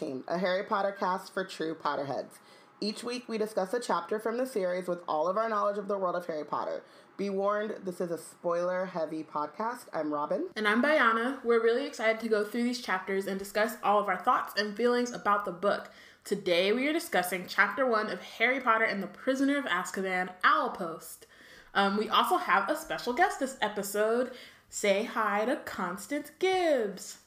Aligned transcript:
Welcome 0.00 0.22
to 0.22 0.26
Wizard 0.26 0.28
Team, 0.28 0.36
a 0.36 0.38
Harry 0.38 0.62
Potter 0.64 0.92
cast 0.92 1.32
for 1.32 1.44
true 1.44 1.74
Potterheads. 1.74 2.38
Each 2.80 3.02
week 3.02 3.28
we 3.28 3.38
discuss 3.38 3.72
a 3.74 3.80
chapter 3.80 4.20
from 4.20 4.36
the 4.36 4.46
series 4.46 4.86
with 4.86 5.00
all 5.08 5.26
of 5.26 5.36
our 5.36 5.48
knowledge 5.48 5.78
of 5.78 5.88
the 5.88 5.98
world 5.98 6.14
of 6.14 6.26
Harry 6.26 6.44
Potter. 6.44 6.82
Be 7.16 7.30
warned, 7.30 7.74
this 7.84 8.00
is 8.00 8.10
a 8.10 8.18
spoiler 8.18 8.86
heavy 8.86 9.24
podcast. 9.24 9.86
I'm 9.92 10.12
Robin. 10.12 10.48
And 10.56 10.68
I'm 10.68 10.82
Bayana. 10.82 11.42
We're 11.44 11.62
really 11.62 11.86
excited 11.86 12.20
to 12.20 12.28
go 12.28 12.44
through 12.44 12.64
these 12.64 12.80
chapters 12.80 13.26
and 13.26 13.38
discuss 13.38 13.76
all 13.82 13.98
of 13.98 14.08
our 14.08 14.18
thoughts 14.18 14.60
and 14.60 14.76
feelings 14.76 15.12
about 15.12 15.44
the 15.44 15.52
book. 15.52 15.90
Today 16.24 16.72
we 16.72 16.86
are 16.86 16.92
discussing 16.92 17.46
chapter 17.48 17.86
one 17.86 18.08
of 18.08 18.20
Harry 18.20 18.60
Potter 18.60 18.84
and 18.84 19.02
the 19.02 19.08
Prisoner 19.08 19.58
of 19.58 19.64
Azkaban, 19.64 20.28
Owlpost. 20.44 21.26
Um, 21.74 21.96
we 21.96 22.08
also 22.08 22.36
have 22.36 22.68
a 22.68 22.76
special 22.76 23.14
guest 23.14 23.40
this 23.40 23.56
episode. 23.60 24.30
Say 24.68 25.04
hi 25.04 25.44
to 25.46 25.56
Constance 25.56 26.30
Gibbs. 26.38 27.18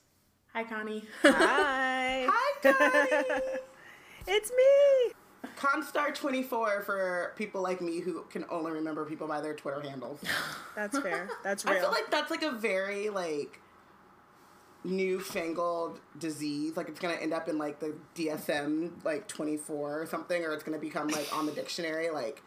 Hi, 0.54 0.64
Connie. 0.64 1.04
Hi. 1.24 2.28
Hi, 2.30 2.54
Connie! 2.62 3.42
it's 4.28 4.52
me. 4.52 5.14
Constar24 5.58 6.84
for 6.84 7.34
people 7.36 7.62
like 7.62 7.82
me 7.82 8.00
who 8.00 8.24
can 8.30 8.46
only 8.50 8.72
remember 8.72 9.06
people 9.06 9.28
by 9.28 9.42
their 9.42 9.54
Twitter 9.56 9.82
handles. 9.82 10.20
That's 10.76 10.98
fair. 11.00 11.30
That's 11.44 11.66
real. 11.66 11.76
I 11.76 11.80
feel 11.80 11.92
like 11.92 12.10
that's 12.10 12.32
like 12.32 12.44
a 12.44 12.52
very 12.52 13.10
like 13.10 13.60
newfangled 14.84 16.00
disease. 16.18 16.76
Like 16.76 16.90
it's 16.90 17.00
gonna 17.00 17.14
end 17.16 17.34
up 17.34 17.48
in 17.48 17.58
like 17.58 17.80
the 17.80 17.96
DSM 18.16 19.04
like 19.06 19.28
24 19.28 20.02
or 20.02 20.06
something, 20.06 20.44
or 20.44 20.54
it's 20.54 20.64
gonna 20.64 20.80
become 20.80 21.08
like 21.10 21.28
on 21.36 21.46
the 21.46 21.52
dictionary 21.52 22.10
like 22.10 22.42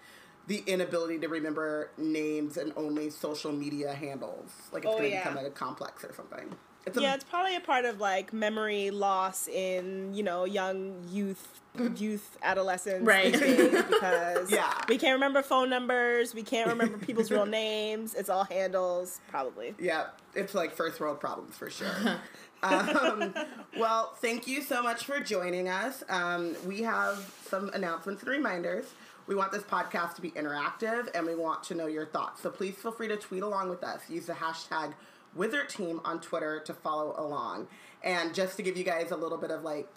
the 0.46 0.62
inability 0.66 1.18
to 1.20 1.28
remember 1.28 1.90
names 1.96 2.56
and 2.58 2.72
only 2.76 3.10
social 3.10 3.52
media 3.52 3.94
handles. 3.94 4.50
Like 4.72 4.84
it's 4.84 4.92
Oh, 4.92 4.96
gonna 4.98 5.08
yeah. 5.08 5.20
become 5.22 5.36
like 5.36 5.46
a 5.46 5.50
complex 5.54 6.04
or 6.04 6.12
something. 6.14 6.54
It's 6.86 6.96
a, 6.98 7.00
yeah, 7.02 7.14
it's 7.14 7.24
probably 7.24 7.56
a 7.56 7.60
part 7.60 7.84
of 7.84 8.00
like 8.00 8.32
memory 8.32 8.90
loss 8.90 9.48
in 9.48 10.12
you 10.14 10.22
know 10.22 10.44
young 10.44 11.02
youth, 11.10 11.60
youth, 11.96 12.36
adolescents, 12.42 13.06
Right. 13.06 13.32
because 13.32 14.50
Yeah. 14.50 14.72
we 14.88 14.98
can't 14.98 15.14
remember 15.14 15.42
phone 15.42 15.70
numbers, 15.70 16.34
we 16.34 16.42
can't 16.42 16.68
remember 16.68 16.98
people's 16.98 17.30
real 17.30 17.46
names. 17.46 18.14
It's 18.14 18.28
all 18.28 18.44
handles, 18.44 19.20
probably. 19.28 19.74
Yeah, 19.78 20.06
it's 20.34 20.54
like 20.54 20.74
first 20.74 21.00
world 21.00 21.20
problems 21.20 21.56
for 21.56 21.70
sure. 21.70 22.18
um, 22.62 23.34
well, 23.78 24.14
thank 24.20 24.46
you 24.46 24.62
so 24.62 24.82
much 24.82 25.04
for 25.04 25.20
joining 25.20 25.68
us. 25.68 26.02
Um, 26.08 26.54
we 26.66 26.82
have 26.82 27.32
some 27.48 27.70
announcements 27.74 28.22
and 28.22 28.30
reminders. 28.30 28.86
We 29.26 29.34
want 29.34 29.52
this 29.52 29.62
podcast 29.62 30.14
to 30.16 30.20
be 30.20 30.30
interactive 30.32 31.08
and 31.14 31.26
we 31.26 31.34
want 31.34 31.62
to 31.64 31.74
know 31.74 31.86
your 31.86 32.04
thoughts. 32.04 32.42
So 32.42 32.50
please 32.50 32.74
feel 32.74 32.92
free 32.92 33.08
to 33.08 33.16
tweet 33.16 33.42
along 33.42 33.70
with 33.70 33.82
us. 33.82 34.02
Use 34.10 34.26
the 34.26 34.34
hashtag 34.34 34.92
Wizard 35.34 35.68
Team 35.68 36.00
on 36.04 36.20
Twitter 36.20 36.60
to 36.60 36.74
follow 36.74 37.14
along. 37.16 37.68
And 38.02 38.34
just 38.34 38.56
to 38.56 38.62
give 38.62 38.76
you 38.76 38.84
guys 38.84 39.10
a 39.10 39.16
little 39.16 39.38
bit 39.38 39.50
of 39.50 39.62
like 39.62 39.88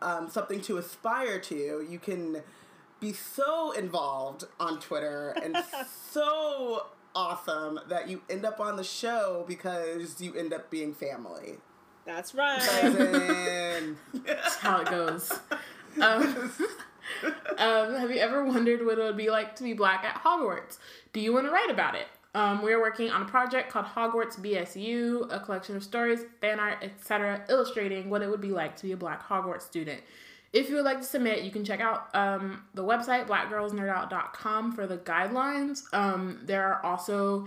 um, 0.00 0.28
something 0.28 0.60
to 0.62 0.78
aspire 0.78 1.38
to, 1.40 1.86
you 1.88 1.98
can 1.98 2.42
be 3.00 3.12
so 3.12 3.72
involved 3.72 4.44
on 4.58 4.80
Twitter 4.80 5.34
and 5.42 5.56
so 6.10 6.86
awesome 7.14 7.80
that 7.88 8.08
you 8.08 8.22
end 8.28 8.44
up 8.44 8.60
on 8.60 8.76
the 8.76 8.84
show 8.84 9.44
because 9.48 10.20
you 10.20 10.34
end 10.34 10.52
up 10.52 10.70
being 10.70 10.94
family. 10.94 11.58
That's 12.04 12.34
right. 12.34 12.58
That's 14.14 14.56
how 14.56 14.80
it 14.80 14.88
goes. 14.88 15.30
Um, 16.00 16.52
um, 17.58 17.94
have 17.94 18.10
you 18.10 18.18
ever 18.18 18.44
wondered 18.44 18.84
what 18.84 18.98
it 18.98 19.02
would 19.02 19.16
be 19.16 19.30
like 19.30 19.56
to 19.56 19.62
be 19.62 19.72
black 19.74 20.04
at 20.04 20.22
Hogwarts? 20.22 20.78
Do 21.12 21.20
you 21.20 21.32
want 21.32 21.46
to 21.46 21.52
write 21.52 21.70
about 21.70 21.94
it? 21.94 22.06
Um, 22.34 22.62
we're 22.62 22.80
working 22.80 23.10
on 23.10 23.22
a 23.22 23.24
project 23.24 23.70
called 23.72 23.86
Hogwarts 23.86 24.38
BSU, 24.38 25.32
a 25.32 25.40
collection 25.40 25.76
of 25.76 25.82
stories, 25.82 26.20
fan 26.40 26.60
art, 26.60 26.78
etc., 26.82 27.44
illustrating 27.48 28.10
what 28.10 28.22
it 28.22 28.30
would 28.30 28.40
be 28.40 28.50
like 28.50 28.76
to 28.76 28.82
be 28.82 28.92
a 28.92 28.96
black 28.96 29.26
Hogwarts 29.26 29.62
student. 29.62 30.00
If 30.52 30.68
you 30.68 30.76
would 30.76 30.84
like 30.84 30.98
to 30.98 31.06
submit, 31.06 31.42
you 31.42 31.50
can 31.50 31.64
check 31.64 31.80
out 31.80 32.14
um, 32.14 32.64
the 32.74 32.84
website, 32.84 33.26
blackgirlsnerdout.com, 33.26 34.72
for 34.72 34.86
the 34.86 34.98
guidelines. 34.98 35.82
Um, 35.92 36.40
there 36.44 36.66
are 36.66 36.84
also 36.84 37.46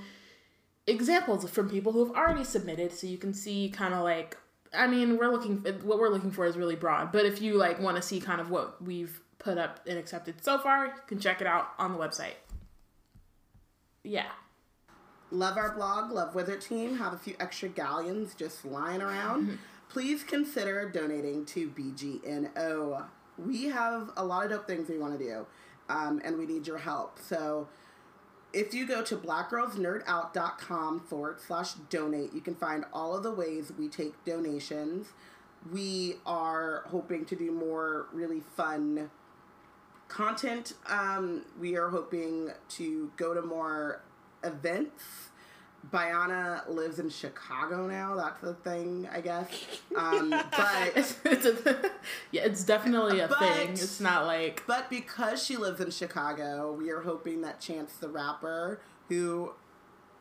examples 0.87 1.49
from 1.49 1.69
people 1.69 1.91
who 1.91 2.05
have 2.05 2.15
already 2.15 2.43
submitted 2.43 2.91
so 2.91 3.05
you 3.07 3.17
can 3.17 3.33
see 3.33 3.69
kind 3.69 3.93
of 3.93 4.03
like 4.03 4.37
i 4.73 4.87
mean 4.87 5.17
we're 5.17 5.29
looking 5.29 5.57
what 5.83 5.99
we're 5.99 6.09
looking 6.09 6.31
for 6.31 6.45
is 6.45 6.57
really 6.57 6.75
broad 6.75 7.11
but 7.11 7.25
if 7.25 7.41
you 7.41 7.53
like 7.53 7.79
want 7.79 7.95
to 7.95 8.01
see 8.01 8.19
kind 8.19 8.41
of 8.41 8.49
what 8.49 8.81
we've 8.83 9.21
put 9.37 9.57
up 9.57 9.79
and 9.87 9.97
accepted 9.97 10.43
so 10.43 10.57
far 10.57 10.85
you 10.85 10.91
can 11.07 11.19
check 11.19 11.39
it 11.39 11.47
out 11.47 11.67
on 11.77 11.91
the 11.91 11.97
website 11.97 12.33
yeah 14.03 14.29
love 15.31 15.57
our 15.57 15.73
blog, 15.73 16.11
love 16.11 16.35
Wizard 16.35 16.61
Team, 16.61 16.97
have 16.97 17.13
a 17.13 17.17
few 17.17 17.35
extra 17.39 17.69
galleons 17.69 18.35
just 18.35 18.65
lying 18.65 19.01
around. 19.01 19.57
Please 19.89 20.23
consider 20.23 20.89
donating 20.89 21.45
to 21.45 21.69
BGNO. 21.69 23.05
We 23.37 23.65
have 23.65 24.11
a 24.15 24.23
lot 24.23 24.45
of 24.45 24.51
dope 24.51 24.67
things 24.67 24.89
we 24.89 24.97
want 24.97 25.17
to 25.17 25.25
do, 25.25 25.45
um, 25.89 26.21
and 26.23 26.37
we 26.37 26.45
need 26.45 26.67
your 26.67 26.77
help. 26.77 27.17
So 27.19 27.67
if 28.53 28.73
you 28.73 28.85
go 28.85 29.01
to 29.03 29.15
blackgirlsnerdout.com 29.15 31.01
forward 31.01 31.39
slash 31.45 31.73
donate, 31.89 32.33
you 32.33 32.41
can 32.41 32.55
find 32.55 32.85
all 32.93 33.15
of 33.15 33.23
the 33.23 33.31
ways 33.31 33.71
we 33.77 33.87
take 33.87 34.23
donations. 34.25 35.07
We 35.71 36.15
are 36.25 36.83
hoping 36.87 37.25
to 37.25 37.35
do 37.35 37.51
more 37.51 38.07
really 38.11 38.41
fun 38.41 39.09
content. 40.07 40.73
Um, 40.87 41.45
we 41.59 41.77
are 41.77 41.89
hoping 41.89 42.51
to 42.69 43.11
go 43.15 43.33
to 43.33 43.41
more 43.41 44.01
events. 44.43 45.03
Bayana 45.91 46.69
lives 46.69 46.99
in 46.99 47.09
Chicago 47.09 47.87
now. 47.87 48.15
That's 48.15 48.39
the 48.41 48.53
thing, 48.53 49.09
I 49.11 49.19
guess. 49.19 49.49
Um, 49.97 50.29
but 50.51 50.91
it's 50.95 51.15
a, 51.25 51.91
yeah 52.31 52.43
it's 52.43 52.63
definitely 52.63 53.19
a 53.19 53.27
But- 53.27 53.39
thing 53.39 53.69
it's 53.71 53.99
not 53.99 54.27
like 54.27 54.63
But 54.67 54.89
because 54.91 55.43
she 55.43 55.57
lives 55.57 55.79
in 55.81 55.89
Chicago, 55.89 56.71
we 56.71 56.91
are 56.91 57.01
hoping 57.01 57.41
that 57.41 57.59
Chance 57.59 57.93
the 57.93 58.09
Rapper, 58.09 58.79
who 59.09 59.53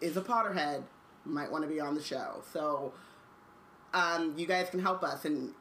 is 0.00 0.16
a 0.16 0.22
Potterhead, 0.22 0.84
might 1.26 1.52
want 1.52 1.62
to 1.64 1.68
be 1.68 1.78
on 1.78 1.94
the 1.94 2.02
show. 2.02 2.42
So 2.52 2.94
um, 3.92 4.32
you 4.38 4.46
guys 4.46 4.70
can 4.70 4.80
help 4.80 5.02
us 5.04 5.26
in 5.26 5.52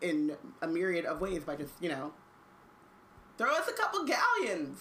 in 0.00 0.34
a 0.62 0.66
myriad 0.66 1.04
of 1.04 1.20
ways 1.20 1.44
by 1.44 1.56
just, 1.56 1.74
you 1.80 1.88
know, 1.90 2.12
throw 3.38 3.52
us 3.54 3.68
a 3.68 3.72
couple 3.72 4.04
galleons. 4.04 4.78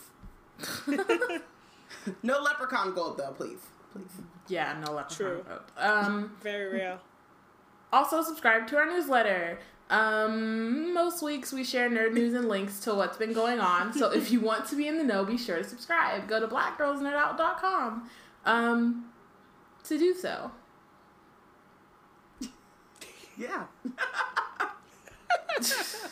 no 2.23 2.41
leprechaun 2.41 2.93
gold 2.93 3.17
though, 3.17 3.31
please. 3.31 3.59
Please. 3.91 4.05
yeah 4.47 4.77
no 4.85 4.93
leprechaun 4.93 5.17
True. 5.17 5.45
vote. 5.47 5.65
um 5.77 6.35
Very 6.41 6.73
real. 6.73 6.99
Also, 7.93 8.21
subscribe 8.23 8.67
to 8.67 8.77
our 8.77 8.85
newsletter. 8.85 9.59
Um, 9.89 10.93
most 10.93 11.21
weeks 11.21 11.51
we 11.51 11.65
share 11.65 11.89
nerd 11.89 12.13
news 12.13 12.33
and 12.33 12.47
links 12.47 12.79
to 12.81 12.95
what's 12.95 13.17
been 13.17 13.33
going 13.33 13.59
on. 13.59 13.91
So 13.91 14.09
if 14.09 14.31
you 14.31 14.39
want 14.39 14.65
to 14.67 14.77
be 14.77 14.87
in 14.87 14.97
the 14.97 15.03
know, 15.03 15.25
be 15.25 15.37
sure 15.37 15.57
to 15.57 15.63
subscribe. 15.65 16.29
Go 16.29 16.39
to 16.39 16.47
blackgirlsnerdout.com 16.47 18.09
um, 18.45 19.05
to 19.83 19.97
do 19.97 20.13
so. 20.13 20.51
Yeah. 23.37 23.65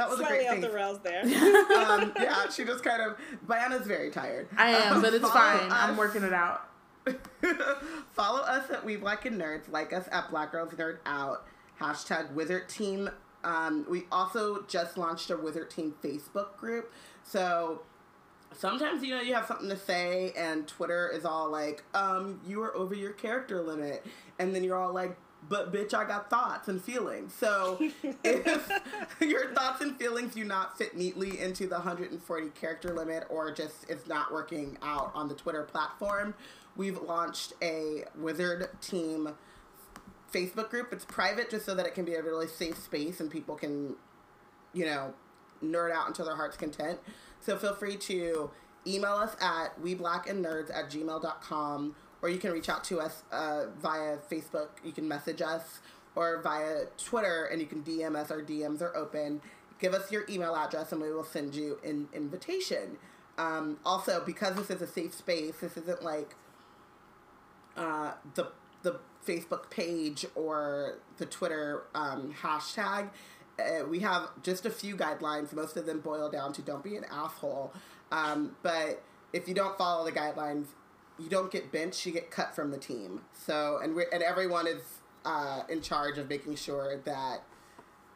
that 0.00 0.08
was 0.10 0.18
a 0.18 0.22
Slightly 0.22 0.38
great 0.38 0.46
off 0.48 0.52
thing. 0.54 0.60
the 0.62 0.70
rails 0.70 0.98
there. 1.02 1.22
um, 1.76 2.12
yeah, 2.20 2.48
she 2.48 2.64
just 2.64 2.82
kind 2.82 3.02
of. 3.02 3.16
Bayana's 3.46 3.86
very 3.86 4.10
tired. 4.10 4.48
I 4.56 4.70
am, 4.70 4.94
Um, 4.94 5.02
but 5.02 5.12
it's 5.12 5.22
follow 5.28 5.58
fine. 5.58 5.70
I'm 5.70 5.96
working 5.96 6.22
it 6.22 6.32
out. 6.32 6.62
follow 8.12 8.40
us 8.40 8.70
at 8.70 8.84
We 8.84 8.96
Black 8.96 9.26
and 9.26 9.40
Nerds. 9.40 9.70
Like 9.70 9.92
us 9.92 10.08
at 10.10 10.30
Black 10.30 10.52
Girls 10.52 10.72
Nerd 10.72 10.98
Out. 11.06 11.46
Hashtag 11.80 12.32
Wizard 12.32 12.68
Team. 12.68 13.10
Um, 13.44 13.86
we 13.88 14.04
also 14.12 14.62
just 14.68 14.98
launched 14.98 15.30
a 15.30 15.36
Wizard 15.36 15.70
Team 15.70 15.94
Facebook 16.02 16.56
group. 16.56 16.92
So 17.22 17.82
sometimes 18.52 19.02
you 19.02 19.14
know 19.14 19.20
you 19.20 19.34
have 19.34 19.46
something 19.46 19.68
to 19.68 19.76
say, 19.76 20.32
and 20.36 20.66
Twitter 20.66 21.08
is 21.08 21.24
all 21.24 21.50
like, 21.50 21.84
um, 21.94 22.40
"You 22.46 22.62
are 22.62 22.74
over 22.76 22.94
your 22.94 23.12
character 23.12 23.62
limit," 23.62 24.04
and 24.38 24.54
then 24.54 24.64
you're 24.64 24.76
all 24.76 24.92
like. 24.92 25.16
But 25.48 25.72
bitch, 25.72 25.94
I 25.94 26.04
got 26.04 26.30
thoughts 26.30 26.68
and 26.68 26.82
feelings. 26.82 27.34
So 27.34 27.78
if 28.02 28.70
your 29.20 29.52
thoughts 29.54 29.80
and 29.80 29.96
feelings 29.96 30.34
do 30.34 30.44
not 30.44 30.78
fit 30.78 30.96
neatly 30.96 31.40
into 31.40 31.66
the 31.66 31.76
140 31.76 32.48
character 32.50 32.94
limit, 32.94 33.24
or 33.28 33.50
just 33.50 33.88
it's 33.88 34.06
not 34.06 34.32
working 34.32 34.78
out 34.82 35.10
on 35.14 35.28
the 35.28 35.34
Twitter 35.34 35.64
platform, 35.64 36.34
we've 36.76 37.00
launched 37.00 37.54
a 37.62 38.04
Wizard 38.16 38.68
Team 38.80 39.30
Facebook 40.32 40.70
group. 40.70 40.92
It's 40.92 41.04
private 41.04 41.50
just 41.50 41.66
so 41.66 41.74
that 41.74 41.86
it 41.86 41.94
can 41.94 42.04
be 42.04 42.14
a 42.14 42.22
really 42.22 42.46
safe 42.46 42.78
space 42.78 43.20
and 43.20 43.30
people 43.30 43.56
can, 43.56 43.96
you 44.72 44.84
know, 44.84 45.14
nerd 45.64 45.92
out 45.92 46.06
until 46.06 46.26
their 46.26 46.36
heart's 46.36 46.56
content. 46.56 46.98
So 47.40 47.56
feel 47.56 47.74
free 47.74 47.96
to 47.96 48.50
email 48.86 49.14
us 49.14 49.36
at 49.40 49.80
weblackandnerds 49.82 50.70
at 50.74 50.90
gmail.com 50.90 51.94
or 52.22 52.28
you 52.28 52.38
can 52.38 52.52
reach 52.52 52.68
out 52.68 52.84
to 52.84 53.00
us 53.00 53.22
uh, 53.32 53.66
via 53.80 54.18
Facebook. 54.30 54.68
You 54.84 54.92
can 54.92 55.08
message 55.08 55.40
us 55.42 55.80
or 56.14 56.40
via 56.42 56.84
Twitter 56.98 57.46
and 57.46 57.60
you 57.60 57.66
can 57.66 57.82
DM 57.82 58.16
us. 58.16 58.30
Our 58.30 58.42
DMs 58.42 58.82
are 58.82 58.94
open. 58.96 59.40
Give 59.78 59.94
us 59.94 60.12
your 60.12 60.24
email 60.28 60.54
address 60.54 60.92
and 60.92 61.00
we 61.00 61.10
will 61.12 61.24
send 61.24 61.54
you 61.54 61.78
an 61.84 62.08
invitation. 62.12 62.98
Um, 63.38 63.78
also, 63.86 64.22
because 64.24 64.54
this 64.56 64.70
is 64.70 64.82
a 64.82 64.86
safe 64.86 65.14
space, 65.14 65.54
this 65.60 65.76
isn't 65.76 66.02
like 66.02 66.34
uh, 67.76 68.12
the 68.34 68.52
the 68.82 69.00
Facebook 69.26 69.70
page 69.70 70.24
or 70.34 70.98
the 71.18 71.26
Twitter 71.26 71.84
um, 71.94 72.34
hashtag, 72.42 73.10
uh, 73.58 73.84
we 73.86 74.00
have 74.00 74.30
just 74.42 74.64
a 74.64 74.70
few 74.70 74.96
guidelines. 74.96 75.52
Most 75.52 75.76
of 75.76 75.86
them 75.86 76.00
boil 76.00 76.30
down 76.30 76.52
to 76.54 76.62
don't 76.62 76.82
be 76.82 76.96
an 76.96 77.04
asshole. 77.10 77.72
Um, 78.10 78.56
but 78.62 79.02
if 79.32 79.48
you 79.48 79.54
don't 79.54 79.76
follow 79.76 80.04
the 80.04 80.12
guidelines, 80.12 80.66
you 81.20 81.28
don't 81.28 81.50
get 81.50 81.70
benched. 81.70 82.06
You 82.06 82.12
get 82.12 82.30
cut 82.30 82.54
from 82.54 82.70
the 82.70 82.78
team. 82.78 83.22
So 83.32 83.80
and 83.82 83.94
we 83.94 84.04
and 84.12 84.22
everyone 84.22 84.66
is 84.66 84.82
uh, 85.24 85.62
in 85.68 85.82
charge 85.82 86.18
of 86.18 86.28
making 86.28 86.56
sure 86.56 86.98
that 87.04 87.42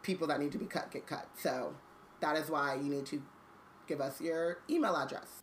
people 0.02 0.26
that 0.28 0.40
need 0.40 0.52
to 0.52 0.58
be 0.58 0.66
cut 0.66 0.90
get 0.90 1.06
cut. 1.06 1.28
So 1.38 1.74
that 2.20 2.36
is 2.36 2.50
why 2.50 2.74
you 2.74 2.88
need 2.90 3.06
to 3.06 3.22
give 3.86 4.00
us 4.00 4.20
your 4.20 4.58
email 4.68 4.96
address. 4.96 5.42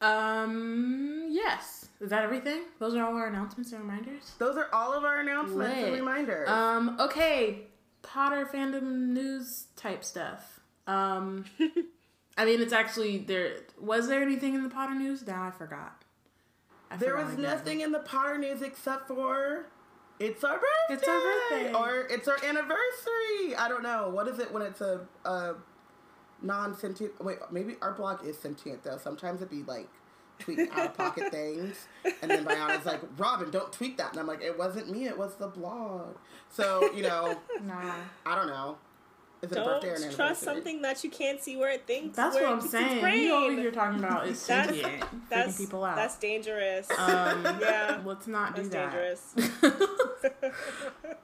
Um. 0.00 1.26
Yes. 1.30 1.88
Is 2.00 2.10
that 2.10 2.22
everything? 2.22 2.62
Those 2.78 2.94
are 2.94 3.04
all 3.04 3.16
our 3.16 3.26
announcements 3.26 3.72
and 3.72 3.80
reminders. 3.80 4.32
Those 4.38 4.56
are 4.56 4.68
all 4.72 4.92
of 4.92 5.04
our 5.04 5.20
announcements 5.20 5.76
and 5.76 5.94
reminders. 5.94 6.48
Um. 6.48 6.96
Okay. 7.00 7.62
Potter 8.02 8.48
fandom 8.52 9.08
news 9.08 9.66
type 9.74 10.04
stuff. 10.04 10.60
Um. 10.86 11.46
I 12.38 12.44
mean, 12.44 12.60
it's 12.60 12.74
actually 12.74 13.18
there. 13.18 13.56
Was 13.80 14.08
there 14.08 14.22
anything 14.22 14.54
in 14.54 14.62
the 14.62 14.68
Potter 14.68 14.94
news? 14.94 15.26
Now 15.26 15.44
I 15.44 15.50
forgot. 15.50 16.04
I 16.90 16.96
there 16.96 17.16
was 17.16 17.36
nothing 17.36 17.80
in 17.80 17.92
the 17.92 17.98
Potter 17.98 18.38
news 18.38 18.62
except 18.62 19.08
for 19.08 19.66
it's 20.18 20.44
our 20.44 20.54
birthday. 20.54 20.66
It's 20.90 21.08
our 21.08 21.20
birthday. 21.20 21.74
Or 21.74 22.06
it's 22.08 22.28
our 22.28 22.42
anniversary. 22.42 23.54
I 23.58 23.66
don't 23.68 23.82
know. 23.82 24.08
What 24.08 24.28
is 24.28 24.38
it 24.38 24.52
when 24.52 24.62
it's 24.62 24.80
a, 24.80 25.06
a 25.24 25.54
non 26.42 26.76
sentient? 26.76 27.22
Wait, 27.22 27.38
maybe 27.50 27.76
our 27.82 27.92
blog 27.92 28.24
is 28.24 28.38
sentient 28.38 28.82
though. 28.82 28.98
Sometimes 28.98 29.42
it'd 29.42 29.50
be 29.50 29.62
like 29.64 29.88
tweeting 30.38 30.70
out 30.72 30.86
of 30.86 30.94
pocket 30.94 31.30
things. 31.30 31.86
And 32.22 32.30
then 32.30 32.44
Bayana's 32.44 32.86
like, 32.86 33.00
Robin, 33.18 33.50
don't 33.50 33.72
tweet 33.72 33.98
that. 33.98 34.12
And 34.12 34.20
I'm 34.20 34.26
like, 34.26 34.42
it 34.42 34.56
wasn't 34.56 34.90
me, 34.90 35.06
it 35.06 35.18
was 35.18 35.34
the 35.36 35.48
blog. 35.48 36.16
So, 36.50 36.90
you 36.94 37.02
know, 37.02 37.38
Nah. 37.62 37.94
I 38.24 38.34
don't 38.36 38.48
know. 38.48 38.78
Is 39.42 39.52
it 39.52 39.58
a 39.58 39.60
Don't 39.60 39.66
birthday 39.82 39.90
or 39.90 40.08
an 40.08 40.14
trust 40.14 40.42
something 40.42 40.82
that 40.82 41.04
you 41.04 41.10
can't 41.10 41.40
see 41.40 41.56
where 41.56 41.70
it 41.70 41.86
thinks. 41.86 42.16
That's 42.16 42.34
where 42.34 42.44
what 42.44 42.50
it 42.50 42.52
I'm 42.54 42.58
its 42.60 42.70
saying. 42.70 43.22
You 43.22 43.34
over 43.34 43.46
brain. 43.46 43.58
here 43.58 43.70
talking 43.70 43.98
about 44.02 44.26
is 44.26 44.44
That's- 44.46 44.80
sentient, 44.80 45.04
That's 45.28 45.54
freaking 45.54 45.58
people 45.58 45.84
out. 45.84 45.96
That's 45.96 46.16
dangerous. 46.18 46.90
um, 46.98 47.42
Yeah. 47.60 48.00
let's 48.04 48.26
not 48.26 48.56
do 48.56 48.62
That's 48.62 48.74
that. 48.74 49.32
dangerous. 49.62 50.52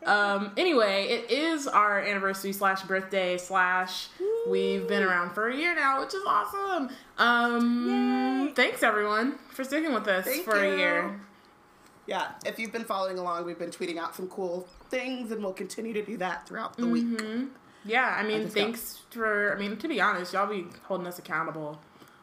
um. 0.06 0.52
Anyway, 0.56 1.04
it 1.08 1.30
is 1.30 1.66
our 1.66 2.00
anniversary 2.00 2.52
slash 2.52 2.82
birthday 2.82 3.38
slash. 3.38 4.08
We've 4.48 4.86
been 4.88 5.02
around 5.02 5.30
for 5.32 5.48
a 5.48 5.56
year 5.56 5.74
now, 5.74 6.00
which 6.00 6.14
is 6.14 6.22
awesome. 6.26 6.90
Um. 7.18 8.46
Yay. 8.48 8.52
Thanks 8.54 8.82
everyone 8.82 9.38
for 9.50 9.64
sticking 9.64 9.92
with 9.94 10.06
us 10.08 10.24
Thank 10.24 10.44
for 10.44 10.62
you. 10.62 10.72
a 10.74 10.76
year. 10.76 11.20
Yeah, 12.06 12.32
if 12.44 12.58
you've 12.58 12.72
been 12.72 12.84
following 12.84 13.16
along, 13.18 13.46
we've 13.46 13.58
been 13.58 13.70
tweeting 13.70 13.96
out 13.96 14.16
some 14.16 14.26
cool 14.28 14.66
things, 14.90 15.30
and 15.30 15.42
we'll 15.42 15.52
continue 15.52 15.92
to 15.94 16.02
do 16.04 16.16
that 16.16 16.48
throughout 16.48 16.76
the 16.76 16.86
week. 16.86 17.06
Yeah, 17.84 18.14
I 18.18 18.22
mean, 18.22 18.42
just 18.42 18.54
got- 18.54 18.62
thanks 18.62 19.00
for. 19.10 19.54
I 19.54 19.58
mean, 19.58 19.76
to 19.76 19.88
be 19.88 20.00
honest, 20.00 20.32
y'all 20.32 20.46
be 20.46 20.66
holding 20.84 21.06
us 21.06 21.18
accountable, 21.18 21.80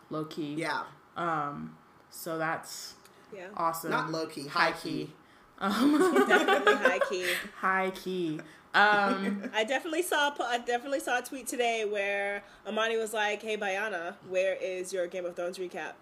low 0.10 0.26
key. 0.26 0.56
Yeah, 0.56 0.84
Um. 1.18 1.76
So 2.12 2.38
that's 2.38 2.96
yeah. 3.36 3.48
awesome. 3.56 3.92
not 3.92 4.12
low 4.12 4.26
key, 4.28 4.48
high 4.48 4.72
high 4.72 4.72
key. 4.72 5.06
key. 5.06 5.14
Um. 5.62 6.26
Definitely 6.28 6.74
high 6.90 7.00
key. 7.10 7.26
high 7.58 7.92
key. 7.92 8.40
Um. 8.74 9.50
I 9.54 9.64
definitely 9.66 10.04
saw 10.04 10.34
I 10.40 10.60
definitely 10.60 11.00
saw 11.02 11.20
a 11.20 11.22
tweet 11.22 11.48
today 11.48 11.84
where 11.86 12.44
Amani 12.68 12.98
was 12.98 13.14
like, 13.14 13.42
"Hey, 13.42 13.58
Bayana, 13.58 14.16
where 14.30 14.54
is 14.56 14.94
your 14.94 15.08
Game 15.08 15.26
of 15.26 15.36
Thrones 15.36 15.58
recap?" 15.58 15.94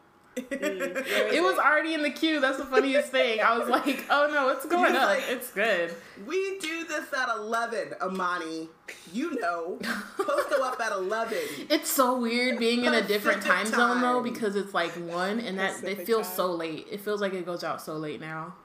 It 0.52 1.44
was 1.44 1.58
already 1.58 1.94
in 1.94 2.04
the 2.04 2.10
queue. 2.10 2.40
That's 2.40 2.58
the 2.58 2.66
funniest 2.66 3.10
thing. 3.10 3.40
I 3.42 3.58
was 3.58 3.68
like, 3.70 4.06
"Oh 4.10 4.30
no, 4.32 4.50
it's 4.50 4.66
going 4.66 4.96
up. 4.96 5.08
like- 5.10 5.24
it's 5.30 5.52
good." 5.52 5.94
We 6.26 6.60
do 6.60 6.86
this 6.86 7.06
at 7.14 7.30
eleven, 7.36 7.94
Amani. 8.02 8.70
You 9.14 9.40
know, 9.40 9.78
to 9.82 10.46
go 10.50 10.64
up 10.64 10.80
at 10.80 10.92
eleven. 10.92 11.38
It's 11.70 11.90
so 11.92 12.20
weird 12.20 12.60
being 12.60 12.86
in 12.86 12.94
a 12.94 13.02
different 13.06 13.42
time 13.42 13.62
Pacific 13.62 13.80
zone 13.80 14.02
though 14.02 14.22
because 14.22 14.56
it's 14.56 14.74
like 14.74 14.92
one 14.94 15.40
and 15.40 15.58
that 15.60 15.72
it 15.72 15.82
Pacific 15.82 16.06
feels 16.08 16.28
time. 16.28 16.36
so 16.36 16.52
late. 16.52 16.88
It 16.92 17.02
feels 17.02 17.22
like 17.22 17.34
it 17.34 17.46
goes 17.46 17.64
out 17.64 17.82
so 17.82 17.94
late 17.98 18.20
now. 18.22 18.56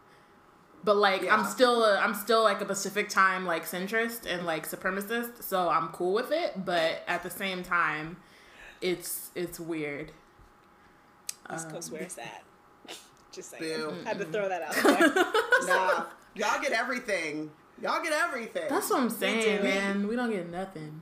But 0.85 0.97
like 0.97 1.31
I'm 1.31 1.45
still 1.45 1.85
a, 1.85 1.97
I'm 1.99 2.15
still 2.15 2.43
like 2.43 2.61
a 2.61 2.65
Pacific 2.65 3.09
time 3.09 3.47
like 3.47 3.65
centrist 3.65 4.27
and 4.27 4.45
like 4.47 4.69
supremacist, 4.69 5.43
so 5.43 5.69
I'm 5.69 5.89
cool 5.89 6.13
with 6.13 6.33
it. 6.33 6.65
But 6.65 7.03
at 7.07 7.23
the 7.23 7.31
same 7.31 7.63
time, 7.63 8.17
it's 8.81 9.31
it's 9.37 9.61
weird. 9.61 10.11
East 11.55 11.67
Um, 11.67 11.73
Coast, 11.73 11.93
where's 11.93 12.15
that? 12.15 12.43
Just 13.33 13.51
saying. 13.51 13.63
Boo. 13.63 13.95
Had 14.05 14.19
to 14.19 14.25
throw 14.27 14.49
that 14.49 14.63
out 14.63 14.75
there. 14.75 15.25
Nah, 15.67 16.05
y'all 16.35 16.61
get 16.61 16.73
everything. 16.73 17.51
Y'all 17.81 18.03
get 18.03 18.13
everything. 18.13 18.65
That's 18.69 18.91
what 18.91 19.01
I'm 19.01 19.11
saying, 19.11 19.59
do. 19.59 19.63
man. 19.63 20.09
We 20.09 20.17
don't 20.17 20.31
get 20.31 20.49
nothing. 20.51 21.01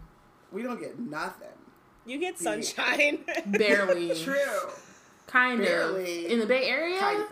we 0.52 0.62
don't 0.62 0.79
get 0.81 0.99
nothing. 0.99 1.49
You 2.06 2.19
get 2.19 2.38
sunshine. 2.38 3.20
Barely. 3.47 4.14
True. 4.14 4.37
Kind 5.26 5.61
Barely. 5.61 6.26
of. 6.26 6.32
In 6.32 6.38
the 6.41 6.47
Bay 6.47 6.67
Area? 6.69 6.99
Kind- 7.00 7.25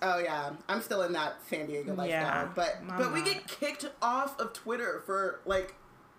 Oh 0.00 0.18
yeah, 0.18 0.50
I'm 0.68 0.80
still 0.80 1.02
in 1.02 1.12
that 1.14 1.38
San 1.50 1.66
Diego 1.66 1.92
lifestyle, 1.92 2.08
Yeah, 2.22 2.48
but 2.54 2.76
I'm 2.88 2.98
but 2.98 3.12
we 3.12 3.20
get 3.20 3.48
kicked 3.48 3.84
off 4.00 4.38
of 4.38 4.52
Twitter 4.52 5.02
for 5.04 5.40
like 5.44 5.74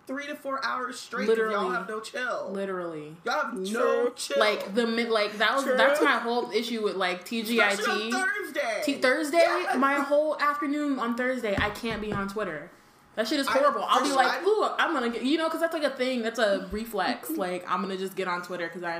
three 0.09 0.25
to 0.25 0.35
four 0.35 0.59
hours 0.65 0.99
straight. 0.99 1.27
Literally. 1.27 1.53
y'all 1.53 1.69
have 1.69 1.87
no 1.87 1.99
chill. 1.99 2.49
Literally. 2.51 3.15
Y'all 3.23 3.45
have 3.45 3.53
no 3.53 4.09
chill. 4.09 4.39
Like 4.39 4.73
the 4.73 4.87
mid 4.87 5.09
like 5.09 5.37
that 5.37 5.55
was 5.55 5.65
that's 5.65 6.01
my 6.01 6.17
whole 6.17 6.49
issue 6.49 6.83
with 6.83 6.95
like 6.95 7.23
TGIT. 7.25 8.11
Thursday. 8.11 8.81
T- 8.83 8.95
Thursday, 8.95 9.45
Yeah. 9.45 9.77
my 9.77 9.95
whole 9.99 10.35
afternoon 10.39 10.97
on 10.97 11.15
Thursday, 11.15 11.55
I 11.55 11.69
can't 11.69 12.01
be 12.01 12.11
on 12.11 12.27
Twitter. 12.27 12.71
That 13.15 13.27
shit 13.27 13.39
is 13.39 13.47
horrible. 13.47 13.83
I'll 13.87 14.01
be 14.01 14.09
for 14.09 14.15
like, 14.15 14.43
ooh, 14.43 14.63
I'm 14.79 14.93
gonna 14.93 15.09
get, 15.11 15.23
you 15.23 15.37
know, 15.37 15.45
because 15.45 15.61
that's 15.61 15.73
like 15.73 15.83
a 15.83 15.89
thing. 15.91 16.23
That's 16.23 16.39
a 16.39 16.67
reflex. 16.71 17.29
like, 17.37 17.69
I'm 17.69 17.81
gonna 17.81 17.97
just 17.97 18.15
get 18.15 18.27
on 18.27 18.41
Twitter 18.41 18.67
because 18.67 18.81
I 18.83 18.95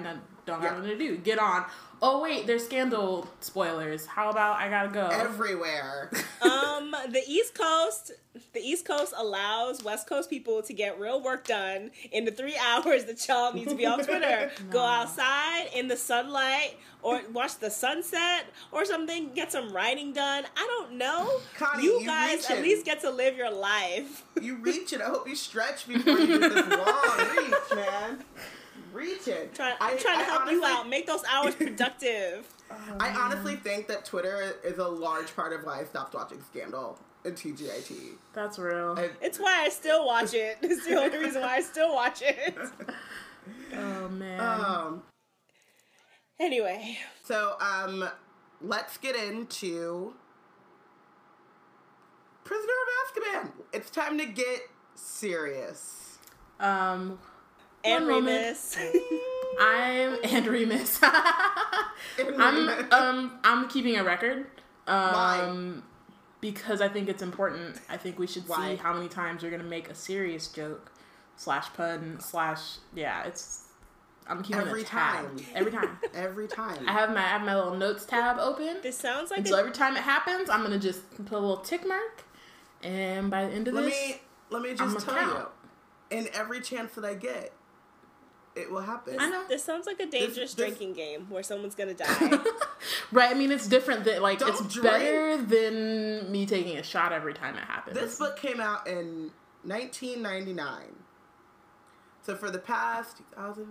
don't 0.49 0.59
don't 0.61 0.63
Yeah. 0.63 0.75
have 0.75 0.83
nothing 0.83 0.97
to 0.97 1.03
do. 1.07 1.17
Get 1.17 1.39
on. 1.39 1.65
Oh 2.01 2.21
wait, 2.21 2.47
there's 2.47 2.63
scandal 2.63 3.27
spoilers. 3.41 4.05
How 4.05 4.29
about 4.29 4.57
I 4.57 4.69
gotta 4.69 4.87
go? 4.89 5.07
everywhere. 5.07 6.09
um, 6.41 6.95
the 7.09 7.21
East 7.27 7.53
Coast, 7.57 8.13
the 8.53 8.61
East 8.61 8.85
Coast 8.85 9.13
allows 9.17 9.83
West 9.83 10.07
Coast 10.07 10.29
people 10.29 10.61
to 10.63 10.71
get 10.73 10.97
real 10.97 11.21
work 11.21 11.45
done 11.45 11.91
in 12.13 12.23
the 12.23 12.31
three 12.31 12.55
hours 12.65 13.03
that 13.05 13.27
y'all 13.27 13.53
need 13.53 13.67
to 13.67 13.75
be 13.75 13.85
on 13.85 14.01
Twitter. 14.03 14.49
Go 14.69 14.79
outside 14.81 15.67
in 15.75 15.89
the 15.89 15.97
sunlight 15.97 16.77
or 17.01 17.19
watch 17.33 17.57
the 17.59 17.69
sunset 17.69 18.45
or 18.71 18.85
something. 18.85 19.31
Get 19.33 19.51
some 19.51 19.73
writing 19.73 20.13
done. 20.13 20.45
I 20.55 20.65
don't 20.79 20.97
know. 20.97 21.29
Connie, 21.57 21.83
you 21.83 21.99
you 21.99 22.05
guys 22.05 22.49
at 22.49 22.61
least 22.61 22.85
get 22.85 23.01
to 23.01 23.09
live 23.09 23.35
your 23.35 23.51
life. 23.51 24.23
you 24.41 24.55
reach 24.55 24.93
it. 24.93 25.01
I 25.01 25.05
hope 25.05 25.27
you 25.27 25.35
stretch 25.35 25.85
before 25.85 26.17
you 26.17 26.27
do 26.27 26.39
this 26.39 26.65
long 26.69 27.27
reach, 27.37 27.75
man. 27.75 28.23
Reach 28.93 29.27
it. 29.27 29.53
Try, 29.55 29.71
I- 29.79 29.91
I'm 29.91 29.97
trying 29.97 30.19
to 30.19 30.25
I 30.25 30.25
help 30.25 30.51
you 30.51 30.63
out. 30.65 30.87
Make 30.89 31.05
those 31.07 31.23
hours 31.29 31.55
productive. 31.65 32.47
I 32.99 33.09
honestly 33.11 33.55
think 33.55 33.87
that 33.87 34.05
Twitter 34.05 34.55
is 34.63 34.77
a 34.77 34.87
large 34.87 35.35
part 35.35 35.53
of 35.53 35.63
why 35.63 35.79
I 35.81 35.83
stopped 35.85 36.13
watching 36.13 36.41
Scandal 36.51 36.99
and 37.25 37.35
TGIT. 37.35 38.13
That's 38.33 38.59
real. 38.59 38.95
I- 38.97 39.09
It's 39.21 39.39
why 39.39 39.63
I 39.63 39.69
still 39.69 40.05
watch 40.05 40.33
it. 40.33 40.57
It's 40.63 40.85
the 40.85 40.95
only 40.95 41.17
reason 41.17 41.41
why 41.41 41.55
I 41.57 41.61
still 41.61 41.93
watch 41.93 42.21
it. 42.21 42.55
oh 43.75 44.09
man. 44.09 44.39
um. 44.39 45.03
Anyway, 46.39 46.97
So 47.25 47.55
um, 47.59 48.07
let's 48.61 48.97
get 48.97 49.13
into 49.15 50.13
Prisoner 52.45 52.63
of 52.63 53.43
Azkaban. 53.43 53.51
It's 53.73 53.89
time 53.89 54.17
to 54.17 54.25
get 54.25 54.61
serious. 54.95 56.17
um, 56.61 57.19
and 57.83 58.05
One. 58.07 58.25
Remus. 58.25 58.77
I'm 59.59 60.17
and 60.23 60.47
Remus. 60.47 60.99
I'm 61.03 62.69
um 62.91 63.39
I'm 63.43 63.67
keeping 63.67 63.97
a 63.97 64.03
record. 64.03 64.45
Um 64.87 65.83
because 66.41 66.79
I 66.81 66.87
think 66.87 67.09
it's 67.09 67.21
important. 67.21 67.79
I 67.89 67.97
think 67.97 68.17
we 68.17 68.27
should 68.27 68.47
Why? 68.47 68.71
see 68.71 68.75
how 68.77 68.93
many 68.93 69.09
times 69.09 69.41
you're 69.41 69.51
gonna 69.51 69.63
make 69.63 69.89
a 69.89 69.95
serious 69.95 70.47
joke 70.47 70.91
slash 71.35 71.71
pun 71.73 72.17
slash 72.19 72.77
yeah, 72.95 73.23
it's 73.25 73.65
I'm 74.27 74.43
keeping 74.43 74.61
Every 74.61 74.81
a 74.83 74.85
tab. 74.85 75.25
time. 75.25 75.45
Every 75.55 75.71
time. 75.71 75.97
every 76.13 76.47
time. 76.47 76.87
I 76.87 76.93
have 76.93 77.09
my 77.09 77.21
I 77.23 77.27
have 77.29 77.41
my 77.41 77.55
little 77.55 77.75
notes 77.75 78.05
tab 78.05 78.37
open. 78.39 78.77
This 78.83 78.97
sounds 78.97 79.31
like 79.31 79.39
And 79.39 79.47
so 79.47 79.57
every 79.57 79.71
time 79.71 79.95
it 79.97 80.03
happens, 80.03 80.49
I'm 80.49 80.61
gonna 80.61 80.77
just 80.79 81.01
put 81.25 81.33
a 81.33 81.39
little 81.39 81.57
tick 81.57 81.85
mark. 81.87 82.23
And 82.83 83.29
by 83.29 83.45
the 83.45 83.51
end 83.51 83.67
of 83.67 83.73
let 83.73 83.85
this, 83.85 83.93
me 83.93 84.21
let 84.51 84.61
me 84.61 84.73
just 84.75 84.99
tell 85.05 85.15
count. 85.15 85.47
you, 86.11 86.17
in 86.17 86.27
every 86.33 86.61
chance 86.61 86.93
that 86.93 87.03
I 87.03 87.15
get, 87.15 87.51
it 88.55 88.69
will 88.71 88.81
happen. 88.81 89.15
I 89.19 89.29
know. 89.29 89.43
this 89.47 89.63
sounds 89.63 89.85
like 89.85 89.99
a 89.99 90.05
dangerous 90.05 90.53
this- 90.53 90.55
drinking 90.55 90.93
game 90.93 91.27
where 91.29 91.43
someone's 91.43 91.75
gonna 91.75 91.93
die. 92.05 92.37
right? 93.11 93.31
I 93.31 93.33
mean, 93.33 93.51
it's 93.51 93.67
different. 93.67 94.03
That 94.05 94.21
like 94.21 94.39
Don't 94.39 94.49
it's 94.49 94.73
drink. 94.73 94.83
better 94.91 95.37
than 95.37 96.31
me 96.31 96.45
taking 96.45 96.77
a 96.77 96.83
shot 96.83 97.11
every 97.13 97.33
time 97.33 97.55
it 97.55 97.63
happens. 97.63 97.97
This 97.97 98.17
book 98.19 98.37
came 98.37 98.59
out 98.59 98.87
in 98.87 99.31
1999. 99.63 100.81
So 102.21 102.35
for 102.35 102.49
the 102.51 102.59
past 102.59 103.17
2000, 103.17 103.67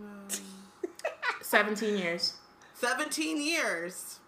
Seventeen 1.42 1.96
years. 1.98 2.34
17 2.74 3.40
years, 3.40 4.18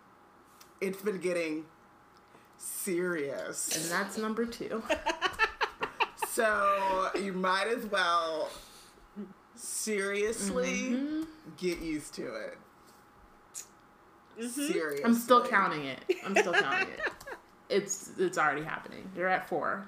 it's 0.80 1.00
been 1.02 1.19
getting 1.19 1.64
serious. 2.59 3.75
And 3.76 3.90
that's 3.90 4.16
number 4.19 4.45
two. 4.45 4.83
So 6.33 7.11
you 7.21 7.33
might 7.33 7.66
as 7.66 7.85
well 7.87 8.50
seriously 9.60 10.90
Mm-hmm. 10.90 11.22
get 11.56 11.80
used 11.80 12.14
to 12.14 12.34
it. 12.34 12.58
Seriously. 14.50 15.04
I'm 15.04 15.14
still 15.14 15.44
counting 15.44 15.84
it. 15.84 15.98
I'm 16.24 16.34
still 16.34 16.52
counting 16.54 16.88
it. 16.88 17.00
It's 17.68 18.12
it's 18.18 18.38
already 18.38 18.62
happening. 18.64 19.10
You're 19.14 19.28
at 19.28 19.48
four. 19.48 19.86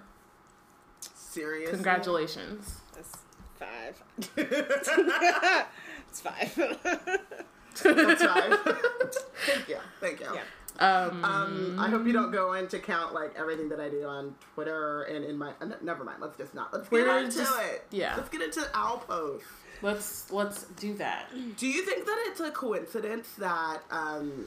Seriously. 1.15 1.73
Congratulations. 1.75 2.81
That's 2.95 3.17
five. 3.59 4.03
it's 4.37 6.21
five. 6.21 6.55
That's 6.55 8.23
five. 8.25 8.59
Thank 9.47 9.69
you. 9.69 9.79
Thank 10.01 10.21
you. 10.21 10.27
Yeah. 10.35 10.43
Um, 10.79 11.25
Um, 11.25 11.77
I 11.81 11.89
hope 11.89 12.07
you 12.07 12.13
don't 12.13 12.31
go 12.31 12.53
in 12.55 12.69
to 12.69 12.79
count 12.79 13.15
like 13.15 13.35
everything 13.37 13.69
that 13.71 13.81
I 13.81 13.89
do 13.89 14.05
on 14.05 14.35
Twitter 14.55 15.03
and 15.05 15.25
in 15.25 15.37
my. 15.39 15.53
Uh, 15.61 15.67
never 15.83 16.05
mind. 16.05 16.19
Let's 16.21 16.37
just 16.37 16.55
not. 16.55 16.73
Let's 16.75 16.89
get 16.91 17.07
into 17.09 17.39
just- 17.39 17.59
it. 17.63 17.87
yeah. 17.91 18.15
Let's 18.17 18.29
get 18.29 18.43
into 18.43 18.65
Owl 18.75 18.99
Post. 18.99 19.45
Let's 19.83 20.31
let's 20.31 20.65
do 20.65 20.95
that. 20.95 21.27
Do 21.57 21.67
you 21.67 21.85
think 21.85 22.07
that 22.07 22.17
it's 22.29 22.41
a 22.41 22.51
coincidence 22.51 23.29
that 23.39 23.83
um, 23.91 24.47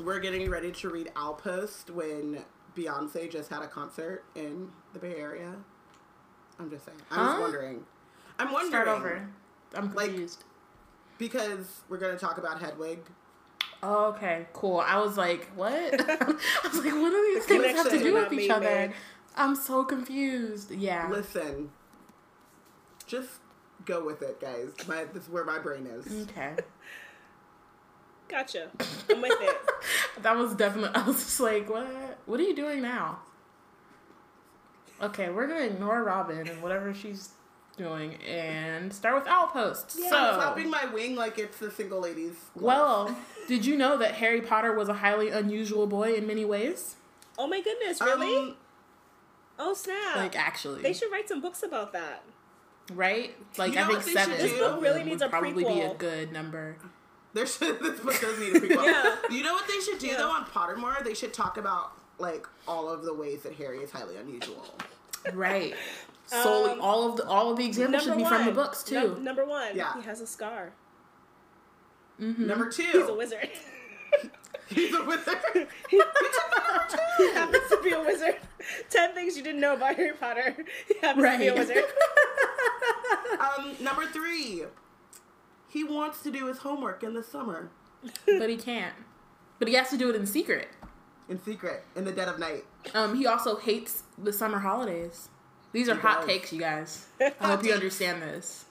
we're 0.00 0.20
getting 0.20 0.48
ready 0.50 0.70
to 0.72 0.88
read 0.90 1.10
Owl 1.16 1.34
Post 1.34 1.90
when 1.90 2.44
Beyonce 2.76 3.30
just 3.30 3.50
had 3.50 3.62
a 3.62 3.66
concert 3.68 4.24
in 4.34 4.70
the 4.92 4.98
Bay 4.98 5.16
Area? 5.16 5.54
I'm 6.58 6.70
just 6.70 6.84
saying. 6.84 6.98
I'm 7.10 7.26
just 7.26 7.40
wondering. 7.40 7.84
I'm 8.38 8.52
wondering. 8.52 8.70
Start 8.70 8.88
over. 8.88 9.28
I'm 9.74 9.92
Like- 9.94 10.06
confused. 10.10 10.44
because 11.18 11.80
we're 11.88 11.98
going 11.98 12.12
to 12.14 12.18
talk 12.18 12.38
about 12.38 12.60
Hedwig. 12.60 13.00
Oh, 13.82 14.06
okay, 14.06 14.46
cool. 14.52 14.78
I 14.80 14.98
was 14.98 15.16
like, 15.18 15.46
what? 15.56 15.72
I 15.74 16.16
was 16.64 16.84
like, 16.84 16.94
what 16.94 17.10
do 17.10 17.32
these 17.34 17.44
things 17.44 17.66
have 17.76 17.90
to 17.90 17.98
do 17.98 18.14
with 18.14 18.32
each 18.32 18.50
other? 18.50 18.64
made. 18.64 18.92
I'm 19.36 19.54
so 19.56 19.84
confused. 19.84 20.70
Yeah. 20.70 21.08
Listen, 21.10 21.70
just 23.06 23.30
go 23.84 24.04
with 24.04 24.22
it, 24.22 24.40
guys. 24.40 24.70
My, 24.86 25.04
this 25.04 25.24
is 25.24 25.28
where 25.28 25.44
my 25.44 25.58
brain 25.58 25.86
is. 25.86 26.28
Okay. 26.28 26.54
Gotcha. 28.28 28.70
I'm 29.10 29.20
with 29.20 29.40
it. 29.40 29.56
That 30.22 30.36
was 30.36 30.54
definitely. 30.54 30.94
I 30.94 31.04
was 31.06 31.16
just 31.16 31.40
like, 31.40 31.68
what? 31.68 32.18
What 32.26 32.38
are 32.40 32.44
you 32.44 32.54
doing 32.54 32.80
now? 32.80 33.18
Okay, 35.02 35.28
we're 35.28 35.46
gonna 35.48 35.66
ignore 35.66 36.04
Robin 36.04 36.46
and 36.48 36.62
whatever 36.62 36.94
she's 36.94 37.30
doing 37.76 38.14
and 38.22 38.92
start 38.92 39.16
with 39.16 39.26
Owl 39.26 39.48
Post. 39.48 39.96
I'm 39.96 40.02
so, 40.04 40.34
flapping 40.36 40.70
my 40.70 40.86
wing 40.86 41.16
like 41.16 41.38
it's 41.38 41.58
the 41.58 41.70
single 41.70 42.00
ladies. 42.00 42.36
club. 42.52 42.64
well, 42.64 43.16
did 43.48 43.66
you 43.66 43.76
know 43.76 43.98
that 43.98 44.14
Harry 44.14 44.40
Potter 44.40 44.72
was 44.72 44.88
a 44.88 44.94
highly 44.94 45.30
unusual 45.30 45.86
boy 45.86 46.14
in 46.14 46.26
many 46.26 46.44
ways? 46.44 46.96
Oh 47.36 47.46
my 47.46 47.60
goodness, 47.60 48.00
really? 48.00 48.36
Um, 48.36 48.56
oh 49.58 49.74
snap. 49.74 50.16
Like, 50.16 50.38
actually, 50.38 50.82
they 50.82 50.92
should 50.92 51.10
write 51.10 51.28
some 51.28 51.40
books 51.40 51.62
about 51.62 51.92
that. 51.92 52.22
Right? 52.92 53.34
Like, 53.58 53.70
You 53.72 53.76
know 53.78 53.84
I 53.96 54.00
think 54.00 54.18
seven. 54.18 54.36
This 54.38 54.58
book 54.58 54.80
really 54.82 55.02
needs 55.04 55.20
would 55.22 55.26
a 55.26 55.30
probably 55.30 55.64
be 55.64 55.80
a 55.80 55.94
good 55.94 56.32
number. 56.32 56.76
there 57.32 57.46
should 57.46 57.80
this 57.82 58.00
book 58.00 58.20
does 58.20 58.38
need 58.38 58.56
a 58.56 58.60
prequel. 58.60 58.84
Yeah. 58.84 59.16
You 59.30 59.42
know 59.42 59.54
what 59.54 59.66
they 59.66 59.80
should 59.80 59.98
do 59.98 60.06
Yeah. 60.08 60.16
though 60.18 60.30
on 60.30 60.44
Pottermore? 60.44 61.02
They 61.04 61.14
should 61.14 61.32
talk 61.32 61.56
about 61.56 61.92
like 62.18 62.46
all 62.68 62.88
of 62.88 63.02
the 63.04 63.12
ways 63.14 63.42
that 63.42 63.54
Harry 63.54 63.78
is 63.78 63.90
highly 63.90 64.16
unusual. 64.16 64.66
Right. 65.32 65.74
Solely, 66.26 66.72
Um, 66.72 66.80
all 66.80 67.10
of 67.10 67.16
the 67.16 67.26
all 67.26 67.50
of 67.50 67.58
the 67.58 67.64
examples 67.66 68.02
should 68.04 68.16
be 68.16 68.24
from 68.24 68.46
the 68.46 68.52
books 68.52 68.82
too. 68.82 68.94
Num- 68.94 69.24
number 69.24 69.44
one, 69.44 69.74
Yeah. 69.76 69.94
he 69.94 70.02
has 70.02 70.20
a 70.20 70.26
scar. 70.26 70.72
Mhm. 72.20 72.38
Number 72.38 72.70
two, 72.70 72.82
He's 72.84 73.08
a 73.08 73.14
wizard. 73.14 73.50
He's 74.68 74.94
a 74.94 75.02
wizard. 75.04 75.36
he 75.90 75.98
happens 77.32 77.68
to 77.68 77.80
be 77.82 77.90
a 77.92 78.00
wizard. 78.00 78.36
Ten 78.88 79.12
things 79.14 79.36
you 79.36 79.42
didn't 79.42 79.60
know 79.60 79.74
about 79.74 79.96
Harry 79.96 80.12
Potter. 80.14 80.56
He 80.88 80.94
happens 81.00 81.24
to 81.26 81.38
be 81.38 81.48
a 81.48 81.54
wizard. 81.54 81.84
um, 83.58 83.74
number 83.80 84.06
three, 84.06 84.64
he 85.68 85.84
wants 85.84 86.22
to 86.22 86.30
do 86.30 86.46
his 86.46 86.58
homework 86.58 87.02
in 87.02 87.14
the 87.14 87.22
summer 87.22 87.70
but 88.26 88.50
he 88.50 88.56
can't. 88.56 88.94
But 89.58 89.68
he 89.68 89.74
has 89.74 89.88
to 89.90 89.96
do 89.96 90.10
it 90.10 90.16
in 90.16 90.26
secret. 90.26 90.68
in 91.28 91.42
secret 91.42 91.84
in 91.96 92.04
the 92.04 92.12
dead 92.12 92.28
of 92.28 92.38
night. 92.38 92.64
Um, 92.94 93.16
he 93.16 93.26
also 93.26 93.56
hates 93.56 94.02
the 94.18 94.32
summer 94.32 94.58
holidays. 94.58 95.28
These 95.72 95.88
are 95.88 95.94
He 95.94 96.00
hot 96.00 96.18
does. 96.20 96.26
takes, 96.28 96.52
you 96.52 96.60
guys. 96.60 97.06
I 97.40 97.46
hope 97.48 97.64
you 97.64 97.72
understand 97.72 98.20
this. 98.22 98.66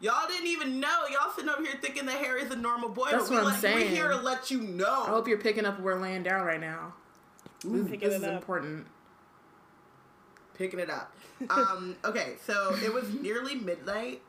Y'all 0.00 0.26
didn't 0.28 0.48
even 0.48 0.80
know. 0.80 1.04
Y'all 1.10 1.30
sitting 1.34 1.48
over 1.48 1.62
here 1.62 1.76
thinking 1.80 2.04
that 2.06 2.16
Harry's 2.16 2.50
a 2.50 2.56
normal 2.56 2.88
boy. 2.88 3.08
That's 3.10 3.30
we 3.30 3.36
what 3.36 3.44
I'm 3.44 3.52
like, 3.52 3.60
saying. 3.60 3.76
We're 3.76 3.88
here 3.96 4.08
to 4.08 4.16
let 4.16 4.50
you 4.50 4.60
know. 4.60 5.04
I 5.06 5.10
hope 5.10 5.28
you're 5.28 5.38
picking 5.38 5.64
up 5.64 5.80
where 5.80 5.94
we're 5.94 6.02
laying 6.02 6.22
down 6.24 6.44
right 6.44 6.60
now. 6.60 6.94
This, 7.64 7.88
Picking 7.88 8.08
this 8.10 8.16
it 8.16 8.22
is 8.22 8.24
up. 8.24 8.34
important. 8.34 8.86
Picking 10.54 10.78
it 10.80 10.90
up. 10.90 11.14
Um, 11.50 11.96
okay, 12.04 12.34
so 12.44 12.74
it 12.82 12.92
was 12.92 13.12
nearly 13.12 13.54
midnight. 13.56 14.22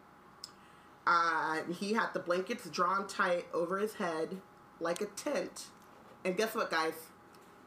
Uh, 1.07 1.57
he 1.79 1.93
had 1.93 2.07
the 2.13 2.19
blankets 2.19 2.67
drawn 2.69 3.07
tight 3.07 3.45
over 3.53 3.77
his 3.77 3.93
head 3.95 4.37
like 4.79 5.01
a 5.01 5.05
tent. 5.05 5.67
And 6.23 6.35
guess 6.35 6.55
what, 6.55 6.71
guys? 6.71 6.93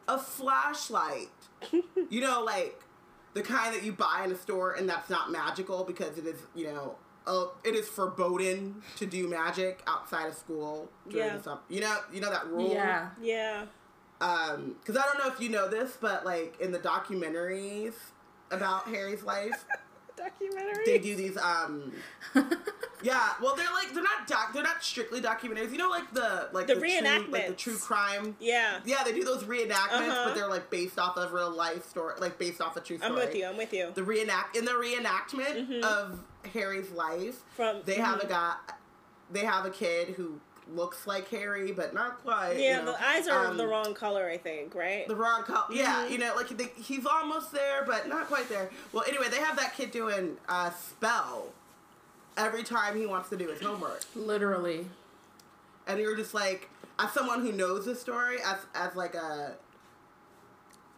A 0.09 0.19
flashlight. 0.19 1.29
you 2.11 2.21
know, 2.21 2.43
like 2.43 2.83
the 3.35 3.43
kind 3.43 3.75
that 3.75 3.85
you 3.85 3.93
buy 3.93 4.23
in 4.25 4.33
a 4.33 4.37
store 4.37 4.73
and 4.73 4.89
that's 4.89 5.09
not 5.09 5.31
magical 5.31 5.85
because 5.85 6.19
it 6.19 6.27
is, 6.27 6.41
you 6.55 6.67
know, 6.67 6.97
uh, 7.27 7.47
it 7.63 7.75
is 7.75 7.89
forbidden 7.89 8.83
to 8.97 9.07
do 9.07 9.29
magic 9.29 9.83
outside 9.87 10.29
of 10.29 10.35
school 10.35 10.91
during 11.09 11.27
Yeah. 11.29 11.37
the 11.37 11.43
summer. 11.43 11.61
You 11.69 11.81
know, 11.83 11.97
you 12.13 12.21
know 12.21 12.31
that 12.31 12.47
rule. 12.49 12.73
Yeah. 12.73 13.11
yeah. 13.21 13.67
Um, 14.21 14.77
because 14.81 14.97
I 14.97 15.05
don't 15.05 15.19
know 15.25 15.33
if 15.33 15.41
you 15.41 15.49
know 15.49 15.69
this, 15.69 15.97
but 16.01 16.25
like 16.25 16.57
in 16.61 16.73
the 16.73 16.79
documentaries 16.81 17.93
about 18.51 18.87
Harry's 18.89 19.23
life, 19.23 19.65
Documentary. 20.17 20.85
they 20.85 20.99
do 20.99 21.15
these. 21.15 21.37
Um, 21.37 21.93
yeah, 23.03 23.31
well, 23.41 23.55
they're 23.55 23.73
like 23.73 23.93
they're 23.95 24.03
not 24.03 24.27
doc, 24.27 24.53
they're 24.53 24.63
not 24.63 24.83
strictly 24.83 25.21
documentaries. 25.21 25.71
You 25.71 25.79
know, 25.79 25.89
like 25.91 26.13
the 26.13 26.49
like 26.53 26.67
The 26.67 26.75
true, 26.75 27.27
like 27.31 27.47
the 27.49 27.55
true 27.55 27.77
crime. 27.77 28.37
Yeah. 28.41 28.81
Yeah, 28.85 29.05
they 29.05 29.13
do 29.13 29.23
those 29.25 29.45
reenactments, 29.45 30.09
Uh-huh. 30.11 30.25
but 30.27 30.35
they're 30.35 30.49
like 30.49 30.71
based 30.71 30.99
off 30.99 31.17
of 31.17 31.33
real 31.33 31.51
life 31.51 31.89
story, 31.89 32.15
like 32.21 32.39
based 32.39 32.61
off 32.61 32.77
a 32.77 32.81
true 32.81 32.99
story. 32.99 33.11
I'm 33.11 33.17
with 33.17 33.35
you. 33.35 33.47
I'm 33.47 33.57
with 33.57 33.73
you. 33.73 33.93
The 33.95 34.03
reenact 34.03 34.57
in 34.57 34.65
the 34.65 34.73
reenactment 34.73 35.69
Mhm. 35.69 35.83
of 35.83 36.21
Harry's 36.53 36.91
life, 36.91 37.37
From 37.55 37.83
they 37.85 37.95
have 37.95 38.21
a 38.21 38.27
mhm. 38.27 38.29
guy, 38.31 38.55
they 39.31 39.45
have 39.45 39.65
a 39.67 39.71
kid 39.71 40.09
who 40.17 40.41
looks 40.75 41.07
like 41.07 41.29
Harry, 41.31 41.73
but 41.73 41.95
not 41.95 42.23
quite. 42.23 42.59
Yeah, 42.59 42.81
you 42.81 42.85
know. 42.85 42.93
the 42.93 43.07
eyes 43.07 43.27
are 43.29 43.47
Um, 43.47 43.57
the 43.57 43.67
wrong 43.67 43.95
color. 43.95 44.29
I 44.29 44.37
think. 44.39 44.75
Right. 44.75 45.07
the 45.09 45.17
wrong 45.17 45.43
color. 45.45 45.67
Yeah, 45.71 46.05
Mhm. 46.07 46.11
you 46.11 46.19
know, 46.19 46.35
like 46.37 46.49
they, 46.49 46.73
he's 46.77 47.07
almost 47.07 47.53
there, 47.53 47.85
but 47.87 48.07
not 48.09 48.27
quite 48.29 48.49
there. 48.49 48.71
Well, 48.93 49.05
anyway, 49.09 49.29
they 49.29 49.39
have 49.41 49.57
that 49.57 49.75
kid 49.75 49.91
doing 49.91 50.37
a 50.49 50.73
spell 50.73 51.53
every 52.37 52.63
time 52.63 52.97
he 52.97 53.07
wants 53.07 53.29
to 53.31 53.37
do 53.37 53.49
his 53.49 53.61
homework, 53.61 54.03
Literally. 54.15 54.87
and 55.87 55.99
you're 55.99 56.17
just 56.17 56.35
like, 56.35 56.69
as 56.99 57.13
someone 57.13 57.41
who 57.43 57.53
knows 57.53 57.85
the 57.85 57.95
story, 57.95 58.39
as 58.45 58.59
as 58.75 58.95
like 58.95 59.15
a, 59.15 59.55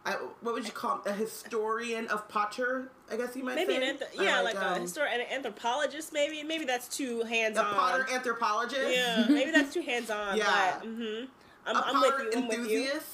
I, 0.06 0.12
what 0.40 0.54
would 0.54 0.64
you 0.66 0.72
call 0.72 0.96
him? 0.96 1.00
a 1.06 1.12
historian 1.12 2.06
of 2.08 2.26
Potter? 2.28 2.90
I 3.10 3.16
guess 3.16 3.36
you 3.36 3.44
might 3.44 3.54
maybe 3.56 3.74
say. 3.74 3.90
an 3.90 3.96
Or 4.18 4.24
yeah, 4.24 4.40
like, 4.40 4.54
a 4.54 4.72
um, 4.74 4.82
histor- 4.82 5.06
an 5.12 5.20
anthropologist. 5.30 6.12
Maybe 6.12 6.42
maybe 6.42 6.64
that's 6.64 6.88
too 6.88 7.22
hands 7.22 7.58
on. 7.58 7.66
a. 7.66 7.68
Potter 7.68 8.06
anthropologist. 8.12 8.94
Yeah, 8.94 9.26
maybe 9.28 9.50
that's 9.50 9.74
too 9.74 9.82
hands 9.82 10.10
on. 10.10 10.36
Yeah. 10.38 10.76
But, 10.80 10.86
hmm 10.88 11.24
I'm, 11.66 11.76
a 11.76 11.80
I'm 11.80 12.00
with 12.00 12.10
Potter 12.12 12.24
you. 12.24 12.30
I'm 12.38 12.48
with 12.48 12.58
you. 12.70 12.78
enthusiast. 12.82 13.06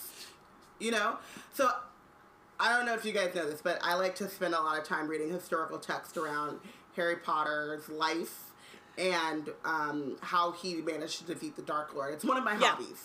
You 0.79 0.91
know, 0.93 1.17
so 1.55 1.71
I 2.61 2.77
don't 2.77 2.87
know 2.87 2.95
if 2.95 3.05
you 3.05 3.13
guys 3.13 3.35
know 3.35 3.49
this, 3.51 3.61
but 3.63 3.79
I 3.83 3.95
like 3.95 4.15
to 4.17 4.29
spend 4.29 4.55
a 4.55 4.61
lot 4.61 4.79
of 4.79 4.85
time 4.85 5.09
reading 5.09 5.31
historical 5.31 5.79
text 5.79 6.17
around 6.17 6.61
Harry 6.95 7.17
Potter's 7.17 7.89
life 7.89 8.53
and 8.99 9.49
um, 9.65 10.17
how 10.21 10.53
he 10.53 10.77
managed 10.77 11.19
to 11.19 11.25
defeat 11.25 11.57
the 11.57 11.63
Dark 11.63 11.95
Lord. 11.95 12.15
It's 12.15 12.25
one 12.25 12.37
of 12.37 12.45
my 12.45 12.53
Yeah. 12.53 12.69
hobbies, 12.77 13.03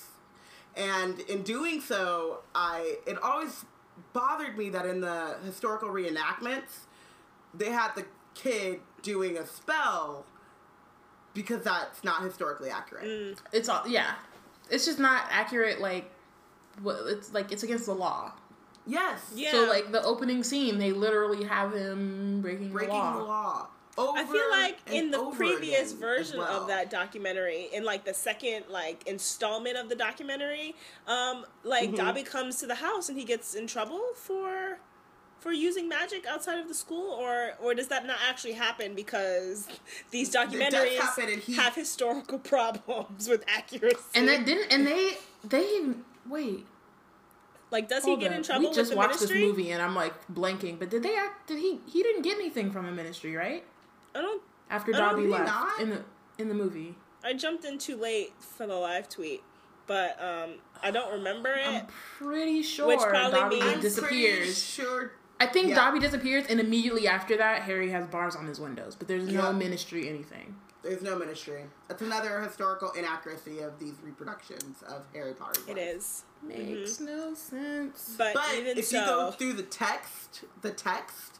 and 0.75 1.19
in 1.21 1.43
doing 1.43 1.81
so, 1.81 2.41
I 2.53 2.97
it 3.07 3.17
always 3.23 3.65
bothered 4.13 4.57
me 4.57 4.69
that 4.69 4.85
in 4.85 5.01
the 5.01 5.37
historical 5.43 5.89
reenactments 5.89 6.85
they 7.53 7.69
had 7.69 7.93
the 7.95 8.05
kid 8.33 8.79
doing 9.01 9.37
a 9.37 9.45
spell 9.45 10.25
because 11.33 11.63
that's 11.63 12.03
not 12.03 12.23
historically 12.23 12.69
accurate. 12.69 13.05
Mm. 13.05 13.37
It's 13.51 13.69
all 13.69 13.87
yeah. 13.87 14.13
It's 14.69 14.85
just 14.85 14.99
not 14.99 15.25
accurate. 15.29 15.81
Like, 15.81 16.11
what? 16.81 16.99
It's 17.07 17.33
like 17.33 17.51
it's 17.51 17.63
against 17.63 17.85
the 17.85 17.95
law. 17.95 18.33
Yes. 18.87 19.31
Yeah. 19.35 19.51
So 19.51 19.65
like 19.65 19.91
the 19.91 20.03
opening 20.03 20.43
scene, 20.43 20.79
they 20.79 20.91
literally 20.91 21.43
have 21.43 21.73
him 21.73 22.41
breaking, 22.41 22.71
breaking 22.71 22.95
the 22.95 22.99
law. 22.99 23.17
the 23.17 23.23
law. 23.23 23.67
Over 23.97 24.17
I 24.19 24.23
feel 24.25 24.49
like 24.49 24.77
in 24.89 25.11
the 25.11 25.19
previous 25.31 25.91
version 25.91 26.39
well. 26.39 26.61
of 26.61 26.67
that 26.69 26.89
documentary, 26.89 27.67
in 27.73 27.83
like 27.83 28.05
the 28.05 28.13
second 28.13 28.65
like 28.69 29.05
installment 29.05 29.75
of 29.77 29.89
the 29.89 29.95
documentary, 29.95 30.75
um, 31.07 31.45
like 31.63 31.89
Mhm. 31.91 31.97
Dobby 31.97 32.23
comes 32.23 32.57
to 32.61 32.67
the 32.67 32.75
house 32.75 33.09
and 33.09 33.17
he 33.19 33.25
gets 33.25 33.53
in 33.53 33.67
trouble 33.67 34.01
for 34.15 34.79
for 35.39 35.51
using 35.51 35.89
magic 35.89 36.25
outside 36.27 36.59
of 36.59 36.67
the 36.67 36.73
school, 36.73 37.11
or 37.11 37.53
or 37.61 37.73
does 37.73 37.87
that 37.89 38.05
not 38.05 38.17
actually 38.29 38.53
happen 38.53 38.93
because 38.95 39.67
these 40.11 40.31
documentaries 40.33 41.41
he- 41.41 41.53
have 41.55 41.75
historical 41.75 42.39
problems 42.53 43.27
with 43.27 43.43
accuracy? 43.47 43.97
And 44.15 44.27
that 44.29 44.45
didn't. 44.45 44.71
And 44.71 44.87
they 44.87 45.17
they 45.43 45.81
wait. 46.29 46.65
Like, 47.71 47.87
does 47.87 48.03
Hold 48.03 48.19
he 48.19 48.23
get 48.25 48.31
up. 48.31 48.37
in 48.37 48.43
trouble 48.43 48.69
We 48.69 48.75
just 48.75 48.79
with 48.79 48.89
the 48.91 48.95
watched 48.97 49.15
ministry? 49.15 49.39
this 49.41 49.47
movie 49.49 49.71
and 49.71 49.81
I'm 49.81 49.95
like 49.95 50.13
blanking. 50.27 50.77
But 50.77 50.89
did 50.89 51.03
they 51.03 51.15
act? 51.15 51.47
Did 51.47 51.59
he? 51.59 51.79
He 51.87 52.03
didn't 52.03 52.21
get 52.21 52.35
anything 52.37 52.69
from 52.71 52.85
the 52.85 52.91
ministry, 52.91 53.35
right? 53.35 53.63
I 54.15 54.21
don't. 54.21 54.41
After 54.69 54.93
I 54.95 54.99
don't 54.99 55.09
Dobby 55.15 55.27
left 55.27 55.45
not. 55.47 55.79
in 55.81 55.89
the 55.89 56.01
in 56.37 56.47
the 56.47 56.53
movie. 56.55 56.95
I 57.23 57.33
jumped 57.33 57.65
in 57.65 57.77
too 57.77 57.95
late 57.97 58.33
for 58.39 58.65
the 58.65 58.75
live 58.75 59.07
tweet, 59.09 59.43
but 59.85 60.17
um, 60.21 60.55
I 60.81 60.89
don't 60.91 61.11
remember 61.13 61.49
it. 61.53 61.67
I'm 61.67 61.85
pretty 62.17 62.63
sure 62.63 62.87
Which 62.87 62.99
probably 62.99 63.39
Dobby 63.39 63.59
means- 63.59 63.73
I'm 63.75 63.79
disappears. 63.81 64.63
sure. 64.63 65.11
I 65.39 65.45
think 65.47 65.69
Yeah. 65.69 65.75
Dobby 65.75 65.99
disappears, 65.99 66.45
and 66.49 66.59
immediately 66.59 67.07
after 67.07 67.37
that, 67.37 67.63
Harry 67.63 67.89
has 67.89 68.05
bars 68.07 68.35
on 68.35 68.47
his 68.47 68.59
windows. 68.59 68.95
But 68.95 69.07
there's 69.07 69.25
no 69.27 69.45
Yeah. 69.47 69.51
ministry 69.51 70.07
anything. 70.07 70.55
There's 70.83 71.03
no 71.03 71.15
ministry. 71.15 71.65
That's 71.87 72.01
another 72.01 72.41
historical 72.41 72.89
inaccuracy 72.91 73.59
of 73.59 73.77
these 73.77 73.93
reproductions 74.03 74.81
of 74.83 75.03
Harry 75.13 75.33
Potter. 75.33 75.61
it 75.67 75.77
is, 75.77 76.23
Makes 76.41 76.99
no 76.99 77.35
sense. 77.35 78.15
but, 78.17 78.33
But 78.33 78.55
even 78.55 78.77
if 78.79 78.85
so, 78.85 78.99
you 78.99 79.05
go 79.05 79.31
through 79.31 79.53
the 79.53 79.63
text, 79.63 80.43
the 80.63 80.71
text, 80.71 81.30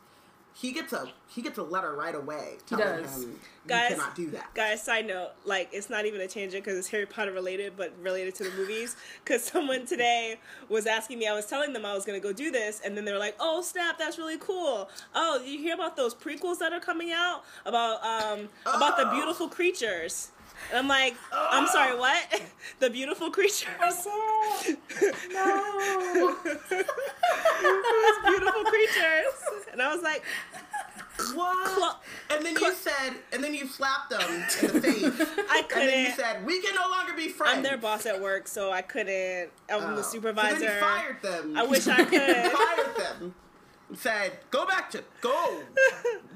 he 0.61 0.71
gets 0.71 0.93
a 0.93 1.07
he 1.27 1.41
gets 1.41 1.57
a 1.57 1.63
letter 1.63 1.93
right 1.93 2.13
away 2.13 2.57
telling 2.67 3.03
does. 3.03 3.23
him 3.23 3.39
Guys- 3.67 3.91
you 3.91 3.95
cannot 3.95 4.15
do 4.15 4.29
that. 4.31 4.53
Guys, 4.53 4.81
side 4.83 5.07
note, 5.07 5.31
like 5.45 5.69
it's 5.71 5.89
not 5.89 6.05
even 6.05 6.19
a 6.21 6.27
tangent 6.27 6.63
because 6.63 6.77
it's 6.77 6.87
Harry 6.89 7.05
Potter 7.05 7.31
related, 7.31 7.73
but 7.77 7.93
related 8.01 8.35
to 8.35 8.43
the 8.43 8.51
movies. 8.51 8.95
Because 9.23 9.43
someone 9.43 9.85
today 9.85 10.39
was 10.69 10.85
asking 10.87 11.19
me, 11.19 11.27
I 11.27 11.33
was 11.33 11.45
telling 11.45 11.73
them 11.73 11.85
I 11.85 11.93
was 11.93 12.05
gonna 12.05 12.19
go 12.19 12.33
do 12.33 12.51
this, 12.51 12.81
and 12.83 12.95
then 12.97 13.05
they 13.05 13.11
were 13.13 13.19
like, 13.19 13.35
"Oh 13.39 13.61
snap, 13.61 13.97
that's 13.97 14.17
really 14.17 14.37
cool. 14.39 14.89
Oh, 15.15 15.39
did 15.39 15.47
you 15.49 15.59
hear 15.59 15.73
about 15.75 15.95
those 15.95 16.13
prequels 16.13 16.59
that 16.59 16.73
are 16.73 16.79
coming 16.79 17.11
out 17.11 17.43
about 17.65 18.03
um 18.03 18.49
about 18.65 18.97
the 18.97 19.07
Oh. 19.09 19.15
beautiful 19.15 19.47
creatures?" 19.49 20.29
And 20.69 20.79
I'm 20.79 20.87
like, 20.87 21.15
"I'm 21.33 21.67
sorry, 21.67 21.97
what? 21.97 22.41
the 22.79 22.89
beautiful 22.89 23.29
creatures? 23.31 23.67
no. 25.31 26.35
Those 26.43 28.17
beautiful 28.25 28.63
creatures?" 28.63 29.33
And 29.71 29.81
I 29.81 29.93
was 29.93 30.01
like, 30.03 30.23
What? 31.33 31.67
Clo- 31.67 32.35
and 32.35 32.45
then 32.45 32.55
you 32.55 32.73
said, 32.73 33.13
and 33.33 33.43
then 33.43 33.53
you 33.53 33.67
slapped 33.67 34.09
them 34.11 34.21
in 34.21 34.41
the 34.41 34.81
face. 34.81 35.03
"I 35.49 35.63
and 35.75 35.87
then 35.89 35.99
you 36.05 36.11
couldn't." 36.11 36.15
said, 36.15 36.45
"We 36.45 36.61
can 36.61 36.75
no 36.75 36.89
longer 36.89 37.13
be 37.13 37.27
friends." 37.29 37.57
I'm 37.57 37.63
their 37.63 37.77
boss 37.77 38.05
at 38.05 38.21
work, 38.21 38.47
so 38.47 38.71
I 38.71 38.81
couldn't. 38.81 39.49
I'm 39.69 39.83
Oh. 39.83 39.95
the 39.95 40.03
So 40.03 40.11
supervisor. 40.11 40.59
then 40.59 40.73
you 40.75 40.79
fired 40.79 41.21
them. 41.21 41.57
I 41.57 41.63
wish 41.63 41.87
I 41.87 41.99
You 41.99 42.05
could. 42.05 42.51
fired 42.51 42.95
them. 42.97 43.35
Said, 43.93 44.39
"Go 44.51 44.65
back 44.65 44.89
to 44.91 45.03
go, 45.19 45.63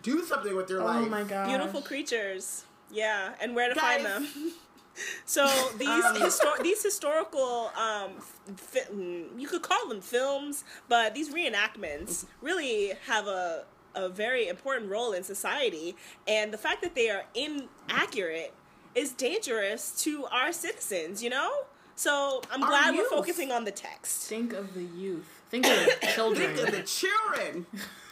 do 0.01 0.23
something 0.25 0.55
with 0.55 0.69
your 0.69 0.81
Oh 0.81 0.85
life." 0.85 1.07
my 1.09 1.23
god. 1.23 1.47
Beautiful 1.47 1.81
creatures. 1.81 2.65
Yeah, 2.91 3.33
and 3.41 3.55
where 3.55 3.69
to 3.69 3.75
Guys. 3.75 4.01
find 4.01 4.05
them. 4.05 4.53
so 5.25 5.45
these 5.77 5.87
Um, 5.89 6.15
histor- 6.17 6.61
these 6.63 6.81
historical 6.81 7.71
um 7.75 8.11
fi- 8.55 8.87
mm, 8.93 9.27
you 9.39 9.47
could 9.47 9.61
call 9.61 9.87
them 9.87 10.01
films, 10.01 10.63
but 10.87 11.13
these 11.13 11.29
reenactments 11.33 12.25
really 12.41 12.93
have 13.07 13.27
a 13.27 13.65
a 13.95 14.09
very 14.09 14.47
important 14.49 14.91
role 14.91 15.13
in 15.13 15.23
society 15.23 15.95
and 16.27 16.51
the 16.51 16.57
fact 16.57 16.81
that 16.81 16.95
they 16.95 17.09
are 17.09 17.23
inaccurate 17.33 18.53
is 18.93 19.11
dangerous 19.13 19.91
to 20.03 20.25
our 20.25 20.51
citizens, 20.51 21.23
you 21.23 21.29
know? 21.29 21.49
So 21.95 22.41
I'm 22.51 22.61
Our 22.63 22.69
glad 22.69 22.93
youth. 22.95 23.07
we're 23.09 23.17
focusing 23.17 23.53
on 23.53 23.63
the 23.63 23.71
text. 23.71 24.27
Think 24.27 24.51
of 24.51 24.73
the 24.73 24.83
youth. 24.83 25.25
Think 25.49 25.65
of 25.65 25.77
the 25.85 26.07
children. 26.13 26.55
Think 26.55 26.67
of 26.67 26.75
the 26.75 26.83
children. 26.83 27.65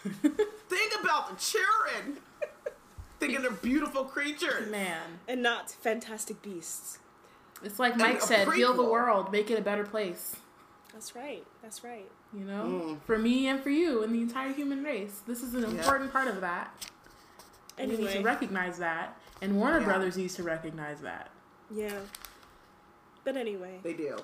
Think 0.70 0.94
about 1.02 1.30
the 1.30 1.36
children. 1.36 2.18
Think 3.28 3.38
of 3.38 3.44
the 3.44 3.52
beautiful 3.68 4.04
creatures. 4.04 4.70
Man, 4.70 5.20
And 5.28 5.42
not 5.42 5.72
fantastic 5.72 6.42
beasts. 6.42 7.00
it's 7.64 7.80
like 7.80 7.96
Mike 7.98 8.18
a 8.18 8.22
said: 8.22 8.52
heal 8.54 8.74
the 8.74 8.84
world, 8.84 9.32
make 9.32 9.50
it 9.50 9.58
a 9.58 9.62
better 9.62 9.86
place. 9.86 10.36
That's 10.92 11.16
right. 11.16 11.46
That's 11.62 11.84
right. 11.84 12.10
You 12.34 12.44
know, 12.46 12.64
Mm. 12.64 13.02
for 13.06 13.18
me 13.18 13.48
and 13.48 13.62
for 13.64 13.70
you 13.70 14.04
and 14.04 14.14
the 14.14 14.22
entire 14.22 14.52
human 14.52 14.84
race. 14.84 15.22
This 15.26 15.42
is 15.42 15.54
an 15.54 15.64
important 15.64 16.12
part 16.12 16.28
of 16.28 16.42
that. 16.42 16.86
And 17.78 17.90
we 17.92 17.98
need 17.98 18.10
to 18.12 18.22
recognize 18.22 18.78
that, 18.80 19.18
and 19.42 19.56
Warner 19.58 19.80
Yeah. 19.80 19.86
Brothers 19.86 20.18
needs 20.18 20.36
to 20.36 20.44
recognize 20.44 21.00
that. 21.02 21.30
yeah. 21.72 22.00
But 23.24 23.38
anyway, 23.38 23.80
They 23.84 23.94
do. 23.94 24.18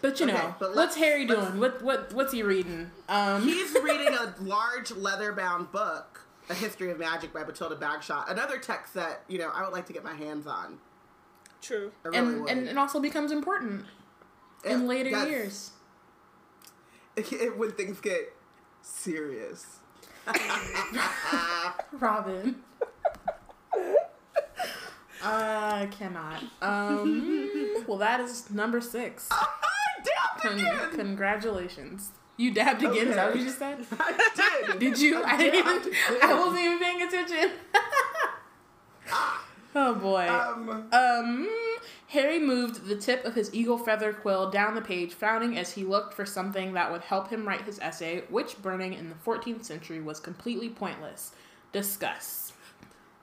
But 0.00 0.18
you 0.18 0.26
Okay, 0.26 0.34
know, 0.36 0.54
but 0.58 0.74
what's 0.74 0.96
Harry 0.96 1.26
doing? 1.26 1.60
What 1.60 1.82
what 1.82 2.12
what's 2.14 2.32
he 2.32 2.42
reading? 2.42 2.90
Um, 3.10 3.42
He's 3.42 3.72
reading 3.74 4.08
a 4.14 4.34
large 4.40 4.90
leather-bound 4.90 5.70
book, 5.70 6.21
A 6.50 6.54
History 6.54 6.90
of 6.90 6.98
Magic 6.98 7.32
by 7.32 7.44
Bathilda 7.44 7.78
Bagshot. 7.78 8.30
Another 8.30 8.58
text 8.58 8.94
that 8.94 9.22
you 9.28 9.38
know 9.38 9.50
I 9.54 9.62
would 9.62 9.72
like 9.72 9.86
to 9.86 9.92
get 9.92 10.02
my 10.04 10.14
hands 10.14 10.46
on. 10.46 10.78
true. 11.60 11.92
Really 12.02 12.18
and 12.18 12.48
and 12.48 12.68
it 12.68 12.76
also 12.76 13.00
becomes 13.00 13.30
important 13.32 13.86
in 14.64 14.80
Yeah, 14.82 14.86
later 14.86 15.10
years. 15.28 15.70
when 17.56 17.72
things 17.72 18.00
get 18.00 18.32
serious. 18.82 19.66
Robin. 21.92 22.56
I 25.24 25.88
cannot. 25.90 26.42
Um, 26.60 27.84
well, 27.86 27.98
that 27.98 28.20
is 28.20 28.50
number 28.50 28.80
six. 28.80 29.28
Con- 30.40 30.90
congratulations. 30.94 32.10
You 32.42 32.50
dabbed 32.50 32.82
again. 32.82 33.08
Is 33.08 33.14
that 33.14 33.28
what 33.30 33.38
you 33.38 33.44
just 33.44 33.58
said? 33.58 33.78
I 34.00 34.64
did. 34.66 34.78
Did 34.80 35.00
you? 35.00 35.22
I 35.22 35.36
didn't 35.36 35.60
even. 35.60 35.76
dabbed 35.82 35.96
I 36.22 36.34
wasn't 36.38 36.60
even 36.60 36.78
paying 36.80 37.02
attention. 37.02 37.50
oh 39.76 39.94
boy. 39.94 40.28
Um, 40.28 40.88
Um, 40.92 41.48
Harry 42.08 42.40
moved 42.40 42.86
the 42.86 42.96
tip 42.96 43.24
of 43.24 43.34
his 43.34 43.54
eagle 43.54 43.78
feather 43.78 44.12
quill 44.12 44.50
down 44.50 44.74
the 44.74 44.80
page, 44.82 45.14
frowning 45.14 45.56
as 45.56 45.72
he 45.72 45.84
looked 45.84 46.14
for 46.14 46.26
something 46.26 46.72
that 46.74 46.90
would 46.90 47.02
help 47.02 47.30
him 47.30 47.46
write 47.46 47.62
his 47.62 47.78
essay, 47.78 48.24
witch 48.28 48.60
burning 48.60 48.92
in 48.92 49.08
the 49.08 49.14
14th 49.24 49.64
century 49.64 50.00
was 50.00 50.18
completely 50.20 50.68
pointless. 50.68 51.32
Discuss. 51.72 52.52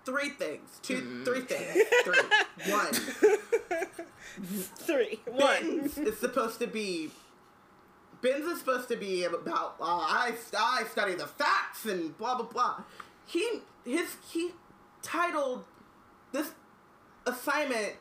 three 0.05 0.29
things. 0.29 0.79
Two, 0.81 1.01
Mm. 1.01 1.25
three 1.25 1.41
things. 1.41 1.83
Three. 2.03 2.71
One. 2.71 2.93
Three. 4.77 5.19
One. 5.27 5.61
Binns 5.61 5.97
is 5.99 6.17
supposed 6.19 6.57
to 6.59 6.67
be. 6.67 7.11
Binns 8.21 8.45
is 8.45 8.59
supposed 8.59 8.87
to 8.89 8.95
be 8.97 9.23
about. 9.23 9.75
Uh, 9.79 9.85
I 9.85 10.33
I 10.57 10.83
study 10.91 11.15
the 11.15 11.27
facts 11.27 11.85
and 11.85 12.17
blah 12.17 12.35
blah 12.35 12.45
blah. 12.47 12.83
He 13.25 13.61
his 13.85 14.17
he 14.31 14.51
titled 15.01 15.63
this 16.31 16.51
assignment. 17.25 17.93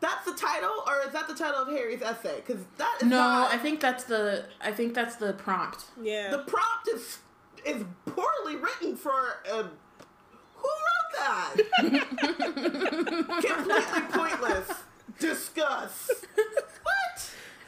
That's 0.00 0.24
the 0.26 0.34
title, 0.34 0.82
or 0.86 1.00
is 1.06 1.12
that 1.12 1.28
the 1.28 1.34
title 1.34 1.62
of 1.62 1.68
Harry's 1.68 2.02
essay? 2.02 2.42
Because 2.44 2.62
that 2.76 2.98
is 3.00 3.08
No, 3.08 3.16
not. 3.16 3.52
I 3.54 3.58
think 3.58 3.80
that's 3.80 4.04
the. 4.04 4.44
I 4.60 4.70
think 4.72 4.92
that's 4.92 5.16
the 5.16 5.32
prompt. 5.32 5.84
Yeah. 6.02 6.30
the 6.30 6.38
prompt 6.38 6.88
is 6.92 7.18
is 7.64 7.84
poorly 8.06 8.56
written 8.56 8.96
for 8.96 9.38
a. 9.50 9.64
Who 10.56 10.68
wrote 10.68 11.12
that? 11.18 11.54
Completely 13.44 14.02
pointless. 14.10 14.68
Discuss. 15.18 16.10
What? 16.34 16.94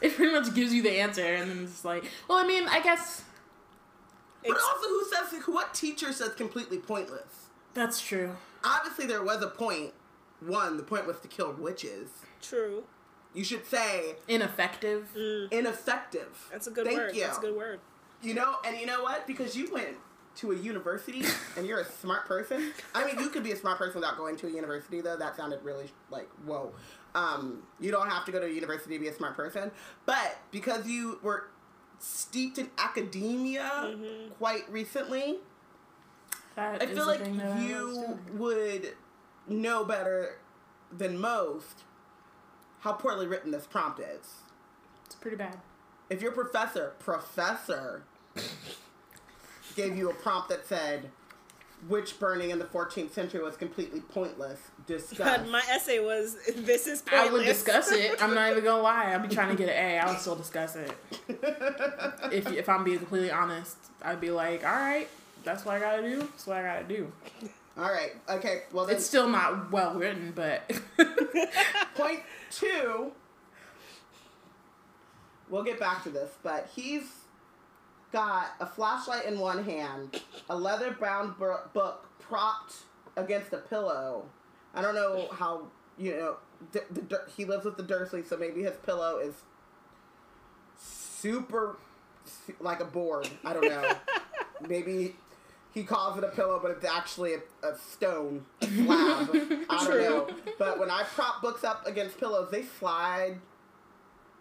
It 0.00 0.14
pretty 0.14 0.32
much 0.32 0.54
gives 0.54 0.74
you 0.74 0.82
the 0.82 0.90
answer, 1.00 1.24
and 1.24 1.50
then 1.50 1.64
it's 1.64 1.84
like, 1.84 2.04
well, 2.28 2.38
I 2.38 2.46
mean, 2.46 2.68
I 2.68 2.80
guess 2.80 3.22
But 4.42 4.52
also, 4.56 4.88
who 4.88 5.04
says 5.10 5.42
what 5.46 5.72
teacher 5.74 6.12
says 6.12 6.34
completely 6.34 6.78
pointless? 6.78 7.48
that's 7.74 8.00
true. 8.00 8.36
Obviously, 8.64 9.06
there 9.06 9.22
was 9.22 9.42
a 9.42 9.48
point. 9.48 9.92
One, 10.40 10.76
the 10.76 10.82
point 10.82 11.06
was 11.06 11.18
to 11.20 11.28
kill 11.28 11.52
witches. 11.52 12.08
True. 12.42 12.84
You 13.34 13.44
should 13.44 13.66
say 13.66 14.16
Ineffective. 14.28 15.10
Mm. 15.16 15.52
ineffective. 15.52 16.48
That's 16.50 16.66
a 16.66 16.70
good 16.70 16.86
Thank 16.86 16.98
word. 16.98 17.14
You. 17.14 17.22
That's 17.22 17.38
a 17.38 17.40
good 17.42 17.56
word. 17.56 17.80
You 18.22 18.32
know, 18.34 18.56
and 18.66 18.78
you 18.78 18.86
know 18.86 19.02
what? 19.02 19.26
Because 19.26 19.54
you 19.56 19.70
went 19.72 19.96
to 20.36 20.52
a 20.52 20.56
university 20.56 21.22
and 21.56 21.66
you're 21.66 21.80
a 21.80 21.84
smart 21.84 22.26
person. 22.26 22.72
I 22.94 23.04
mean, 23.06 23.18
you 23.18 23.28
could 23.28 23.42
be 23.44 23.52
a 23.52 23.56
smart 23.56 23.78
person 23.78 24.00
without 24.00 24.16
going 24.16 24.36
to 24.38 24.46
a 24.46 24.50
university, 24.50 25.00
though. 25.02 25.16
That 25.16 25.36
sounded 25.36 25.62
really 25.62 25.90
like 26.10 26.28
whoa. 26.46 26.72
Um, 27.16 27.62
you 27.80 27.90
don't 27.90 28.10
have 28.10 28.26
to 28.26 28.32
go 28.32 28.40
to 28.40 28.52
university 28.52 28.94
to 28.94 29.00
be 29.00 29.08
a 29.08 29.14
smart 29.14 29.34
person, 29.36 29.70
but 30.04 30.36
because 30.50 30.86
you 30.86 31.18
were 31.22 31.48
steeped 31.98 32.58
in 32.58 32.68
academia 32.76 33.96
quite 34.38 34.70
recently, 34.70 35.38
That 36.56 36.82
I 36.82 36.86
feel 36.86 37.06
like 37.06 37.22
thing 37.22 37.38
that 37.38 37.46
I 37.46 37.54
was 37.54 37.64
you 37.64 38.18
would 38.34 38.94
know 39.48 39.82
better 39.84 40.38
than 40.92 41.18
most 41.18 41.84
how 42.80 42.92
poorly 42.92 43.26
written 43.26 43.50
this 43.50 43.66
prompt 43.66 43.98
is. 43.98 44.34
It's 45.06 45.14
pretty 45.14 45.38
bad. 45.38 45.56
If 46.10 46.20
your 46.20 46.32
professor, 46.32 46.92
professor, 46.98 48.02
gave 49.74 49.96
you 49.96 50.10
a 50.10 50.14
prompt 50.14 50.50
that 50.50 50.66
said, 50.66 51.10
witch 51.88 52.18
burning 52.18 52.50
in 52.50 52.58
the 52.58 52.64
14th 52.64 53.10
century 53.12 53.42
was 53.42 53.56
completely 53.56 54.00
pointless, 54.00 54.58
discuss. 54.86 55.18
But 55.38 55.48
my 55.48 55.62
essay 55.70 55.98
was 56.00 56.36
this 56.56 56.86
is 56.86 57.02
I 57.12 57.30
would 57.30 57.44
discuss 57.44 57.92
it. 57.92 58.22
I'm 58.22 58.34
not 58.34 58.50
even 58.50 58.64
gonna 58.64 58.82
lie. 58.82 59.14
I'd 59.14 59.22
be 59.28 59.34
trying 59.34 59.50
to 59.50 59.56
get 59.56 59.68
an 59.68 59.76
A. 59.76 59.98
I 59.98 60.10
would 60.10 60.18
still 60.18 60.36
discuss 60.36 60.76
it. 60.76 60.90
If 62.32 62.50
if 62.52 62.68
I'm 62.68 62.82
being 62.84 62.98
completely 62.98 63.30
honest, 63.30 63.76
I'd 64.02 64.20
be 64.20 64.30
like, 64.30 64.64
all 64.64 64.74
right, 64.74 65.08
that's 65.44 65.64
what 65.64 65.76
I 65.76 65.80
gotta 65.80 66.02
do. 66.02 66.20
That's 66.20 66.46
what 66.46 66.56
I 66.56 66.62
gotta 66.62 66.84
do. 66.84 67.12
All 67.78 67.92
right, 67.92 68.12
okay, 68.30 68.62
well 68.72 68.86
then, 68.86 68.96
It's 68.96 69.04
still 69.04 69.28
not 69.28 69.70
well 69.70 69.94
written, 69.94 70.32
but 70.34 70.62
point 71.94 72.20
two. 72.50 73.12
we'll 75.50 75.62
get 75.62 75.78
back 75.78 76.02
to 76.04 76.08
this, 76.10 76.30
but 76.42 76.70
he's 76.74 77.02
got 78.16 78.54
a 78.60 78.66
flashlight 78.66 79.26
in 79.26 79.38
one 79.38 79.62
hand, 79.62 80.22
a 80.48 80.56
leather 80.56 80.96
bound 80.98 81.36
book 81.36 82.08
propped 82.18 82.76
against 83.14 83.52
a 83.52 83.58
pillow. 83.58 84.24
I 84.74 84.80
don't 84.80 84.94
know 84.94 85.28
how 85.32 85.66
you 85.98 86.12
know 86.12 86.36
the, 86.72 86.82
the, 86.90 87.20
he 87.36 87.44
lives 87.44 87.66
with 87.66 87.76
the 87.76 87.82
Dursleys, 87.82 88.26
so 88.26 88.38
maybe 88.38 88.62
his 88.62 88.74
pillow 88.86 89.18
is 89.18 89.34
super 90.78 91.76
like 92.58 92.80
a 92.80 92.86
board. 92.86 93.28
I 93.44 93.52
don't 93.52 93.68
know. 93.68 93.92
maybe 94.66 95.16
he 95.74 95.82
calls 95.82 96.16
it 96.16 96.24
a 96.24 96.28
pillow, 96.28 96.58
but 96.62 96.70
it's 96.70 96.86
actually 96.86 97.34
a, 97.34 97.66
a 97.66 97.76
stone 97.76 98.46
a 98.62 98.66
slab. 98.66 99.28
I 99.68 99.76
don't 99.76 99.86
True. 99.86 100.02
know. 100.02 100.28
But 100.58 100.78
when 100.78 100.90
I 100.90 101.02
prop 101.02 101.42
books 101.42 101.64
up 101.64 101.86
against 101.86 102.18
pillows, 102.18 102.50
they 102.50 102.62
slide. 102.62 103.40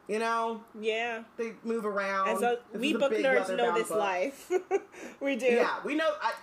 You 0.07 0.19
know, 0.19 0.61
Yeah. 0.79 1.23
they 1.37 1.53
move 1.63 1.85
around. 1.85 2.29
As 2.29 2.41
a, 2.41 2.59
This 2.71 2.79
we 2.81 2.89
is 2.89 2.95
a 2.95 2.99
book 2.99 3.11
nerds 3.13 3.55
know 3.57 3.73
this 3.73 3.87
book. 3.89 3.97
life. 3.97 4.51
we 5.19 5.35
do. 5.35 5.45
Yeah, 5.47 5.77
we 5.83 5.95
know. 5.95 6.11
I, 6.21 6.33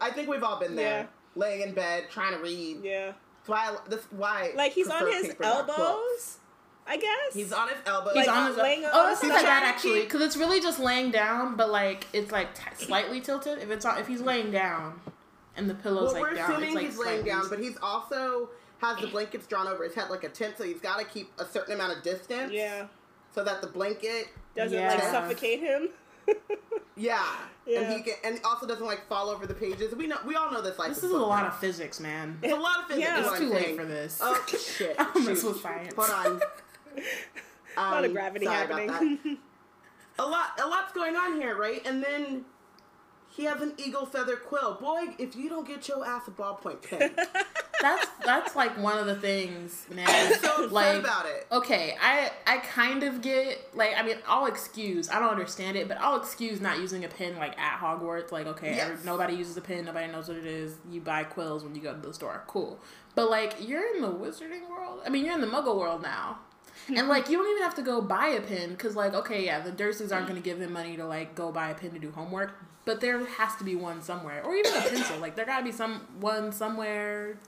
I 0.00 0.10
think 0.10 0.28
we've 0.28 0.42
all 0.42 0.58
been 0.58 0.74
there, 0.74 1.00
Yeah. 1.02 1.06
laying 1.34 1.60
in 1.60 1.74
bed 1.74 2.04
trying 2.10 2.32
to 2.32 2.38
read. 2.42 2.78
Yeah. 2.82 3.12
That's 3.46 3.48
why. 3.48 3.58
I, 3.84 3.88
this 3.88 4.06
why. 4.10 4.52
Like 4.56 4.72
he's 4.72 4.88
on 4.88 5.06
his 5.06 5.34
elbows, 5.40 6.38
I 6.86 6.96
guess. 6.96 7.34
He's 7.34 7.52
on 7.52 7.68
his 7.68 7.78
elbows. 7.86 8.14
He's 8.14 8.26
Like, 8.26 8.36
on 8.36 8.46
his. 8.48 8.56
laying 8.56 8.84
oh, 8.84 9.06
on 9.06 9.12
it's 9.12 9.20
the 9.20 9.28
not 9.28 9.42
that 9.42 9.62
actually, 9.64 10.00
because 10.02 10.22
it's 10.22 10.36
really 10.36 10.60
just 10.60 10.80
laying 10.80 11.10
down, 11.10 11.56
but 11.56 11.70
like 11.70 12.06
it's 12.12 12.32
like 12.32 12.54
t- 12.54 12.62
slightly 12.84 13.20
tilted. 13.20 13.58
If 13.58 13.70
it's 13.70 13.84
on, 13.84 13.98
if 13.98 14.06
he's 14.08 14.20
laying 14.22 14.50
down, 14.50 15.00
and 15.56 15.68
the 15.70 15.74
pillow's 15.74 16.12
well, 16.14 16.22
like 16.22 16.32
we're 16.32 16.34
down, 16.34 16.50
assuming 16.52 16.68
it's 16.68 16.74
like 16.76 16.86
he's 16.86 16.98
laying 16.98 17.24
down, 17.24 17.48
but 17.48 17.58
he's 17.60 17.76
also 17.82 18.48
has 18.78 18.98
the 19.00 19.06
blankets 19.06 19.46
drawn 19.46 19.66
over 19.68 19.84
his 19.84 19.94
head 19.94 20.10
like 20.10 20.24
a 20.24 20.28
tent, 20.28 20.54
so 20.58 20.64
he's 20.64 20.80
got 20.80 20.98
to 20.98 21.04
keep 21.04 21.30
a 21.38 21.44
certain 21.46 21.74
amount 21.74 21.96
of 21.96 22.02
distance. 22.02 22.52
yeah. 22.52 22.86
So 23.34 23.44
that 23.44 23.60
the 23.60 23.66
blanket, 23.66 24.28
Doesn't 24.56 24.78
like 24.78 25.02
suffocate 25.02 25.60
him. 25.60 25.88
yeah, 26.96 27.22
Yeah. 27.66 27.80
and 27.82 27.92
he 27.92 28.02
can, 28.02 28.14
and 28.24 28.40
also 28.44 28.66
doesn't 28.66 28.86
like 28.86 29.06
fall 29.08 29.28
over 29.28 29.46
the 29.46 29.52
pages. 29.54 29.94
We 29.94 30.06
know, 30.06 30.16
we 30.26 30.34
all 30.36 30.50
know 30.50 30.62
this. 30.62 30.78
Like 30.78 30.88
This 30.90 31.04
is 31.04 31.10
a 31.10 31.16
lot 31.18 31.44
of 31.46 31.58
physics, 31.58 32.00
man. 32.00 32.38
It's 32.42 32.52
a 32.52 32.56
lot 32.56 32.80
of 32.80 32.86
physics. 32.86 33.06
Yeah. 33.06 33.28
It's 33.30 33.38
too 33.38 33.50
late 33.52 33.76
for 33.76 33.84
this. 33.84 34.18
Oh 34.22 34.42
shit! 34.58 34.96
I 34.98 35.04
almost 35.14 35.42
Shoot. 35.42 35.48
was 35.52 35.60
science. 35.62 35.94
Hold 35.96 36.10
on. 36.10 36.40
A 37.76 37.80
lot 37.80 37.98
Um, 37.98 38.04
of 38.04 38.12
gravity 38.12 38.46
sorry 38.46 38.64
about 38.64 38.80
happening. 38.88 39.18
that. 39.24 39.36
a 40.18 40.26
lot 40.26 40.58
a 40.62 40.66
lot's 40.66 40.92
going 40.94 41.14
on 41.14 41.34
here, 41.38 41.54
right? 41.58 41.86
And 41.86 42.02
then 42.02 42.46
he 43.36 43.44
has 43.44 43.60
an 43.60 43.74
eagle 43.76 44.06
feather 44.06 44.36
quill. 44.36 44.74
Boy, 44.74 45.08
if 45.18 45.36
you 45.36 45.48
don't 45.48 45.66
get 45.68 45.86
your 45.88 46.06
ass 46.06 46.26
a 46.26 46.30
ballpoint 46.30 46.82
pen, 46.82 47.14
That's 47.82 48.06
that's 48.24 48.56
like 48.56 48.78
one 48.78 48.96
of 48.96 49.04
the 49.04 49.16
things, 49.16 49.84
man. 49.94 50.06
I'm 50.08 50.32
so 50.40 50.66
like, 50.70 50.98
about 50.98 51.26
it. 51.26 51.46
okay, 51.52 51.94
I 52.00 52.30
I 52.46 52.56
kind 52.56 53.02
of 53.02 53.20
get 53.20 53.68
like 53.74 53.90
I 53.94 54.02
mean 54.02 54.16
I'll 54.26 54.46
excuse 54.46 55.10
I 55.10 55.18
don't 55.18 55.28
understand 55.28 55.76
it, 55.76 55.86
but 55.86 55.98
I'll 56.00 56.16
excuse 56.18 56.58
not 56.62 56.78
using 56.78 57.04
a 57.04 57.08
pen 57.08 57.36
like 57.36 57.56
at 57.58 57.78
Hogwarts. 57.78 58.32
Like 58.32 58.46
okay, 58.46 58.76
Yes. 58.76 58.90
every- 58.90 59.04
nobody 59.04 59.34
uses 59.34 59.58
a 59.58 59.60
pen, 59.60 59.84
nobody 59.84 60.10
knows 60.10 60.26
what 60.26 60.38
it 60.38 60.46
is. 60.46 60.76
You 60.90 61.02
buy 61.02 61.24
quills 61.24 61.64
when 61.64 61.74
you 61.74 61.82
go 61.82 61.92
to 61.92 62.00
the 62.00 62.14
store, 62.14 62.42
cool. 62.46 62.80
But 63.14 63.28
like 63.28 63.56
you're 63.60 63.94
in 63.94 64.00
the 64.00 64.08
wizarding 64.10 64.70
world. 64.70 65.00
I 65.04 65.10
mean 65.10 65.26
you're 65.26 65.34
in 65.34 65.42
the 65.42 65.46
Muggle 65.46 65.76
world 65.78 66.00
now. 66.00 66.38
And 66.94 67.08
like 67.08 67.28
you 67.28 67.36
don't 67.36 67.50
even 67.50 67.62
have 67.62 67.74
to 67.76 67.82
go 67.82 68.00
buy 68.00 68.28
a 68.28 68.40
pen 68.40 68.70
because 68.70 68.94
like 68.94 69.12
okay 69.14 69.44
yeah 69.44 69.60
the 69.60 69.72
Dursleys 69.72 70.12
aren't 70.12 70.28
going 70.28 70.40
to 70.40 70.44
give 70.44 70.60
him 70.60 70.72
money 70.72 70.96
to 70.96 71.04
like 71.04 71.34
go 71.34 71.50
buy 71.50 71.70
a 71.70 71.74
pen 71.74 71.90
to 71.92 71.98
do 71.98 72.10
homework, 72.12 72.54
but 72.84 73.00
there 73.00 73.24
has 73.24 73.56
to 73.56 73.64
be 73.64 73.74
one 73.74 74.02
somewhere 74.02 74.42
or 74.44 74.54
even 74.54 74.72
a 74.72 74.80
pencil. 74.80 75.18
Like 75.18 75.34
there 75.36 75.44
got 75.44 75.58
to 75.58 75.64
be 75.64 75.72
some 75.72 76.06
one 76.20 76.52
somewhere 76.52 77.38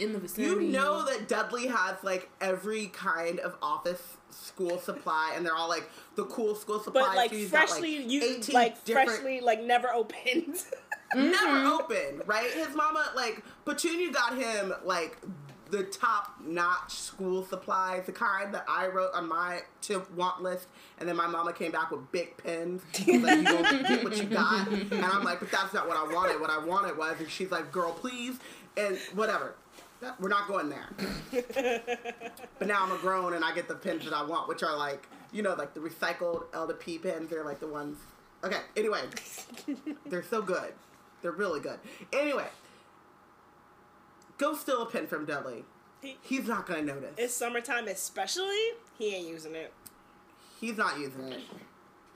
in 0.00 0.12
the 0.12 0.18
vicinity. 0.18 0.66
You 0.66 0.72
know 0.72 1.04
that 1.04 1.28
Dudley 1.28 1.66
has 1.66 2.02
like 2.02 2.30
every 2.40 2.86
kind 2.86 3.38
of 3.40 3.56
office 3.62 4.16
school 4.30 4.78
supply, 4.78 5.32
and 5.36 5.44
they're 5.44 5.54
all 5.54 5.68
like 5.68 5.88
the 6.16 6.24
cool 6.24 6.54
school 6.54 6.80
supplies. 6.80 7.06
but 7.06 7.16
like 7.16 7.30
so 7.30 7.36
he's 7.36 7.50
got, 7.50 7.68
freshly 7.68 7.98
like, 7.98 8.10
you 8.10 8.22
18 8.38 8.54
like 8.54 8.84
different- 8.84 9.10
freshly 9.10 9.40
like 9.40 9.62
never 9.62 9.92
opened. 9.92 10.56
never 11.14 11.46
mm-hmm. 11.46 11.66
opened, 11.66 12.22
right? 12.26 12.50
His 12.50 12.74
mama, 12.74 13.10
like, 13.14 13.42
Petunia 13.64 14.10
got 14.10 14.36
him, 14.36 14.72
like, 14.84 15.18
the 15.76 15.82
top 15.84 16.34
notch 16.44 16.92
school 16.92 17.44
supplies, 17.44 18.06
the 18.06 18.12
kind 18.12 18.54
that 18.54 18.64
I 18.68 18.86
wrote 18.86 19.10
on 19.12 19.28
my 19.28 19.62
to 19.82 20.04
want 20.14 20.42
list, 20.42 20.68
and 20.98 21.08
then 21.08 21.16
my 21.16 21.26
mama 21.26 21.52
came 21.52 21.72
back 21.72 21.90
with 21.90 22.10
big 22.12 22.36
pens. 22.36 22.82
Like, 22.98 23.06
you 23.08 23.20
gonna 23.20 23.82
get 23.88 24.04
what 24.04 24.16
you 24.16 24.24
got. 24.24 24.68
And 24.68 25.04
I'm 25.04 25.24
like, 25.24 25.40
but 25.40 25.50
that's 25.50 25.74
not 25.74 25.88
what 25.88 25.96
I 25.96 26.12
wanted. 26.12 26.40
What 26.40 26.50
I 26.50 26.64
wanted 26.64 26.96
was, 26.96 27.16
and 27.18 27.28
she's 27.28 27.50
like, 27.50 27.72
girl, 27.72 27.92
please, 27.92 28.38
and 28.76 28.96
whatever. 29.14 29.54
We're 30.20 30.28
not 30.28 30.46
going 30.46 30.68
there. 30.68 30.90
but 32.58 32.68
now 32.68 32.84
I'm 32.84 32.92
a 32.92 32.98
grown 32.98 33.32
and 33.32 33.44
I 33.44 33.54
get 33.54 33.68
the 33.68 33.74
pens 33.74 34.04
that 34.04 34.12
I 34.12 34.22
want, 34.22 34.48
which 34.48 34.62
are 34.62 34.76
like, 34.76 35.08
you 35.32 35.42
know, 35.42 35.54
like 35.54 35.72
the 35.72 35.80
recycled 35.80 36.44
L 36.52 36.68
to 36.68 36.74
P 36.74 36.98
pens. 36.98 37.30
They're 37.30 37.44
like 37.44 37.58
the 37.58 37.66
ones. 37.66 37.96
Okay, 38.44 38.58
anyway. 38.76 39.00
They're 40.06 40.22
so 40.22 40.42
good. 40.42 40.74
They're 41.22 41.32
really 41.32 41.60
good. 41.60 41.78
Anyway, 42.12 42.44
go 44.38 44.54
steal 44.54 44.82
a 44.82 44.86
pen 44.86 45.06
from 45.06 45.24
Dudley. 45.26 45.64
He- 46.02 46.18
He's 46.22 46.46
not 46.46 46.66
gonna 46.66 46.82
notice. 46.82 47.14
it's 47.16 47.34
summertime 47.34 47.88
especially. 47.88 48.60
He 48.98 49.14
ain't 49.14 49.28
using 49.28 49.54
it. 49.54 49.72
He's 50.60 50.76
not 50.76 50.98
using 50.98 51.24
it. 51.32 51.40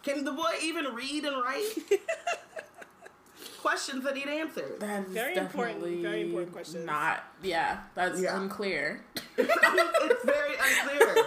Can 0.02 0.24
the 0.24 0.32
boy 0.32 0.52
even 0.62 0.86
read 0.94 1.24
and 1.24 1.42
write? 1.42 1.64
Questions 3.60 4.04
that 4.04 4.14
need 4.14 4.28
answers. 4.28 4.78
That 4.78 5.06
is 5.06 5.12
Very 5.12 5.36
important- 5.36 5.78
definitely 5.80 6.02
very 6.02 6.22
important 6.22 6.52
questions. 6.52 6.86
Not, 6.86 7.24
yeah, 7.42 7.80
that's 7.94 8.20
Yeah. 8.20 8.40
unclear. 8.40 9.04
it's 9.36 10.24
very 10.24 10.54
unclear. 10.56 11.24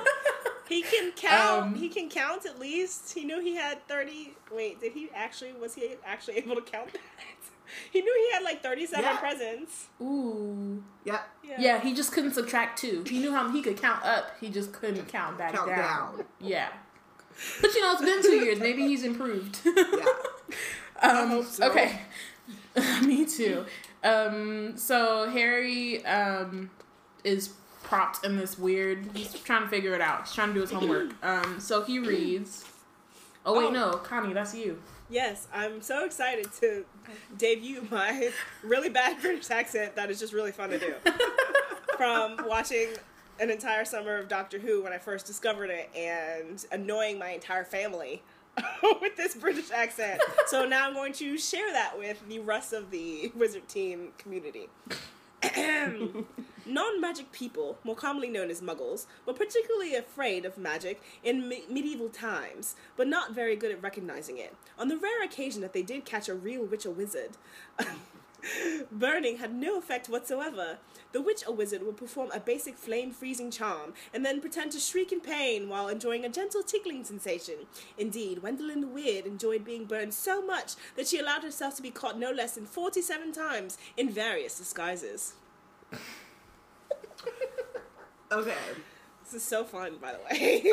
He 0.67 0.81
can 0.81 1.11
count. 1.11 1.63
Um, 1.63 1.75
he 1.75 1.89
can 1.89 2.09
count 2.09 2.45
at 2.45 2.57
least. 2.57 3.13
He 3.13 3.25
knew 3.25 3.41
he 3.41 3.55
had 3.55 3.85
thirty. 3.89 4.35
Wait, 4.49 4.79
did 4.79 4.93
he 4.93 5.09
actually? 5.13 5.51
Was 5.53 5.75
he 5.75 5.95
actually 6.05 6.37
able 6.37 6.55
to 6.55 6.61
count 6.61 6.93
that? 6.93 6.99
He 7.91 8.01
knew 8.01 8.27
he 8.27 8.33
had 8.33 8.43
like 8.43 8.61
thirty-seven 8.63 9.03
Yeah. 9.03 9.17
presents. 9.17 9.87
Ooh, 10.01 10.83
Yeah. 11.05 11.21
yeah, 11.59 11.79
he 11.79 11.93
just 11.93 12.11
couldn't 12.11 12.33
subtract 12.33 12.79
two. 12.79 13.03
He 13.07 13.19
knew 13.19 13.31
how 13.31 13.49
he 13.49 13.61
could 13.61 13.81
count 13.81 14.03
up. 14.03 14.35
He 14.39 14.49
just 14.49 14.71
couldn't 14.73 15.07
count 15.07 15.37
back 15.37 15.53
Count 15.53 15.67
down. 15.67 15.77
down. 16.17 16.25
Yeah, 16.39 16.69
but 17.61 17.73
you 17.73 17.81
know, 17.81 17.93
it's 17.93 18.01
been 18.01 18.21
two 18.21 18.43
years. 18.45 18.59
Maybe 18.59 18.83
he's 18.87 19.03
improved. 19.03 19.59
Yeah. 19.65 20.05
Um, 21.03 21.29
hope 21.29 21.45
so. 21.45 21.67
Okay, 21.71 21.99
me 23.03 23.25
too. 23.25 23.65
Um, 24.03 24.77
so 24.77 25.27
Harry 25.31 26.05
um, 26.05 26.69
is 27.23 27.53
propped 27.81 28.23
in 28.23 28.37
this 28.37 28.59
weird. 28.59 29.09
He's 29.15 29.33
trying 29.33 29.63
to 29.63 29.67
figure 29.69 29.95
it 29.95 30.01
out. 30.01 30.27
He's 30.27 30.35
trying 30.35 30.49
to 30.49 30.53
do 30.53 30.61
his 30.61 30.69
homework. 30.69 31.13
Um, 31.25 31.59
so 31.59 31.81
he 31.83 31.97
reads. 31.97 32.65
Oh 33.47 33.57
wait, 33.57 33.69
Oh. 33.69 33.71
no, 33.71 33.91
Connie, 33.93 34.31
that's 34.33 34.53
you. 34.53 34.79
Yes, 35.11 35.49
I'm 35.53 35.81
so 35.81 36.05
excited 36.05 36.53
to 36.61 36.85
debut 37.37 37.85
my 37.91 38.31
really 38.63 38.87
bad 38.87 39.17
British 39.21 39.51
accent 39.51 39.97
that 39.97 40.09
is 40.09 40.19
just 40.19 40.31
really 40.31 40.53
fun 40.53 40.69
to 40.69 40.79
do. 40.79 40.95
From 41.97 42.37
watching 42.47 42.87
an 43.37 43.49
entire 43.49 43.83
summer 43.83 44.17
of 44.17 44.29
Doctor 44.29 44.57
Who 44.57 44.83
when 44.83 44.93
I 44.93 44.97
first 44.97 45.25
discovered 45.25 45.69
it 45.69 45.89
and 45.93 46.65
annoying 46.71 47.19
my 47.19 47.31
entire 47.31 47.65
family 47.65 48.23
with 49.01 49.17
this 49.17 49.35
British 49.35 49.69
accent. 49.71 50.21
So 50.47 50.65
now 50.65 50.87
I'm 50.87 50.93
going 50.93 51.13
to 51.13 51.37
share 51.37 51.71
that 51.73 51.99
with 51.99 52.25
the 52.29 52.39
rest 52.39 52.71
of 52.71 52.89
the 52.89 53.33
Wizard 53.35 53.67
Team 53.67 54.13
community. 54.17 54.69
Non 56.65 57.01
magic 57.01 57.31
people, 57.31 57.79
more 57.83 57.95
commonly 57.95 58.29
known 58.29 58.51
as 58.51 58.61
muggles, 58.61 59.07
were 59.25 59.33
particularly 59.33 59.95
afraid 59.95 60.45
of 60.45 60.57
magic 60.57 61.01
in 61.23 61.47
me- 61.47 61.63
medieval 61.67 62.09
times, 62.09 62.75
but 62.95 63.07
not 63.07 63.33
very 63.33 63.55
good 63.55 63.71
at 63.71 63.81
recognizing 63.81 64.37
it. 64.37 64.55
On 64.77 64.87
the 64.87 64.97
rare 64.97 65.23
occasion 65.23 65.61
that 65.61 65.73
they 65.73 65.81
did 65.81 66.05
catch 66.05 66.29
a 66.29 66.35
real 66.35 66.63
witch 66.63 66.85
or 66.85 66.91
wizard, 66.91 67.31
burning 68.91 69.37
had 69.37 69.53
no 69.53 69.77
effect 69.77 70.07
whatsoever. 70.07 70.77
The 71.13 71.21
witch 71.21 71.43
or 71.47 71.53
wizard 71.55 71.83
would 71.83 71.97
perform 71.97 72.29
a 72.31 72.39
basic 72.39 72.77
flame 72.77 73.11
freezing 73.11 73.49
charm 73.49 73.93
and 74.13 74.23
then 74.23 74.39
pretend 74.39 74.71
to 74.73 74.79
shriek 74.79 75.11
in 75.11 75.19
pain 75.19 75.67
while 75.67 75.87
enjoying 75.87 76.25
a 76.25 76.29
gentle 76.29 76.63
tickling 76.63 77.03
sensation. 77.03 77.65
Indeed, 77.97 78.41
Wendelin 78.43 78.81
the 78.81 78.87
Weird 78.87 79.25
enjoyed 79.25 79.65
being 79.65 79.85
burned 79.85 80.13
so 80.13 80.45
much 80.45 80.73
that 80.95 81.07
she 81.07 81.19
allowed 81.19 81.43
herself 81.43 81.75
to 81.77 81.81
be 81.81 81.91
caught 81.91 82.19
no 82.19 82.31
less 82.31 82.53
than 82.53 82.65
47 82.65 83.31
times 83.31 83.77
in 83.97 84.09
various 84.09 84.57
disguises. 84.57 85.33
Okay. 88.31 88.55
This 89.23 89.33
is 89.35 89.43
so 89.43 89.63
fun, 89.63 89.93
by 90.01 90.13
the 90.13 90.19
way. 90.29 90.71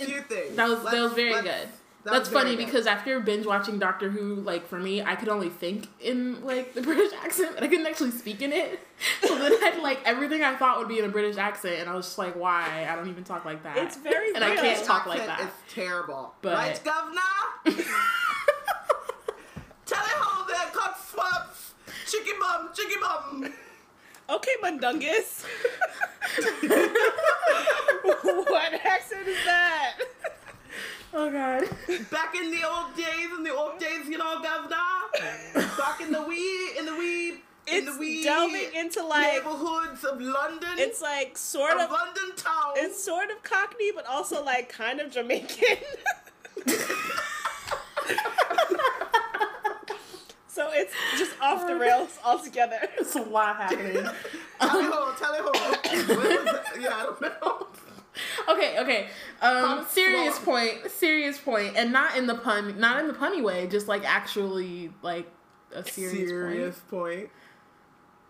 A 0.00 0.04
few 0.04 0.20
things. 0.22 0.56
That 0.56 0.68
was 0.68 0.78
that 0.78 0.84
Let's- 0.84 1.00
was 1.00 1.12
very 1.12 1.32
good. 1.34 1.44
that 1.44 1.68
That's 2.12 2.28
funny 2.28 2.56
good. 2.56 2.64
because 2.66 2.86
after 2.86 3.20
binge 3.20 3.44
watching 3.46 3.78
Doctor 3.78 4.08
Who, 4.10 4.36
like 4.36 4.66
for 4.66 4.78
me, 4.78 5.02
I 5.02 5.16
could 5.16 5.28
only 5.28 5.48
think 5.50 5.86
in 6.00 6.44
like 6.44 6.72
the 6.74 6.82
British 6.90 7.12
accent, 7.22 7.50
but 7.54 7.62
I 7.62 7.68
couldn't 7.68 7.86
actually 7.86 8.10
speak 8.12 8.42
in 8.42 8.52
it. 8.52 8.80
So 9.22 9.38
then 9.38 9.52
I 9.52 9.56
had 9.70 9.82
like 9.82 10.00
everything 10.04 10.42
I 10.42 10.56
thought 10.56 10.78
would 10.78 10.88
be 10.88 10.98
in 10.98 11.04
a 11.04 11.08
British 11.08 11.36
accent, 11.36 11.76
and 11.80 11.88
I 11.90 11.94
was 11.94 12.06
just 12.06 12.18
like, 12.18 12.34
why? 12.36 12.86
I 12.90 12.96
don't 12.96 13.08
even 13.08 13.22
talk 13.24 13.44
like 13.44 13.62
that. 13.62 13.76
It's 13.78 13.96
very 13.96 14.34
and 14.34 14.42
I 14.44 14.56
can't 14.56 14.84
talk 14.84 15.06
like 15.06 15.24
that. 15.26 15.40
It's 15.40 15.74
terrible. 15.74 16.34
But- 16.42 16.54
right, 16.54 16.80
governor? 16.84 17.20
Tell 19.86 20.04
it 20.04 20.10
how 20.20 20.46
there, 20.46 20.70
cut 20.72 20.96
swaps. 20.98 21.72
Chicky 22.10 22.30
bum, 22.40 22.70
chicky 22.74 22.94
bum. 23.00 23.52
Okay, 24.30 24.56
Mundungus. 24.62 25.44
what 28.46 28.74
accent 28.86 29.26
is 29.28 29.44
that? 29.44 29.94
Oh 31.12 31.30
god. 31.30 31.68
Back 32.10 32.34
in 32.36 32.50
the 32.50 32.62
old 32.68 32.94
days, 32.96 33.28
in 33.36 33.42
the 33.42 33.54
old 33.54 33.78
days, 33.78 34.08
you 34.08 34.16
know, 34.18 34.40
governor. 34.42 34.76
Back 35.76 36.00
in 36.00 36.12
the 36.12 36.22
wee, 36.22 36.70
in 36.78 36.86
the 36.86 36.94
wee, 36.94 37.30
in 37.30 37.38
It's 37.66 37.92
the 37.94 37.98
wee 38.00 38.22
delving 38.22 38.72
into 38.74 39.02
like 39.04 39.32
neighborhoods 39.44 40.04
of 40.04 40.20
London. 40.20 40.70
it's 40.78 41.00
like 41.02 41.36
sort 41.36 41.72
of 41.74 41.80
of 41.80 41.90
London 41.90 42.32
town. 42.36 42.74
it's 42.76 43.02
sort 43.02 43.30
of 43.30 43.42
Cockney, 43.42 43.90
but 43.94 44.06
also 44.06 44.44
like 44.44 44.68
kind 44.68 45.00
of 45.00 45.10
Jamaican. 45.10 45.78
so 50.60 50.70
it's 50.72 50.92
just 51.18 51.32
off 51.40 51.66
the 51.66 51.76
rails 51.86 52.18
altogether. 52.24 52.78
It's 52.98 53.14
a 53.14 53.22
lot 53.22 53.56
happening. 53.56 54.04
tally 54.60 54.84
ho, 54.92 55.14
tally 55.18 55.38
ho. 55.40 56.14
Where 56.14 56.44
was? 56.44 56.60
Yeah, 56.78 56.94
I 56.94 57.02
don't 57.04 57.20
know. 57.22 57.66
Okay, 58.48 58.78
okay. 58.80 59.06
Um, 59.40 59.64
Pump 59.64 59.88
serious 59.88 60.34
slop. 60.34 60.44
point, 60.44 60.90
serious 60.90 61.38
point, 61.38 61.76
and 61.76 61.92
not 61.92 62.16
in 62.18 62.26
the 62.26 62.34
pun, 62.34 62.78
not 62.78 63.00
in 63.00 63.06
the 63.06 63.14
punny 63.14 63.42
way, 63.42 63.66
just 63.66 63.88
like 63.88 64.04
actually 64.04 64.90
like 65.02 65.26
a 65.74 65.82
serious, 65.84 66.28
Serious 66.28 66.76
point. 66.90 66.90
point. 67.20 67.30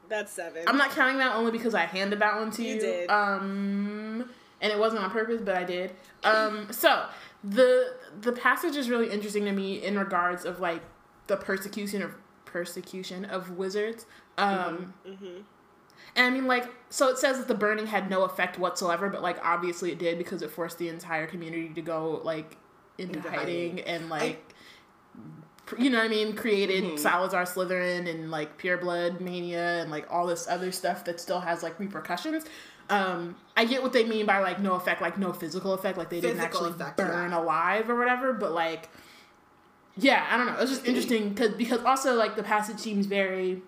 That's 0.08 0.32
seven. 0.32 0.64
I'm 0.68 0.76
not 0.76 0.90
counting 0.90 1.18
that 1.18 1.34
only 1.36 1.50
because 1.52 1.74
I 1.74 1.82
handed 1.86 2.18
that 2.20 2.36
one 2.36 2.50
to 2.52 2.62
you. 2.62 2.74
You 2.74 2.80
did. 2.80 3.10
Um, 3.10 4.28
and 4.60 4.72
it 4.72 4.78
wasn't 4.78 5.02
on 5.02 5.10
purpose, 5.10 5.40
but 5.42 5.56
I 5.56 5.64
did. 5.64 5.92
Um, 6.22 6.68
so 6.70 7.06
the 7.42 7.94
the 8.20 8.32
passage 8.32 8.76
is 8.76 8.90
really 8.90 9.10
interesting 9.10 9.44
to 9.46 9.52
me 9.52 9.82
in 9.82 9.98
regards 9.98 10.44
of 10.44 10.60
like 10.60 10.82
the 11.30 11.36
persecution 11.36 12.02
of 12.02 12.14
persecution 12.44 13.24
of 13.24 13.50
wizards. 13.52 14.04
Um, 14.36 14.92
and 16.16 16.26
I 16.26 16.30
mean, 16.30 16.46
like, 16.46 16.66
so 16.90 17.08
it 17.08 17.18
says 17.18 17.38
that 17.38 17.46
the 17.48 17.54
burning 17.54 17.86
had 17.86 18.10
no 18.10 18.24
effect 18.24 18.58
whatsoever, 18.58 19.08
but 19.08 19.22
like 19.22 19.38
obviously 19.44 19.92
it 19.92 19.98
did 19.98 20.18
because 20.18 20.42
it 20.42 20.50
forced 20.50 20.78
the 20.78 20.88
entire 20.88 21.26
community 21.26 21.68
to 21.74 21.80
go 21.82 22.20
like 22.24 22.56
into, 22.98 23.18
Into 23.18 23.30
hiding, 23.30 23.70
hiding. 23.78 23.84
and 23.86 24.08
like. 24.10 24.42
pr- 25.66 25.80
You 25.80 25.90
know 25.90 25.98
what 25.98 26.06
I 26.06 26.08
mean? 26.08 26.34
Created 26.34 26.82
Mhm. 26.84 26.98
Salazar 26.98 27.44
Slytherin 27.44 28.08
and 28.10 28.30
like 28.30 28.58
pure 28.58 28.76
blood 28.76 29.20
mania 29.20 29.80
and 29.82 29.90
like 29.90 30.06
all 30.10 30.26
this 30.26 30.48
other 30.48 30.72
stuff 30.72 31.04
that 31.04 31.20
still 31.20 31.40
has 31.40 31.62
like 31.62 31.78
repercussions. 31.78 32.44
Um, 32.88 33.36
I 33.56 33.66
get 33.66 33.80
what 33.84 33.92
they 33.92 34.04
mean 34.04 34.26
by 34.26 34.40
like 34.40 34.58
no 34.58 34.74
effect, 34.74 35.00
like 35.00 35.16
no 35.16 35.32
physical 35.32 35.74
effect, 35.74 35.96
like 35.96 36.10
they 36.10 36.20
didn't 36.20 36.40
actually 36.40 36.70
effect, 36.70 36.96
burn 36.96 37.30
yeah. 37.30 37.38
alive 37.38 37.88
or 37.88 37.94
whatever. 37.96 38.32
But 38.32 38.50
like, 38.50 38.88
yeah, 40.00 40.26
I 40.30 40.36
don't 40.36 40.46
know. 40.46 40.56
It's 40.58 40.70
just 40.70 40.86
interesting 40.86 41.30
because 41.30 41.54
because 41.54 41.84
also 41.84 42.14
like 42.14 42.36
the 42.36 42.42
passage 42.42 42.78
seems 42.78 43.06
very 43.06 43.62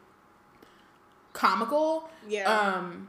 comical 1.32 2.10
yeah. 2.28 2.44
um 2.44 3.08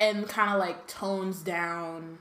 and 0.00 0.26
kind 0.26 0.50
of 0.50 0.58
like 0.58 0.86
tones 0.86 1.42
down 1.42 2.18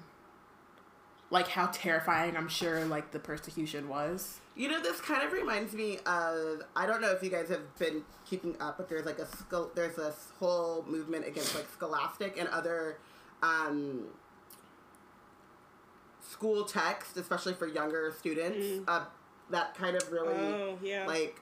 like 1.29 1.47
how 1.47 1.65
terrifying 1.67 2.35
i'm 2.35 2.49
sure 2.49 2.83
like 2.83 3.11
the 3.11 3.19
persecution 3.19 3.87
was 3.87 4.41
You 4.55 4.69
know, 4.69 4.81
this 4.81 5.01
kind 5.01 5.23
of 5.23 5.31
reminds 5.31 5.73
me 5.73 5.97
of 6.05 6.61
I 6.75 6.85
don't 6.85 7.01
know 7.01 7.11
if 7.11 7.23
you 7.23 7.31
guys 7.31 7.49
have 7.49 7.75
been 7.79 8.03
keeping 8.29 8.55
up, 8.59 8.77
but 8.77 8.87
there's 8.87 9.05
like 9.05 9.17
a 9.17 9.27
there's 9.73 9.95
this 9.95 10.27
whole 10.39 10.85
movement 10.87 11.25
against 11.25 11.55
like 11.55 11.65
Scholastic 11.71 12.37
and 12.37 12.47
other 12.49 12.97
um, 13.41 14.03
school 16.21 16.65
text, 16.65 17.17
especially 17.17 17.53
for 17.55 17.67
younger 17.67 18.13
students. 18.19 18.87
Uh, 18.87 19.05
that 19.49 19.75
kind 19.75 19.95
of 19.95 20.11
really 20.11 20.33
oh 20.33 20.77
yeah. 20.83 21.05
like 21.07 21.39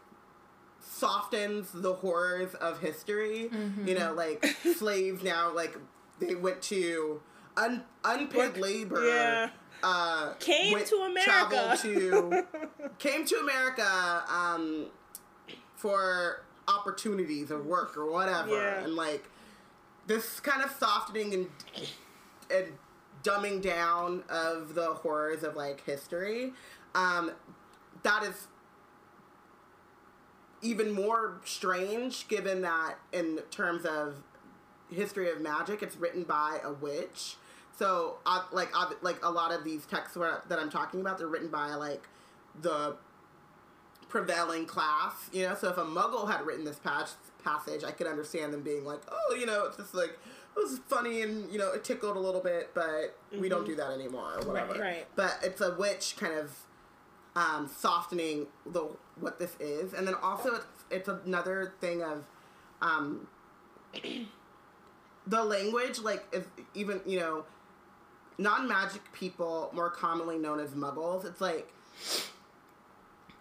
softens 0.79 1.69
the 1.73 1.93
horrors 1.93 2.53
of 2.55 2.79
history. 2.79 3.49
Mm-hmm. 3.53 3.87
You 3.87 3.99
know, 3.99 4.13
like 4.13 4.45
slaves 4.75 5.23
now 5.23 5.53
like 5.53 5.77
they 6.19 6.35
went 6.35 6.61
to 6.63 7.21
un- 7.57 7.83
unpaid 8.03 8.57
labor. 8.57 9.05
yeah. 9.07 9.49
Uh, 9.83 10.33
Came 10.39 10.73
went- 10.73 10.87
to 10.87 10.95
America. 10.97 11.23
traveled 11.23 11.79
to 11.79 12.43
came 12.99 13.25
to 13.25 13.35
America 13.37 14.23
um, 14.29 14.85
for 15.75 16.43
opportunities 16.67 17.49
of 17.49 17.65
work 17.65 17.97
or 17.97 18.09
whatever, 18.11 18.49
Yeah. 18.51 18.83
and 18.83 18.93
like 18.95 19.27
this 20.07 20.39
kind 20.39 20.63
of 20.63 20.71
softening 20.71 21.33
and 21.33 21.47
and 22.51 22.67
dumbing 23.23 23.61
down 23.61 24.23
of 24.29 24.75
the 24.75 24.85
horrors 24.93 25.43
of 25.43 25.55
like 25.55 25.83
history. 25.85 26.53
Um, 26.93 27.31
that 28.03 28.23
is 28.23 28.47
even 30.61 30.91
more 30.91 31.39
strange 31.43 32.27
given 32.27 32.61
that 32.61 32.95
in 33.11 33.39
terms 33.49 33.85
of 33.85 34.15
history 34.91 35.29
of 35.31 35.41
magic 35.41 35.81
it's 35.81 35.95
written 35.95 36.23
by 36.23 36.59
a 36.63 36.71
witch 36.71 37.35
so 37.77 38.17
uh, 38.25 38.43
like 38.51 38.69
uh, 38.77 38.89
like 39.01 39.17
a 39.23 39.29
lot 39.31 39.51
of 39.51 39.63
these 39.63 39.85
texts 39.85 40.15
where, 40.17 40.41
that 40.49 40.59
i'm 40.59 40.69
talking 40.69 40.99
about 41.01 41.17
they're 41.17 41.27
written 41.27 41.47
by 41.47 41.73
like 41.73 42.07
the 42.61 42.95
prevailing 44.09 44.65
class 44.65 45.13
you 45.31 45.47
know 45.47 45.55
so 45.55 45.69
if 45.69 45.77
a 45.77 45.83
muggle 45.85 46.29
had 46.29 46.45
written 46.45 46.65
this 46.65 46.77
pas- 46.79 47.15
passage 47.43 47.83
i 47.83 47.91
could 47.91 48.05
understand 48.07 48.53
them 48.53 48.61
being 48.61 48.83
like 48.83 48.99
oh 49.09 49.35
you 49.35 49.45
know 49.45 49.65
it's 49.65 49.77
just 49.77 49.93
like 49.95 50.19
it 50.55 50.59
was 50.59 50.79
funny 50.89 51.21
and 51.21 51.49
you 51.51 51.57
know 51.57 51.71
it 51.71 51.83
tickled 51.83 52.17
a 52.17 52.19
little 52.19 52.41
bit 52.41 52.69
but 52.75 53.17
we 53.39 53.47
don't 53.47 53.65
do 53.65 53.75
that 53.75 53.91
anymore 53.91 54.33
or 54.41 54.45
whatever 54.47 54.73
Mm-hmm. 54.73 54.81
Right. 54.81 55.05
but 55.15 55.39
it's 55.41 55.61
a 55.61 55.73
witch 55.79 56.15
kind 56.19 56.33
of 56.37 56.51
um, 57.35 57.69
softening 57.73 58.47
the 58.65 58.89
what 59.19 59.39
this 59.39 59.55
is, 59.59 59.93
and 59.93 60.07
then 60.07 60.15
also 60.15 60.55
it's 60.55 60.65
it's 60.89 61.07
another 61.07 61.73
thing 61.79 62.03
of 62.03 62.23
um, 62.81 63.27
the 65.27 65.43
language, 65.43 65.99
like 65.99 66.25
if 66.31 66.45
even 66.73 67.01
you 67.05 67.19
know 67.19 67.45
non 68.37 68.67
magic 68.67 69.01
people, 69.13 69.69
more 69.73 69.89
commonly 69.89 70.37
known 70.37 70.59
as 70.59 70.71
Muggles. 70.71 71.25
It's 71.25 71.41
like 71.41 71.71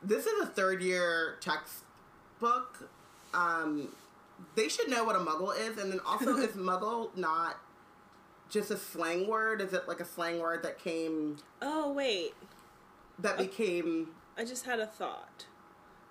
this 0.02 0.26
is 0.26 0.42
a 0.42 0.46
third 0.46 0.82
year 0.82 1.36
textbook. 1.40 2.90
Um, 3.34 3.88
they 4.54 4.68
should 4.68 4.88
know 4.88 5.04
what 5.04 5.16
a 5.16 5.20
Muggle 5.20 5.56
is, 5.58 5.78
and 5.78 5.92
then 5.92 6.00
also 6.06 6.36
is 6.36 6.50
Muggle 6.56 7.16
not 7.16 7.56
just 8.50 8.70
a 8.70 8.76
slang 8.76 9.28
word? 9.28 9.60
Is 9.60 9.72
it 9.72 9.88
like 9.88 10.00
a 10.00 10.04
slang 10.04 10.40
word 10.40 10.62
that 10.64 10.78
came 10.78 11.38
oh 11.62 11.92
wait, 11.92 12.34
that 13.22 13.34
uh, 13.34 13.42
became 13.42 14.08
I 14.36 14.44
just 14.44 14.64
had 14.66 14.80
a 14.80 14.86
thought. 14.86 15.46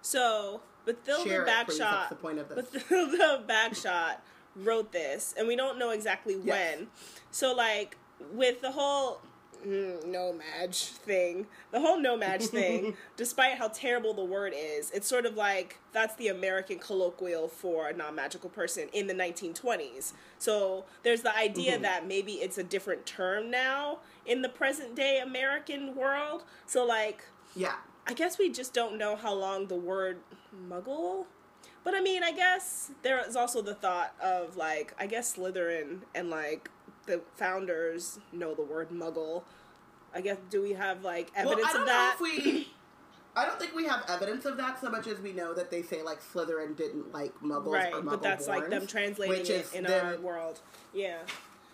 So 0.02 0.62
Bathilda 0.86 1.24
Share 1.24 1.42
it, 1.46 1.68
please. 1.68 1.78
That's 1.80 2.10
the 2.10 2.16
point 2.16 2.40
of 2.40 2.50
this. 2.50 2.66
Bathilda 2.70 3.46
Bagshot 3.48 4.16
wrote 4.56 4.92
this, 4.92 5.34
and 5.38 5.48
we 5.48 5.56
don't 5.56 5.78
know 5.78 5.92
exactly 5.92 6.36
Yes. 6.44 6.78
when. 6.78 6.88
So 7.32 7.54
like 7.54 7.98
with 8.34 8.62
the 8.62 8.72
whole 8.72 9.22
mm, 9.66 10.06
No-Maj 10.06 10.76
thing, 10.76 11.48
the 11.72 11.80
whole 11.80 12.00
No-Maj 12.00 12.44
thing, 12.48 12.96
despite 13.18 13.56
how 13.58 13.68
terrible 13.70 14.14
the 14.14 14.24
word 14.24 14.54
is, 14.56 14.92
it's 14.92 15.08
sort 15.08 15.26
of 15.26 15.36
like 15.36 15.78
that's 15.92 16.16
the 16.16 16.28
American 16.28 16.80
colloquial 16.80 17.48
for 17.48 17.88
a 17.90 17.94
non 17.94 18.16
magical 18.16 18.50
person 18.50 18.90
in 18.94 19.08
the 19.08 19.14
1920s. 19.14 20.14
So 20.38 20.86
there's 21.04 21.22
the 21.22 21.36
idea 21.36 21.74
Mm-hmm. 21.74 21.82
that 21.84 22.08
maybe 22.08 22.34
it's 22.34 22.58
a 22.58 22.64
different 22.64 23.06
term 23.06 23.52
now 23.52 24.00
in 24.26 24.42
the 24.42 24.50
present 24.50 24.96
day 24.96 25.20
American 25.20 25.96
world. 25.96 26.44
So 26.66 26.86
like 26.86 27.24
Yeah. 27.56 27.76
I 28.08 28.14
guess 28.14 28.38
we 28.40 28.50
just 28.52 28.74
don't 28.74 28.98
know 28.98 29.16
how 29.16 29.34
long 29.34 29.68
the 29.68 29.76
word 29.76 30.18
muggle. 30.68 31.26
But 31.84 31.94
I 31.96 32.02
mean, 32.02 32.24
I 32.24 32.32
guess 32.32 32.92
there 33.04 33.24
is 33.28 33.36
also 33.36 33.62
the 33.62 33.74
thought 33.76 34.14
of 34.22 34.58
like, 34.58 34.94
I 35.00 35.06
guess 35.08 35.36
Slytherin 35.36 36.00
and 36.16 36.30
like 36.30 36.70
the 37.10 37.22
founders 37.36 38.20
know 38.32 38.54
the 38.54 38.62
word 38.62 38.90
muggle. 38.90 39.44
I 40.14 40.22
guess 40.22 40.38
do 40.50 40.62
we 40.62 40.74
have 40.74 41.04
like 41.04 41.32
Well, 41.36 41.50
evidence 41.52 41.68
I 41.70 41.74
don't 41.74 41.82
of 41.82 41.88
that? 41.88 42.18
know 42.20 42.26
if 42.28 42.46
we. 42.46 42.68
I 43.36 43.46
don't 43.46 43.60
think 43.60 43.76
we 43.76 43.86
have 43.86 44.04
evidence 44.10 44.46
of 44.46 44.58
that 44.58 44.82
so 44.82 44.90
much 44.90 45.08
as 45.08 45.20
we 45.20 45.34
know 45.34 45.54
that 45.54 45.70
they 45.72 45.82
say 45.82 46.02
like 46.02 46.20
Slytherin 46.22 46.76
didn't 46.76 47.14
like 47.14 47.34
Muggles 47.42 47.74
right, 47.74 47.94
or 47.94 48.02
Muggle 48.02 48.10
but 48.12 48.22
that's 48.24 48.48
like 48.48 48.70
them 48.70 48.88
translating 48.88 49.46
it 49.56 49.74
in 49.74 49.84
them- 49.84 50.06
our 50.06 50.18
world. 50.18 50.60
Yeah. 50.94 51.20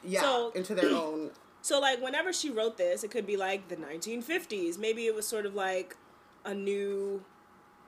yeah 0.04 0.22
So- 0.22 0.52
into 0.56 0.74
their 0.76 0.90
own. 0.96 1.32
So 1.62 1.80
like 1.80 2.02
whenever 2.02 2.32
she 2.32 2.50
wrote 2.52 2.78
this, 2.78 3.04
it 3.04 3.10
could 3.12 3.26
be 3.26 3.38
like 3.38 3.70
the 3.70 3.78
1950s. 3.78 4.78
Maybe 4.78 5.08
it 5.08 5.16
was 5.16 5.28
sort 5.28 5.46
of 5.46 5.56
like 5.56 5.96
a 6.44 6.54
new 6.54 7.24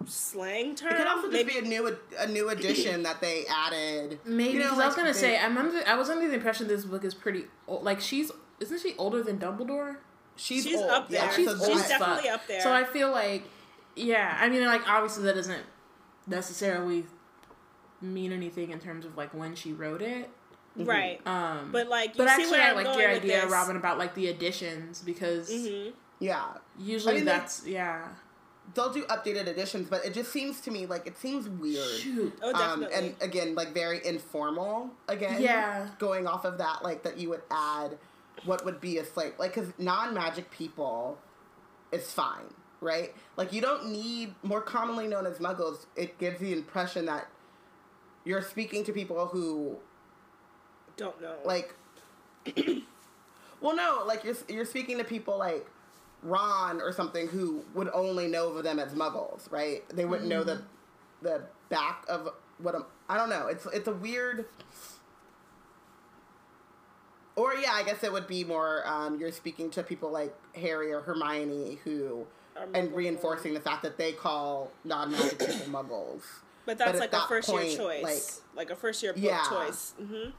slang 0.06 0.76
term. 0.76 0.92
It 0.94 0.98
could 0.98 1.08
also 1.08 1.24
just 1.32 1.34
Maybe 1.34 1.54
be 1.54 1.66
a 1.66 1.70
new 1.70 1.98
a 2.20 2.28
new 2.28 2.50
addition 2.50 3.04
that 3.04 3.20
they 3.22 3.46
added. 3.50 4.20
maybe 4.26 4.54
You 4.54 4.60
know, 4.60 4.66
because 4.70 4.80
i 4.80 4.86
was 4.88 4.96
gonna 4.96 5.14
they- 5.14 5.20
say 5.20 5.40
i'm 5.40 5.58
under 5.58 5.82
i 5.88 5.96
was 5.96 6.10
under 6.10 6.28
the 6.28 6.34
impression 6.36 6.68
this 6.68 6.86
book 6.86 7.04
is 7.04 7.14
pretty 7.14 7.46
old 7.68 7.84
like 7.84 8.00
she's 8.02 8.32
isn't 8.60 8.80
she 8.82 8.94
older 8.98 9.22
than 9.24 9.38
dumbledore 9.40 9.98
she's, 10.36 10.64
She's 10.64 10.78
old. 10.80 10.90
up 10.92 11.10
there. 11.10 11.24
Yeah, 11.24 11.32
she's 11.32 11.50
so 11.50 11.68
she's 11.74 11.88
definitely 11.88 12.30
up 12.30 12.46
there. 12.48 12.62
so 12.62 12.72
i 12.72 12.84
feel 12.84 13.12
like 13.12 13.44
yeah 13.96 14.38
i 14.40 14.48
mean 14.50 14.64
like 14.66 14.88
obviously 14.88 15.24
that 15.24 15.36
doesn't 15.36 15.64
necessarily 16.28 17.06
mean 18.02 18.32
anything 18.32 18.72
in 18.72 18.80
terms 18.80 19.06
of 19.06 19.18
like 19.18 19.34
when 19.34 19.56
she 19.56 19.74
wrote 19.74 20.02
it 20.02 20.30
right. 20.76 21.26
um 21.26 21.72
But 21.72 21.88
like, 21.90 22.10
you 22.10 22.24
but 22.24 22.28
see 22.36 22.44
actually 22.44 22.60
i 22.60 22.72
like 22.74 22.96
your 22.98 23.10
idea 23.10 23.42
this. 23.42 23.52
robin 23.52 23.76
about 23.78 23.98
like 23.98 24.14
the 24.14 24.28
additions 24.28 25.02
because 25.02 25.50
Mhm. 25.50 25.94
yeah. 26.20 26.46
usually 26.80 27.14
I 27.14 27.16
mean, 27.18 27.26
they- 27.26 27.32
that's 27.32 27.66
yeah 27.66 28.08
They'll 28.74 28.92
do 28.92 29.04
updated 29.06 29.48
editions, 29.48 29.88
but 29.90 30.04
it 30.06 30.14
just 30.14 30.32
seems 30.32 30.60
to 30.62 30.72
me 30.72 30.86
like 30.86 31.08
it 31.08 31.18
seems 31.18 31.48
weird. 31.48 32.00
shoot 32.00 32.38
Oh, 32.42 32.50
Um, 32.54 32.82
definitely. 32.82 33.08
and 33.08 33.16
again, 33.22 33.56
like 33.56 33.74
very 33.74 34.06
informal. 34.06 34.90
Again, 35.08 35.42
Yeah. 35.42 35.88
Going 36.00 36.28
off 36.28 36.44
of 36.46 36.58
that, 36.58 36.84
like 36.84 37.04
that 37.04 37.18
you 37.18 37.30
would 37.30 37.42
add 37.50 37.98
what 38.46 38.64
would 38.66 38.80
be 38.82 38.98
a 39.00 39.06
slate, 39.06 39.40
like 39.40 39.54
because 39.56 39.72
non 39.78 40.14
magic 40.14 40.52
people 40.52 41.18
is 41.92 42.12
fine. 42.12 42.54
right? 42.80 43.16
Like 43.38 43.52
you 43.54 43.60
don't 43.62 43.90
need 43.90 44.36
more 44.44 44.62
commonly 44.62 45.08
known 45.08 45.26
as 45.26 45.40
muggles. 45.40 45.88
It 45.96 46.20
gives 46.20 46.40
the 46.40 46.54
impression 46.54 47.06
that 47.08 47.28
you're 48.24 48.44
speaking 48.44 48.84
to 48.84 48.92
people 48.94 49.26
who 49.28 49.78
Don't 50.98 51.20
know. 51.20 51.38
like 51.44 51.74
well 53.62 53.76
no 53.76 54.04
like 54.06 54.24
you're, 54.24 54.36
you're 54.48 54.66
speaking 54.66 54.98
to 54.98 55.04
people 55.04 55.38
like 55.38 55.66
ron 56.24 56.82
or 56.82 56.92
something 56.92 57.28
who 57.28 57.64
would 57.74 57.90
only 57.94 58.28
know 58.28 58.50
of 58.50 58.64
them 58.64 58.80
as 58.80 58.94
muggles 58.94 59.52
right? 59.52 59.88
They 59.90 60.06
wouldn't 60.06 60.30
know 60.30 60.44
the 60.44 60.62
the 61.22 61.42
back 61.70 62.06
of 62.08 62.30
what 62.60 62.76
I 63.10 63.18
don't 63.18 63.30
know. 63.30 63.48
It's 63.48 63.66
it's 63.74 63.88
a 63.88 63.94
weird 63.94 64.46
or 67.36 67.54
yeah 67.54 67.72
i 67.74 67.84
guess 67.84 68.04
it 68.04 68.12
would 68.12 68.26
be 68.28 68.44
more 68.44 68.82
um, 68.88 69.20
you're 69.20 69.32
speaking 69.32 69.70
to 69.70 69.84
people 69.84 70.10
like 70.10 70.36
harry 70.56 70.92
or 70.92 71.02
hermione 71.02 71.78
who 71.84 72.26
and 72.74 72.92
reinforcing 72.94 73.54
the 73.54 73.60
fact 73.60 73.84
that 73.84 73.98
they 73.98 74.12
call 74.12 74.72
non-magic 74.84 75.40
people 75.40 75.56
muggles. 75.68 76.22
But 76.66 76.78
that's 76.78 76.96
at 76.96 77.00
like 77.00 77.14
a 77.14 77.28
first 77.28 77.50
point, 77.50 77.70
year 77.70 77.78
choice, 77.78 78.42
like, 78.56 78.70
a 78.70 78.76
first 78.76 79.02
year 79.04 79.14
book 79.14 79.22
Yeah. 79.22 79.44
choice. 79.50 79.94
hmm 79.98 80.30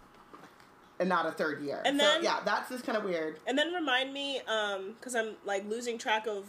and 1.01 1.09
not 1.09 1.27
a 1.27 1.31
third 1.33 1.63
year 1.63 1.81
And 1.85 1.99
so 2.01 2.05
then- 2.07 2.23
yeah 2.25 2.41
that's 2.45 2.69
just 2.71 2.85
kind 2.85 2.97
of 2.99 3.05
weird 3.05 3.39
And 3.47 3.57
then 3.59 3.73
remind 3.73 4.13
me, 4.13 4.41
um, 4.49 4.95
because 4.99 5.15
I'm 5.15 5.35
like 5.45 5.69
losing 5.69 5.99
track 5.99 6.27
of 6.27 6.45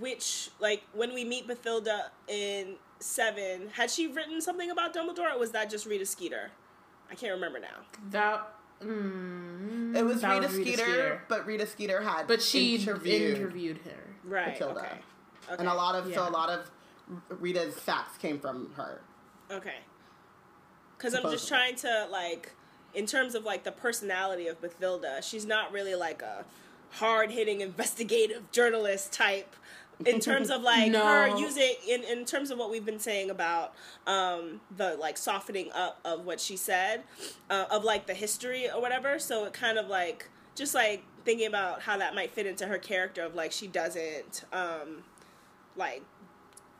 which, 0.00 0.50
like 0.60 0.82
when 0.92 1.14
we 1.14 1.24
meet 1.24 1.46
Bathilda 1.48 2.10
in 2.28 2.74
Seven, 3.00 3.68
had 3.72 3.90
she 3.90 4.06
written 4.08 4.40
something 4.40 4.70
about 4.70 4.92
Dumbledore, 4.92 5.34
or 5.34 5.38
was 5.38 5.52
that 5.52 5.70
just 5.70 5.86
Rita 5.86 6.04
Skeeter? 6.04 6.50
I 7.10 7.14
can't 7.14 7.32
remember 7.32 7.58
now. 7.58 7.78
That. 8.10 8.52
Mm, 8.82 9.96
It 9.96 10.04
was 10.04 10.20
that 10.20 10.40
Rita, 10.42 10.52
Skeeter, 10.52 11.22
but 11.28 11.46
Rita 11.46 11.66
Skeeter 11.66 12.02
had 12.02 12.26
but 12.26 12.42
she 12.42 12.74
interviewed, 12.76 13.38
interviewed, 13.38 13.78
her. 13.78 14.04
Right. 14.24 14.48
Matilda, 14.48 14.80
Okay. 14.80 14.88
Okay. 15.52 15.56
and 15.58 15.68
a 15.68 15.74
lot 15.74 15.94
of 15.94 16.12
so 16.12 16.28
a 16.28 16.30
lot 16.30 16.50
of 16.50 16.70
Rita's 17.30 17.78
facts 17.78 18.18
came 18.18 18.38
from 18.40 18.72
her. 18.76 19.00
Okay. 19.50 19.76
Because 20.96 21.14
I'm 21.14 21.22
just 21.30 21.48
trying 21.48 21.76
to 21.76 22.08
like, 22.10 22.52
in 22.94 23.06
terms 23.06 23.34
of 23.34 23.44
like 23.44 23.64
the 23.64 23.72
personality 23.72 24.46
of 24.46 24.60
Bathilda, 24.60 25.22
she's 25.22 25.46
not 25.46 25.72
really 25.72 25.94
like 25.94 26.22
a 26.22 26.44
hard 26.92 27.30
hitting 27.30 27.60
investigative 27.70 28.50
journalist 28.52 29.12
type. 29.12 29.54
In 30.06 30.20
terms 30.20 30.48
of 30.48 30.62
like 30.62 30.92
No. 30.92 31.04
her 31.04 31.36
using 31.38 31.74
in, 31.88 32.04
in 32.04 32.24
terms 32.24 32.52
of 32.52 32.58
what 32.58 32.70
we've 32.70 32.86
been 32.86 33.00
saying 33.00 33.30
about 33.30 33.74
um, 34.06 34.60
the 34.76 34.96
like 34.96 35.16
softening 35.18 35.72
up 35.72 35.98
of 36.04 36.24
what 36.24 36.40
she 36.40 36.56
said, 36.56 37.02
uh, 37.50 37.64
of 37.68 37.82
like 37.82 38.06
the 38.06 38.14
history 38.14 38.70
or 38.70 38.80
whatever. 38.80 39.18
So 39.18 39.44
it 39.44 39.52
kind 39.52 39.76
of 39.76 39.88
like 39.88 40.30
just 40.54 40.72
like 40.72 41.02
thinking 41.24 41.48
about 41.48 41.82
how 41.82 41.98
that 41.98 42.14
might 42.14 42.30
fit 42.32 42.46
into 42.46 42.66
her 42.68 42.78
character 42.78 43.22
of 43.22 43.34
like 43.34 43.50
she 43.50 43.66
doesn't 43.66 44.44
um, 44.52 45.02
like 45.74 46.02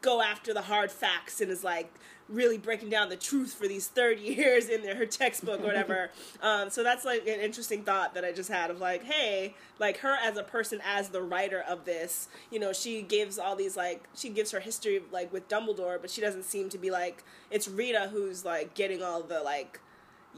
go 0.00 0.22
after 0.22 0.54
the 0.54 0.62
hard 0.62 0.92
facts 0.92 1.40
and 1.40 1.50
is 1.50 1.64
like 1.64 1.92
really 2.28 2.58
breaking 2.58 2.90
down 2.90 3.08
the 3.08 3.16
truth 3.16 3.54
for 3.54 3.66
these 3.66 3.88
30 3.88 4.22
years 4.22 4.68
in 4.68 4.82
her 4.96 5.06
textbook 5.06 5.60
or 5.60 5.66
whatever. 5.66 6.10
Um, 6.42 6.70
so 6.70 6.82
that's 6.84 7.04
like 7.04 7.26
an 7.26 7.40
interesting 7.40 7.82
thought 7.82 8.14
that 8.14 8.24
i 8.24 8.32
just 8.32 8.50
had 8.50 8.70
of 8.70 8.80
like 8.80 9.02
hey 9.02 9.54
like 9.78 9.98
her 9.98 10.16
as 10.22 10.36
a 10.36 10.42
person 10.42 10.80
as 10.84 11.08
the 11.08 11.20
writer 11.20 11.60
of 11.68 11.84
this 11.84 12.28
you 12.50 12.60
know 12.60 12.72
she 12.72 13.02
gives 13.02 13.38
all 13.38 13.56
these 13.56 13.76
like 13.76 14.04
she 14.14 14.28
gives 14.28 14.50
her 14.52 14.60
history 14.60 15.02
like 15.10 15.32
with 15.32 15.48
dumbledore 15.48 16.00
but 16.00 16.10
she 16.10 16.20
doesn't 16.20 16.44
seem 16.44 16.68
to 16.68 16.78
be 16.78 16.90
like 16.90 17.24
it's 17.50 17.66
rita 17.66 18.08
who's 18.12 18.44
like 18.44 18.74
getting 18.74 19.02
all 19.02 19.22
the 19.22 19.40
like 19.40 19.80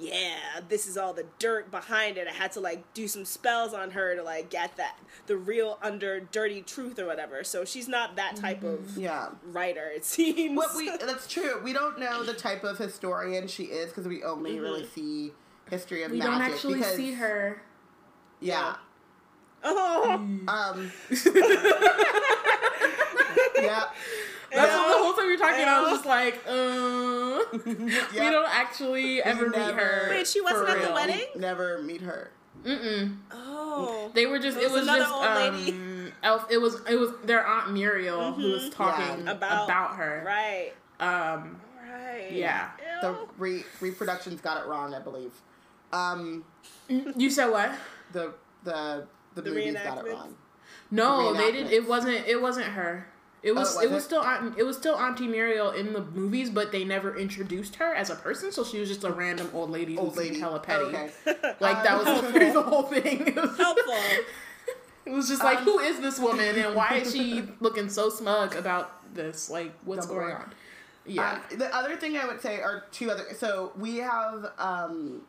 yeah, 0.01 0.61
this 0.69 0.87
is 0.87 0.97
all 0.97 1.13
the 1.13 1.27
dirt 1.39 1.71
behind 1.71 2.17
it. 2.17 2.27
I 2.27 2.33
had 2.33 2.53
to 2.53 2.61
like 2.61 2.95
do 2.95 3.07
some 3.07 3.27
spells 3.27 3.75
on 3.75 3.91
her 3.91 4.17
to 4.17 4.23
like 4.23 4.49
get 4.51 4.77
that 4.79 4.97
the 5.27 5.37
real 5.37 5.79
under 5.83 6.21
dirty 6.21 6.63
truth 6.63 6.99
or 6.99 7.05
whatever. 7.07 7.45
So 7.45 7.67
she's 7.67 7.87
not 7.87 8.17
that 8.17 8.37
type 8.37 8.63
of 8.65 8.97
Yeah. 8.97 9.29
writer. 9.53 9.89
It 9.95 10.07
seems. 10.07 10.57
What 10.57 10.75
we 10.75 10.89
that's 11.05 11.27
true. 11.27 11.61
We 11.63 11.75
don't 11.75 12.01
know 12.01 12.23
the 12.25 12.33
type 12.35 12.65
of 12.65 12.79
historian 12.79 13.47
she 13.47 13.65
is 13.65 13.91
because 13.91 14.09
we 14.09 14.23
only 14.25 14.59
really 14.59 14.87
see 14.87 15.33
history 15.69 16.03
of 16.03 16.13
We 16.13 16.19
magic. 16.19 16.33
don't 16.33 16.43
actually 16.43 16.75
because, 16.79 16.97
see 16.97 17.13
her. 17.13 17.63
Yeah. 18.41 18.77
oh, 19.63 20.13
Um. 20.49 20.91
yeah. 23.63 23.85
That's 24.53 24.73
Yeah. 24.73 24.79
what 24.79 24.97
the 24.97 25.03
whole 25.05 25.13
time 25.15 25.27
you're 25.29 25.39
talking. 25.39 25.65
I 25.65 25.81
was 25.81 25.91
just 25.93 26.07
like, 26.07 26.43
uh, 26.47 27.95
we 28.25 28.31
don't 28.31 28.49
actually 28.51 29.23
ever 29.23 29.49
meet 29.49 29.75
her. 29.75 30.07
Wait, 30.11 30.27
she 30.27 30.41
wasn't 30.41 30.69
at 30.69 30.79
the 30.79 30.85
real. 30.87 30.95
wedding? 30.95 31.27
Never 31.37 31.83
meet 31.83 32.01
her. 32.03 32.31
Mm-mm. 32.65 33.17
oh, 33.33 34.11
They 34.15 34.27
were 34.27 34.39
just. 34.39 34.59
It 34.59 34.65
It 34.65 34.71
was 34.71 34.81
was, 34.81 34.83
another 34.83 35.01
just 35.01 35.13
old 35.15 35.25
lady. 35.57 35.73
um. 35.73 36.13
Elf. 36.23 36.47
It 36.51 36.59
was. 36.59 36.81
It 36.89 36.97
was 36.97 37.11
their 37.25 37.47
aunt 37.47 37.73
Muriel 37.73 38.33
who 38.33 38.53
was 38.53 38.69
talking 38.71 39.25
Yeah. 39.25 39.33
About- 39.33 39.65
about, 39.65 39.97
her. 39.97 40.23
right, 40.27 40.73
Um. 41.01 41.59
right. 41.89 42.29
Yeah. 42.31 42.69
Ew. 42.79 43.01
The 43.01 43.17
re- 43.39 43.65
reproductions 43.81 44.41
got 44.43 44.63
it 44.63 44.67
wrong, 44.69 44.93
I 44.95 44.99
believe. 44.99 45.33
Um. 45.93 46.45
You 46.89 47.31
said 47.31 47.47
what? 47.49 47.73
The 48.13 48.35
the 48.65 49.07
the, 49.35 49.43
The 49.43 49.51
movies 49.51 49.75
got 49.83 50.05
it 50.05 50.13
wrong. 50.13 50.35
No, 50.91 51.33
The 51.33 51.39
they 51.39 51.53
did. 51.53 51.67
reenactments. 51.69 51.73
It 51.73 51.89
wasn't. 51.89 52.27
It 52.27 52.43
wasn't 52.43 52.67
her. 52.67 53.07
It 53.43 53.55
was. 53.55 53.77
Oh, 53.77 53.81
it 53.81 53.87
was 53.87 53.95
was 53.97 54.05
still. 54.05 54.21
Aunt, 54.23 54.59
it 54.59 54.65
was 54.65 54.77
still 54.77 54.97
Auntie 54.97 55.27
Muriel 55.27 55.71
in 55.71 55.93
the 55.95 56.03
movies, 56.03 56.51
but 56.51 56.73
they 56.73 56.85
never 56.85 57.17
introduced 57.17 57.77
her 57.77 57.95
as 57.95 58.11
a 58.11 58.15
person. 58.17 58.53
So 58.53 58.65
she 58.65 58.79
was 58.81 58.89
just 58.89 59.03
a 59.05 59.11
random 59.11 59.51
old 59.55 59.71
lady 59.71 59.97
Old 59.97 60.11
who's 60.11 60.19
lady. 60.19 60.31
lady. 60.31 60.41
telepathy. 60.41 60.85
Okay. 60.85 61.11
Like 61.61 61.83
that 61.83 61.99
was 61.99 62.07
Um, 62.07 62.25
literally 62.33 62.53
the 62.53 62.63
whole 62.71 62.83
thing. 62.95 63.27
It 63.29 63.37
was, 63.37 63.57
helpful. 63.57 63.95
it 65.07 65.11
was 65.13 65.29
just 65.29 65.43
like, 65.43 65.59
Um, 65.59 65.65
who 65.65 65.79
is 65.79 66.01
this 66.01 66.19
woman 66.19 66.57
and 66.59 66.75
why 66.75 67.01
is 67.03 67.13
she 67.13 67.45
looking 67.61 67.89
so 67.89 68.09
smug 68.11 68.55
about 68.57 69.15
this? 69.15 69.49
Like, 69.51 69.73
what's 69.85 70.07
Dumbledore. 70.07 70.09
going 70.21 70.33
on? 70.37 70.53
Yeah. 71.07 71.41
Um, 71.51 71.59
the 71.59 71.75
other 71.75 71.97
thing 71.97 72.17
I 72.19 72.27
would 72.27 72.41
say 72.43 72.61
are 72.61 72.85
two 72.93 73.11
other. 73.11 73.25
So 73.37 73.73
we 73.79 73.97
have 73.99 74.53
um, 74.59 75.23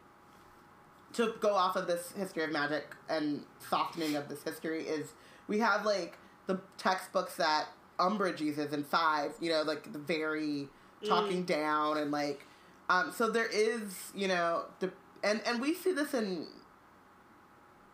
to 1.13 1.33
go 1.39 1.53
off 1.55 1.75
of 1.77 1.87
this 1.87 2.11
history 2.17 2.43
of 2.43 2.51
magic 2.51 2.93
and 3.09 3.43
softening 3.69 4.15
of 4.17 4.27
this 4.29 4.43
history 4.43 4.83
is 4.83 5.13
we 5.47 5.59
have 5.59 5.85
like 5.85 6.17
the 6.47 6.59
textbooks 6.77 7.35
that 7.37 7.67
Umbridge 8.01 8.41
uses 8.41 8.73
in 8.73 8.83
five. 8.83 9.31
You 9.39 9.51
know, 9.51 9.61
like 9.61 9.93
the 9.93 9.99
very 9.99 10.67
talking 11.07 11.43
down 11.43 11.97
and 11.97 12.11
like. 12.11 12.45
Um, 12.89 13.13
so 13.15 13.29
there 13.29 13.47
is, 13.47 14.11
you 14.13 14.27
know, 14.27 14.65
the 14.79 14.91
and 15.23 15.41
and 15.45 15.61
we 15.61 15.73
see 15.73 15.93
this 15.93 16.13
in 16.13 16.47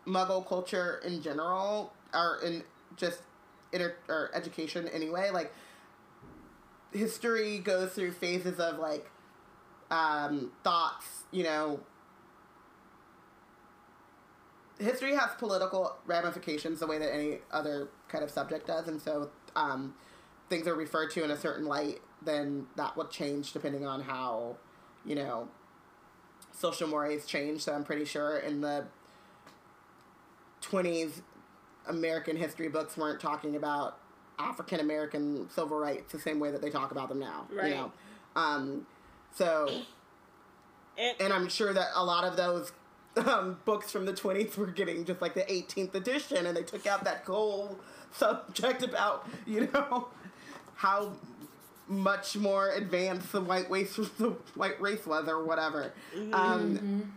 Muggle 0.06 0.46
culture 0.46 1.00
in 1.04 1.22
general, 1.22 1.92
or 2.12 2.40
in 2.44 2.64
just 2.96 3.20
inter 3.72 3.94
or 4.08 4.30
education 4.34 4.88
anyway. 4.88 5.30
Like 5.30 5.52
history 6.92 7.58
goes 7.58 7.92
through 7.92 8.12
phases 8.12 8.58
of 8.58 8.78
like 8.78 9.10
um, 9.90 10.52
thoughts, 10.64 11.24
you 11.30 11.44
know. 11.44 11.80
History 14.78 15.14
has 15.16 15.30
political 15.38 15.96
ramifications 16.06 16.78
the 16.78 16.86
way 16.86 16.98
that 16.98 17.12
any 17.12 17.38
other 17.50 17.88
kind 18.08 18.22
of 18.22 18.30
subject 18.30 18.66
does, 18.68 18.86
and 18.86 19.00
so 19.00 19.30
um, 19.58 19.94
things 20.48 20.66
are 20.66 20.74
referred 20.74 21.10
to 21.10 21.24
in 21.24 21.30
a 21.30 21.36
certain 21.36 21.66
light, 21.66 22.00
then 22.22 22.66
that 22.76 22.96
will 22.96 23.06
change 23.06 23.52
depending 23.52 23.84
on 23.84 24.02
how, 24.02 24.56
you 25.04 25.14
know, 25.14 25.48
social 26.52 26.88
mores 26.88 27.26
change. 27.26 27.62
So 27.62 27.74
I'm 27.74 27.84
pretty 27.84 28.04
sure 28.04 28.38
in 28.38 28.60
the 28.60 28.86
20s, 30.62 31.22
American 31.86 32.36
history 32.36 32.68
books 32.68 32.96
weren't 32.96 33.20
talking 33.20 33.56
about 33.56 33.98
African 34.38 34.78
American 34.80 35.48
civil 35.50 35.78
rights 35.78 36.12
the 36.12 36.20
same 36.20 36.38
way 36.38 36.50
that 36.50 36.62
they 36.62 36.70
talk 36.70 36.92
about 36.92 37.08
them 37.08 37.18
now. 37.18 37.46
Right. 37.50 37.70
You 37.70 37.74
know? 37.74 37.92
Um, 38.36 38.86
so, 39.34 39.68
And, 40.96 41.16
and 41.20 41.32
I'm 41.32 41.48
sure 41.48 41.72
that 41.72 41.88
a 41.94 42.04
lot 42.04 42.24
of 42.24 42.36
those 42.36 42.72
um, 43.26 43.58
books 43.64 43.90
from 43.90 44.06
the 44.06 44.12
20s 44.12 44.56
were 44.56 44.66
getting 44.66 45.04
just 45.04 45.20
like 45.22 45.34
the 45.34 45.42
18th 45.42 45.94
edition, 45.94 46.46
and 46.46 46.56
they 46.56 46.62
took 46.62 46.86
out 46.86 47.04
that 47.04 47.24
whole 47.26 47.78
subject 48.12 48.82
about, 48.82 49.28
you 49.46 49.68
know, 49.72 50.08
how 50.74 51.12
much 51.88 52.36
more 52.36 52.70
advanced 52.70 53.32
the 53.32 53.40
white 53.40 53.70
race, 53.70 53.96
the 54.18 54.36
white 54.54 54.80
race 54.80 55.06
was, 55.06 55.26
or 55.28 55.42
whatever. 55.44 55.92
Um, 56.32 57.12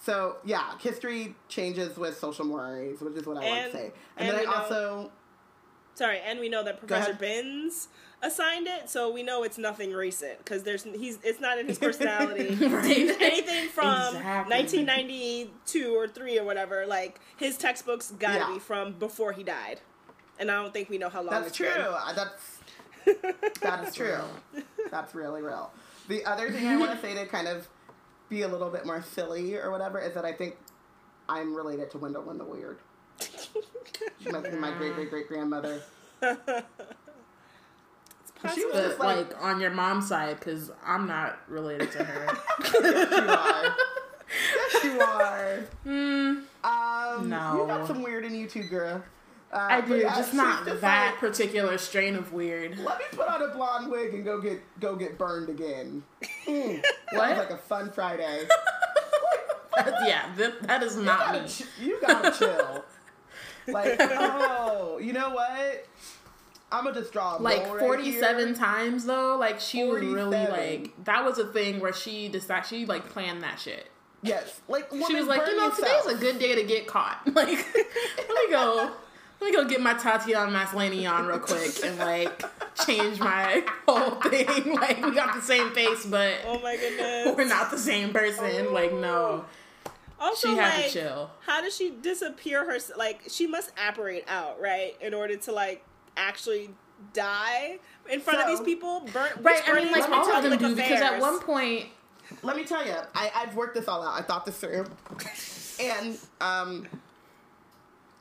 so 0.00 0.36
yeah, 0.44 0.78
history 0.78 1.34
changes 1.48 1.96
with 1.96 2.18
social 2.18 2.44
mores, 2.44 3.00
which 3.00 3.14
is 3.14 3.26
what 3.26 3.38
I 3.38 3.48
want 3.48 3.66
to 3.66 3.72
say. 3.72 3.92
And, 4.16 4.28
and 4.28 4.38
then 4.38 4.46
I 4.46 4.50
know- 4.50 4.56
also 4.56 5.12
sorry, 5.94 6.20
and 6.20 6.40
we 6.40 6.48
know 6.48 6.62
that 6.64 6.78
Professor 6.78 7.12
ahead. 7.12 7.18
Binns 8.24 8.32
assigned 8.32 8.66
it, 8.66 8.88
so 8.90 9.10
we 9.12 9.22
know 9.22 9.42
it's 9.42 9.58
nothing 9.58 9.92
recent 9.92 10.38
because 10.38 10.62
there's 10.62 10.82
he's 10.84 11.18
it's 11.22 11.40
not 11.40 11.58
in 11.58 11.66
his 11.68 11.78
personality. 11.88 12.54
right. 12.66 13.16
Anything 13.20 13.68
from 13.68 14.16
Exactly. 14.16 14.56
1992 14.56 15.94
or 15.96 16.08
three 16.08 16.38
or 16.38 16.44
whatever, 16.44 16.86
like 16.86 17.20
his 17.36 17.56
textbooks 17.56 18.10
got 18.12 18.32
to 18.32 18.38
Yeah. 18.38 18.52
be 18.54 18.58
from 18.58 18.92
before 18.94 19.32
he 19.32 19.42
died, 19.42 19.80
and 20.38 20.50
I 20.50 20.60
don't 20.62 20.72
think 20.72 20.88
we 20.90 20.98
know 20.98 21.08
how 21.08 21.20
long. 21.22 21.30
That's 21.30 21.48
it's 21.48 21.56
true. 21.56 21.66
been. 21.74 22.16
That's 22.16 22.58
that 23.60 23.88
is 23.88 23.94
true. 23.94 24.18
That's 24.90 25.14
really 25.14 25.42
real. 25.42 25.70
The 26.08 26.24
other 26.24 26.50
thing 26.50 26.66
I 26.66 26.76
want 26.76 26.92
to 26.92 26.98
say 27.00 27.14
to 27.14 27.26
kind 27.26 27.48
of 27.48 27.68
be 28.28 28.42
a 28.42 28.48
little 28.48 28.70
bit 28.70 28.86
more 28.86 29.02
silly 29.02 29.56
or 29.56 29.70
whatever 29.70 30.00
is 30.00 30.14
that 30.14 30.24
I 30.24 30.32
think 30.32 30.56
I'm 31.28 31.54
related 31.54 31.90
to 31.92 31.98
Wendell 31.98 32.22
the 32.22 32.44
Weird. 32.44 32.78
She 33.20 34.30
must 34.30 34.50
be 34.50 34.56
my 34.56 34.70
great 34.72 34.94
great 34.94 35.10
great 35.10 35.28
grandmother. 35.28 35.82
She 38.54 38.64
was 38.66 38.98
like, 38.98 39.30
like 39.30 39.42
on 39.42 39.60
your 39.60 39.70
mom's 39.70 40.08
side, 40.08 40.38
because 40.38 40.70
I'm 40.84 41.06
not 41.06 41.38
related 41.48 41.90
to 41.92 42.04
her. 42.04 42.36
yes, 42.82 42.82
you 42.82 43.28
are. 43.30 43.76
Yes, 44.72 44.84
you 44.84 45.00
are. 45.00 45.56
Hmm. 45.84 46.34
Um, 46.64 47.28
No. 47.28 47.60
You 47.62 47.66
got 47.68 47.86
some 47.86 48.02
weird 48.02 48.24
in 48.24 48.34
you 48.34 48.46
too, 48.48 48.64
girl. 48.64 49.02
Uh, 49.52 49.56
I 49.70 49.80
do, 49.82 50.02
just 50.02 50.34
not 50.34 50.64
that 50.64 50.82
like, 51.12 51.18
particular 51.20 51.78
strain 51.78 52.16
of 52.16 52.32
weird. 52.32 52.76
Let 52.78 52.98
me 52.98 53.04
put 53.12 53.28
on 53.28 53.40
a 53.42 53.48
blonde 53.54 53.88
wig 53.88 54.12
and 54.12 54.24
go 54.24 54.40
get 54.40 54.60
go 54.80 54.96
get 54.96 55.16
burned 55.18 55.48
again. 55.48 56.02
Mm, 56.46 56.84
What? 57.12 57.38
Like 57.38 57.50
a 57.50 57.56
fun 57.56 57.90
Friday. 57.92 58.46
That's- 59.76 60.02
yeah, 60.06 60.30
that, 60.36 60.62
that 60.64 60.82
is 60.82 60.96
You 60.96 61.02
not 61.04 61.20
gotta, 61.20 61.42
me. 61.42 61.48
ch- 61.48 61.62
you 61.80 61.98
gotta 62.00 62.30
chill. 62.36 62.84
Like, 63.66 63.96
oh, 63.98 64.98
you 65.00 65.14
know 65.14 65.30
what? 65.30 65.86
I'm 66.78 66.84
gonna 66.84 67.00
just 67.00 67.12
draw 67.12 67.36
a 67.36 67.38
Like 67.38 67.64
bow 67.64 67.72
right 67.74 67.80
47 67.80 68.46
here. 68.46 68.54
times 68.54 69.04
though, 69.06 69.36
like 69.36 69.60
she 69.60 69.84
was 69.84 70.02
really 70.02 70.46
like 70.46 71.04
that 71.04 71.24
was 71.24 71.38
a 71.38 71.46
thing 71.46 71.80
where 71.80 71.92
she 71.92 72.28
decided 72.28 72.66
she 72.66 72.86
like 72.86 73.08
planned 73.10 73.42
that 73.42 73.58
shit. 73.60 73.88
Yes, 74.22 74.60
like 74.68 74.88
She 74.90 75.14
was 75.14 75.26
like, 75.26 75.46
you 75.46 75.56
know, 75.56 75.66
yourself. 75.68 76.04
today's 76.04 76.16
a 76.16 76.18
good 76.20 76.38
day 76.38 76.54
to 76.54 76.62
get 76.64 76.86
caught. 76.86 77.20
Like, 77.34 77.48
let 77.48 78.28
me 78.28 78.50
go, 78.50 78.90
let 79.40 79.50
me 79.50 79.52
go 79.54 79.66
get 79.68 79.82
my 79.82 79.92
Tatiana 79.94 80.50
Maslany 80.50 81.10
on 81.10 81.26
real 81.26 81.38
quick 81.40 81.84
and 81.84 81.98
like 81.98 82.42
change 82.86 83.18
my 83.20 83.62
whole 83.86 84.12
thing. 84.22 84.74
Like, 84.80 85.04
we 85.04 85.10
got 85.14 85.34
the 85.34 85.42
same 85.42 85.72
face, 85.74 86.06
but 86.06 86.36
Oh 86.46 86.58
my 86.60 86.76
goodness. 86.76 87.36
we're 87.36 87.44
not 87.44 87.70
the 87.70 87.76
same 87.78 88.12
person. 88.14 88.66
Oh. 88.68 88.72
Like, 88.72 88.94
no, 88.94 89.44
Also, 90.18 90.48
she 90.48 90.56
had 90.56 90.74
like, 90.74 90.86
to 90.86 90.90
chill. 90.92 91.30
how 91.40 91.60
does 91.60 91.76
she 91.76 91.90
disappear 91.90 92.64
her? 92.64 92.78
Like, 92.96 93.24
she 93.28 93.46
must 93.46 93.72
apparate 93.76 94.24
out, 94.26 94.58
right, 94.58 94.96
in 95.02 95.12
order 95.12 95.36
to 95.36 95.52
like 95.52 95.84
actually 96.16 96.70
die 97.12 97.78
in 98.10 98.20
front 98.20 98.40
of 98.40 98.46
these 98.46 98.60
people. 98.60 99.00
Burn, 99.12 99.28
Right, 99.40 99.44
witch 99.44 99.62
I 99.66 99.72
mean, 99.74 99.74
burning 99.74 99.92
like 99.92 100.06
in 100.06 100.12
all 100.14 100.20
of 100.32 100.42
them 100.42 100.52
public 100.52 100.60
do 100.60 100.76
because 100.76 101.00
at 101.00 101.20
one 101.20 101.40
point, 101.40 101.86
Let 102.42 102.56
me 102.56 102.64
tell 102.64 102.84
you, 102.86 102.94
I, 103.14 103.30
I've 103.34 103.54
worked 103.54 103.74
this 103.74 103.88
all 103.88 104.02
out. 104.02 104.14
I 104.18 104.22
thought 104.22 104.46
this 104.46 104.56
through, 104.58 104.86
and 105.80 106.18
um, 106.40 106.86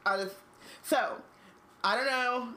I 0.06 0.18
was 0.18 0.32
so 0.84 1.16
I 1.84 1.96
don't 1.96 2.06
know. 2.08 2.50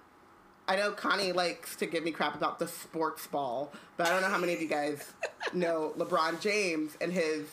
I 0.68 0.74
know 0.74 0.90
Connie 0.90 1.30
likes 1.30 1.76
to 1.76 1.86
give 1.86 2.02
me 2.02 2.10
crap 2.10 2.34
about 2.34 2.58
the 2.58 2.66
sports 2.66 3.26
ball, 3.28 3.72
but 3.96 4.08
I 4.08 4.10
don't 4.10 4.20
know 4.22 4.28
how 4.28 4.38
many 4.38 4.52
of 4.54 4.60
you 4.60 4.66
guys 4.68 5.12
know 5.54 5.92
LeBron 5.96 6.40
James 6.40 6.96
and 7.00 7.12
his 7.12 7.46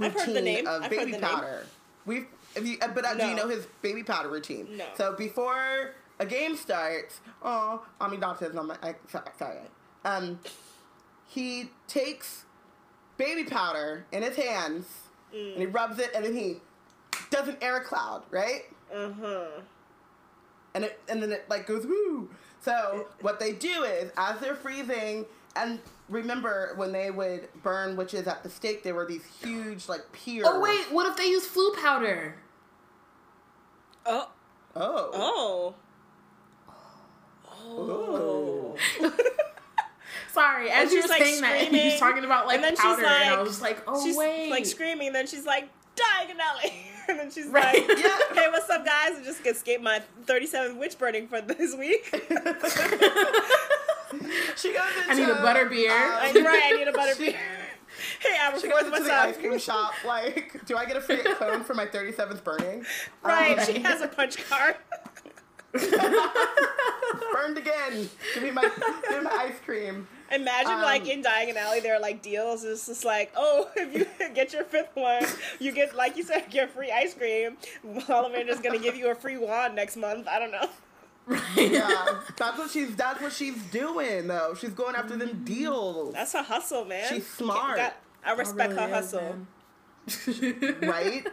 I've 0.00 0.12
heard 0.14 0.28
the 0.28 0.32
routine 0.32 0.44
name. 0.44 0.66
of 0.66 0.82
I've 0.84 0.90
baby 0.90 1.12
heard 1.12 1.20
the 1.20 1.26
name. 1.26 1.30
powder. 1.36 1.66
We've, 2.06 2.26
if 2.56 2.66
you, 2.66 2.78
uh, 2.80 2.88
but 2.88 3.04
uh, 3.04 3.14
do 3.14 3.26
you 3.26 3.34
know 3.34 3.48
his 3.48 3.66
baby 3.82 4.02
powder 4.02 4.28
routine? 4.30 4.68
No. 4.76 4.84
So 4.96 5.12
before 5.14 5.94
a 6.24 6.30
game 6.30 6.56
starts, 6.56 7.20
oh, 7.42 7.84
Ami 8.00 8.16
Dawson's 8.16 8.56
on 8.56 8.66
my. 8.68 8.76
I, 8.82 8.94
sorry, 9.08 9.26
sorry. 9.38 9.58
Um, 10.04 10.38
he 11.26 11.70
takes 11.88 12.44
baby 13.16 13.44
powder 13.44 14.06
in 14.12 14.22
his 14.22 14.36
hands 14.36 14.86
and 15.32 15.58
he 15.58 15.66
rubs 15.66 15.98
it, 15.98 16.10
and 16.14 16.24
then 16.24 16.34
he 16.34 16.56
does 17.30 17.48
an 17.48 17.56
air 17.60 17.80
cloud, 17.80 18.22
right? 18.30 18.62
Uh-huh. 18.94 19.46
and 20.74 20.84
it 20.84 21.00
and 21.08 21.22
then 21.22 21.32
it 21.32 21.44
like 21.48 21.66
goes 21.66 21.84
woo. 21.86 22.30
So 22.60 23.08
what 23.20 23.40
they 23.40 23.52
do 23.52 23.82
is 23.82 24.10
as 24.16 24.38
they're 24.40 24.54
freezing, 24.54 25.26
and 25.56 25.80
remember 26.08 26.74
when 26.76 26.92
they 26.92 27.10
would 27.10 27.48
burn 27.62 27.96
witches 27.96 28.26
at 28.26 28.42
the 28.42 28.50
stake, 28.50 28.82
there 28.84 28.94
were 28.94 29.06
these 29.06 29.24
huge 29.42 29.88
like 29.88 30.10
piers. 30.12 30.46
oh 30.48 30.60
wait, 30.60 30.86
what 30.92 31.06
if 31.06 31.16
they 31.16 31.26
use 31.26 31.46
Floo 31.46 31.74
powder? 31.82 32.36
Oh. 34.06 34.28
oh, 34.76 35.10
Oh. 35.14 35.74
Oh. 37.64 38.76
Sorry, 40.32 40.68
as 40.70 40.82
And 40.84 40.90
you 40.90 40.96
were 40.98 41.02
she's, 41.02 41.10
like, 41.10 41.22
saying 41.22 41.40
that, 41.42 41.60
he 41.68 41.84
was 41.90 41.98
talking 42.00 42.24
about 42.24 42.46
like 42.46 42.56
and 42.56 42.64
then 42.64 42.72
she's 42.72 42.80
powder, 42.82 43.04
and 43.04 43.08
I 43.24 43.36
like- 43.36 43.46
was 43.46 43.60
like, 43.62 43.82
oh 43.86 44.04
she's 44.04 44.16
wait, 44.16 44.50
like 44.50 44.66
screaming, 44.66 45.12
then 45.12 45.26
she's 45.28 45.46
like, 45.46 45.68
diagonally. 45.94 46.74
and 47.08 47.18
then 47.20 47.30
she's 47.30 47.46
Right. 47.46 47.86
like, 47.88 47.98
Yeah. 47.98 48.18
hey, 48.34 48.48
what's 48.50 48.68
up, 48.68 48.84
guys? 48.84 49.12
I 49.18 49.22
just 49.24 49.46
escaped 49.46 49.82
my 49.82 50.02
37th 50.26 50.76
witch 50.78 50.98
burning 50.98 51.28
for 51.28 51.40
this 51.40 51.76
week. 51.76 52.04
she 54.56 54.72
goes 54.72 54.82
into. 54.96 55.10
I 55.10 55.14
need 55.14 55.28
a 55.28 55.34
butter 55.36 55.66
beer. 55.66 55.90
I, 55.92 56.30
um, 56.36 56.44
right, 56.44 56.62
I 56.64 56.76
need 56.76 56.88
a 56.88 56.92
butter 56.92 57.14
she- 57.14 57.30
beer. 57.30 57.38
Hey, 58.20 58.36
Albert, 58.40 58.60
She 58.60 58.68
goes 58.68 58.82
what's 58.84 58.96
into 58.98 59.04
the 59.08 59.14
up? 59.14 59.26
ice 59.26 59.36
cream 59.36 59.58
shop. 59.58 59.92
Like, 60.04 60.64
do 60.66 60.76
I 60.76 60.84
get 60.84 60.96
a 60.96 61.00
free 61.00 61.22
cone 61.22 61.62
for 61.62 61.74
my 61.74 61.86
37th 61.86 62.42
burning? 62.42 62.84
Right, 63.22 63.56
Um, 63.58 63.64
she 63.66 63.78
has 63.80 64.00
a 64.00 64.08
punch 64.08 64.36
card. 64.48 64.76
burned 67.32 67.58
again. 67.58 68.08
Give 68.34 68.42
me 68.42 68.50
my, 68.50 68.62
give 68.62 69.18
me 69.18 69.24
my 69.24 69.30
ice 69.30 69.54
cream. 69.64 70.06
Imagine 70.32 70.72
Um, 70.72 70.82
like 70.82 71.06
in 71.08 71.22
Diagon 71.22 71.56
Alley, 71.56 71.80
there 71.80 71.94
are 71.94 72.00
like 72.00 72.22
deals. 72.22 72.64
It's 72.64 72.86
just 72.86 73.04
like, 73.04 73.32
oh, 73.36 73.68
if 73.76 73.94
you 73.94 74.06
get 74.34 74.52
your 74.52 74.64
fifth 74.64 74.94
one, 74.94 75.24
you 75.60 75.72
get 75.72 75.94
like 75.94 76.16
you 76.16 76.22
said, 76.22 76.52
your 76.52 76.66
free 76.68 76.90
ice 76.90 77.14
cream. 77.14 77.56
Oliver's 78.08 78.60
gonna 78.60 78.78
give 78.78 78.96
you 78.96 79.10
a 79.10 79.14
free 79.14 79.36
wand 79.36 79.74
next 79.74 79.96
month. 79.96 80.26
I 80.28 80.38
don't 80.38 80.50
know. 80.52 80.68
right? 81.26 81.40
Yeah, 81.56 82.20
that's 82.36 82.58
what 82.58 82.70
she's. 82.70 82.94
That's 82.96 83.20
what 83.20 83.32
she's 83.32 83.62
doing 83.64 84.26
though. 84.28 84.54
She's 84.58 84.70
going 84.74 84.94
after 84.96 85.16
them 85.16 85.42
deals. 85.44 86.12
That's 86.14 86.34
a 86.34 86.42
hustle, 86.42 86.84
man. 86.84 87.08
She's 87.12 87.26
smart. 87.26 87.76
Got- 87.76 87.96
I 88.26 88.32
respect 88.32 88.70
Really 88.72 88.82
her 88.82 88.88
is, 88.88 89.12
hustle. 89.12 89.36
man. 90.56 90.76
right? 90.82 91.26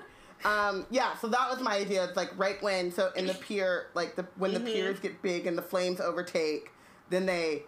Um, 0.45 0.85
yeah, 0.89 1.15
so 1.17 1.27
that 1.27 1.49
was 1.49 1.61
my 1.61 1.75
idea. 1.75 2.03
It's 2.05 2.15
like 2.17 2.37
right 2.37 2.61
when 2.61 2.91
so 2.91 3.11
in 3.15 3.27
the 3.27 3.33
pier, 3.33 3.87
like 3.93 4.15
the 4.15 4.25
when 4.37 4.53
the 4.53 4.59
piers 4.59 4.99
get 4.99 5.21
big 5.21 5.45
and 5.47 5.57
the 5.57 5.61
flames 5.61 5.99
overtake, 5.99 6.71
then 7.09 7.25
they 7.25 7.63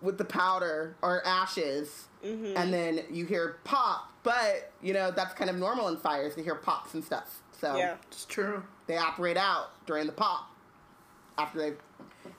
with 0.00 0.18
the 0.18 0.24
powder 0.24 0.96
or 1.02 1.26
ashes, 1.26 2.06
and 2.22 2.72
then 2.72 3.00
you 3.10 3.26
hear 3.26 3.56
pop. 3.64 4.12
But 4.22 4.72
you 4.82 4.92
know 4.92 5.10
that's 5.10 5.34
kind 5.34 5.50
of 5.50 5.56
normal 5.56 5.88
in 5.88 5.96
fires 5.96 6.34
to 6.36 6.42
hear 6.42 6.54
pops 6.54 6.94
and 6.94 7.04
stuff. 7.04 7.40
So 7.52 7.76
Yeah. 7.76 7.96
It's 8.08 8.24
true. 8.24 8.62
they 8.86 8.96
apparate 8.96 9.36
out 9.36 9.70
during 9.86 10.06
the 10.06 10.12
pop 10.12 10.50
after 11.38 11.58
they, 11.58 11.72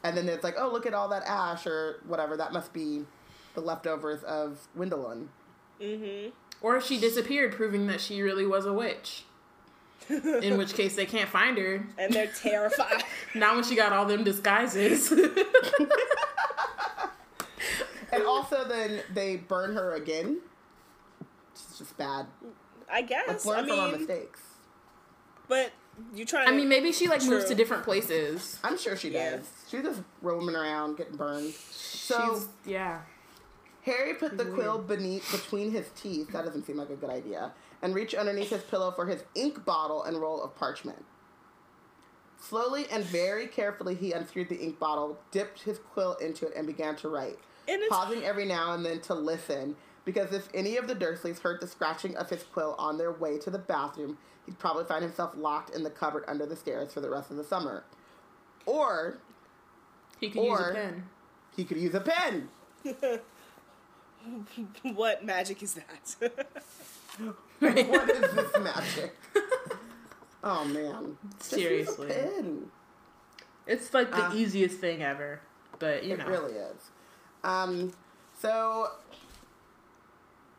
and 0.03 0.15
then 0.15 0.29
it's 0.29 0.43
like, 0.43 0.55
oh 0.57 0.69
look 0.71 0.85
at 0.85 0.93
all 0.93 1.09
that 1.09 1.23
ash 1.25 1.65
or 1.67 2.01
whatever. 2.07 2.37
That 2.37 2.53
must 2.53 2.73
be 2.73 3.05
the 3.55 3.61
leftovers 3.61 4.23
of 4.23 4.67
Wendelin. 4.77 5.27
Mm-hmm. 5.81 6.29
Or 6.61 6.79
she 6.81 6.99
disappeared, 6.99 7.53
proving 7.53 7.87
that 7.87 7.99
she 8.01 8.21
really 8.21 8.45
was 8.45 8.65
a 8.65 8.73
witch. 8.73 9.25
In 10.09 10.57
which 10.57 10.73
case 10.73 10.95
they 10.95 11.05
can't 11.05 11.29
find 11.29 11.57
her. 11.57 11.85
And 11.97 12.13
they're 12.13 12.27
terrified. 12.27 13.03
Not 13.35 13.55
when 13.55 13.63
she 13.63 13.75
got 13.75 13.91
all 13.93 14.05
them 14.05 14.23
disguises. 14.23 15.11
And 18.11 18.23
also, 18.23 18.65
then 18.65 19.01
they 19.13 19.35
burn 19.35 19.73
her 19.73 19.93
again. 19.95 20.39
It's 21.51 21.77
just 21.77 21.97
bad. 21.97 22.27
I 22.89 23.01
guess. 23.01 23.27
Let's 23.27 23.45
I 23.45 23.49
learn 23.49 23.67
from 23.67 23.79
our 23.79 23.91
mistakes. 23.91 24.39
but 25.49 25.71
you 26.13 26.23
trying 26.23 26.47
I 26.47 26.51
mean, 26.51 26.69
maybe 26.69 26.91
she 26.93 27.07
like 27.09 27.23
moves 27.25 27.45
to 27.45 27.55
different 27.55 27.83
places. 27.83 28.59
I'm 28.63 28.77
sure 28.77 28.95
she 28.95 29.09
Yeah. 29.09 29.37
does. 29.37 29.49
She's 29.69 29.81
just 29.81 30.01
roaming 30.21 30.55
around, 30.55 30.95
getting 30.97 31.17
burned. 31.17 31.53
So 31.53 32.35
She's, 32.35 32.47
yeah. 32.65 33.01
Harry 33.83 34.13
put 34.13 34.37
the 34.37 34.45
quill 34.45 34.77
beneath 34.77 35.29
between 35.31 35.71
his 35.71 35.89
teeth. 35.95 36.31
That 36.31 36.45
doesn't 36.45 36.65
seem 36.65 36.77
like 36.77 36.89
a 36.91 36.95
good 36.95 37.09
idea. 37.09 37.51
And 37.81 37.93
reach 37.93 38.15
underneath 38.15 38.49
his 38.49 38.63
pillow 38.63 38.91
for 38.91 39.05
his 39.05 39.23
ink 39.35 39.63
bottle 39.65 40.03
and 40.03 40.19
roll 40.19 40.41
of 40.41 40.55
parchment. 40.55 41.05
Slowly 42.39 42.85
and 42.91 43.03
very 43.03 43.47
carefully, 43.47 43.95
he 43.95 44.11
unscrewed 44.11 44.49
the 44.49 44.59
ink 44.59 44.79
bottle, 44.79 45.17
dipped 45.31 45.63
his 45.63 45.79
quill 45.79 46.13
into 46.15 46.45
it, 46.47 46.53
and 46.55 46.67
began 46.67 46.95
to 46.97 47.09
write. 47.09 47.37
Pausing 47.89 48.23
every 48.23 48.45
now 48.45 48.73
and 48.73 48.85
then 48.85 48.99
to 49.01 49.13
listen, 49.15 49.75
because 50.03 50.31
if 50.33 50.47
any 50.53 50.77
of 50.77 50.87
the 50.87 50.95
Dursleys 50.95 51.39
heard 51.39 51.61
the 51.61 51.67
scratching 51.67 52.15
of 52.17 52.29
his 52.29 52.43
quill 52.43 52.75
on 52.77 52.97
their 52.97 53.11
way 53.11 53.37
to 53.39 53.49
the 53.49 53.57
bathroom, 53.57 54.17
he'd 54.45 54.59
probably 54.59 54.85
find 54.85 55.03
himself 55.03 55.31
locked 55.35 55.75
in 55.75 55.83
the 55.83 55.89
cupboard 55.89 56.23
under 56.27 56.45
the 56.45 56.55
stairs 56.55 56.93
for 56.93 57.01
the 57.01 57.09
rest 57.09 57.31
of 57.31 57.37
the 57.37 57.43
summer. 57.43 57.83
Or 58.67 59.17
He 60.19 60.29
could 60.29 60.43
use 60.43 60.59
a 60.59 60.73
pen. 60.73 61.03
he 61.55 61.63
could 61.63 61.77
use 61.77 61.95
a 61.95 62.01
pen. 62.01 62.49
what 64.95 65.25
magic 65.25 65.63
is 65.63 65.75
that? 65.75 66.15
what 67.59 68.09
is 68.09 68.33
this 68.33 68.51
magic? 68.61 69.15
oh 70.43 70.65
man! 70.65 71.17
Just 71.39 71.51
use 71.57 71.87
a 71.89 71.95
Seriously. 71.95 72.15
It's 73.67 73.93
like 73.93 74.11
the 74.11 74.25
Uh, 74.27 74.33
easiest 74.35 74.77
thing 74.79 75.01
ever. 75.01 75.41
But, 75.79 76.03
you 76.05 76.13
It 76.13 76.19
know. 76.19 76.27
really 76.27 76.53
is. 76.53 76.77
Um, 77.43 77.91
so 78.39 78.91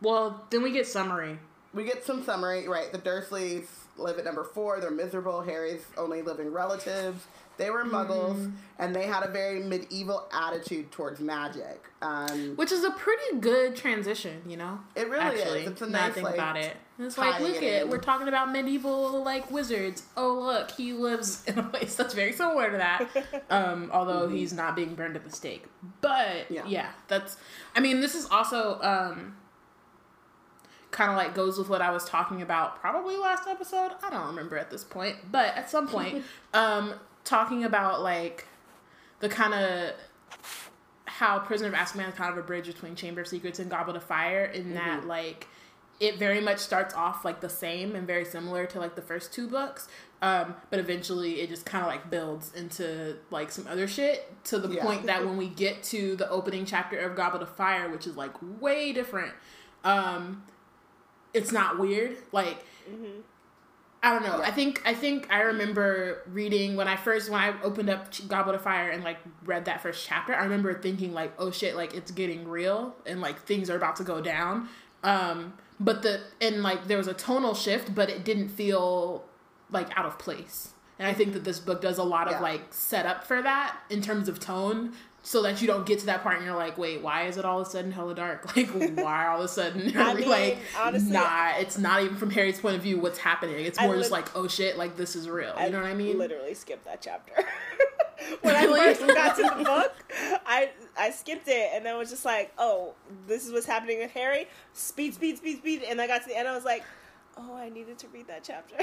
Well, 0.03 0.45
then 0.51 0.63
we 0.63 0.73
get 0.73 0.87
summary. 0.87 1.39
we 1.73 1.85
get 1.85 2.05
some 2.05 2.23
summary. 2.25 2.69
Right, 2.69 2.91
the 2.93 2.99
Dursleys 2.99 3.67
live 3.97 4.19
at 4.19 4.25
number 4.25 4.45
four. 4.45 4.81
They're 4.81 4.91
miserable. 4.91 5.43
Harry's 5.43 5.85
only 5.97 6.21
living 6.23 6.53
relatives 6.53 7.25
They 7.59 7.71
were 7.71 7.85
muggles, 7.85 8.37
Mm-hmm. 8.37 8.51
and 8.79 8.95
they 8.95 9.05
had 9.07 9.23
a 9.23 9.29
very 9.31 9.61
medieval 9.61 10.29
attitude 10.33 10.93
towards 10.93 11.21
magic. 11.21 11.81
Um, 12.03 12.55
Which 12.57 12.71
is 12.73 12.85
a 12.85 12.91
pretty 12.91 13.39
good 13.41 13.75
transition, 13.77 14.43
you 14.47 14.57
know. 14.59 14.81
It 14.95 15.09
really 15.09 15.23
Actually, 15.41 15.61
is. 15.63 15.71
It's 15.71 15.83
a 15.83 15.87
nice, 15.89 16.13
think 16.13 16.27
like, 16.27 16.35
about 16.35 16.57
it. 16.59 16.77
It's 16.99 17.17
like, 17.17 17.41
look 17.41 17.63
it 17.63 17.65
at 17.65 17.83
in. 17.85 17.91
we're 17.91 17.99
talking 17.99 18.29
about 18.29 18.53
medieval 18.53 19.23
like 19.25 19.51
wizards. 19.51 20.03
Oh 20.17 20.35
look, 20.39 20.71
he 20.73 20.93
lives 20.93 21.43
in 21.47 21.59
a 21.59 21.63
place 21.63 21.95
that's 21.95 22.13
very 22.15 22.33
similar 22.33 22.71
to 22.71 22.77
that. 22.77 23.09
Um, 23.51 23.91
although 23.93 24.29
he's 24.29 24.53
not 24.53 24.75
being 24.77 24.95
burned 24.95 25.17
at 25.17 25.25
the 25.25 25.31
stake. 25.31 25.65
But 26.01 26.51
Yeah. 26.51 26.65
yeah, 26.67 26.91
that's. 27.09 27.37
I 27.75 27.81
mean, 27.81 28.01
this 28.01 28.15
is 28.15 28.27
also 28.27 28.81
um, 28.83 29.37
kind 30.91 31.11
of 31.11 31.17
like 31.17 31.35
goes 31.35 31.59
with 31.59 31.69
what 31.69 31.81
I 31.83 31.91
was 31.91 32.05
talking 32.05 32.43
about 32.43 32.81
probably 32.81 33.17
last 33.17 33.47
episode. 33.49 33.93
I 34.03 34.11
don't 34.11 34.27
remember 34.29 34.57
at 34.59 34.71
this 34.71 34.85
point, 34.85 35.17
but 35.31 35.55
at 35.57 35.71
some 35.71 35.87
point, 35.89 36.25
um, 36.55 36.95
talking 37.27 37.65
about 37.65 38.01
like 38.03 38.47
the 39.21 39.29
kind 39.29 39.53
of 39.53 39.93
how 41.05 41.39
Prisoner 41.41 41.69
of 41.69 41.75
Azkaban 41.75 42.09
is 42.09 42.15
kind 42.15 42.31
of 42.33 42.39
a 42.39 42.43
bridge 42.43 42.67
between 42.67 42.95
Chamber 42.95 43.21
of 43.23 43.27
Secrets 43.29 43.59
and 43.59 43.71
Goblet 43.71 43.97
of 43.97 44.05
Fire 44.05 44.45
in 44.47 44.75
that 44.75 45.07
like 45.07 45.47
it 45.99 46.19
very 46.19 46.41
much 46.41 46.59
starts 46.59 46.93
off 46.95 47.25
like 47.25 47.41
the 47.41 47.49
same 47.49 47.95
and 47.97 48.07
very 48.07 48.25
similar 48.25 48.67
to 48.67 48.79
like 48.79 48.95
the 48.97 49.03
first 49.03 49.33
two 49.33 49.49
books. 49.49 49.89
Um, 50.21 50.55
but 50.71 50.79
eventually 50.79 51.41
it 51.41 51.49
just 51.49 51.65
kind 51.65 51.83
of 51.85 51.91
like 51.91 52.11
builds 52.11 52.53
into 52.55 53.17
like 53.31 53.51
some 53.51 53.67
other 53.67 53.87
shit 53.89 54.31
to 54.45 54.59
the 54.59 54.69
Yeah. 54.69 54.83
point 54.83 55.07
that 55.07 55.25
when 55.25 55.37
we 55.39 55.49
get 55.49 55.83
to 55.85 56.15
the 56.17 56.29
opening 56.29 56.67
chapter 56.67 56.99
of 56.99 57.17
Goblet 57.17 57.43
of 57.43 57.55
Fire, 57.57 57.91
which 57.91 58.07
is 58.07 58.15
like 58.17 58.33
way 58.61 58.93
different, 58.93 59.33
um, 59.85 60.43
it's 61.33 61.51
not 61.53 61.79
weird. 61.79 62.17
Like 62.33 62.59
I 64.07 64.11
don't 64.13 64.23
know. 64.23 64.41
I 64.41 64.53
think 64.53 64.81
I 64.87 64.95
think 64.95 65.27
I 65.31 65.41
remember 65.41 66.23
reading 66.31 66.77
when 66.77 66.87
I 66.87 66.95
first 66.95 67.29
when 67.29 67.41
I 67.41 67.61
opened 67.63 67.91
up 67.91 68.09
Goblet 68.29 68.55
of 68.55 68.63
Fire 68.63 68.89
and 68.91 69.03
like 69.03 69.19
read 69.45 69.65
that 69.65 69.83
first 69.83 70.07
chapter. 70.07 70.33
I 70.33 70.45
remember 70.45 70.73
thinking 70.75 71.13
like, 71.13 71.33
"Oh 71.39 71.51
shit, 71.51 71.75
like 71.75 71.93
it's 71.93 72.13
getting 72.13 72.47
real 72.47 72.95
and 73.05 73.21
like 73.21 73.41
things 73.43 73.69
are 73.69 73.77
about 73.77 73.97
to 73.97 74.05
go 74.05 74.21
down." 74.21 74.69
Um, 75.03 75.55
but 75.81 76.03
the 76.03 76.21
and 76.41 76.63
like 76.63 76.87
there 76.87 76.99
was 76.99 77.09
a 77.09 77.15
tonal 77.15 77.55
shift, 77.55 77.97
but 77.97 78.09
it 78.09 78.25
didn't 78.25 78.51
feel 78.51 79.25
like 79.71 79.89
out 79.99 80.07
of 80.07 80.19
place. 80.21 80.73
And 81.01 81.09
I 81.09 81.13
think 81.13 81.33
that 81.33 81.43
this 81.45 81.59
book 81.59 81.81
does 81.83 81.99
a 81.99 82.05
lot 82.05 82.29
of 82.29 82.35
Yeah. 82.35 82.41
like 82.41 82.73
setup 82.73 83.25
for 83.25 83.43
that 83.43 83.77
in 83.91 84.01
terms 84.03 84.29
of 84.29 84.39
tone, 84.39 84.93
so 85.27 85.43
that 85.43 85.61
you 85.61 85.67
don't 85.67 85.85
get 85.85 85.99
to 85.99 86.07
that 86.07 86.23
part 86.23 86.37
and 86.37 86.45
you're 86.47 86.55
like, 86.55 86.79
wait, 86.79 87.03
why 87.03 87.25
is 87.25 87.37
it 87.37 87.45
all 87.45 87.61
of 87.61 87.67
a 87.67 87.71
sudden 87.71 87.91
hella 87.91 88.15
dark? 88.15 88.47
Like, 88.57 88.69
why 88.97 89.27
all 89.27 89.41
of 89.41 89.45
a 89.45 89.49
sudden? 89.49 89.97
I 89.97 90.15
mean, 90.15 90.29
like, 90.29 90.59
honestly- 90.79 91.11
nah, 91.11 91.55
it's 91.59 91.77
not 91.77 92.05
even 92.05 92.17
from 92.17 92.31
Harry's 92.31 92.61
point 92.61 92.77
of 92.77 92.83
view 92.83 93.01
what's 93.01 93.19
happening. 93.19 93.67
It's 93.67 93.77
I 93.79 93.87
more 93.87 93.97
just 93.97 94.13
like, 94.13 94.35
oh 94.37 94.47
shit, 94.47 94.79
like 94.79 94.97
this 94.97 95.17
is 95.17 95.29
real. 95.29 95.53
You 95.61 95.71
know 95.71 95.81
what 95.83 95.91
I 95.91 95.95
mean? 95.95 96.17
Literally 96.17 96.55
skipped 96.55 96.85
that 96.85 97.03
chapter. 97.03 97.45
when 98.43 98.55
I 98.55 98.67
first 98.95 99.05
got 99.09 99.37
to 99.37 99.43
the 99.43 99.65
book, 99.65 99.95
I 100.47 100.71
I 100.97 101.11
skipped 101.11 101.49
it 101.49 101.71
and 101.75 101.85
then 101.85 101.99
was 101.99 102.09
just 102.11 102.25
like, 102.25 102.53
oh, 102.57 102.95
this 103.27 103.45
is 103.45 103.53
what's 103.53 103.67
happening 103.67 103.99
with 103.99 104.13
Harry. 104.13 104.47
Speed, 104.75 105.15
speed, 105.15 105.39
speed, 105.39 105.59
speed, 105.59 105.83
and 105.83 106.01
I 106.01 106.07
got 106.07 106.23
to 106.23 106.29
the 106.29 106.39
end. 106.39 106.47
I 106.47 106.55
was 106.55 106.65
like, 106.65 106.85
oh, 107.37 107.57
I 107.57 107.69
needed 107.69 107.99
to 107.99 108.07
read 108.09 108.29
that 108.29 108.45
chapter. 108.45 108.77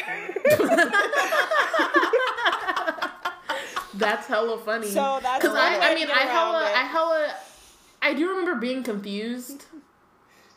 That's 3.96 4.28
hella 4.28 4.58
funny. 4.60 4.88
So 4.88 5.20
that's 5.22 5.42
because 5.44 5.56
I, 5.56 5.78
I 5.92 5.96
mean, 5.96 6.08
I 6.10 6.20
hella, 6.22 6.64
it. 6.66 6.76
I 6.78 6.84
hella, 6.84 7.34
I 8.02 8.14
do 8.14 8.30
remember 8.30 8.56
being 8.56 8.84
confused, 8.84 9.66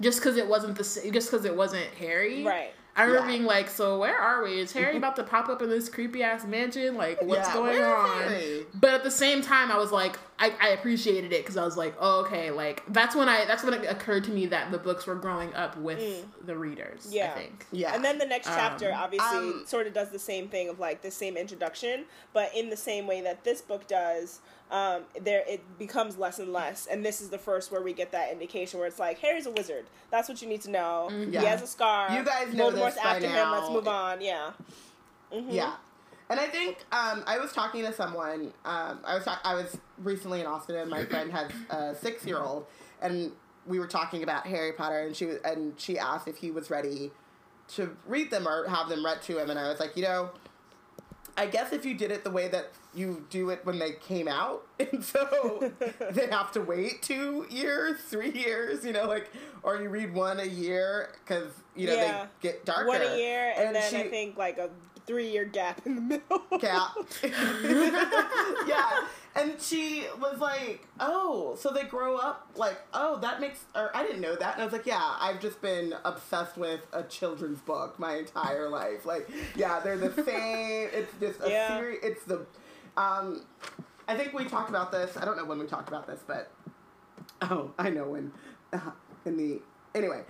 just 0.00 0.20
because 0.20 0.36
it 0.36 0.46
wasn't 0.48 0.76
the, 0.76 1.10
just 1.12 1.30
because 1.30 1.44
it 1.44 1.56
wasn't 1.56 1.86
Harry. 1.98 2.44
right. 2.44 2.70
I 2.98 3.02
remember 3.02 3.28
Yeah. 3.28 3.36
being 3.36 3.44
like, 3.46 3.68
so 3.68 3.98
where 3.98 4.18
are 4.18 4.42
we? 4.42 4.58
Is 4.60 4.72
Harry 4.72 4.96
about 5.02 5.16
to 5.16 5.22
pop 5.22 5.50
up 5.50 5.60
in 5.60 5.68
this 5.68 5.88
creepy 5.90 6.22
ass 6.22 6.46
mansion? 6.46 6.94
Like, 6.94 7.20
what's 7.20 7.46
Yeah, 7.48 7.52
going 7.54 7.78
on? 7.78 8.22
Harry? 8.22 8.64
But 8.74 8.94
at 8.94 9.04
the 9.04 9.10
same 9.10 9.42
time, 9.42 9.70
I 9.70 9.76
was 9.76 9.92
like, 9.92 10.16
I, 10.38 10.52
I 10.60 10.68
appreciated 10.70 11.32
it 11.32 11.42
because 11.42 11.56
I 11.56 11.64
was 11.64 11.76
like, 11.78 11.94
oh, 11.98 12.20
okay, 12.26 12.50
like 12.50 12.82
that's 12.88 13.16
when 13.16 13.28
I 13.28 13.46
that's 13.46 13.62
when 13.64 13.72
it 13.72 13.84
occurred 13.90 14.24
to 14.24 14.30
me 14.30 14.46
that 14.46 14.70
the 14.70 14.76
books 14.78 15.06
were 15.06 15.14
growing 15.14 15.54
up 15.54 15.76
with 15.78 16.26
the 16.44 16.56
readers. 16.56 17.08
Yeah. 17.10 17.32
I 17.34 17.38
think. 17.38 17.66
Yeah. 17.72 17.94
And 17.94 18.04
then 18.04 18.18
the 18.18 18.26
next 18.26 18.46
chapter 18.48 18.90
Um, 18.92 18.98
obviously 18.98 19.38
um, 19.38 19.62
sort 19.66 19.86
of 19.86 19.94
does 19.94 20.10
the 20.10 20.18
same 20.18 20.48
thing 20.48 20.68
of 20.68 20.78
like 20.78 21.00
the 21.00 21.10
same 21.10 21.36
introduction, 21.38 22.04
but 22.34 22.54
in 22.54 22.68
the 22.68 22.76
same 22.76 23.06
way 23.06 23.22
that 23.22 23.44
this 23.44 23.62
book 23.62 23.86
does, 23.88 24.40
um, 24.70 25.02
there 25.22 25.42
it 25.48 25.62
becomes 25.78 26.18
less 26.18 26.38
and 26.38 26.52
less. 26.52 26.86
And 26.86 27.02
this 27.04 27.22
is 27.22 27.30
the 27.30 27.38
first 27.38 27.72
where 27.72 27.80
we 27.80 27.94
get 27.94 28.12
that 28.12 28.30
indication 28.30 28.78
where 28.78 28.88
it's 28.88 28.98
like 28.98 29.18
Harry's 29.20 29.46
a 29.46 29.50
wizard. 29.52 29.86
That's 30.10 30.28
what 30.28 30.42
you 30.42 30.48
need 30.48 30.60
to 30.62 30.70
know. 30.70 31.08
He 31.10 31.24
Yeah. 31.30 31.44
has 31.44 31.62
a 31.62 31.66
scar. 31.66 32.12
You 32.14 32.22
guys 32.24 32.52
know 32.52 32.70
Voldemort's 32.70 32.96
this 32.96 33.04
by 33.04 33.10
after 33.16 33.26
him. 33.28 33.50
Let's 33.52 33.70
move 33.70 33.88
on. 33.88 34.20
Yeah. 34.20 34.50
Mhm. 35.32 35.46
Yeah. 35.52 35.72
And 36.28 36.40
I 36.40 36.46
think 36.46 36.78
um, 36.92 37.22
I 37.26 37.38
was 37.38 37.52
talking 37.52 37.84
to 37.84 37.92
someone. 37.92 38.52
Um, 38.64 38.98
I 39.04 39.14
was 39.14 39.24
talk- 39.24 39.40
I 39.44 39.54
was 39.54 39.78
recently 39.98 40.40
in 40.40 40.46
Austin, 40.46 40.76
and 40.76 40.90
my 40.90 41.04
friend 41.10 41.30
has 41.30 41.50
a 41.70 41.94
six 41.94 42.24
year 42.26 42.38
old, 42.40 42.66
and 43.00 43.32
we 43.66 43.78
were 43.78 43.86
talking 43.86 44.22
about 44.22 44.46
Harry 44.46 44.72
Potter, 44.72 44.98
and 45.00 45.14
she 45.14 45.26
was, 45.26 45.36
and 45.44 45.78
she 45.78 45.98
asked 45.98 46.26
if 46.28 46.36
he 46.38 46.50
was 46.50 46.70
ready 46.70 47.12
to 47.74 47.96
read 48.06 48.30
them 48.30 48.46
or 48.46 48.68
have 48.68 48.88
them 48.88 49.04
read 49.04 49.22
to 49.22 49.38
him, 49.38 49.50
and 49.50 49.58
I 49.58 49.68
was 49.68 49.78
like, 49.80 49.96
you 49.96 50.02
know, 50.02 50.30
I 51.36 51.46
guess 51.46 51.72
if 51.72 51.84
you 51.84 51.94
did 51.94 52.10
it 52.10 52.24
the 52.24 52.30
way 52.30 52.48
that 52.48 52.70
you 52.94 53.26
do 53.28 53.50
it 53.50 53.60
when 53.64 53.78
they 53.78 53.92
came 53.92 54.26
out, 54.26 54.66
and 54.80 55.04
so 55.04 55.72
they 56.10 56.26
have 56.28 56.50
to 56.52 56.60
wait 56.60 57.02
two 57.02 57.46
years, 57.50 58.00
three 58.00 58.32
years, 58.32 58.84
you 58.84 58.92
know, 58.92 59.06
like, 59.06 59.30
or 59.62 59.80
you 59.80 59.88
read 59.90 60.12
one 60.14 60.40
a 60.40 60.44
year 60.44 61.10
because 61.24 61.52
you 61.76 61.86
know 61.88 61.94
Yeah. 61.94 62.26
they 62.42 62.48
get 62.48 62.64
darker. 62.64 62.86
One 62.88 63.02
a 63.02 63.16
year, 63.16 63.52
and, 63.56 63.66
And 63.68 63.76
then 63.76 63.90
she- 63.90 63.96
I 63.98 64.08
think 64.10 64.36
like 64.36 64.58
a 64.58 64.70
three 65.06 65.30
year 65.30 65.44
gap 65.44 65.80
in 65.86 65.94
the 65.94 66.00
middle. 66.00 66.38
cat. 66.60 66.90
yeah. 68.66 69.06
And 69.34 69.60
she 69.60 70.06
was 70.18 70.38
like, 70.40 70.86
oh, 70.98 71.56
so 71.60 71.70
they 71.70 71.84
grow 71.84 72.16
up 72.16 72.48
like, 72.56 72.78
oh, 72.94 73.18
that 73.18 73.38
makes, 73.40 73.64
or 73.74 73.94
I 73.94 74.02
didn't 74.02 74.22
know 74.22 74.34
that. 74.34 74.54
And 74.54 74.62
I 74.62 74.64
was 74.64 74.72
like, 74.72 74.86
yeah, 74.86 75.14
I've 75.20 75.40
just 75.40 75.60
been 75.60 75.94
obsessed 76.04 76.56
with 76.56 76.80
a 76.94 77.02
children's 77.02 77.60
book 77.60 77.98
my 77.98 78.16
entire 78.16 78.68
life. 78.70 79.04
Like, 79.04 79.28
yeah, 79.54 79.80
they're 79.80 79.98
the 79.98 80.12
same. 80.24 80.88
It's 80.92 81.12
just 81.20 81.40
a 81.42 81.50
Yeah. 81.50 81.76
series. 81.78 81.98
It's 82.02 82.24
the, 82.24 82.46
um, 82.96 83.44
I 84.08 84.16
think 84.16 84.32
we 84.32 84.46
talked 84.46 84.70
about 84.70 84.90
this. 84.90 85.16
I 85.18 85.24
don't 85.26 85.36
know 85.36 85.44
when 85.44 85.58
we 85.58 85.66
talked 85.66 85.88
about 85.88 86.06
this, 86.06 86.20
but, 86.26 86.50
oh, 87.42 87.72
I 87.78 87.90
know 87.90 88.04
when, 88.08 88.32
uh, 88.72 88.78
in 89.26 89.36
the, 89.36 89.60
anyway. 89.94 90.22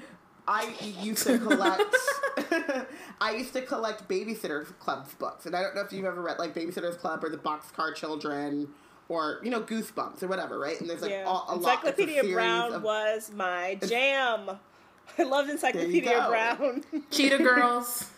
I 0.48 0.72
used 1.02 1.26
to 1.26 1.38
collect. 1.38 1.94
I 3.20 3.32
used 3.32 3.52
to 3.54 3.62
collect 3.62 4.08
Babysitters 4.08 4.66
Club's 4.78 5.12
books, 5.14 5.46
and 5.46 5.56
I 5.56 5.62
don't 5.62 5.74
know 5.74 5.80
if 5.80 5.92
you've 5.92 6.04
ever 6.04 6.22
read 6.22 6.38
like 6.38 6.54
Babysitters 6.54 6.98
Club 6.98 7.24
or 7.24 7.30
the 7.30 7.36
Boxcar 7.38 7.94
Children, 7.94 8.68
or 9.08 9.40
you 9.42 9.50
know 9.50 9.60
Goosebumps 9.62 10.22
or 10.22 10.28
whatever, 10.28 10.58
right? 10.58 10.80
And 10.80 10.88
there's 10.88 11.02
like 11.02 11.10
yeah. 11.10 11.24
all, 11.26 11.46
a 11.48 11.56
lot. 11.56 11.56
it's 11.56 11.66
a 11.66 12.02
Encyclopedia 12.02 12.20
series 12.22 12.34
Brown 12.34 12.72
of- 12.74 12.82
was 12.82 13.32
my 13.34 13.78
jam. 13.86 14.50
I 15.18 15.22
loved 15.22 15.50
Encyclopedia. 15.50 16.26
Brown. 16.28 16.84
Cheetah 17.10 17.38
Girls. 17.38 18.10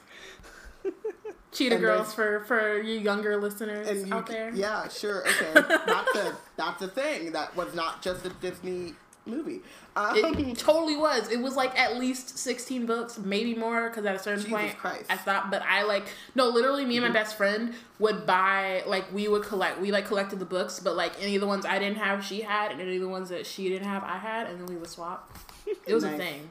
Cheetah 1.53 1.77
And 1.77 1.83
Girls 1.83 2.13
for 2.15 2.41
for 2.41 2.81
you 2.81 2.99
younger 2.99 3.41
listeners 3.41 3.89
and 3.89 4.07
you, 4.07 4.15
out 4.15 4.27
there. 4.27 4.53
yeah, 4.55 4.87
sure, 4.89 5.27
okay. 5.27 5.53
that's 5.87 6.17
a 6.17 6.37
that's 6.57 6.83
a 6.83 6.89
thing. 6.89 7.33
That 7.33 7.57
was 7.57 7.75
not 7.75 8.03
just 8.03 8.25
a 8.27 8.29
Disney 8.29 8.95
movie. 9.29 9.61
Um, 9.97 10.17
It 10.17 10.59
totally 10.59 10.97
was. 10.97 11.31
It 11.31 11.41
was 11.41 11.57
like 11.57 11.79
at 11.79 11.99
least 11.99 12.39
16 12.39 12.87
books, 12.87 13.19
maybe 13.19 13.55
more, 13.55 13.89
because 13.89 14.05
at 14.07 14.17
a 14.17 14.19
certain 14.19 14.43
Jesus 14.43 14.59
point 14.59 14.79
Christ. 14.79 15.05
I 15.09 15.17
stopped. 15.17 15.51
But 15.51 15.63
I 15.63 15.83
like, 15.83 16.07
no, 16.35 16.49
literally, 16.49 16.85
me 16.85 16.97
and 16.97 17.07
my 17.07 17.13
best 17.13 17.37
friend 17.37 17.75
would 17.99 18.27
buy, 18.27 18.83
like, 18.87 19.13
we 19.13 19.29
would 19.29 19.43
collect, 19.43 19.81
we 19.81 19.91
like 19.93 20.07
collected 20.07 20.39
the 20.39 20.45
books, 20.45 20.81
but 20.81 20.97
like 20.97 21.13
any 21.23 21.35
of 21.35 21.41
the 21.41 21.47
ones 21.47 21.65
I 21.67 21.79
didn't 21.79 21.99
have, 21.99 22.25
she 22.25 22.41
had, 22.41 22.73
and 22.73 22.81
any 22.81 22.97
of 22.97 23.03
the 23.03 23.09
ones 23.09 23.29
that 23.29 23.47
she 23.47 23.69
didn't 23.69 23.87
have, 23.89 24.03
I 24.05 24.19
had, 24.19 24.49
and 24.49 24.59
then 24.59 24.67
we 24.67 24.77
would 24.77 24.91
swap. 24.91 25.39
It 25.87 25.95
was 25.95 26.05
a 26.05 26.17
thing. 26.17 26.51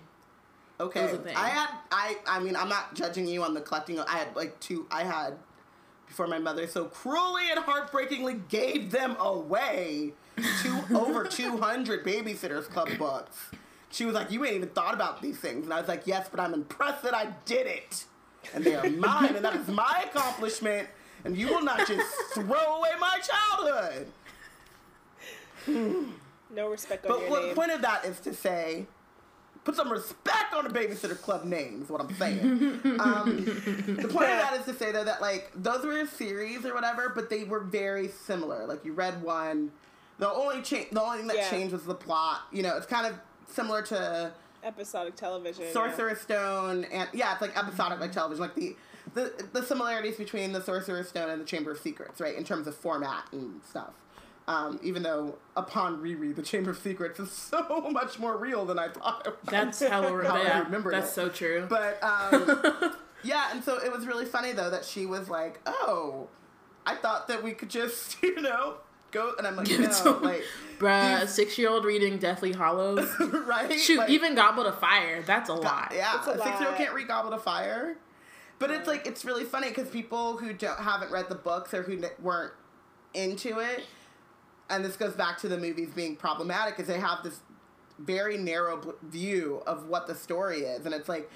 Okay. 0.79 0.99
it 0.99 1.03
was 1.03 1.13
a 1.13 1.17
thing. 1.17 1.35
I 1.35 1.49
had 1.49 1.69
I 1.91 2.17
I 2.27 2.39
mean 2.39 2.55
I'm 2.55 2.69
not 2.69 2.93
judging 2.93 3.27
you 3.27 3.43
on 3.43 3.53
the 3.53 3.61
collecting. 3.61 3.99
I 3.99 4.17
had 4.17 4.35
like 4.35 4.59
two. 4.59 4.85
I 4.91 5.03
had 5.03 5.33
before 6.07 6.27
my 6.27 6.39
mother 6.39 6.67
so 6.67 6.85
cruelly 6.85 7.49
and 7.49 7.59
heartbreakingly 7.59 8.41
gave 8.47 8.91
them 8.91 9.15
away. 9.19 10.13
Two 10.61 10.79
over 10.95 11.23
two 11.25 11.57
hundred 11.57 12.05
Babysitters 12.05 12.65
Club 12.69 12.89
books. 12.97 13.37
She 13.89 14.05
was 14.05 14.13
like, 14.13 14.29
"You 14.31 14.43
ain't 14.45 14.55
even 14.55 14.69
thought 14.69 14.93
about 14.93 15.21
these 15.21 15.37
things," 15.39 15.63
and 15.65 15.73
I 15.73 15.79
was 15.79 15.87
like, 15.87 16.03
"Yes, 16.05 16.27
but 16.29 16.39
I'm 16.39 16.53
impressed 16.53 17.03
that 17.03 17.15
I 17.15 17.27
did 17.45 17.65
it, 17.67 18.05
and 18.53 18.63
they 18.63 18.75
are 18.75 18.87
mine, 18.89 19.35
and 19.35 19.43
that 19.45 19.55
is 19.55 19.67
my 19.67 20.05
accomplishment." 20.13 20.87
And 21.25 21.35
you 21.35 21.47
will 21.47 21.63
not 21.63 21.87
just 21.87 22.07
throw 22.33 22.77
away 22.77 22.89
my 22.99 23.19
childhood. 23.19 24.07
No 26.49 26.69
respect 26.69 27.05
on 27.05 27.11
But 27.11 27.21
your 27.21 27.29
what 27.29 27.41
the 27.41 27.47
name. 27.47 27.55
point 27.55 27.71
of 27.71 27.81
that 27.81 28.05
is 28.05 28.19
to 28.21 28.33
say, 28.33 28.85
put 29.63 29.75
some 29.75 29.91
respect 29.91 30.53
on 30.53 30.63
the 30.63 30.69
babysitter 30.69 31.19
club 31.19 31.43
name. 31.43 31.81
Is 31.83 31.89
what 31.89 31.99
I'm 32.01 32.13
saying. 32.15 32.41
um, 32.99 33.43
the 33.45 34.07
point 34.09 34.29
of 34.29 34.37
that 34.39 34.55
is 34.59 34.65
to 34.65 34.73
say 34.73 34.91
though 34.91 35.03
that 35.03 35.21
like 35.21 35.51
those 35.55 35.83
were 35.83 35.99
a 35.99 36.07
series 36.07 36.65
or 36.65 36.73
whatever, 36.73 37.09
but 37.13 37.29
they 37.29 37.43
were 37.43 37.59
very 37.61 38.07
similar. 38.07 38.65
Like 38.65 38.85
you 38.85 38.93
read 38.93 39.21
one, 39.21 39.71
the 40.19 40.29
only 40.31 40.61
change, 40.61 40.89
the 40.91 41.01
only 41.01 41.19
thing 41.19 41.27
that 41.27 41.37
Yeah. 41.37 41.49
changed 41.49 41.73
was 41.73 41.83
the 41.85 41.95
plot. 41.95 42.41
You 42.51 42.63
know, 42.63 42.75
it's 42.77 42.85
kind 42.87 43.05
of 43.07 43.15
similar 43.49 43.81
to 43.83 44.31
Episodic 44.63 45.15
television. 45.15 45.63
yeah. 45.65 45.71
Sorcerer's 45.71 46.19
Stone, 46.21 46.85
and 46.85 47.07
yeah, 47.13 47.33
it's 47.33 47.41
like 47.41 47.55
episodic 47.57 47.99
like 47.99 48.11
television. 48.11 48.41
Like 48.41 48.55
the 48.55 48.75
the 49.13 49.47
the 49.53 49.63
similarities 49.63 50.17
between 50.17 50.51
the 50.51 50.61
Sorcerer's 50.61 51.07
Stone 51.09 51.29
and 51.29 51.39
the 51.41 51.45
Chamber 51.45 51.71
of 51.71 51.79
Secrets, 51.79 52.19
right, 52.19 52.35
in 52.35 52.43
terms 52.43 52.67
of 52.67 52.75
format 52.75 53.23
and 53.31 53.61
stuff. 53.63 53.93
Um, 54.49 54.79
even 54.81 55.03
though 55.03 55.35
upon 55.57 56.01
reread, 56.01 56.35
the 56.37 56.41
Chamber 56.41 56.71
of 56.71 56.77
Secrets 56.79 57.19
is 57.19 57.31
so 57.51 57.89
much 57.91 58.17
more 58.19 58.35
real 58.37 58.65
than 58.65 58.79
I 58.79 58.87
thought. 58.89 59.27
It 59.27 59.31
was. 59.31 59.51
That's 59.51 59.79
hella 59.79 60.23
How 60.23 60.35
I 60.35 60.43
yeah, 60.43 60.63
remembered 60.63 60.93
That's 60.93 61.09
it. 61.11 61.13
so 61.13 61.29
true. 61.29 61.65
But 61.69 62.01
um, 62.03 62.93
yeah, 63.23 63.49
and 63.53 63.63
so 63.63 63.77
it 63.77 63.91
was 63.91 64.05
really 64.07 64.25
funny 64.25 64.53
though 64.53 64.69
that 64.69 64.83
she 64.85 65.05
was 65.05 65.29
like, 65.29 65.59
"Oh, 65.65 66.27
I 66.85 66.95
thought 66.95 67.27
that 67.27 67.43
we 67.43 67.51
could 67.53 67.69
just, 67.69 68.21
you 68.23 68.41
know, 68.41 68.77
go," 69.11 69.33
and 69.37 69.45
I'm 69.47 69.55
like, 69.55 69.67
Give 69.67 69.81
it 69.81 69.91
to 69.91 70.03
"No, 70.05 70.17
him. 70.17 70.23
like, 70.23 70.43
Bruh, 70.79 71.17
a 71.17 71.19
these- 71.21 71.33
six 71.33 71.57
year 71.57 71.69
old 71.69 71.85
reading 71.85 72.17
Deathly 72.17 72.53
Hallows. 72.53 73.09
right? 73.19 73.79
Shoot, 73.79 73.97
Like, 73.99 74.09
even 74.09 74.35
Goblet 74.35 74.67
of 74.67 74.79
Fire. 74.79 75.21
That's 75.23 75.49
a 75.49 75.53
lot. 75.53 75.91
yeah, 75.95 76.17
It's 76.17 76.27
a 76.27 76.31
a 76.31 76.37
six 76.43 76.59
year 76.59 76.69
old 76.69 76.77
can't 76.77 76.93
read 76.93 77.07
Goblet 77.07 77.33
of 77.33 77.43
Fire." 77.43 77.97
But 78.59 78.71
it's 78.71 78.87
like 78.87 79.05
it's 79.05 79.23
really 79.23 79.43
funny 79.43 79.69
because 79.69 79.89
people 79.89 80.37
who 80.37 80.51
don't 80.53 80.79
haven't 80.79 81.11
read 81.11 81.29
the 81.29 81.35
books 81.35 81.73
or 81.75 81.83
who 81.83 81.93
n- 81.93 82.05
weren't 82.21 82.53
into 83.13 83.59
it, 83.59 83.83
and 84.69 84.83
this 84.83 84.95
goes 84.95 85.13
back 85.13 85.37
to 85.39 85.47
the 85.47 85.57
movies 85.57 85.89
being 85.95 86.15
problematic, 86.15 86.79
is 86.79 86.87
they 86.87 86.99
have 86.99 87.23
this 87.23 87.39
very 87.99 88.35
narrow 88.37 88.77
b- 88.77 88.91
view 89.03 89.61
of 89.67 89.87
what 89.87 90.07
the 90.07 90.15
story 90.15 90.61
is, 90.61 90.85
and 90.85 90.95
it's 90.95 91.07
like 91.09 91.29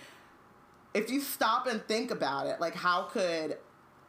if 0.94 1.10
you 1.12 1.22
stop 1.22 1.68
and 1.68 1.86
think 1.88 2.10
about 2.12 2.48
it, 2.48 2.60
like 2.60 2.74
how 2.76 3.04
could 3.04 3.58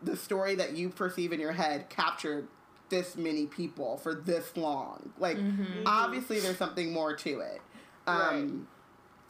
the 0.02 0.16
story 0.16 0.54
that 0.56 0.74
you 0.76 0.88
perceive 0.88 1.32
in 1.32 1.38
your 1.38 1.52
head 1.52 1.88
capture 1.90 2.44
this 2.92 3.16
many 3.16 3.46
people 3.46 3.96
for 3.96 4.14
this 4.14 4.56
long? 4.56 5.12
Like 5.18 5.38
obviously 5.84 6.38
there's 6.38 6.58
something 6.58 6.92
more 6.92 7.16
to 7.16 7.40
it. 7.40 7.60
Um 8.06 8.68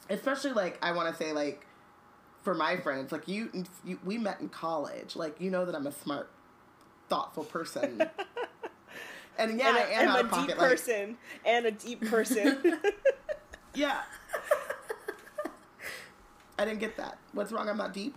especially 0.09 0.51
like 0.51 0.77
I 0.83 0.91
want 0.91 1.09
to 1.09 1.15
say 1.15 1.31
like 1.31 1.65
for 2.43 2.53
my 2.53 2.77
friends, 2.77 3.11
like 3.11 3.27
you, 3.27 3.49
you 3.85 3.99
we 4.03 4.17
met 4.17 4.41
in 4.41 4.49
college. 4.49 5.15
Like 5.15 5.39
you 5.39 5.49
know 5.49 5.65
that 5.65 5.73
I'm 5.73 5.87
a 5.87 5.91
smart, 5.91 6.29
thoughtful 7.09 7.45
person. 7.45 8.01
and 9.37 9.59
yeah, 9.59 9.69
and, 9.69 9.77
I 9.77 10.03
am 10.03 10.09
out 10.09 10.19
a 10.19 10.47
deep. 10.47 10.57
Like, 10.57 10.69
person 10.69 11.17
and 11.45 11.65
a 11.65 11.71
deep 11.71 12.05
person. 12.05 12.79
yeah. 13.73 14.01
I 16.59 16.65
didn't 16.65 16.79
get 16.79 16.97
that. 16.97 17.17
What's 17.31 17.51
wrong? 17.51 17.67
I'm 17.67 17.77
not 17.77 17.93
deep. 17.93 18.15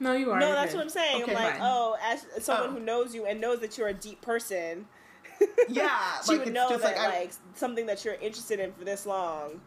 No, 0.00 0.12
you 0.12 0.30
are. 0.30 0.38
no, 0.38 0.52
that's 0.52 0.72
good. 0.72 0.76
what 0.78 0.82
I'm 0.84 0.90
saying. 0.90 1.22
Okay, 1.24 1.34
I'm 1.34 1.42
like, 1.42 1.52
fine. 1.58 1.60
oh, 1.62 1.96
as 2.02 2.24
someone 2.44 2.70
Oh. 2.70 2.72
who 2.74 2.80
knows 2.80 3.14
you 3.14 3.26
and 3.26 3.40
knows 3.40 3.60
that 3.60 3.76
you're 3.76 3.88
a 3.88 3.94
deep 3.94 4.20
person, 4.20 4.86
Yeah, 5.68 5.88
she 6.26 6.32
like 6.36 6.44
would 6.46 6.54
know 6.54 6.68
just 6.68 6.82
that 6.82 6.96
like, 6.96 7.04
I- 7.06 7.18
like 7.20 7.32
something 7.54 7.86
that 7.86 8.04
you're 8.04 8.14
interested 8.14 8.60
in 8.60 8.72
for 8.72 8.84
this 8.84 9.06
long 9.06 9.60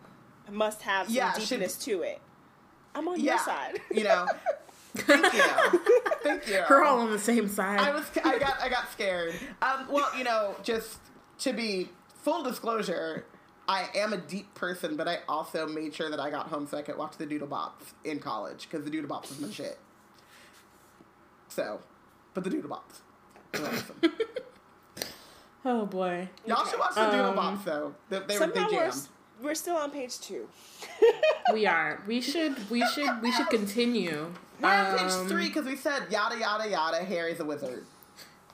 must 0.52 0.82
have 0.84 1.08
some 1.08 1.16
Yeah, 1.16 1.34
should- 1.34 1.60
deepness 1.60 1.78
to 1.86 2.02
it. 2.04 2.20
I'm 2.96 3.08
on 3.08 3.20
yeah, 3.20 3.32
your 3.34 3.40
side. 3.40 3.80
you 3.92 4.04
know. 4.04 4.26
Thank 4.96 5.34
you, 5.34 5.42
thank 6.24 6.48
you. 6.50 6.62
We're 6.70 6.84
all 6.84 7.00
on 7.00 7.12
the 7.12 7.20
same 7.20 7.48
side. 7.48 7.80
I 7.80 7.94
was 7.94 8.04
I 8.26 8.38
got 8.38 8.62
I 8.62 8.68
got 8.68 8.92
scared. 8.92 9.34
Um, 9.62 9.88
well, 9.90 10.10
you 10.18 10.26
know, 10.26 10.56
just 10.64 10.98
to 11.40 11.54
be 11.54 11.88
full 12.24 12.44
disclosure, 12.44 13.26
I 13.70 13.88
am 13.96 14.12
a 14.12 14.18
deep 14.18 14.54
person, 14.54 14.98
but 14.98 15.08
I 15.08 15.20
also 15.30 15.66
made 15.66 15.94
sure 15.96 16.10
that 16.10 16.20
I 16.20 16.30
got 16.30 16.48
home 16.48 16.68
so 16.68 16.78
I 16.78 16.82
could 16.82 16.98
watch 16.98 17.16
the 17.18 17.26
Doodle 17.26 17.48
Bops 17.48 17.94
in 18.04 18.20
college 18.20 18.68
because 18.70 18.84
the 18.84 18.92
Doodle 18.92 19.10
Bops 19.10 19.30
was 19.30 19.40
my 19.40 19.50
shit. 19.50 19.78
So, 21.52 21.80
but 22.34 22.44
the 22.44 22.50
Doodle 22.50 22.70
Bops. 22.72 23.60
were 23.62 23.68
awesome. 23.68 24.02
oh 25.66 25.86
boy. 25.86 26.30
Y'all 26.46 26.66
should 26.66 26.80
watch 26.80 26.96
the 26.96 27.06
Doodle 27.12 27.38
Um, 27.38 27.58
Bops 27.58 27.64
though. 27.66 27.96
They, 28.10 28.20
they, 28.20 28.22
were- 28.22 28.28
they 28.28 28.38
Somehow 28.38 28.64
we're, 28.66 28.70
jammed. 28.80 28.88
s- 28.94 29.10
we're 29.42 29.56
still 29.56 29.76
on 29.76 29.92
page 29.92 30.20
two. 30.20 30.48
We 31.54 31.66
are. 31.66 32.02
We 32.08 32.22
should. 32.22 32.70
We 32.70 32.86
should. 32.88 33.22
We 33.22 33.32
should 33.32 33.50
continue. 33.50 34.32
We're 34.62 34.70
on 34.70 34.98
page 34.98 35.12
Um, 35.12 35.28
three 35.28 35.48
because 35.48 35.66
we 35.66 35.76
said 35.76 36.04
yada 36.10 36.38
yada 36.40 36.70
yada. 36.70 36.98
Harry's 37.04 37.40
a 37.42 37.46
wizard. 37.46 37.84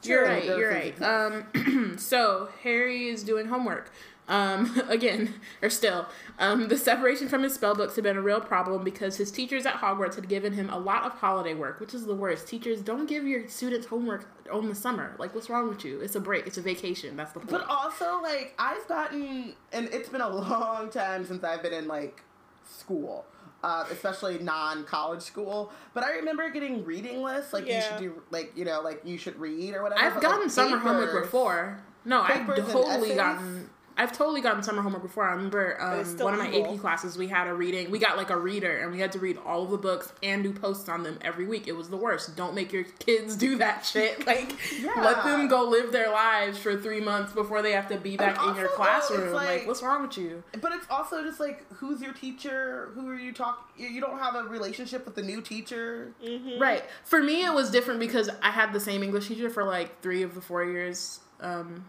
You're 0.03 0.23
right. 0.23 0.45
You're 0.45 0.69
right. 0.71 0.99
Um, 1.01 1.95
so 1.99 2.49
Harry 2.63 3.09
is 3.09 3.23
doing 3.23 3.47
homework. 3.47 3.91
Um, 4.27 4.81
again, 4.89 5.35
or 5.61 5.69
still, 5.69 6.05
um, 6.37 6.67
the 6.67 6.77
separation 6.77 7.29
from 7.29 7.43
his 7.43 7.53
spell 7.53 7.75
books 7.75 7.95
had 7.95 8.03
been 8.03 8.17
a 8.17 8.21
real 8.21 8.41
problem 8.41 8.83
because 8.83 9.17
his 9.17 9.31
teachers 9.31 9.65
at 9.65 9.75
Hogwarts 9.75 10.15
had 10.15 10.27
given 10.27 10.53
him 10.53 10.69
a 10.69 10.77
lot 10.77 11.03
of 11.03 11.13
holiday 11.13 11.53
work, 11.53 11.79
which 11.79 11.93
is 11.93 12.05
the 12.05 12.15
worst. 12.15 12.47
Teachers 12.47 12.81
don't 12.81 13.07
give 13.07 13.25
your 13.25 13.47
students 13.47 13.87
homework 13.87 14.29
on 14.51 14.67
the 14.67 14.75
summer. 14.75 15.15
Like, 15.17 15.33
what's 15.33 15.49
wrong 15.49 15.69
with 15.69 15.85
you? 15.85 16.01
It's 16.01 16.15
a 16.15 16.19
break. 16.19 16.45
It's 16.45 16.57
a 16.57 16.61
vacation. 16.61 17.15
That's 17.15 17.31
the 17.31 17.39
point. 17.39 17.51
But 17.51 17.67
also, 17.69 18.21
like, 18.21 18.53
I've 18.59 18.87
gotten, 18.87 19.53
and 19.71 19.87
it's 19.93 20.09
been 20.09 20.21
a 20.21 20.29
long 20.29 20.89
time 20.89 21.25
since 21.25 21.43
I've 21.43 21.63
been 21.63 21.73
in, 21.73 21.87
like, 21.87 22.21
school, 22.69 23.25
uh, 23.63 23.85
especially 23.91 24.39
non 24.39 24.83
college 24.83 25.21
school. 25.21 25.71
But 25.93 26.03
I 26.03 26.11
remember 26.11 26.49
getting 26.49 26.83
reading 26.83 27.21
lists, 27.21 27.53
like, 27.53 27.65
you 27.67 27.81
should 27.81 27.97
do, 27.97 28.21
like, 28.29 28.51
you 28.57 28.65
know, 28.65 28.81
like, 28.81 29.01
you 29.05 29.17
should 29.17 29.39
read 29.39 29.73
or 29.73 29.83
whatever. 29.83 30.01
I've 30.01 30.13
but, 30.15 30.23
gotten 30.23 30.41
like, 30.41 30.51
summer 30.51 30.77
homework 30.77 31.23
before. 31.23 31.79
No, 32.03 32.21
I've 32.21 32.45
totally 32.45 33.15
gotten. 33.15 33.69
I've 33.97 34.11
totally 34.15 34.41
gotten 34.41 34.61
summer 34.61 34.81
homework 34.81 35.01
before. 35.01 35.27
I 35.27 35.31
remember 35.33 35.81
um, 35.81 36.05
one 36.19 36.33
of 36.33 36.39
my 36.39 36.51
evil. 36.51 36.75
AP 36.75 36.79
classes. 36.79 37.17
We 37.17 37.27
had 37.27 37.47
a 37.47 37.53
reading. 37.53 37.89
We 37.89 37.97
got 37.99 38.15
like 38.15 38.29
a 38.29 38.37
reader, 38.37 38.77
and 38.77 38.91
we 38.91 38.99
had 38.99 39.11
to 39.13 39.19
read 39.19 39.37
all 39.45 39.63
of 39.63 39.71
the 39.71 39.77
books 39.77 40.13
and 40.21 40.43
do 40.43 40.53
posts 40.53 40.87
on 40.87 41.03
them 41.03 41.17
every 41.21 41.45
week. 41.47 41.67
It 41.67 41.71
was 41.71 41.89
the 41.89 41.97
worst. 41.97 42.35
Don't 42.35 42.53
make 42.53 42.71
your 42.71 42.83
kids 42.99 43.35
do 43.35 43.57
that 43.57 43.85
shit. 43.91 44.25
Like, 44.27 44.53
Yeah. 44.79 44.91
let 45.01 45.23
them 45.23 45.47
go 45.47 45.63
live 45.63 45.91
their 45.91 46.11
lives 46.11 46.57
for 46.59 46.77
three 46.79 47.01
months 47.01 47.33
before 47.33 47.61
they 47.61 47.71
have 47.71 47.87
to 47.89 47.97
be 47.97 48.17
back 48.17 48.35
in 48.35 48.41
also, 48.49 48.59
your 48.59 48.69
classroom. 48.69 49.33
like, 49.33 49.47
like- 49.47 49.67
what's 49.67 49.81
wrong 49.81 50.03
with 50.03 50.17
you? 50.17 50.43
But 50.61 50.73
it's 50.73 50.85
also 50.89 51.23
just 51.23 51.39
like, 51.39 51.65
who's 51.73 52.01
your 52.01 52.13
teacher? 52.13 52.91
Who 52.93 53.09
are 53.09 53.15
you 53.17 53.33
talking? 53.33 53.63
You 53.77 53.99
don't 54.01 54.19
have 54.19 54.35
a 54.35 54.43
relationship 54.43 55.05
with 55.05 55.15
the 55.15 55.23
new 55.23 55.41
teacher. 55.41 56.13
Mm-hmm. 56.23 56.61
Right. 56.61 56.83
For 57.03 57.21
me, 57.23 57.43
it 57.45 57.53
was 57.53 57.71
different 57.71 57.99
because 57.99 58.29
I 58.43 58.51
had 58.51 58.73
the 58.73 58.79
same 58.79 59.01
English 59.01 59.27
teacher 59.27 59.49
for 59.49 59.63
like 59.63 60.01
three 60.01 60.21
of 60.23 60.35
the 60.35 60.41
four 60.41 60.63
years. 60.63 61.19
Um, 61.39 61.85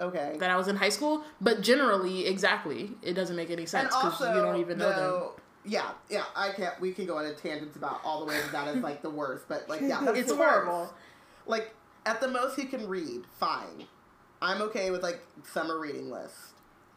Okay. 0.00 0.36
that 0.38 0.48
I 0.50 0.56
was 0.56 0.68
in 0.68 0.76
high 0.76 0.88
school, 0.90 1.24
but 1.40 1.60
generally, 1.60 2.26
exactly, 2.26 2.92
it 3.02 3.14
doesn't 3.14 3.34
make 3.36 3.50
any 3.50 3.66
sense 3.66 3.94
because 3.96 4.20
you 4.20 4.40
don't 4.42 4.56
even 4.60 4.78
know 4.78 4.92
them. 4.92 5.30
Yeah, 5.64 5.90
yeah, 6.08 6.24
I 6.36 6.50
can't. 6.50 6.80
We 6.80 6.92
can 6.92 7.04
go 7.06 7.18
into 7.18 7.34
tangents 7.40 7.76
about 7.76 8.00
all 8.04 8.20
the 8.20 8.26
ways 8.26 8.42
that 8.44 8.52
that 8.52 8.76
is 8.76 8.82
like 8.82 9.02
the 9.02 9.10
worst, 9.10 9.46
but 9.48 9.68
like, 9.68 9.80
yeah, 9.82 10.00
It's 10.12 10.30
worst. 10.30 10.36
horrible. 10.36 10.94
Like, 11.46 11.74
at 12.06 12.20
the 12.20 12.28
most 12.28 12.56
he 12.56 12.64
can 12.66 12.88
read, 12.88 13.22
fine. 13.38 13.86
I'm 14.40 14.62
okay 14.62 14.90
with 14.90 15.02
like 15.02 15.20
summer 15.52 15.78
reading 15.78 16.10
list. 16.10 16.34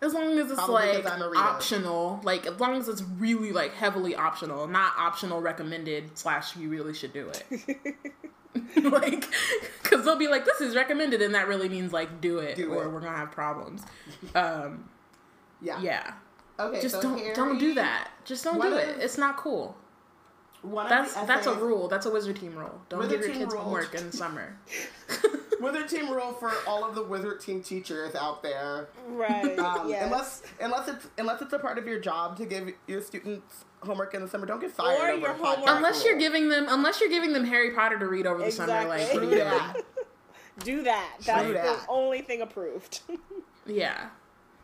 As 0.03 0.13
long 0.13 0.37
as 0.37 0.45
it's 0.49 0.55
Probably 0.55 0.73
like 0.75 1.03
'cause 1.03 1.11
I'm 1.11 1.21
a 1.21 1.29
reader. 1.29 1.43
optional, 1.43 2.21
like 2.23 2.45
as 2.47 2.59
long 2.59 2.75
as 2.75 2.87
it's 2.87 3.01
really 3.03 3.51
like 3.51 3.73
heavily 3.73 4.15
optional, 4.15 4.67
not 4.67 4.93
optional 4.97 5.41
recommended 5.41 6.17
slash 6.17 6.55
you 6.55 6.69
really 6.69 6.93
should 6.93 7.13
do 7.13 7.29
it. 7.29 7.77
like, 8.83 9.25
because 9.81 10.03
they'll 10.05 10.17
be 10.17 10.27
like, 10.27 10.45
this 10.45 10.59
is 10.61 10.75
recommended, 10.75 11.21
and 11.21 11.33
that 11.35 11.47
really 11.47 11.69
means 11.69 11.93
like 11.93 12.19
do 12.21 12.39
it, 12.39 12.55
Do 12.57 12.73
or 12.73 12.85
it. 12.85 12.89
we're 12.91 12.99
gonna 12.99 13.17
have 13.17 13.31
problems. 13.31 13.83
Um, 14.35 14.89
Yeah. 15.61 15.79
yeah, 15.81 16.13
Okay. 16.59 16.81
just 16.81 16.95
so 16.95 17.01
don't 17.01 17.17
Harry, 17.17 17.33
don't 17.33 17.57
do 17.57 17.73
that. 17.75 18.09
Just 18.25 18.43
don't 18.43 18.57
One 18.57 18.69
do 18.71 18.77
of- 18.77 18.81
it. 18.87 18.97
It's 18.99 19.17
not 19.17 19.37
cool. 19.37 19.75
That's 20.63 21.17
of 21.17 21.25
that's 21.25 21.47
a 21.47 21.55
rule. 21.55 21.87
That's 21.87 22.05
a 22.05 22.11
wizard 22.11 22.35
team 22.39 22.55
rule. 22.55 22.79
Don't 22.89 23.09
give 23.09 23.21
your 23.21 23.31
kids 23.31 23.51
rule. 23.53 23.63
homework 23.63 23.95
in 23.95 24.11
the 24.11 24.15
summer. 24.23 24.57
Wizard 25.59 25.89
team 25.89 26.11
rule 26.11 26.33
for 26.33 26.51
all 26.67 26.83
of 26.87 26.93
the 26.93 27.01
wizard 27.03 27.39
team 27.41 27.63
teachers 27.63 28.13
out 28.13 28.43
there. 28.43 28.89
Right. 29.07 29.57
Um, 29.57 29.89
yes. 29.89 30.03
Unless 30.05 30.43
unless 30.59 30.87
it's 30.87 31.07
unless 31.17 31.41
it's 31.41 31.53
a 31.53 31.57
part 31.59 31.79
of 31.79 31.87
your 31.87 31.99
job 31.99 32.37
to 32.37 32.45
give 32.45 32.71
your 32.87 33.01
students 33.01 33.65
homework 33.83 34.13
in 34.13 34.21
the 34.21 34.27
summer, 34.27 34.45
don't 34.45 34.59
get 34.61 34.71
fired 34.71 34.99
Or 34.99 35.07
over 35.11 35.19
your 35.19 35.31
a 35.31 35.33
podcast 35.35 35.55
homework- 35.55 35.69
unless 35.77 36.05
you're 36.05 36.17
giving 36.17 36.49
them 36.49 36.65
unless 36.69 36.99
you're 37.01 37.09
giving 37.09 37.33
them 37.33 37.45
Harry 37.45 37.71
Potter 37.71 37.97
to 37.99 38.07
read 38.07 38.25
over 38.27 38.43
the 38.43 38.51
summer, 38.51 38.85
like 38.87 39.13
what 39.13 39.23
are 39.23 39.25
you 39.25 39.29
Do 39.31 39.35
that. 39.37 39.73
Do 40.63 40.83
that. 40.83 41.09
That's 41.25 41.47
Do 41.47 41.53
the 41.53 41.77
only 41.89 42.21
thing 42.21 42.41
approved. 42.41 43.01
Yeah. 43.67 44.09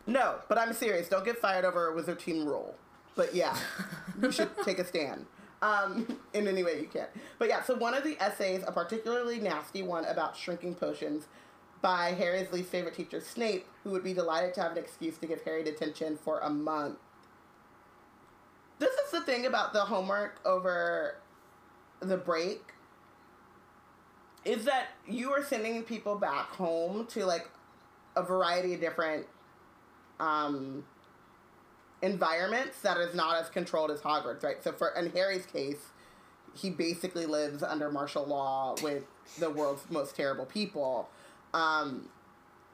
No, 0.08 0.36
but 0.48 0.58
I'm 0.58 0.72
serious. 0.72 1.08
Don't 1.08 1.24
get 1.24 1.38
fired 1.38 1.64
over 1.64 1.88
a 1.88 1.94
wizard 1.94 2.18
team 2.18 2.44
rule. 2.46 2.74
But 3.14 3.32
yeah, 3.34 3.56
you 4.22 4.32
should 4.32 4.50
take 4.64 4.78
a 4.80 4.84
stand. 4.84 5.24
Um, 5.62 6.18
in 6.34 6.46
any 6.48 6.62
way 6.64 6.80
you 6.80 6.86
can. 6.88 7.06
But 7.38 7.48
yeah, 7.48 7.62
so 7.62 7.74
one 7.76 7.94
of 7.94 8.02
the 8.04 8.16
essays, 8.20 8.62
a 8.66 8.72
particularly 8.72 9.38
nasty 9.40 9.82
one 9.82 10.04
about 10.04 10.36
shrinking 10.36 10.74
potions, 10.76 11.26
by 11.80 12.10
Harry's 12.12 12.50
least 12.52 12.70
favorite 12.70 12.94
teacher, 12.94 13.20
Snape, 13.20 13.66
who 13.84 13.90
would 13.90 14.02
be 14.04 14.12
delighted 14.14 14.52
to 14.54 14.62
have 14.62 14.72
an 14.72 14.78
excuse 14.78 15.16
to 15.18 15.26
give 15.26 15.42
Harry 15.42 15.62
detention 15.64 16.16
for 16.16 16.38
a 16.40 16.50
month. 16.50 16.98
The 19.10 19.20
thing 19.22 19.46
about 19.46 19.72
the 19.72 19.80
homework 19.80 20.38
over 20.44 21.16
the 22.00 22.16
break 22.16 22.62
is 24.44 24.64
that 24.64 24.88
you 25.06 25.32
are 25.32 25.42
sending 25.42 25.82
people 25.82 26.16
back 26.16 26.50
home 26.50 27.06
to 27.06 27.24
like 27.24 27.48
a 28.16 28.22
variety 28.22 28.74
of 28.74 28.80
different 28.80 29.26
um, 30.20 30.84
environments 32.02 32.80
that 32.82 32.98
is 32.98 33.14
not 33.14 33.40
as 33.40 33.48
controlled 33.48 33.90
as 33.90 34.00
Hogwarts, 34.00 34.42
right? 34.42 34.62
So 34.62 34.72
for 34.72 34.90
in 34.90 35.10
Harry's 35.10 35.46
case, 35.46 35.90
he 36.54 36.70
basically 36.70 37.26
lives 37.26 37.62
under 37.62 37.90
martial 37.90 38.24
law 38.24 38.74
with 38.82 39.04
the 39.38 39.50
world's 39.50 39.88
most 39.90 40.16
terrible 40.16 40.46
people, 40.46 41.08
um, 41.54 42.08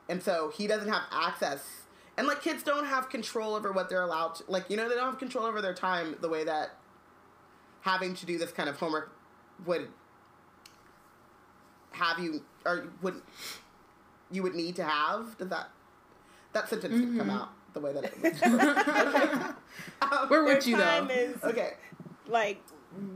and 0.09 0.23
so 0.23 0.53
he 0.55 0.67
doesn't 0.67 0.89
have 0.89 1.03
access. 1.13 1.84
And 2.17 2.27
like 2.27 2.43
kids 2.43 2.63
don't 2.63 2.87
have 2.87 3.09
control 3.11 3.55
over 3.55 3.73
what 3.73 3.89
they're 3.89 4.03
allowed 4.03 4.37
to, 4.37 4.45
like 4.49 4.71
you 4.71 4.77
know 4.77 4.89
they 4.89 4.95
don't 4.95 5.07
have 5.07 5.19
control 5.19 5.45
over 5.47 5.61
their 5.61 5.75
time 5.75 6.17
the 6.21 6.29
way 6.29 6.45
that 6.45 6.71
having 7.81 8.15
to 8.15 8.27
do 8.27 8.39
this 8.39 8.53
kind 8.53 8.69
of 8.69 8.77
homework 8.79 9.13
would 9.67 9.89
have 11.93 12.19
you 12.19 12.43
or 12.65 12.89
would 13.03 13.21
you 14.31 14.43
would 14.43 14.55
need 14.55 14.77
to 14.77 14.85
have? 14.85 15.37
Does 15.39 15.49
that 15.49 15.69
that 16.53 16.69
sentence 16.69 16.95
didn't 16.95 17.19
come 17.19 17.31
out 17.31 17.51
the 17.73 17.81
way 17.81 17.93
that 17.93 18.05
it 18.05 18.23
was? 18.23 18.43
okay. 18.43 19.51
Um, 20.03 20.29
Where 20.29 20.45
would 20.45 20.65
you 20.65 20.77
though? 20.77 21.07
is 21.11 21.43
okay. 21.43 21.73
like 22.29 22.61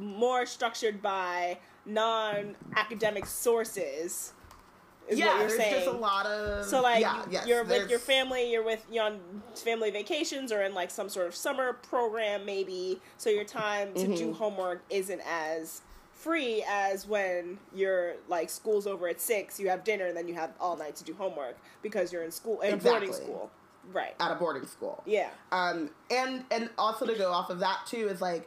more 0.00 0.44
structured 0.44 1.00
by 1.00 1.58
non-academic 1.86 3.26
sources. 3.26 4.32
Is 5.08 5.18
yeah, 5.18 5.26
what 5.26 5.38
you're 5.40 5.48
there's 5.48 5.58
saying. 5.60 5.74
just 5.74 5.86
a 5.86 5.90
lot 5.90 6.26
of 6.26 6.64
So 6.66 6.82
like 6.82 7.00
yeah, 7.00 7.24
yes, 7.30 7.46
you're 7.46 7.64
with 7.64 7.88
your 7.90 7.98
family, 7.98 8.50
you're 8.50 8.62
with 8.64 8.84
you're 8.90 9.04
on 9.04 9.20
family 9.54 9.90
vacations 9.90 10.52
or 10.52 10.62
in 10.62 10.74
like 10.74 10.90
some 10.90 11.08
sort 11.08 11.26
of 11.26 11.34
summer 11.34 11.72
program 11.72 12.44
maybe. 12.44 13.00
So 13.16 13.30
your 13.30 13.44
time 13.44 13.94
to 13.94 14.06
do 14.06 14.12
Mm-hmm. 14.28 14.32
homework 14.32 14.82
isn't 14.90 15.22
as 15.26 15.80
free 16.12 16.64
as 16.68 17.06
when 17.06 17.58
you're 17.74 18.14
like 18.28 18.50
school's 18.50 18.86
over 18.86 19.08
at 19.08 19.20
six, 19.20 19.58
you 19.60 19.68
have 19.68 19.84
dinner 19.84 20.06
and 20.06 20.16
then 20.16 20.26
you 20.28 20.34
have 20.34 20.50
all 20.60 20.76
night 20.76 20.96
to 20.96 21.04
do 21.04 21.14
homework 21.14 21.56
because 21.82 22.12
you're 22.12 22.24
in 22.24 22.30
school 22.32 22.60
in 22.60 22.74
a 22.74 22.76
boarding 22.76 23.12
school. 23.12 23.50
Right. 23.92 24.14
at 24.20 24.30
a 24.30 24.34
boarding 24.34 24.66
school. 24.66 25.02
Yeah. 25.06 25.30
Um, 25.52 25.90
and 26.10 26.44
and 26.50 26.68
also 26.76 27.06
to 27.06 27.14
go 27.14 27.30
off 27.32 27.48
of 27.48 27.60
that 27.60 27.78
too 27.86 28.08
is 28.08 28.20
like, 28.20 28.46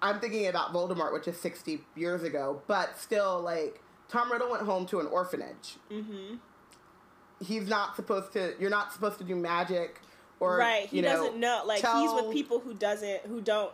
I'm 0.00 0.20
thinking 0.20 0.46
about 0.46 0.72
Voldemort, 0.72 1.12
which 1.12 1.26
is 1.26 1.36
60 1.40 1.80
years 1.96 2.22
ago, 2.22 2.62
but 2.68 2.98
still 3.00 3.40
like 3.40 3.80
Tom 4.08 4.30
Riddle 4.32 4.50
went 4.50 4.62
home 4.64 4.86
to 4.86 5.00
an 5.00 5.06
orphanage. 5.06 5.76
Mm-hmm. 5.90 6.36
He's 7.44 7.68
not 7.68 7.94
supposed 7.96 8.32
to. 8.32 8.54
You're 8.58 8.70
not 8.70 8.92
supposed 8.92 9.18
to 9.18 9.24
do 9.24 9.36
magic, 9.36 10.00
or 10.40 10.56
right. 10.56 10.86
He 10.88 10.96
you 10.96 11.02
know, 11.02 11.08
doesn't 11.10 11.36
know 11.38 11.62
like 11.66 11.80
he's 11.84 12.12
with 12.12 12.32
people 12.32 12.58
who 12.58 12.74
doesn't 12.74 13.20
who 13.26 13.40
don't 13.40 13.70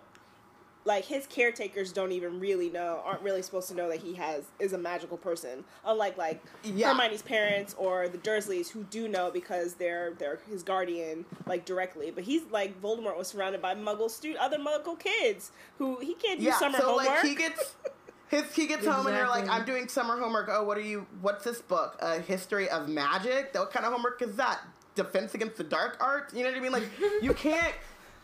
like 0.87 1.07
his 1.07 1.27
caretakers 1.27 1.93
don't 1.95 2.13
even 2.13 2.39
really 2.41 2.69
know 2.69 3.01
aren't 3.07 3.23
really 3.23 3.41
supposed 3.41 3.69
to 3.69 3.75
know 3.75 3.89
that 3.89 4.01
he 4.01 4.13
has 4.13 4.45
is 4.59 4.75
a 4.75 4.79
magical 4.79 5.17
person 5.17 5.65
unlike 5.87 6.19
like 6.19 6.43
Yeah. 6.63 6.93
hermione's 6.93 7.23
parents 7.23 7.75
or 7.79 8.07
the 8.07 8.19
dursleys 8.19 8.69
who 8.69 8.83
do 8.85 9.09
know 9.09 9.31
because 9.31 9.77
they're 9.77 10.13
they're 10.19 10.41
his 10.47 10.63
guardian 10.63 11.25
like 11.47 11.65
directly 11.65 12.11
but 12.11 12.23
he's 12.25 12.43
like 12.51 12.79
voldemort 12.83 13.17
was 13.17 13.29
surrounded 13.29 13.63
by 13.63 13.75
muggle 13.75 14.11
stu- 14.11 14.37
other 14.39 14.59
muggle 14.59 14.99
kids 14.99 15.53
who 15.79 15.99
he 16.01 16.13
can't 16.17 16.39
do 16.39 16.45
Yeah, 16.45 16.59
summer 16.59 16.77
so 16.77 16.85
homework 16.99 17.07
like 17.09 17.23
he 17.25 17.35
gets. 17.35 17.77
His, 18.29 18.53
he 18.55 18.67
gets 18.67 18.87
home 18.87 19.07
and 19.07 19.17
you're 19.17 19.29
like, 19.29 19.49
I'm 19.49 19.65
doing 19.65 19.89
summer 19.89 20.19
homework. 20.19 20.49
Oh, 20.51 20.65
what 20.65 20.79
are 20.79 20.83
you? 20.83 21.07
What's 21.21 21.45
this 21.45 21.61
book? 21.61 21.97
A 22.01 22.21
history 22.21 22.69
of 22.69 22.89
magic? 22.89 23.51
What 23.53 23.71
kind 23.71 23.85
of 23.87 23.93
homework 23.93 24.23
is 24.23 24.37
that? 24.37 24.61
Defense 24.95 25.35
against 25.35 25.57
the 25.57 25.65
dark 25.65 25.97
arts? 26.01 26.35
You 26.35 26.45
know 26.45 26.51
what 26.51 26.59
I 26.59 26.61
mean? 26.61 26.73
Like, 26.73 26.89
you 27.23 27.35
can't 27.35 27.75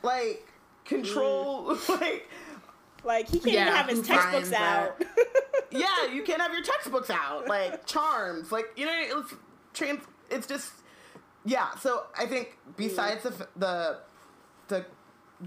like 0.02 0.46
control 0.84 1.76
mm. 1.76 1.88
like 2.00 2.28
like 3.04 3.28
he 3.28 3.38
can't 3.38 3.52
Yeah, 3.52 3.62
even 3.62 3.74
have 3.74 3.88
his 3.88 4.00
textbooks 4.00 4.50
finds 4.50 4.52
out 4.52 5.02
yeah, 5.70 6.12
you 6.12 6.22
can't 6.22 6.40
have 6.40 6.52
your 6.52 6.62
textbooks 6.62 7.10
out. 7.10 7.48
Like 7.48 7.86
charms, 7.86 8.50
like 8.52 8.66
you 8.76 8.86
know, 8.86 8.92
it's 8.94 9.34
trans. 9.72 10.02
It's 10.30 10.46
just 10.46 10.72
yeah. 11.44 11.74
So 11.76 12.04
I 12.18 12.26
think 12.26 12.58
mm. 12.68 12.76
besides 12.76 13.22
the 13.22 13.48
the 13.56 13.98
the 14.68 14.86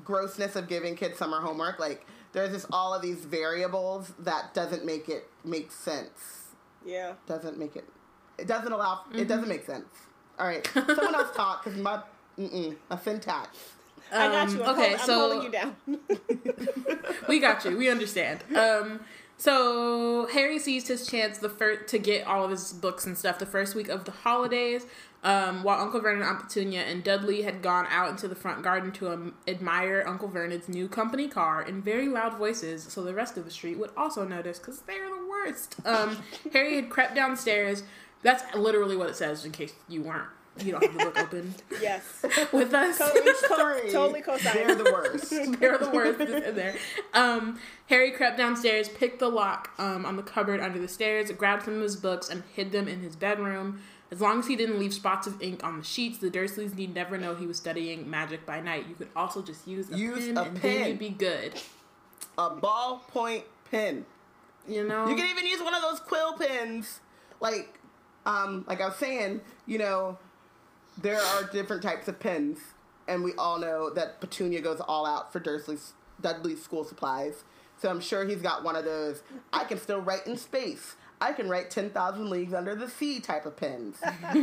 grossness 0.04 0.56
of 0.56 0.68
giving 0.68 0.96
kids 0.96 1.18
summer 1.18 1.40
homework, 1.42 1.80
like 1.80 2.06
there's 2.34 2.52
just 2.52 2.66
all 2.72 2.94
of 2.94 3.02
these 3.02 3.20
variables 3.26 4.12
that 4.20 4.54
doesn't 4.54 4.86
make 4.86 5.08
it 5.10 5.28
make 5.46 5.72
sense. 5.72 6.48
yeah 6.86 7.14
Doesn't 7.28 7.58
make 7.58 7.76
it. 7.76 7.86
It 8.38 8.48
doesn't 8.48 8.72
allow. 8.72 9.02
It 9.14 9.28
doesn't 9.28 9.48
make 9.48 9.66
sense. 9.66 9.86
All 10.40 10.48
right, 10.48 10.68
someone 10.74 11.14
else 11.16 11.36
talk 11.36 11.64
because 11.64 11.80
my 11.80 12.00
mm-mm, 12.40 12.76
a 12.90 12.98
syntax. 12.98 13.58
i 14.12 14.28
got 14.28 14.48
Um, 14.50 14.56
you 14.58 14.64
I'm, 14.64 14.70
okay, 14.72 14.90
hold- 14.90 15.00
I'm 15.00 15.06
so 15.06 15.20
holding 15.20 15.44
you 15.44 15.50
down 15.52 15.76
we 17.30 17.40
got 17.40 17.64
you. 17.66 17.78
We 17.78 17.90
understand. 17.90 18.44
Um, 18.56 19.02
so 19.38 20.28
Harry 20.28 20.58
seized 20.60 20.88
his 20.88 21.06
chance 21.08 21.38
the 21.38 21.50
first 21.50 21.88
to 21.90 22.00
get 22.00 22.26
all 22.26 22.44
of 22.46 22.52
his 22.52 22.74
books 22.74 23.06
and 23.06 23.18
stuff 23.18 23.40
the 23.40 23.46
first 23.46 23.76
week 23.76 23.90
of 23.90 24.06
the 24.06 24.12
holidays. 24.12 24.86
Um, 25.24 25.64
while 25.64 25.80
Uncle 25.80 26.02
Vernon, 26.02 26.22
Aunt 26.22 26.42
Petunia, 26.42 26.82
and 26.82 27.02
Dudley 27.02 27.44
had 27.44 27.62
gone 27.62 27.88
out 27.90 28.10
into 28.10 28.28
the 28.28 28.36
front 28.36 28.62
garden 28.62 28.92
to 28.94 29.10
um, 29.10 29.36
admire 29.48 30.04
Uncle 30.06 30.28
Vernon's 30.28 30.68
new 30.68 30.90
company 30.90 31.30
car 31.30 31.62
in 31.62 31.82
very 31.82 32.10
loud 32.10 32.38
voices, 32.38 32.84
so 32.84 33.02
the 33.04 33.14
rest 33.14 33.38
of 33.38 33.46
the 33.46 33.52
street 33.52 33.80
would 33.80 33.92
also 33.96 34.28
notice 34.28 34.60
because 34.60 34.82
they're 34.82 35.08
the 35.08 35.26
worst. 35.30 35.76
Um, 35.86 36.18
Harry 36.54 36.76
had 36.76 36.90
crept 36.90 37.16
downstairs. 37.16 37.84
That's 38.22 38.44
literally 38.54 38.98
what 38.98 39.10
it 39.10 39.16
says, 39.16 39.46
in 39.46 39.52
case 39.54 39.74
you 39.88 40.02
weren't, 40.02 40.28
you 40.62 40.72
don't 40.72 40.84
have 40.84 40.94
the 40.94 41.00
book 41.06 41.20
open 41.20 41.56
yes 41.82 42.24
with 42.52 42.74
us. 42.74 42.98
Sorry, 42.98 43.92
totally 43.92 44.22
co-sign. 44.22 44.54
They're 44.54 44.76
the 44.76 44.92
worst. 44.92 45.30
They're 45.30 45.78
the 45.78 45.90
worst 45.90 46.20
in 46.20 46.56
there. 46.56 46.76
Um, 47.14 47.60
Harry 47.88 48.12
crept 48.12 48.38
downstairs, 48.38 48.88
picked 48.90 49.20
the 49.20 49.30
lock 49.30 49.72
um, 49.78 50.06
on 50.06 50.16
the 50.16 50.24
cupboard 50.24 50.60
under 50.60 50.80
the 50.80 50.88
stairs, 50.88 51.32
grabbed 51.32 51.64
some 51.64 51.76
of 51.76 51.82
his 51.82 51.96
books, 51.96 52.30
and 52.30 52.44
hid 52.54 52.72
them 52.72 52.88
in 52.88 53.00
his 53.02 53.16
bedroom. 53.16 53.82
As 54.14 54.22
long 54.22 54.38
as 54.38 54.46
he 54.48 54.56
didn't 54.56 54.78
leave 54.78 54.94
spots 54.94 55.26
of 55.26 55.42
ink 55.42 55.64
on 55.64 55.80
the 55.80 55.84
sheets, 55.84 56.20
the 56.20 56.30
Dursleys 56.30 56.76
need 56.76 56.94
never 56.94 57.18
know 57.18 57.34
he 57.34 57.48
was 57.48 57.58
studying 57.58 58.08
magic 58.08 58.46
by 58.46 58.62
night. 58.62 58.86
You 58.88 58.94
could 58.94 59.10
also 59.16 59.42
just 59.42 59.68
use 59.68 59.90
a 59.90 59.98
Use 59.98 60.28
pen, 60.28 60.38
a 60.38 60.42
and 60.44 60.62
pen. 60.62 60.72
then 60.82 60.88
you'd 60.90 61.00
be 61.00 61.10
good. 61.10 61.54
a 62.38 62.52
ballpoint 62.52 63.42
pen. 63.72 64.06
You 64.68 64.88
know, 64.88 65.08
You 65.08 65.16
can 65.16 65.28
even 65.32 65.48
use 65.48 65.62
one 65.64 65.74
of 65.74 65.82
those 65.82 66.00
quill 66.00 66.34
pens. 66.38 67.00
Like, 67.40 67.80
um, 68.28 68.64
like 68.68 68.82
I 68.82 68.86
was 68.90 68.98
saying, 68.98 69.42
you 69.66 69.80
know, 69.80 70.20
there 71.02 71.20
are 71.20 71.44
different 71.52 71.82
types 71.82 72.08
of 72.08 72.20
pens, 72.20 72.60
and 73.08 73.24
we 73.24 73.34
all 73.40 73.58
know 73.58 73.90
that 73.90 74.22
Petunia 74.22 74.62
goes 74.62 74.80
all 74.80 75.08
out 75.08 75.34
for 75.34 75.40
Dursley's 75.40 75.94
Dudley's 76.22 76.62
school 76.64 76.84
supplies. 76.84 77.44
So 77.82 77.90
I'm 77.90 78.00
sure 78.00 78.26
he's 78.26 78.44
got 78.44 78.64
one 78.64 78.76
of 78.76 78.86
those. 78.86 79.24
I 79.52 79.64
can 79.64 79.80
still 79.80 80.00
write 80.00 80.28
in 80.28 80.38
space. 80.38 80.96
I 81.24 81.34
can 81.34 81.48
write 81.50 81.70
ten 81.70 81.90
thousand 81.90 82.30
leagues 82.30 82.54
under 82.54 82.76
the 82.76 82.90
sea 82.90 83.20
type 83.20 83.46
of 83.46 83.56
pens. 83.56 83.98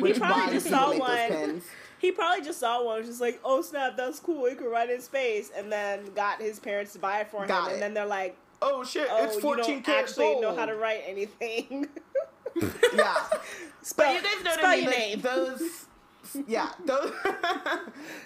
Which 0.00 0.18
probably 0.18 0.54
just 0.54 0.68
saw 0.68 0.92
people 0.92 1.06
make 1.08 1.28
those 1.30 1.48
one. 1.48 1.62
He 1.98 2.12
probably 2.12 2.44
just 2.44 2.60
saw 2.60 2.84
one, 2.84 2.98
was 2.98 3.06
just 3.08 3.20
like, 3.20 3.40
"Oh 3.44 3.62
snap, 3.62 3.96
that's 3.96 4.20
cool. 4.20 4.46
He 4.48 4.54
can 4.54 4.66
write 4.66 4.90
in 4.90 5.00
space," 5.00 5.50
and 5.56 5.70
then 5.72 6.04
got 6.14 6.40
his 6.40 6.58
parents 6.60 6.92
to 6.92 6.98
buy 6.98 7.20
it 7.20 7.30
for 7.30 7.46
Got 7.46 7.64
him, 7.66 7.70
it. 7.70 7.72
and 7.74 7.82
then 7.82 7.94
they're 7.94 8.06
like, 8.06 8.36
Oh 8.62 8.84
shit! 8.84 9.08
"Oh, 9.10 9.24
it's 9.24 9.34
you 9.36 9.40
fourteen 9.40 9.74
don't 9.76 9.84
karat 9.84 10.04
actually 10.08 10.40
know 10.40 10.54
how 10.54 10.66
to 10.66 10.74
write 10.76 11.02
anything." 11.06 11.88
Yeah. 12.94 13.14
spell, 13.82 14.06
But 14.06 14.14
you 14.14 14.22
guys 14.22 14.44
know 14.44 14.50
what 14.50 14.58
spell 14.60 14.70
I 14.70 14.74
mean? 14.76 14.82
your 14.84 14.90
Like, 14.92 14.98
name. 15.00 15.20
those, 15.22 15.86
yeah, 16.46 16.70
those, 16.84 17.12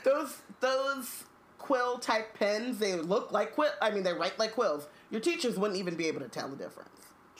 those, 0.04 0.36
those 0.60 1.24
quill 1.56 1.98
type 1.98 2.34
pens. 2.34 2.78
They 2.78 2.94
look 2.96 3.32
like 3.32 3.54
quill. 3.54 3.70
I 3.80 3.90
mean, 3.90 4.02
they 4.02 4.12
write 4.12 4.38
like 4.38 4.52
quills. 4.52 4.86
Your 5.10 5.22
teachers 5.22 5.58
wouldn't 5.58 5.78
even 5.78 5.94
be 5.94 6.08
able 6.08 6.20
to 6.20 6.28
tell 6.28 6.46
the 6.48 6.56
difference. 6.56 6.90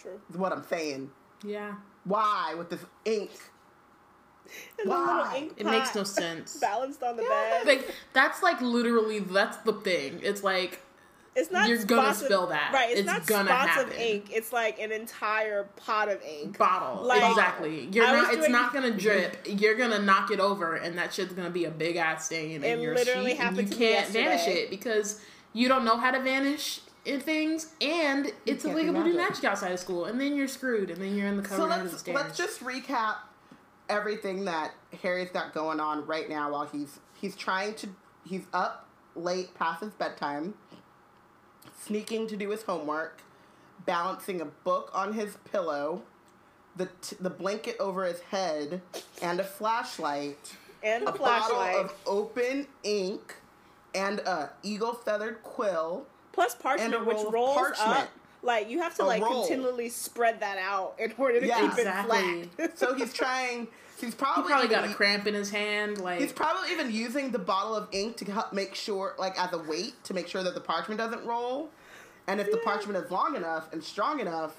True. 0.01 0.21
Is 0.31 0.37
what 0.37 0.53
I'm 0.53 0.65
saying. 0.65 1.11
yeah, 1.45 1.75
Why 2.05 2.55
with 2.57 2.71
this 2.71 2.85
ink? 3.05 3.31
And 4.81 4.89
Why? 4.89 5.35
ink 5.37 5.53
it 5.59 5.67
makes 5.67 5.95
no 5.95 6.05
sense. 6.05 6.57
balanced 6.61 7.03
on 7.03 7.17
the 7.17 7.23
bed. 7.23 7.67
Like 7.67 7.91
that's 8.13 8.43
like 8.43 8.61
literally 8.63 9.19
that's 9.19 9.59
the 9.59 9.75
thing. 9.75 10.21
It's 10.23 10.43
like 10.43 10.81
it's 11.37 11.51
not 11.53 11.69
you're 11.69 11.85
gonna 11.85 12.03
spots 12.05 12.21
of- 12.23 12.25
spill 12.27 12.47
that. 12.49 12.71
Right. 12.73 12.91
It's, 12.91 13.01
It's 13.01 13.07
not 13.07 13.27
gonna 13.27 13.49
spots 13.49 13.69
happen. 13.71 13.93
of 13.93 13.99
ink. 13.99 14.31
It's 14.33 14.53
like 14.53 14.81
an 14.81 14.91
entire 14.91 15.65
pot 15.77 16.09
of 16.09 16.23
ink. 16.23 16.57
bottle. 16.59 17.05
Like, 17.05 17.23
exactly. 17.31 17.89
You're 17.93 18.07
I 18.07 18.13
not. 18.13 18.29
It's 18.33 18.39
doing- 18.41 18.53
not 18.53 18.73
gonna 18.73 18.91
drip. 18.97 19.37
You're 19.47 19.75
gonna 19.77 19.99
knock 20.01 20.31
it 20.31 20.41
over, 20.41 20.77
and 20.77 20.97
that 20.97 21.13
shit's 21.13 21.35
gonna 21.35 21.51
be 21.51 21.67
a 21.67 21.71
big 21.71 21.97
ass 21.97 22.27
stain 22.27 22.65
It 22.65 22.73
in 22.75 22.81
your 22.81 22.95
literally 22.95 23.33
sheet, 23.33 23.41
and 23.41 23.41
happened 23.41 23.69
you 23.69 23.75
to 23.75 23.79
can't 23.79 24.09
vanish 24.09 24.47
it 24.49 24.71
because 24.71 25.21
you 25.53 25.69
don't 25.69 25.85
know 25.85 25.97
how 25.99 26.11
to 26.11 26.21
vanish 26.23 26.81
in 27.05 27.21
things, 27.21 27.73
and 27.81 28.27
it's 28.47 28.63
can't 28.65 28.75
do 28.77 28.83
illegal 28.83 28.95
to 28.95 29.11
do 29.11 29.17
magic. 29.17 29.31
magic 29.35 29.45
outside 29.45 29.73
of 29.73 29.79
school, 29.81 30.05
and 30.07 30.21
then 30.21 30.35
you're 30.37 30.49
screwed, 30.49 30.91
and 30.91 31.01
then 31.01 31.15
you're 31.17 31.27
in 31.29 31.37
the 31.37 31.43
cover 31.43 31.57
So 31.57 31.71
under 31.71 31.77
the 31.85 31.91
let's 31.91 32.01
stairs. 32.01 32.15
let's 32.17 32.37
just 32.37 32.61
recap 32.63 33.17
everything 33.89 34.45
that 34.45 34.73
Harry's 35.03 35.31
got 35.31 35.55
going 35.55 35.81
on 35.81 36.05
right 36.07 36.29
now 36.29 36.53
while 36.53 36.67
he's 36.67 36.99
he's 37.15 37.35
trying 37.37 37.75
to 37.75 37.89
he's 38.27 38.45
up 38.53 38.87
late 39.17 39.55
past 39.55 39.81
his 39.83 39.93
bedtime, 39.95 40.55
sneaking 41.85 42.27
to 42.29 42.37
do 42.37 42.51
his 42.51 42.63
homework, 42.63 43.23
balancing 43.87 44.41
a 44.41 44.45
book 44.45 44.91
on 44.95 45.13
his 45.15 45.37
pillow, 45.51 46.03
the 46.77 46.87
t- 47.01 47.17
the 47.21 47.31
blanket 47.31 47.77
over 47.81 48.05
his 48.05 48.21
head, 48.21 48.81
and 49.23 49.41
a 49.41 49.45
flashlight, 49.45 50.57
And 50.83 51.07
the 51.07 51.15
a 51.15 51.19
bottle 51.19 51.57
flashlight. 51.57 51.77
of 51.77 51.95
open 52.07 52.67
ink, 52.83 53.37
and 53.95 54.19
a 54.21 54.51
eagle 54.63 54.95
feathered 54.95 55.43
quill. 55.43 56.07
Plus 56.39 56.55
parchment, 56.55 56.95
and 56.95 57.03
a 57.03 57.05
which 57.07 57.17
roll 57.17 57.31
rolls 57.33 57.55
parchment. 57.57 57.99
up. 57.99 58.09
Like 58.43 58.71
you 58.71 58.81
have 58.81 58.95
to 58.97 59.03
A 59.03 59.07
like 59.07 59.23
roll. 59.23 59.41
continually 59.43 59.89
spread 59.89 60.39
that 60.41 60.57
out 60.59 60.95
in 60.99 61.13
order 61.19 61.41
to 61.41 61.47
Yeah. 61.47 61.61
keep 61.63 61.79
Exactly. 61.79 62.19
it 62.43 62.51
flat. 62.57 62.79
So 62.79 62.95
he's 62.95 63.13
trying. 63.13 63.67
He's 64.01 64.11
he 64.11 64.17
probably 64.17 64.45
probably 64.53 64.69
got 64.69 64.79
even 64.85 64.91
a 64.91 64.93
e- 64.93 64.95
cramp 64.97 65.27
in 65.27 65.35
his 65.35 65.51
hand. 65.51 65.99
Like 65.99 66.21
He's 66.21 66.33
probably 66.33 66.71
even 66.71 66.93
using 66.93 67.33
the 67.33 67.39
bottle 67.41 67.75
of 67.75 67.89
ink 67.91 68.17
to 68.19 68.25
help 68.31 68.53
make 68.53 68.77
sure, 68.77 69.15
like 69.19 69.37
as 69.37 69.53
a 69.53 69.59
weight, 69.59 69.95
to 70.05 70.15
make 70.15 70.29
sure 70.29 70.45
that 70.45 70.55
the 70.55 70.61
parchment 70.61 70.99
doesn't 71.01 71.25
roll. 71.27 71.71
And 72.29 72.41
if 72.41 72.53
the 72.53 72.59
parchment 72.59 73.05
is 73.05 73.11
long 73.11 73.35
enough 73.35 73.73
and 73.73 73.83
strong 73.83 74.21
enough, 74.21 74.55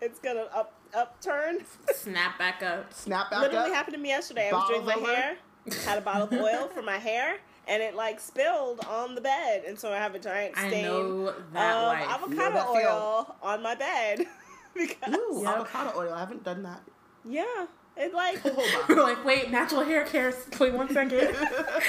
it's 0.00 0.20
gonna 0.20 0.46
up 0.54 0.72
upturn. 0.96 1.58
snap 1.94 2.38
back 2.38 2.62
up. 2.62 2.92
snap 2.94 3.30
back 3.30 3.38
up. 3.38 3.42
Literally 3.46 3.70
up. 3.70 3.74
happened 3.76 3.94
to 3.96 4.00
me 4.00 4.10
yesterday. 4.10 4.50
I 4.50 4.52
was 4.52 4.68
doing 4.68 4.84
my 4.86 4.94
over. 4.94 5.12
hair, 5.12 5.36
had 5.84 5.98
a 5.98 6.02
bottle 6.02 6.28
of 6.28 6.32
oil 6.34 6.68
for 6.72 6.82
my 6.82 6.98
hair, 6.98 7.38
and 7.68 7.82
it 7.82 7.94
like 7.94 8.20
spilled 8.20 8.80
on 8.88 9.14
the 9.14 9.20
bed, 9.20 9.64
and 9.66 9.78
so 9.78 9.92
I 9.92 9.96
have 9.96 10.14
a 10.14 10.18
giant 10.18 10.56
stain 10.56 10.84
know 10.84 11.28
of 11.28 11.52
that 11.52 11.74
life. 11.82 12.08
Know 12.08 12.14
avocado 12.14 12.54
that 12.54 12.66
feel. 12.66 12.88
oil 12.90 13.36
on 13.42 13.62
my 13.62 13.74
bed. 13.74 14.26
because 14.74 15.14
Ooh, 15.14 15.40
Yep. 15.42 15.54
avocado 15.56 15.98
oil. 15.98 16.12
I 16.12 16.20
haven't 16.20 16.42
done 16.44 16.62
that. 16.64 16.80
yeah, 17.24 17.66
it 17.96 18.12
like 18.12 18.38
Hold 18.42 18.88
We're 18.88 19.00
on. 19.00 19.02
like, 19.08 19.24
wait, 19.24 19.50
natural 19.50 19.82
hair 19.84 20.04
care. 20.04 20.34
Wait 20.58 20.72
one 20.74 20.88
second. 20.92 21.36
I 21.36 21.80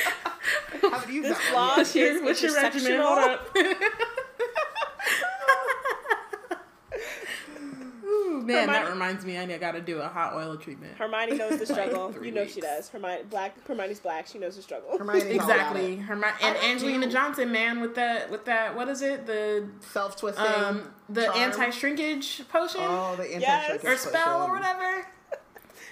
haven't 0.82 1.12
used 1.14 1.30
This 1.30 1.38
that 1.38 1.78
vlog 1.78 1.96
your, 1.96 2.08
is 2.08 2.22
what's 2.22 2.42
your 2.44 2.54
regimen? 2.54 2.92
intersectional. 2.92 3.06
Hold 3.06 3.20
up. 3.20 3.56
Ooh, 8.46 8.56
man, 8.56 8.68
that 8.68 8.90
reminds 8.90 9.26
me. 9.26 9.38
I 9.38 9.46
got 9.58 9.72
to 9.74 9.82
do 9.82 10.00
a 10.00 10.08
hot 10.08 10.34
oil 10.34 10.56
treatment. 10.58 10.98
Hermione 10.98 11.36
knows 11.38 11.60
the 11.60 11.66
struggle. 11.74 12.12
three 12.12 12.30
you 12.30 12.34
know 12.34 12.42
weeks. 12.42 12.54
she 12.54 12.62
does. 12.62 12.90
Hermione 12.90 13.24
black. 13.30 13.56
Hermione's 13.68 14.00
black. 14.00 14.28
She 14.28 14.38
knows 14.38 14.56
the 14.56 14.62
struggle. 14.62 14.98
Hermione's 14.98 15.24
all 15.26 15.32
Exactly. 15.32 15.94
it. 15.94 16.00
Hermi- 16.02 16.34
and 16.44 16.58
Angelina 16.58 17.06
do- 17.08 17.12
Johnson, 17.12 17.52
man, 17.52 17.82
with 17.82 17.96
that, 17.96 18.30
with 18.32 18.46
that, 18.46 18.76
what 18.76 18.88
is 18.90 19.02
it? 19.02 19.26
The 19.26 19.68
Self-twisting. 19.92 20.46
um, 20.46 20.94
the 21.10 21.32
anti-shrinkage 21.36 22.48
potion 22.50 22.82
Oh, 22.84 23.16
the 23.16 23.24
anti 23.24 23.66
shrinkage 23.66 23.84
Yes. 23.84 24.06
or 24.06 24.10
spell 24.10 24.44
or 24.44 24.52
whatever. 24.54 25.08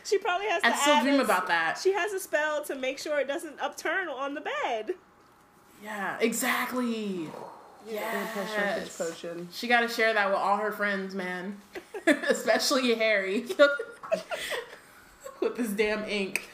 She 0.06 0.18
probably 0.18 0.48
has 0.48 0.62
to 0.62 0.68
I 0.68 0.76
still 0.76 0.94
add 0.96 1.04
dream 1.04 1.20
a- 1.22 1.24
about 1.24 1.48
that. 1.48 1.80
She 1.82 1.94
has 1.94 2.12
a 2.12 2.20
spell 2.20 2.62
to 2.66 2.76
make 2.76 3.00
sure 3.00 3.20
it 3.22 3.28
doesn't 3.28 3.58
upturn 3.62 4.10
on 4.10 4.34
the 4.34 4.42
bed. 4.42 4.96
Yeah, 5.82 6.18
exactly. 6.20 7.30
Anti-shrinkage 7.90 8.84
Yes. 8.86 8.98
potion. 8.98 9.48
She 9.52 9.68
got 9.68 9.82
to 9.82 9.88
share 9.88 10.14
that 10.14 10.28
with 10.30 10.38
all 10.38 10.58
her 10.58 10.72
friends, 10.72 11.14
man. 11.16 11.58
Especially 12.08 12.94
Harry. 12.96 13.46
with 15.42 15.56
this 15.58 15.70
damn 15.70 16.04
ink. 16.06 16.50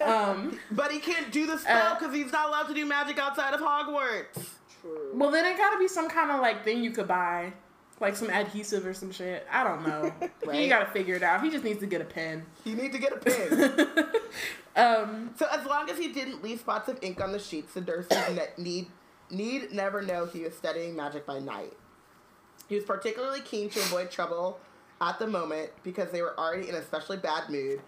Um, 0.00 0.58
But 0.70 0.92
he 0.92 0.98
can't 0.98 1.32
do 1.32 1.46
the 1.46 1.58
spell 1.58 1.92
Uh, 1.92 1.98
because 1.98 2.14
he's 2.14 2.30
not 2.32 2.48
allowed 2.48 2.68
to 2.68 2.74
do 2.74 2.84
magic 2.84 3.18
outside 3.18 3.54
of 3.54 3.60
Hogwarts. 3.60 4.48
True. 4.80 5.10
well, 5.14 5.30
then 5.30 5.46
it 5.46 5.56
got 5.56 5.70
to 5.72 5.78
be 5.78 5.88
some 5.88 6.08
kind 6.10 6.30
of 6.30 6.40
like 6.40 6.62
thing 6.64 6.84
you 6.84 6.90
could 6.90 7.08
buy. 7.08 7.52
Like 8.00 8.16
some 8.16 8.28
adhesive 8.28 8.84
or 8.84 8.92
some 8.92 9.12
shit. 9.12 9.46
I 9.50 9.64
don't 9.64 9.86
know. 9.86 10.12
He 10.52 10.68
got 10.68 10.80
to 10.80 10.86
figure 10.90 11.14
it 11.14 11.22
out. 11.22 11.42
He 11.42 11.50
just 11.50 11.64
needs 11.64 11.80
to 11.80 11.86
get 11.86 12.00
a 12.02 12.04
pen. 12.04 12.44
He 12.64 12.74
need 12.74 12.92
to 12.92 12.98
get 12.98 13.12
a 13.12 13.16
pen. 13.16 14.06
Um, 14.76 15.30
so 15.38 15.46
as 15.50 15.64
long 15.66 15.88
as 15.88 15.96
he 15.96 16.08
didn't 16.08 16.42
leave 16.42 16.58
spots 16.60 16.88
of 16.88 16.98
ink 17.00 17.20
on 17.22 17.30
the 17.32 17.38
sheets, 17.38 17.72
the 17.74 17.80
Dursleys 17.80 18.34
ne- 18.34 18.62
need 18.62 18.86
need 19.30 19.72
never 19.72 20.02
know 20.02 20.26
he 20.26 20.42
was 20.42 20.54
studying 20.56 20.94
magic 20.96 21.26
by 21.26 21.38
night. 21.38 21.72
He 22.68 22.74
was 22.76 22.84
particularly 22.84 23.40
keen 23.40 23.68
to 23.70 23.80
avoid 23.80 24.10
trouble 24.10 24.58
at 25.00 25.18
the 25.18 25.26
moment 25.26 25.70
because 25.82 26.10
they 26.10 26.22
were 26.22 26.38
already 26.38 26.68
in 26.68 26.74
an 26.74 26.80
especially 26.82 27.16
bad 27.18 27.50
mood 27.50 27.80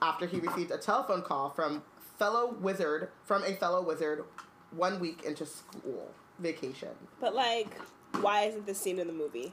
after 0.00 0.26
he 0.26 0.38
received 0.38 0.70
a 0.70 0.78
telephone 0.78 1.22
call 1.22 1.50
from 1.50 1.82
fellow 2.18 2.54
wizard 2.60 3.08
from 3.24 3.42
a 3.44 3.54
fellow 3.54 3.82
wizard 3.82 4.24
one 4.70 5.00
week 5.00 5.22
into 5.24 5.44
school 5.44 6.08
vacation. 6.38 6.88
But 7.20 7.34
like, 7.34 7.76
why 8.20 8.42
isn't 8.44 8.66
this 8.66 8.78
scene 8.80 8.98
in 8.98 9.06
the 9.06 9.12
movie? 9.12 9.52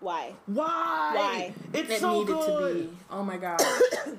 Why? 0.00 0.34
Why? 0.46 1.12
Why? 1.14 1.54
It's 1.72 1.90
it 1.90 2.00
so 2.00 2.20
needed 2.20 2.34
good. 2.34 2.74
to 2.76 2.82
be. 2.90 2.96
Oh 3.10 3.22
my 3.22 3.36
god. 3.36 3.60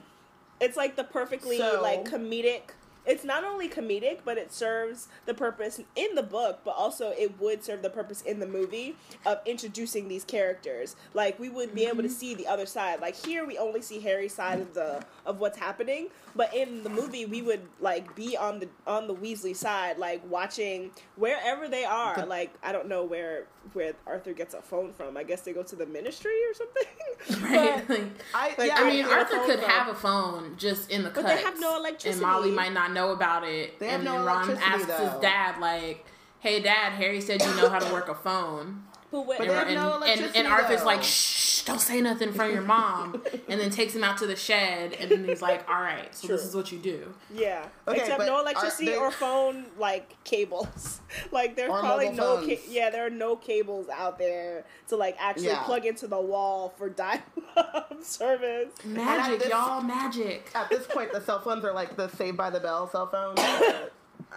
It's 0.61 0.77
like 0.77 0.95
the 0.95 1.03
perfectly 1.03 1.57
So- 1.57 1.81
like 1.81 2.05
comedic. 2.05 2.61
It's 3.05 3.23
not 3.23 3.43
only 3.43 3.67
comedic, 3.67 4.19
but 4.23 4.37
it 4.37 4.53
serves 4.53 5.07
the 5.25 5.33
purpose 5.33 5.81
in 5.95 6.15
the 6.15 6.23
book, 6.23 6.61
but 6.63 6.71
also 6.71 7.11
it 7.11 7.39
would 7.39 7.63
serve 7.63 7.81
the 7.81 7.89
purpose 7.89 8.21
in 8.21 8.39
the 8.39 8.47
movie 8.47 8.95
of 9.25 9.39
introducing 9.45 10.07
these 10.07 10.23
characters. 10.23 10.95
Like 11.13 11.39
we 11.39 11.49
would 11.49 11.75
be 11.75 11.85
able 11.85 11.97
to 11.97 12.03
mm-hmm. 12.03 12.09
see 12.09 12.33
the 12.33 12.47
other 12.47 12.65
side. 12.65 13.01
Like 13.01 13.15
here, 13.15 13.45
we 13.45 13.57
only 13.57 13.81
see 13.81 13.99
Harry's 13.99 14.33
side 14.33 14.59
of 14.59 14.73
the 14.73 15.03
of 15.25 15.39
what's 15.39 15.57
happening, 15.57 16.07
but 16.35 16.53
in 16.53 16.83
the 16.83 16.89
movie, 16.89 17.25
we 17.25 17.41
would 17.41 17.61
like 17.79 18.15
be 18.15 18.37
on 18.37 18.59
the 18.59 18.69
on 18.87 19.07
the 19.07 19.15
Weasley 19.15 19.55
side, 19.55 19.97
like 19.97 20.21
watching 20.29 20.91
wherever 21.15 21.67
they 21.67 21.85
are. 21.85 22.25
Like 22.25 22.53
I 22.63 22.71
don't 22.71 22.87
know 22.87 23.03
where 23.03 23.47
where 23.71 23.93
Arthur 24.05 24.33
gets 24.33 24.53
a 24.53 24.61
phone 24.61 24.91
from. 24.91 25.15
I 25.15 25.23
guess 25.23 25.41
they 25.41 25.53
go 25.53 25.63
to 25.63 25.75
the 25.75 25.85
Ministry 25.85 26.33
or 26.49 26.53
something. 26.53 26.83
Right? 27.49 27.89
Like, 27.89 28.01
I, 28.33 28.47
Like, 28.57 28.67
yeah, 28.67 28.75
I 28.77 28.89
mean, 28.89 29.05
Arthur 29.05 29.39
could 29.45 29.59
call. 29.61 29.69
have 29.69 29.87
a 29.87 29.95
phone 29.95 30.55
just 30.57 30.91
in 30.91 31.03
the 31.03 31.09
But 31.09 31.23
cuts. 31.23 31.35
they 31.35 31.41
have 31.43 31.59
no 31.59 31.77
electricity. 31.77 32.11
And 32.11 32.21
Molly 32.21 32.51
might 32.51 32.73
not 32.73 32.91
know 32.91 33.11
about 33.11 33.47
it. 33.47 33.79
They 33.79 33.87
have 33.87 33.95
and 34.01 34.05
no 34.05 34.17
then 34.17 34.25
Ron 34.25 34.57
asks 34.57 34.85
though. 34.87 34.97
his 35.09 35.21
dad, 35.21 35.59
like, 35.61 36.05
hey, 36.41 36.61
dad, 36.61 36.91
Harry 36.93 37.21
said 37.21 37.41
you 37.41 37.55
know 37.55 37.69
how 37.69 37.79
to 37.79 37.93
work 37.93 38.09
a 38.09 38.15
phone. 38.15 38.83
But 39.13 39.27
what, 39.27 39.37
But 39.37 39.47
And, 39.47 39.55
they 39.69 39.75
and, 39.75 39.75
no 39.75 39.93
and, 39.93 40.03
electricity, 40.03 40.39
and 40.39 40.47
Arthur's 40.47 40.79
though. 40.81 40.85
like, 40.87 41.03
shh, 41.03 41.61
don't 41.63 41.79
say 41.79 42.01
nothing 42.01 42.29
in 42.29 42.33
front 42.33 42.49
of 42.49 42.55
your 42.55 42.65
mom. 42.65 43.23
and 43.47 43.61
then 43.61 43.69
takes 43.69 43.95
him 43.95 44.03
out 44.03 44.17
to 44.17 44.27
the 44.27 44.35
shed. 44.35 44.93
And 44.99 45.09
then 45.11 45.23
he's 45.25 45.41
like, 45.41 45.69
all 45.69 45.79
right, 45.81 46.13
so 46.15 46.27
this 46.27 46.43
is 46.43 46.55
what 46.55 46.71
you 46.71 46.79
do. 46.79 47.13
Yeah. 47.33 47.65
Okay, 47.87 47.99
Except 48.01 48.21
no 48.25 48.39
electricity 48.41 48.87
they- 48.87 48.97
or 48.97 49.11
phone 49.11 49.67
like 49.77 50.15
cables. 50.23 50.99
like 51.31 51.55
there's 51.55 51.69
probably 51.69 52.09
no 52.09 52.37
ca- 52.45 52.59
yeah, 52.67 52.89
there 52.89 53.05
are 53.05 53.09
no 53.11 53.35
cables 53.35 53.87
out 53.89 54.17
there 54.17 54.65
to 54.89 54.95
like 54.97 55.15
actually 55.19 55.47
Yeah. 55.47 55.63
plug 55.63 55.85
into 55.85 56.07
the 56.07 56.19
wall 56.19 56.73
for 56.77 56.89
dial-up 56.89 57.93
service. 58.03 58.69
Magic, 58.83 59.39
this- 59.39 59.49
y'all, 59.49 59.81
magic. 59.81 60.49
At 60.55 60.69
this 60.69 60.87
point, 60.87 61.13
the 61.13 61.21
cell 61.21 61.39
phones 61.39 61.63
are 61.63 61.73
like 61.73 61.95
the 61.95 62.07
Saved 62.09 62.35
by 62.35 62.49
the 62.49 62.59
Bell 62.59 62.89
cell 62.89 63.07
phones. 63.07 63.39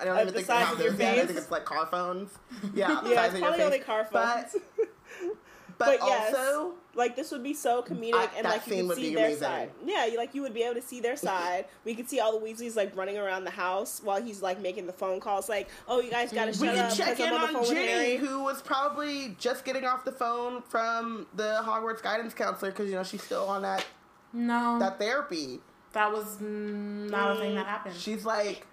I 0.01 0.05
don't 0.05 0.17
Of 0.17 0.23
even 0.23 0.27
the 0.27 0.33
think 0.41 0.47
they 0.47 0.53
size 0.55 0.65
have 0.67 0.75
of 0.75 0.81
your 0.81 0.91
those 0.93 1.01
yet. 1.01 1.19
I 1.19 1.27
think 1.27 1.39
it's 1.39 1.51
like 1.51 1.65
car 1.65 1.87
phones. 1.87 2.31
Yeah, 2.75 3.01
the 3.03 3.11
Yeah, 3.11 3.15
size 3.17 3.27
it's 3.27 3.35
of 3.35 3.41
your 3.41 3.49
probably 3.49 3.65
only 3.65 3.79
car 3.81 4.05
phones. 4.05 4.53
But, 4.53 4.87
but, 5.79 6.01
But 6.01 6.09
yes. 6.09 6.35
also, 6.35 6.73
like 6.95 7.17
this 7.17 7.31
would 7.33 7.43
be 7.43 7.53
so 7.53 7.83
comedic 7.83 8.15
I- 8.15 8.31
and 8.37 8.45
like 8.45 8.67
you 8.67 8.77
could 8.77 8.87
would 8.89 8.97
see 8.97 9.15
their 9.15 9.27
amazing. 9.27 9.43
side. 9.43 9.71
Yeah, 9.85 10.07
you 10.07 10.17
like 10.17 10.35
you 10.35 10.41
would 10.43 10.55
be 10.55 10.63
able 10.63 10.75
to 10.81 10.83
see 10.87 11.01
their 11.01 11.17
side. 11.17 11.67
We 11.85 11.95
could 11.95 12.09
see 12.09 12.19
all 12.21 12.39
the 12.39 12.45
Weasleys 12.45 12.77
like 12.77 12.97
running 12.97 13.19
around 13.19 13.45
the 13.45 13.51
house 13.51 14.01
while 14.03 14.23
he's 14.23 14.41
like 14.43 14.61
making 14.61 14.87
the 14.87 14.93
phone 14.95 15.21
calls 15.21 15.49
like, 15.49 15.69
"Oh, 15.87 16.01
you 16.01 16.11
guys 16.11 16.33
got 16.33 16.53
to 16.53 16.61
we 16.61 16.67
shut 16.69 16.77
can 16.77 16.85
up 16.87 16.97
check 16.97 17.21
in 17.21 17.27
I'm 17.29 17.35
on 17.35 17.41
the 17.53 17.59
on 17.59 17.65
phone 17.67 17.75
Ginny, 17.75 18.17
who 18.17 18.43
was 18.43 18.63
probably 18.63 19.37
just 19.39 19.65
getting 19.67 19.85
off 19.85 20.05
the 20.05 20.13
phone 20.13 20.63
from 20.63 21.27
the 21.35 21.61
Hogwarts 21.65 22.03
guidance 22.03 22.33
counselor 22.35 22.71
because 22.71 22.89
you 22.89 22.95
know 22.97 23.05
she's 23.05 23.23
still 23.23 23.45
on 23.47 23.61
that 23.63 23.85
No, 24.33 24.79
that 24.79 24.99
therapy. 24.99 25.61
that 25.93 26.11
was 26.11 26.39
mm, 26.39 27.11
not 27.11 27.37
a 27.37 27.41
thing 27.41 27.55
that 27.55 27.67
happened. 27.67 27.95
She's 27.97 28.25
like, 28.25 28.67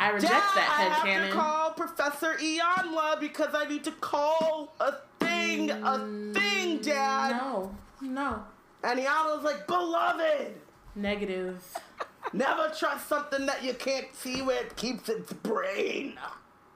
I 0.00 0.10
reject 0.10 0.32
Dad, 0.32 0.40
that 0.56 0.76
I 0.78 0.82
head 0.82 0.92
have 0.92 1.04
canon. 1.04 1.28
to 1.28 1.34
call 1.34 1.70
Professor 1.70 2.34
Iyanla 2.34 3.20
because 3.20 3.54
I 3.54 3.64
need 3.66 3.84
to 3.84 3.92
call 3.92 4.74
a 4.80 4.94
thing, 5.20 5.70
a 5.70 5.98
thing, 5.98 6.78
mm, 6.78 6.82
Dad. 6.82 7.36
No, 7.36 7.74
no. 8.02 8.42
And 8.82 9.00
Iyanla's 9.00 9.44
like, 9.44 9.66
beloved, 9.66 10.54
Negative. 10.96 11.62
never 12.32 12.70
trust 12.76 13.08
something 13.08 13.46
that 13.46 13.62
you 13.64 13.74
can't 13.74 14.14
see 14.14 14.42
where 14.42 14.60
it 14.62 14.76
keeps 14.76 15.08
its 15.08 15.32
brain. 15.32 16.18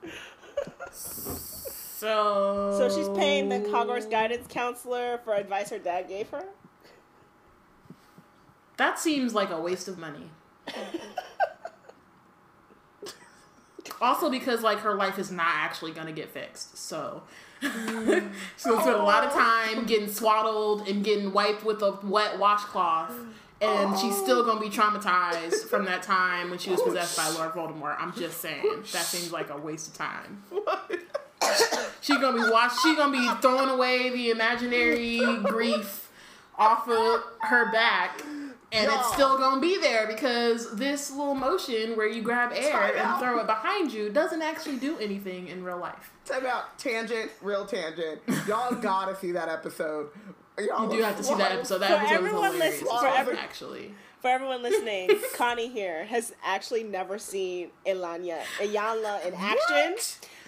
So. 1.99 2.77
So 2.79 2.97
she's 2.97 3.09
paying 3.19 3.49
the 3.49 3.57
Hogwarts 3.57 4.09
guidance 4.09 4.47
counselor 4.49 5.19
for 5.25 5.35
advice 5.35 5.71
her 5.71 5.81
dad 5.81 6.07
gave 6.07 6.29
her. 6.31 6.45
That 8.77 9.01
seems 9.01 9.35
like 9.35 9.51
a 9.51 9.61
waste 9.61 9.89
of 9.89 9.99
money. 9.99 10.31
also 14.01 14.31
because 14.31 14.63
like 14.63 14.81
her 14.81 14.95
life 14.95 15.19
is 15.19 15.31
not 15.31 15.49
actually 15.49 15.93
gonna 15.93 16.13
get 16.13 16.31
fixed. 16.31 16.79
So 16.79 17.23
she's 17.61 17.71
gonna 17.71 18.33
spend 18.57 18.89
a 18.89 19.03
lot 19.03 19.25
of 19.25 19.33
time 19.33 19.85
getting 19.87 20.09
swaddled 20.09 20.89
and 20.89 21.05
getting 21.05 21.33
wiped 21.33 21.65
with 21.65 21.83
a 21.83 21.99
wet 22.03 22.39
washcloth. 22.39 23.13
And 23.61 23.99
she's 23.99 24.17
still 24.17 24.45
gonna 24.45 24.61
be 24.61 24.69
traumatized 24.71 25.65
from 25.69 25.85
that 25.87 26.03
time 26.05 26.51
when 26.51 26.61
she 26.61 26.71
was 26.71 26.81
possessed 26.81 27.17
by 27.17 27.29
Lord 27.31 27.53
Voldemort. 27.53 27.97
I'm 27.99 28.13
just 28.15 28.41
saying. 28.41 28.63
That 28.93 29.03
seems 29.05 29.33
like 29.33 29.51
a 29.51 29.57
waste 29.57 29.89
of 29.89 29.95
time. 29.95 30.45
She's 32.01 32.19
gonna 32.19 32.41
be 32.43 32.51
watch. 32.51 32.73
She's 32.83 32.97
gonna 32.97 33.13
be 33.13 33.29
throwing 33.41 33.69
away 33.69 34.11
the 34.11 34.31
imaginary 34.31 35.19
grief 35.45 36.09
off 36.57 36.89
of 36.89 37.23
her 37.43 37.71
back, 37.73 38.23
and 38.73 38.85
it's 38.87 38.95
Y'all. 38.95 39.13
still 39.13 39.39
gonna 39.39 39.61
be 39.61 39.79
there 39.81 40.07
because 40.07 40.75
this 40.77 41.11
little 41.11 41.35
motion 41.35 41.97
where 41.97 42.07
you 42.07 42.23
grab 42.23 42.53
air 42.55 42.73
Time 42.73 42.91
and 42.91 42.99
out. 42.99 43.21
throw 43.21 43.39
it 43.39 43.47
behind 43.47 43.93
you 43.93 44.11
doesn't 44.11 44.43
actually 44.43 44.77
do 44.77 44.99
anything 44.99 45.49
in 45.49 45.65
real 45.65 45.79
life. 45.79 46.13
Time 46.27 46.45
out. 46.47 46.79
Tangent, 46.79 47.31
real 47.41 47.65
tangent. 47.65 48.21
Y'all 48.47 48.75
gotta 48.81 49.17
see 49.17 49.33
that 49.33 49.49
episode. 49.49 50.11
Y'all 50.59 50.91
You 50.91 50.99
do 50.99 51.03
have 51.05 51.17
to 51.17 51.23
see 51.25 51.35
that 51.37 51.53
episode. 51.53 51.79
That 51.79 51.89
For 51.91 51.95
episode 51.97 52.11
was 52.11 52.27
everyone 52.29 52.53
hilarious. 52.53 52.83
listening- 52.83 52.99
for 53.01 53.07
every- 53.07 53.39
actually. 53.39 53.95
For 54.21 54.27
everyone 54.29 54.63
listening, 54.63 55.11
Connie 55.37 55.69
here 55.69 56.05
has 56.07 56.35
actually 56.45 56.83
never 56.83 57.19
seen 57.19 57.71
Ilanya, 57.87 58.41
Iyanla 58.59 59.25
in 59.25 59.33
action. 59.35 59.95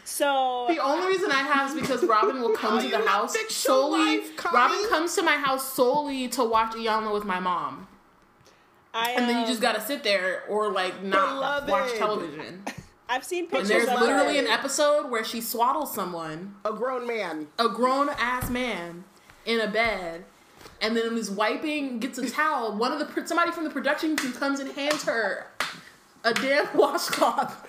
So 0.05 0.67
The 0.69 0.79
only 0.81 1.07
reason 1.07 1.31
I 1.31 1.37
have 1.37 1.71
is 1.71 1.81
because 1.81 2.03
Robin 2.03 2.41
will 2.41 2.51
come 2.57 2.83
to 2.83 2.89
the 2.89 2.99
house 3.07 3.37
solely. 3.49 4.19
life, 4.19 4.45
Robin 4.53 4.89
comes 4.89 5.15
to 5.15 5.23
my 5.23 5.37
house 5.37 5.73
solely 5.73 6.27
to 6.31 6.43
watch 6.45 6.73
Iyanla 6.75 7.15
with 7.15 7.25
my 7.25 7.39
mom. 7.39 7.87
I, 8.93 9.13
And 9.13 9.29
then 9.29 9.37
you 9.37 9.43
um, 9.43 9.47
just 9.47 9.61
gotta 9.61 9.81
sit 9.81 10.03
there 10.03 10.45
or 10.49 10.71
like 10.73 11.03
not 11.03 11.35
Beloved. 11.35 11.71
watch 11.71 11.93
television. 11.95 12.65
I've 13.09 13.25
seen 13.25 13.45
And 13.45 13.51
pictures 13.53 13.69
there's 13.69 13.89
of 13.89 14.01
literally 14.01 14.37
her. 14.37 14.45
an 14.45 14.49
episode 14.49 15.11
where 15.11 15.25
she 15.25 15.41
swaddles 15.41 15.93
someone, 15.95 16.55
A 16.65 16.73
grown 16.73 17.07
man. 17.07 17.49
a 17.59 17.69
grown 17.69 18.09
ass 18.11 18.49
man, 18.51 19.05
in 19.47 19.61
a 19.61 19.67
bed, 19.69 20.25
and 20.81 20.97
then 20.97 21.17
is 21.17 21.31
wiping, 21.31 21.99
gets 21.99 22.19
a 22.19 22.31
towel. 22.31 22.77
One 22.77 22.93
of 22.93 22.99
the 23.01 23.27
somebody 23.27 23.51
from 23.51 23.65
the 23.65 23.71
production 23.71 24.17
team 24.17 24.33
comes 24.33 24.61
and 24.61 24.71
hands 24.73 25.03
her 25.05 25.47
a 26.25 26.35
damn 26.35 26.67
washcloth 26.77 27.67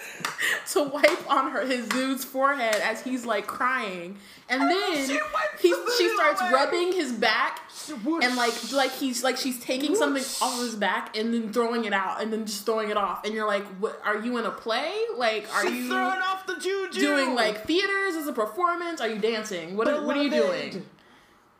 to 0.74 0.84
wipe 0.84 1.32
on 1.32 1.52
her 1.52 1.66
his 1.66 1.88
dude's 1.88 2.26
forehead 2.26 2.76
as 2.76 3.02
he's 3.04 3.26
like 3.26 3.47
crying, 3.47 4.18
and 4.49 4.62
then 4.70 5.08
She 5.08 5.20
he 5.60 5.70
the 5.72 5.93
she 5.97 6.10
starts 6.16 6.41
away. 6.41 6.52
rubbing 6.52 6.91
his 6.93 7.12
back 7.14 7.60
Whoosh. 8.04 8.24
and 8.26 8.36
like 8.36 8.54
like 8.74 8.91
he's 8.91 9.24
like 9.24 9.38
she's 9.38 9.60
taking 9.60 9.95
something 9.95 10.24
off 10.41 10.60
his 10.60 10.76
back 10.76 11.16
and 11.18 11.34
then 11.34 11.52
throwing 11.54 11.86
it 11.86 11.93
out 11.93 12.22
and 12.22 12.32
then 12.32 12.45
just 12.45 12.66
throwing 12.66 12.89
it 12.89 12.97
off. 12.97 13.24
And 13.26 13.34
you're 13.34 13.47
like 13.47 13.64
what 13.80 13.99
are 14.06 14.20
you 14.20 14.38
in 14.38 14.45
a 14.45 14.52
play? 14.52 14.93
Like 15.16 15.47
are 15.54 15.64
She's 15.64 15.72
you 15.86 15.88
throwing 15.88 16.22
off 16.22 16.45
the 16.45 16.56
juju. 16.56 16.99
doing 16.99 17.36
like 17.36 17.66
theaters 17.66 18.16
as 18.16 18.28
a 18.28 18.34
performance? 18.34 18.99
Are 19.02 19.08
you 19.08 19.20
dancing? 19.20 19.78
What 19.78 19.88
what 20.06 20.18
are 20.18 20.24
you 20.24 20.30
doing? 20.30 20.86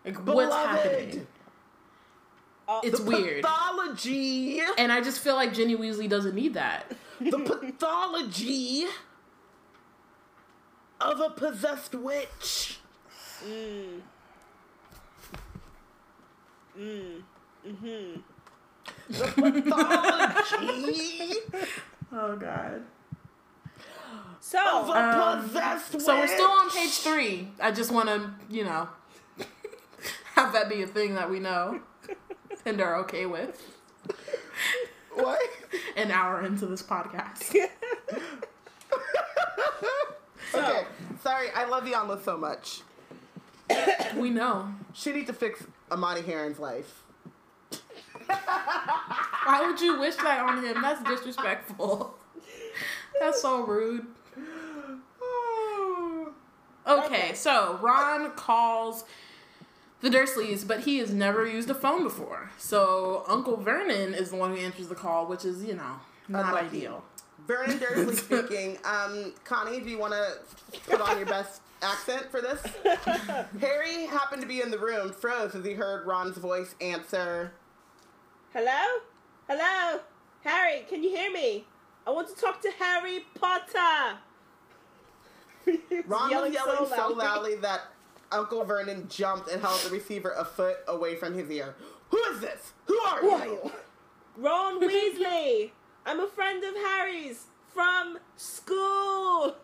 Like 0.06 0.18
what's 0.28 0.54
happening 0.54 1.26
Uh, 2.78 2.82
it's 2.84 3.00
the 3.00 3.06
weird 3.06 3.44
pathology. 3.44 4.62
and 4.78 4.92
I 4.92 5.02
just 5.02 5.20
feel 5.20 5.36
like 5.36 5.54
Ginny 5.54 5.76
Weasley 5.76 6.08
doesn't 6.10 6.36
need 6.36 6.54
that 6.56 6.92
the 7.20 7.38
pathology 7.62 8.86
of 11.00 11.20
a 11.20 11.30
possessed 11.32 11.96
witch. 11.96 12.78
mm. 13.46 14.00
Mm. 16.80 17.22
Mm-hmm. 17.68 18.20
The 19.10 19.62
pathology 19.62 21.34
oh 22.14 22.36
god 22.38 22.82
So, 24.40 24.60
Um, 24.92 25.42
possessed 25.44 25.94
witch. 25.94 26.04
so 26.04 26.16
we're 26.18 26.28
still 26.28 26.50
on 26.50 26.70
page 26.72 26.92
three 26.92 27.50
I 27.60 27.72
just 27.72 27.92
want 27.92 28.08
to 28.10 28.32
you 28.50 28.64
know 28.64 28.88
have 30.36 30.54
that 30.54 30.70
be 30.70 30.82
a 30.82 30.88
thing 30.88 31.16
that 31.16 31.30
we 31.30 31.40
know 31.40 31.82
and 32.66 32.80
are 32.82 32.96
okay 32.98 33.26
with 33.26 33.62
What? 35.14 35.42
an 35.96 36.12
hour 36.12 36.42
into 36.44 36.66
this 36.66 36.82
podcast. 36.82 37.54
okay, 40.54 40.84
sorry. 41.22 41.48
I 41.56 41.66
love 41.66 41.84
Iyanla 41.84 42.24
so 42.24 42.38
much. 42.38 42.82
we 44.16 44.30
know. 44.30 44.74
She 44.94 45.12
needs 45.12 45.28
to 45.28 45.34
fix 45.34 45.64
Amani 45.92 46.22
Heron's 46.22 46.60
life. 46.60 47.04
Why 48.28 49.66
would 49.68 49.82
you 49.82 50.00
wish 50.00 50.16
that 50.18 50.40
on 50.42 50.64
him? 50.64 50.82
That's 50.82 51.02
disrespectful. 51.04 52.16
That's 53.20 53.42
so 53.42 53.64
rude. 53.66 54.06
Okay, 56.88 57.06
Okay. 57.06 57.34
so 57.34 57.78
Ron 57.82 58.32
calls 58.32 59.04
the 60.02 60.10
Dursleys, 60.10 60.68
but 60.68 60.82
he 60.82 60.98
has 61.00 61.12
never 61.14 61.46
used 61.48 61.70
a 61.70 61.74
phone 61.76 62.04
before. 62.04 62.52
So 62.58 63.24
Uncle 63.28 63.58
Vernon 63.58 64.14
is 64.14 64.32
the 64.32 64.36
one 64.38 64.52
who 64.52 64.58
answers 64.58 64.88
the 64.88 64.96
call, 64.96 65.28
which 65.28 65.46
is, 65.46 65.64
you 65.64 65.76
know, 65.76 66.00
not 66.28 66.48
Unlucky. 66.50 66.68
ideal. 66.78 67.04
Vernon 67.48 67.78
Dursley 67.80 68.16
speaking. 68.16 68.78
Um, 68.84 69.34
Connie, 69.44 69.80
do 69.80 69.90
you 69.90 69.98
want 69.98 70.14
to 70.14 70.34
put 70.90 71.02
on 71.02 71.18
your 71.18 71.26
best 71.28 71.62
accent 71.82 72.30
for 72.32 72.42
this? 72.42 72.62
Harry 73.60 74.06
happened 74.06 74.42
to 74.42 74.48
be 74.48 74.62
in 74.62 74.72
the 74.72 74.78
room, 74.80 75.12
froze 75.12 75.56
as 75.56 75.66
he 75.66 75.74
heard 75.74 76.06
Ron's 76.06 76.38
voice 76.38 76.76
answer. 76.82 77.52
hello? 78.54 79.00
Hello? 79.48 80.00
Harry, 80.44 80.86
can 80.90 81.04
you 81.04 81.10
hear 81.10 81.32
me? 81.32 81.66
I 82.08 82.10
want 82.12 82.28
to 82.30 82.36
talk 82.42 82.62
to 82.62 82.72
Harry 82.80 83.26
Potter. 83.40 84.18
He 85.66 85.78
was 85.98 86.06
Ron 86.08 86.32
was 86.32 86.54
yelling 86.54 86.88
so 86.90 87.10
loudly 87.14 87.56
that 87.58 87.82
Uncle 88.32 88.64
Vernon 88.64 89.08
jumped 89.10 89.50
and 89.50 89.62
held 89.62 89.80
the 89.82 89.90
receiver 89.90 90.32
a 90.38 90.46
foot 90.46 90.78
away 90.88 91.16
from 91.16 91.34
his 91.34 91.50
ear. 91.50 91.76
Who 92.10 92.18
is 92.26 92.40
this? 92.40 92.74
Who 92.86 92.98
are 93.00 93.20
Who 93.20 93.30
you? 93.30 93.44
you? 93.64 93.72
Ron 94.38 94.80
Weasley. 94.82 95.72
I'm 96.06 96.20
a 96.20 96.28
friend 96.28 96.64
of 96.64 96.76
Harry's 96.76 97.46
from 97.74 98.18
school. 98.38 99.56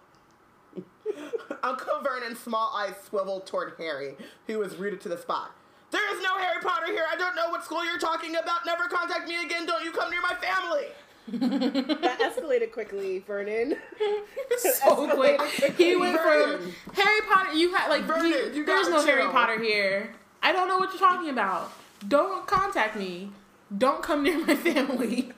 Uncle 1.63 2.01
Vernon's 2.03 2.39
small 2.39 2.73
eyes 2.75 2.93
swiveled 3.07 3.45
toward 3.47 3.73
Harry, 3.77 4.15
who 4.45 4.59
was 4.59 4.75
rooted 4.75 5.01
to 5.01 5.09
the 5.09 5.17
spot. 5.17 5.51
There 5.91 6.15
is 6.15 6.21
no 6.21 6.37
Harry 6.37 6.61
Potter 6.61 6.87
here. 6.87 7.05
I 7.09 7.15
don't 7.15 7.35
know 7.35 7.49
what 7.49 7.63
school 7.63 7.83
you're 7.85 7.97
talking 7.97 8.35
about. 8.35 8.65
Never 8.65 8.87
contact 8.89 9.27
me 9.27 9.41
again. 9.43 9.65
Don't 9.65 9.83
you 9.85 9.91
come 9.91 10.11
near 10.11 10.21
my 10.21 10.35
family. 10.35 10.87
That 11.27 12.19
escalated 12.19 12.71
quickly, 12.71 13.19
Vernon. 13.19 13.75
so 14.57 15.07
quick. 15.15 15.41
He 15.77 15.95
went 15.95 16.17
Vernon. 16.21 16.71
from 16.71 16.93
Harry 16.93 17.21
Potter. 17.29 17.53
You 17.53 17.73
had 17.73 17.89
like 17.89 18.03
Vernon, 18.03 18.25
he- 18.25 18.57
you 18.57 18.65
there's 18.65 18.87
gotta 18.87 18.91
no 18.91 19.05
Harry. 19.05 19.23
Potter 19.31 19.61
here. 19.61 20.13
I 20.41 20.51
don't 20.51 20.67
know 20.67 20.77
what 20.77 20.91
you're 20.91 20.99
talking 20.99 21.29
about. 21.29 21.71
Don't 22.07 22.45
contact 22.47 22.95
me. 22.95 23.31
Don't 23.77 24.01
come 24.01 24.23
near 24.23 24.37
my 24.45 24.55
family. 24.71 25.31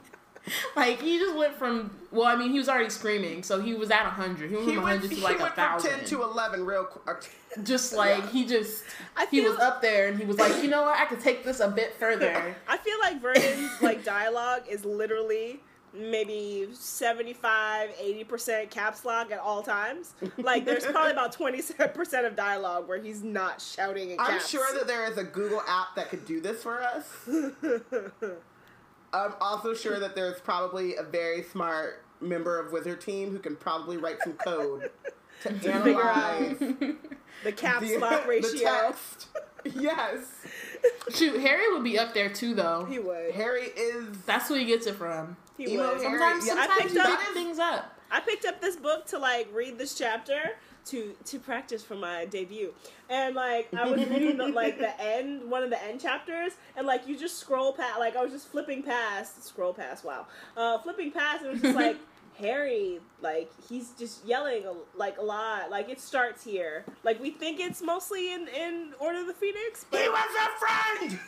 like 0.76 1.02
he 1.02 1.18
just 1.20 1.36
went 1.36 1.54
from 1.56 1.92
well, 2.12 2.26
I 2.26 2.36
mean 2.36 2.52
he 2.52 2.58
was 2.60 2.70
already 2.70 2.90
screaming, 2.90 3.44
so 3.44 3.62
he 3.62 3.74
was 3.74 3.90
at 3.92 4.04
hundred. 4.06 4.50
He 4.52 4.56
went 4.58 4.68
He 4.70 4.76
from 4.76 4.84
went, 4.84 5.00
hundred 5.02 5.16
to 5.18 5.24
like 5.24 5.40
a 5.40 5.44
went 5.44 5.56
from 5.56 5.64
thousand. 5.64 5.92
10 5.92 6.06
to 6.06 6.24
11 6.24 6.66
real 6.66 6.84
quick. 6.86 7.18
Uh, 7.58 7.62
just 7.64 7.94
like 8.02 8.18
Yeah. 8.20 8.30
he 8.30 8.46
just 8.46 8.84
I 9.18 9.26
he 9.32 9.42
feel- 9.42 9.52
was 9.52 9.60
up 9.60 9.82
there 9.82 10.08
and 10.08 10.20
he 10.20 10.26
was 10.26 10.38
like, 10.38 10.62
you 10.64 10.70
know 10.70 10.84
what, 10.84 10.98
I 11.00 11.06
could 11.06 11.20
take 11.20 11.44
this 11.44 11.60
a 11.60 11.68
bit 11.70 11.96
further. 11.96 12.56
I 12.68 12.78
feel 12.78 12.98
like 13.02 13.22
Vernon's 13.22 13.82
like 13.82 14.04
dialogue 14.04 14.64
is 14.70 14.86
literally 14.86 15.60
maybe 15.94 16.68
75 16.74 17.90
80% 17.98 18.70
caps 18.70 19.06
lock 19.06 19.32
at 19.32 19.40
all 19.40 19.64
times 19.64 20.14
like 20.38 20.66
there's 20.66 20.86
probably 20.92 21.12
about 21.12 21.36
27% 21.36 22.28
of 22.28 22.36
dialogue 22.36 22.88
where 22.88 23.02
he's 23.02 23.24
not 23.24 23.62
shouting 23.62 24.12
in 24.12 24.20
I'm 24.20 24.40
sure 24.42 24.66
that 24.78 24.88
there 24.88 25.10
is 25.10 25.18
a 25.18 25.24
Google 25.24 25.62
app 25.68 25.96
that 25.96 26.10
could 26.10 26.26
do 26.26 26.42
this 26.42 26.64
for 26.64 26.82
us. 26.82 27.06
I'm 29.14 29.34
also 29.42 29.74
sure 29.74 30.00
that 30.00 30.16
there's 30.16 30.40
probably 30.40 30.96
a 30.96 31.04
very 31.04 31.44
smart 31.44 32.04
member 32.22 32.60
of 32.60 32.72
Wizard 32.72 33.02
Team 33.02 33.32
who 33.32 33.40
can 33.40 33.56
probably 33.56 33.98
write 33.98 34.22
some 34.24 34.34
code 34.34 34.92
to 35.42 35.50
analyze 35.72 36.58
the 37.44 37.52
caps 37.52 37.88
the, 37.88 37.98
lock 37.98 38.24
the 38.24 38.30
ratio 38.30 38.60
text. 38.64 39.28
Yes, 39.66 40.26
Shoot, 41.14 41.42
Harry 41.42 41.72
would 41.74 41.84
be 41.84 42.00
up 42.00 42.14
there 42.14 42.30
too 42.30 42.54
though. 42.56 42.86
he 42.86 43.00
would 43.00 43.32
Harry 43.32 43.64
is. 43.76 44.18
That's 44.26 44.48
who 44.48 44.56
he 44.56 44.66
gets 44.66 44.88
it 44.88 44.96
from. 44.96 45.36
He 45.68 45.74
Emo 45.74 45.84
Harry. 45.84 46.00
Sometimes, 46.02 46.48
Yeah, 46.48 46.54
I 46.54 46.66
sometimes 46.68 46.82
picked 46.94 46.94
you 46.96 47.02
up- 47.14 47.34
things 47.34 47.60
up. 47.60 47.96
I 48.12 48.20
picked 48.22 48.46
up 48.46 48.60
this 48.60 48.76
book 48.76 49.06
to 49.08 49.20
like 49.20 49.48
read 49.54 49.78
this 49.78 49.94
chapter 49.96 50.40
to 50.86 51.14
to 51.26 51.38
practice 51.40 51.84
for 51.84 51.94
my 51.96 52.26
debut, 52.26 52.74
and 53.10 53.36
like 53.36 53.68
I 53.76 53.88
was 53.88 54.00
reading 54.10 54.38
the, 54.38 54.48
like 54.48 54.80
the 54.80 55.00
end 55.00 55.50
one 55.52 55.62
of 55.62 55.70
the 55.70 55.84
end 55.84 56.02
chapters, 56.02 56.54
and 56.76 56.88
like 56.88 57.08
you 57.08 57.16
just 57.18 57.38
scroll 57.38 57.74
past, 57.74 58.00
like 58.00 58.16
I 58.16 58.24
was 58.24 58.32
just 58.32 58.48
flipping 58.48 58.82
past, 58.82 59.44
scroll 59.46 59.74
past, 59.74 60.04
wow, 60.04 60.26
uh, 60.58 60.80
flipping 60.80 61.12
past, 61.12 61.42
and 61.44 61.50
it 61.50 61.54
was 61.54 61.62
just 61.62 61.76
like 61.76 61.98
Harry, 62.40 63.00
like 63.22 63.52
he's 63.68 63.92
just 63.92 64.26
yelling 64.26 64.64
like 64.96 65.18
a 65.20 65.22
lot, 65.24 65.70
like 65.70 65.90
it 65.90 66.00
starts 66.02 66.44
here, 66.44 66.86
like 67.04 67.22
we 67.22 67.30
think 67.30 67.60
it's 67.60 67.82
mostly 67.84 68.34
in 68.34 68.48
in 68.48 68.94
Order 69.00 69.20
of 69.20 69.28
the 69.28 69.34
Phoenix, 69.34 69.86
but 69.92 70.02
He 70.02 70.10
was 70.10 70.30
a 70.42 71.08
friend. 71.08 71.20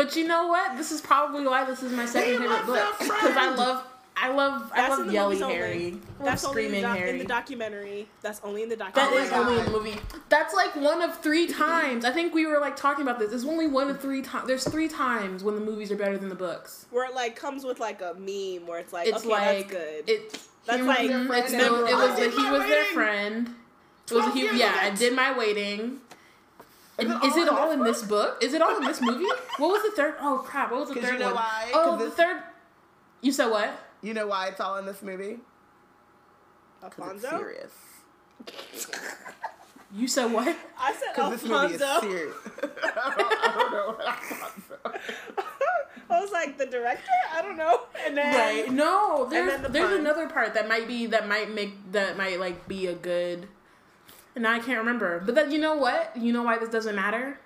But 0.00 0.16
you 0.16 0.26
know 0.26 0.46
what? 0.48 0.78
This 0.78 0.92
is 0.92 1.02
probably 1.02 1.46
why 1.46 1.64
this 1.64 1.82
is 1.82 1.92
my 1.92 2.06
second 2.06 2.32
He 2.32 2.38
favorite 2.38 2.64
book 2.64 2.94
because 2.98 3.36
I 3.36 3.54
love, 3.54 3.84
I 4.16 4.32
love, 4.32 4.72
I 4.74 4.88
love 4.88 5.00
in 5.00 5.06
the 5.08 5.12
yelly. 5.12 5.38
Harry. 5.38 5.88
I 5.88 5.90
love 5.90 6.24
that's 6.24 6.44
only 6.46 6.64
in 6.66 6.72
the, 6.72 6.78
screaming 6.78 6.82
doc- 6.82 6.96
Harry. 6.96 7.10
in 7.10 7.18
the 7.18 7.24
documentary. 7.26 8.08
That's 8.22 8.40
only 8.42 8.62
in 8.62 8.70
the 8.70 8.76
That 8.76 8.94
documentary. 8.94 9.26
is 9.26 9.32
Oh 9.32 9.42
only 9.42 9.58
in 9.58 9.64
the 9.66 9.70
movie. 9.72 9.96
That's 10.30 10.54
like 10.54 10.74
one 10.76 11.02
of 11.02 11.18
three 11.20 11.46
times. 11.48 12.06
I 12.06 12.12
think 12.12 12.32
we 12.32 12.46
were 12.46 12.60
like 12.60 12.76
talking 12.76 13.02
about 13.02 13.18
this. 13.18 13.28
There's 13.28 13.44
only 13.44 13.66
one 13.66 13.90
of 13.90 14.00
three 14.00 14.22
times. 14.22 14.46
There's 14.46 14.64
three 14.66 14.88
times 14.88 15.44
when 15.44 15.54
the 15.54 15.60
movies 15.60 15.92
are 15.92 15.96
better 15.96 16.16
than 16.16 16.30
the 16.30 16.34
books. 16.34 16.86
where 16.90 17.06
it 17.06 17.14
like 17.14 17.36
comes 17.36 17.62
with 17.64 17.78
like 17.78 18.00
a 18.00 18.14
meme 18.14 18.66
where 18.66 18.78
it's 18.78 18.94
like, 18.94 19.06
It's 19.06 19.18
okay, 19.18 19.28
like 19.28 19.68
that's 19.68 19.70
good. 19.70 20.08
it. 20.08 20.38
That's 20.64 20.82
like- 20.82 20.98
was, 21.00 21.08
Their 21.08 21.24
friend 21.26 21.44
it's 21.44 21.52
and 21.52 21.60
the, 21.60 21.66
it 21.86 21.94
was 21.94 22.10
I 22.18 22.28
he 22.42 22.50
was 22.50 22.66
their 22.68 22.84
friend. 22.86 23.54
It 24.10 24.14
was 24.14 24.26
a, 24.26 24.30
12 24.30 24.34
he, 24.52 24.58
yeah, 24.58 24.78
I 24.80 24.90
did 24.90 25.14
my 25.14 25.36
waiting. 25.36 26.00
Is 27.00 27.10
And 27.10 27.22
it 27.22 27.26
is 27.26 27.32
all 27.36 27.42
it 27.42 27.48
all 27.48 27.70
in 27.72 27.82
this 27.84 28.02
book? 28.02 28.38
Is 28.42 28.54
it 28.54 28.62
all 28.62 28.76
in 28.76 28.84
this 28.84 29.00
movie? 29.00 29.24
What 29.58 29.68
was 29.70 29.82
the 29.82 29.90
third? 29.96 30.14
Oh 30.20 30.38
crap! 30.46 30.70
What 30.70 30.80
was 30.80 30.88
the 30.90 31.00
third 31.00 31.14
you 31.14 31.18
know 31.18 31.26
one? 31.26 31.34
why? 31.36 31.70
Oh, 31.74 31.96
'Cause 31.96 32.04
the 32.04 32.10
third. 32.10 32.42
You 33.20 33.32
said 33.32 33.48
what? 33.48 33.70
You 34.02 34.14
know 34.14 34.26
why 34.26 34.48
it's 34.48 34.60
all 34.60 34.76
in 34.76 34.86
this 34.86 35.02
movie? 35.02 35.38
Because 36.82 37.16
it's 37.22 37.28
serious. 37.28 37.72
You 39.92 40.06
said 40.06 40.26
what? 40.32 40.56
I 40.78 40.92
said 40.92 41.08
Because 41.16 41.32
this 41.32 41.42
movie 41.50 41.74
is 41.74 41.82
Alfonso. 41.82 42.08
serious. 42.08 42.36
I, 42.46 42.60
don't, 43.18 43.44
I 43.44 43.54
don't 43.58 43.72
know 43.72 43.94
what 43.98 44.06
Alfonso. 44.06 45.00
I 46.08 46.20
was 46.20 46.30
like 46.30 46.58
the 46.58 46.66
director. 46.66 47.10
I 47.34 47.42
don't 47.42 47.56
know. 47.56 47.80
And 48.06 48.16
then 48.16 48.32
Right. 48.62 48.72
No, 48.72 49.26
there's 49.28 49.50
then 49.50 49.62
the 49.62 49.68
there's 49.68 49.90
pun. 49.90 49.98
another 49.98 50.28
part 50.28 50.54
that 50.54 50.68
might 50.68 50.86
be 50.86 51.06
that 51.06 51.26
might 51.26 51.50
make 51.52 51.90
that 51.90 52.16
might 52.16 52.38
like 52.38 52.68
be 52.68 52.86
a 52.86 52.94
good 52.94 53.48
and 54.36 54.46
I 54.46 54.58
can't 54.58 54.78
remember. 54.78 55.20
But 55.24 55.34
then 55.34 55.50
you 55.50 55.58
know 55.58 55.74
what? 55.74 56.16
You 56.16 56.32
know 56.32 56.42
why 56.42 56.58
this 56.58 56.68
doesn't 56.68 56.94
matter? 56.96 57.38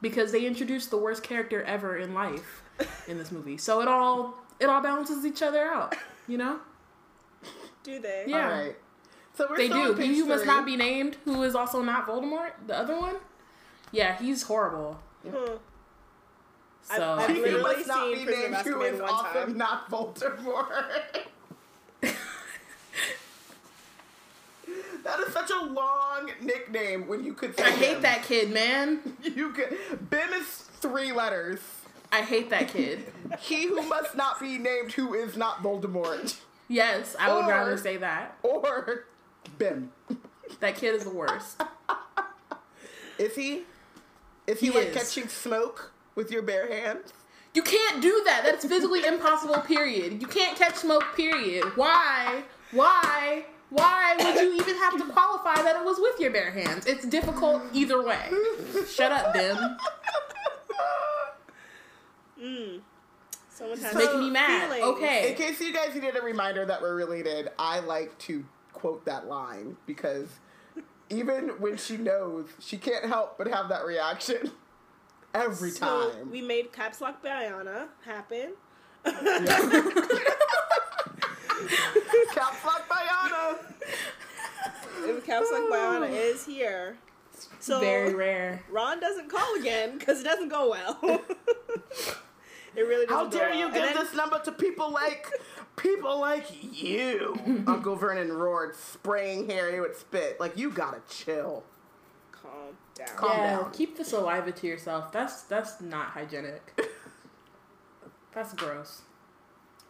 Because 0.00 0.32
they 0.32 0.46
introduced 0.46 0.90
the 0.90 0.96
worst 0.96 1.22
character 1.22 1.62
ever 1.62 1.96
in 1.96 2.14
life 2.14 2.62
in 3.06 3.18
this 3.18 3.30
movie. 3.30 3.58
So 3.58 3.80
it 3.80 3.88
all 3.88 4.34
it 4.58 4.66
all 4.66 4.80
balances 4.82 5.24
each 5.26 5.42
other 5.42 5.62
out, 5.64 5.94
you 6.26 6.38
know? 6.38 6.60
do 7.82 7.98
they? 7.98 8.24
Yeah. 8.26 8.44
All 8.44 8.50
right. 8.64 8.76
So 9.34 9.46
we're 9.48 9.56
They 9.56 9.68
do. 9.68 9.94
He 9.94 10.18
who 10.18 10.26
must 10.26 10.44
not 10.46 10.66
be 10.66 10.76
named, 10.76 11.16
who 11.24 11.42
is 11.42 11.54
also 11.54 11.82
not 11.82 12.06
Voldemort, 12.06 12.52
the 12.66 12.76
other 12.76 12.98
one. 12.98 13.16
Yeah, 13.92 14.16
he's 14.18 14.42
horrible. 14.42 14.98
Hmm. 15.28 15.34
So 16.82 16.94
I've 16.94 17.18
I 17.20 17.26
He 17.28 17.32
think- 17.34 17.44
literally 17.46 17.76
must 17.76 17.88
not 17.88 18.04
seen 18.04 18.18
be 18.18 18.24
Prisoner 18.24 18.46
of 18.46 18.52
named 18.52 18.64
who 18.66 18.74
Azkaban 18.74 19.00
one 19.02 19.10
also 19.10 19.40
time. 19.46 19.56
not 19.56 19.90
Voldemort. 19.90 20.84
was 25.04 25.32
such 25.32 25.50
a 25.50 25.64
long 25.64 26.30
nickname 26.40 27.06
when 27.06 27.24
you 27.24 27.32
could 27.34 27.56
say 27.56 27.64
I 27.64 27.70
hate 27.70 27.92
Bim. 27.94 28.02
that 28.02 28.22
kid, 28.24 28.52
man. 28.52 29.00
You 29.22 29.50
could 29.52 29.76
Bim 30.10 30.32
is 30.32 30.46
three 30.80 31.12
letters. 31.12 31.60
I 32.12 32.22
hate 32.22 32.50
that 32.50 32.68
kid. 32.68 33.04
He 33.40 33.66
who 33.68 33.82
must 33.82 34.14
not 34.16 34.40
be 34.40 34.58
named 34.58 34.92
who 34.92 35.14
is 35.14 35.36
not 35.36 35.62
Voldemort. 35.62 36.36
Yes, 36.68 37.14
I 37.18 37.32
would 37.34 37.44
Or- 37.44 37.48
rather 37.48 37.76
say 37.76 37.96
that. 37.98 38.36
Or 38.42 39.04
Bim. 39.58 39.92
That 40.60 40.76
kid 40.76 40.94
is 40.96 41.04
the 41.04 41.10
worst. 41.14 41.60
Is 43.18 43.34
he? 43.36 43.62
Is 44.46 44.60
he, 44.60 44.66
He 44.68 44.72
like 44.72 44.88
is. 44.88 44.96
catching 44.96 45.28
smoke 45.28 45.92
with 46.14 46.30
your 46.30 46.40
bare 46.42 46.66
hands? 46.68 47.12
You 47.54 47.62
can't 47.62 48.00
do 48.00 48.22
that. 48.24 48.42
That's 48.44 48.64
physically 48.64 49.04
impossible, 49.04 49.58
period. 49.60 50.22
You 50.22 50.26
can't 50.26 50.56
catch 50.56 50.76
smoke, 50.76 51.04
period. 51.16 51.64
Why? 51.76 52.44
Why? 52.72 53.44
Why 53.70 54.16
would 54.18 54.34
you 54.34 54.54
even 54.54 54.76
have 54.76 54.96
to 54.98 55.04
qualify 55.12 55.62
that 55.62 55.76
it 55.76 55.84
was 55.84 55.98
with 56.00 56.18
your 56.20 56.30
bare 56.32 56.50
hands? 56.50 56.86
It's 56.86 57.06
difficult 57.06 57.62
either 57.72 58.02
way. 58.04 58.28
Shut 58.88 59.12
up, 59.12 59.32
Bim. 59.32 59.56
Mm. 62.42 62.80
Someone 63.48 63.78
has 63.78 63.94
Making 63.94 64.20
me 64.20 64.30
mad. 64.30 64.68
feelings. 64.70 64.84
Okay. 64.96 65.30
In 65.30 65.36
case 65.36 65.60
you 65.60 65.72
guys 65.72 65.94
needed 65.94 66.16
a 66.16 66.22
reminder 66.22 66.64
that 66.66 66.80
we're 66.82 66.96
related, 66.96 67.50
I 67.58 67.80
like 67.80 68.16
to 68.20 68.44
quote 68.72 69.04
that 69.04 69.26
line 69.28 69.76
because 69.86 70.28
even 71.10 71.48
when 71.60 71.76
she 71.76 71.96
knows, 71.96 72.46
she 72.58 72.78
can't 72.78 73.04
help 73.04 73.36
but 73.36 73.46
have 73.48 73.68
that 73.68 73.84
reaction 73.84 74.50
every 75.34 75.70
So 75.70 76.10
time. 76.12 76.30
we 76.30 76.40
made 76.40 76.72
Caps 76.72 77.00
Lock 77.00 77.22
Bayana 77.22 77.88
happen. 78.04 78.54
Caps 82.32 82.64
Lock 82.64 82.88
Bayana. 82.88 83.19
And 85.08 85.24
Caps 85.24 85.48
Lock 85.52 85.70
Bayana 85.70 86.10
is 86.12 86.44
here. 86.46 86.96
So 87.58 87.80
Very 87.80 88.14
rare. 88.14 88.62
Ron 88.70 89.00
doesn't 89.00 89.30
call 89.30 89.54
again 89.56 89.98
because 89.98 90.20
it 90.20 90.24
doesn't 90.24 90.48
go 90.48 90.70
well. 90.70 90.98
it 92.76 92.80
really 92.82 93.06
doesn't 93.06 93.08
How 93.08 93.24
go 93.26 93.30
dare 93.38 93.48
well. 93.50 93.58
you 93.58 93.64
And 93.66 93.74
give 93.74 93.82
then- 93.82 93.94
this 93.96 94.14
number 94.14 94.38
to 94.40 94.52
people 94.52 94.90
like 94.90 95.28
people 95.76 96.20
like 96.20 96.46
you? 96.62 97.38
Uncle 97.66 97.96
Vernon 97.96 98.32
roared, 98.32 98.74
spraying 98.76 99.48
Harry 99.48 99.80
with 99.80 99.98
spit. 99.98 100.38
Like 100.40 100.56
you 100.58 100.70
gotta 100.70 101.00
chill. 101.08 101.64
Calm 102.32 102.76
down. 102.94 103.08
Calm 103.16 103.30
yeah, 103.38 103.56
down. 103.60 103.70
keep 103.72 103.96
the 103.96 104.04
saliva 104.04 104.52
to 104.52 104.66
yourself. 104.66 105.10
That's 105.12 105.42
that's 105.42 105.80
not 105.80 106.08
hygienic. 106.08 106.78
That's 108.32 108.52
gross. 108.54 109.02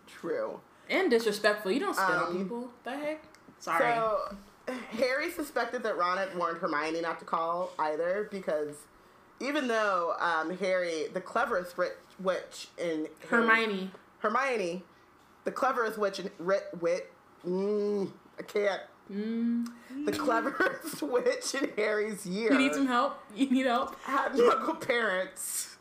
True. 0.07 0.61
And 0.89 1.11
disrespectful. 1.11 1.71
You 1.73 1.81
don't 1.81 1.95
spit 1.95 2.09
on 2.09 2.29
Um, 2.29 2.39
people. 2.39 2.71
The 2.85 2.91
heck? 2.97 3.23
Sorry. 3.59 3.95
So 3.95 4.35
Harry 4.73 5.31
suspected 5.31 5.83
that 5.83 5.97
Ron 5.97 6.19
had 6.19 6.37
warned 6.37 6.59
Hermione 6.59 7.01
not 7.01 7.19
to 7.21 7.25
call 7.25 7.73
either 7.79 8.29
because 8.31 8.77
even 9.41 9.69
though 9.69 10.15
um, 10.21 10.57
Harry, 10.59 11.07
the 11.13 11.21
cleverest 11.21 11.77
witch, 11.79 11.93
witch 12.19 12.69
in 12.79 13.09
Hermione. 13.29 13.91
Hermione, 14.19 14.83
the 15.45 15.51
cleverest 15.51 15.99
witch 15.99 16.19
in 16.19 16.31
wit, 16.39 16.69
wit 16.81 17.11
mm, 17.47 18.11
I 18.39 18.43
can't. 18.43 18.83
Mm. 19.11 19.67
The 20.05 20.13
cleverest 20.13 21.03
witch 21.03 21.55
in 21.55 21.71
Harry's 21.77 22.25
year 22.27 22.53
You 22.53 22.59
need 22.59 22.75
some 22.75 22.87
help? 22.87 23.19
You 23.35 23.51
need 23.51 23.67
help? 23.67 23.99
had 24.03 24.33
muggle 24.33 24.81
parents, 24.81 25.77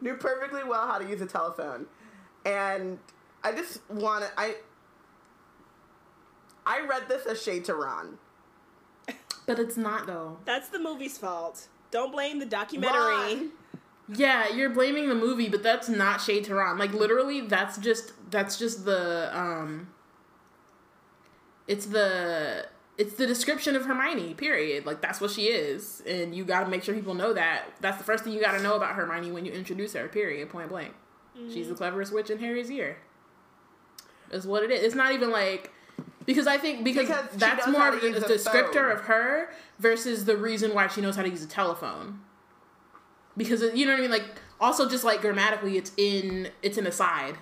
knew 0.00 0.14
perfectly 0.14 0.64
well 0.64 0.86
how 0.86 0.98
to 0.98 1.06
use 1.06 1.20
a 1.20 1.26
telephone, 1.26 1.86
and 2.46 2.98
I 3.44 3.52
just 3.52 3.80
want 3.90 4.24
to 4.24 4.30
I. 4.38 4.56
I 6.66 6.84
read 6.86 7.08
this 7.08 7.24
as 7.26 7.40
shade 7.40 7.64
to 7.66 7.74
Ron. 7.74 8.18
But 9.46 9.60
it's 9.60 9.76
not 9.76 10.06
though. 10.06 10.38
That's 10.44 10.68
the 10.68 10.80
movie's 10.80 11.16
fault. 11.16 11.68
Don't 11.92 12.10
blame 12.10 12.40
the 12.40 12.46
documentary. 12.46 12.98
Ron. 12.98 13.50
Yeah, 14.08 14.48
you're 14.48 14.70
blaming 14.70 15.08
the 15.08 15.14
movie, 15.14 15.48
but 15.48 15.62
that's 15.62 15.88
not 15.88 16.20
shade 16.20 16.44
to 16.44 16.54
Ron. 16.56 16.78
Like 16.78 16.92
literally, 16.92 17.42
that's 17.42 17.78
just 17.78 18.12
that's 18.30 18.58
just 18.58 18.84
the 18.84 19.30
um. 19.36 19.88
It's 21.68 21.86
the 21.86 22.66
it's 22.98 23.14
the 23.14 23.26
description 23.26 23.76
of 23.76 23.84
Hermione. 23.84 24.34
Period. 24.34 24.84
Like 24.84 25.00
that's 25.00 25.20
what 25.20 25.30
she 25.30 25.46
is, 25.46 26.02
and 26.06 26.34
you 26.34 26.44
got 26.44 26.64
to 26.64 26.68
make 26.68 26.82
sure 26.82 26.94
people 26.94 27.14
know 27.14 27.32
that. 27.32 27.66
That's 27.80 27.98
the 27.98 28.04
first 28.04 28.24
thing 28.24 28.32
you 28.32 28.40
got 28.40 28.56
to 28.56 28.62
know 28.62 28.74
about 28.74 28.96
Hermione 28.96 29.30
when 29.30 29.44
you 29.44 29.52
introduce 29.52 29.92
her. 29.92 30.08
Period. 30.08 30.50
Point 30.50 30.70
blank. 30.70 30.92
She's 31.52 31.68
the 31.68 31.74
cleverest 31.74 32.12
witch 32.12 32.30
in 32.30 32.38
Harry's 32.38 32.70
year. 32.70 32.96
Is 34.30 34.46
what 34.46 34.62
it 34.62 34.70
is. 34.70 34.82
It's 34.82 34.94
not 34.94 35.12
even 35.12 35.30
like 35.30 35.70
because 36.26 36.46
I 36.46 36.58
think 36.58 36.84
because, 36.84 37.08
Because 37.08 37.28
that's 37.34 37.66
more 37.66 37.88
of 37.88 38.02
a 38.02 38.06
a 38.08 38.20
descriptor 38.20 38.74
phone. 38.74 38.92
of 38.92 39.00
her 39.02 39.50
versus 39.78 40.26
the 40.26 40.36
reason 40.36 40.74
why 40.74 40.88
she 40.88 41.00
knows 41.00 41.16
how 41.16 41.22
to 41.22 41.30
use 41.30 41.42
a 41.42 41.48
telephone 41.48 42.20
because 43.36 43.62
you 43.74 43.86
know 43.86 43.92
what 43.92 43.98
I 43.98 44.02
mean. 44.02 44.10
Like 44.10 44.24
also 44.60 44.88
just 44.88 45.04
like 45.04 45.20
grammatically, 45.20 45.76
it's 45.76 45.92
in 45.96 46.50
it's 46.62 46.78
an 46.78 46.86
aside. 46.86 47.36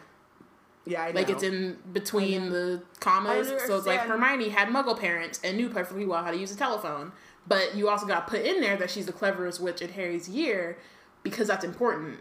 Yeah, 0.86 1.02
I 1.02 1.12
know. 1.12 1.20
Like 1.20 1.30
it's 1.30 1.42
in 1.42 1.78
between 1.92 2.50
the 2.50 2.82
commas. 3.00 3.48
So 3.66 3.78
it's 3.78 3.86
like. 3.86 4.00
Hermione 4.00 4.50
had 4.50 4.68
Muggle 4.68 4.98
parents 4.98 5.40
and 5.42 5.56
knew 5.56 5.68
perfectly 5.68 6.04
well 6.04 6.22
how 6.22 6.30
to 6.30 6.36
use 6.36 6.52
a 6.52 6.56
telephone. 6.56 7.12
But 7.46 7.74
you 7.74 7.88
also 7.88 8.06
got 8.06 8.26
put 8.26 8.42
in 8.42 8.60
there 8.60 8.76
that 8.76 8.90
she's 8.90 9.06
the 9.06 9.12
cleverest 9.12 9.60
witch 9.60 9.82
in 9.82 9.90
Harry's 9.90 10.28
year 10.28 10.78
because 11.22 11.46
that's 11.48 11.64
important. 11.64 12.18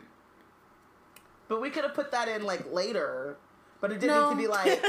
But 1.47 1.61
we 1.61 1.69
could 1.69 1.83
have 1.83 1.93
put 1.93 2.11
that 2.11 2.27
in 2.27 2.43
like 2.43 2.71
later. 2.71 3.37
But 3.83 3.91
it 3.91 3.99
didn't 3.99 4.15
No. 4.15 4.29
need 4.33 4.35
to 4.35 4.41
be 4.43 4.47
like 4.47 4.81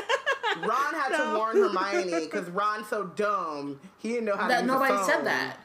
Ron 0.64 0.94
had 0.94 1.16
to 1.16 1.36
warn 1.36 1.56
Hermione 1.56 2.26
because 2.26 2.48
Ron's 2.48 2.86
so 2.88 3.06
dumb. 3.06 3.80
He 3.98 4.10
didn't 4.10 4.26
know 4.26 4.36
how 4.36 4.42
to 4.42 4.48
That 4.54 4.60
use 4.62 4.68
nobody 4.68 4.94
a 4.94 4.96
phone. 4.98 5.06
said 5.06 5.26
that. 5.26 5.56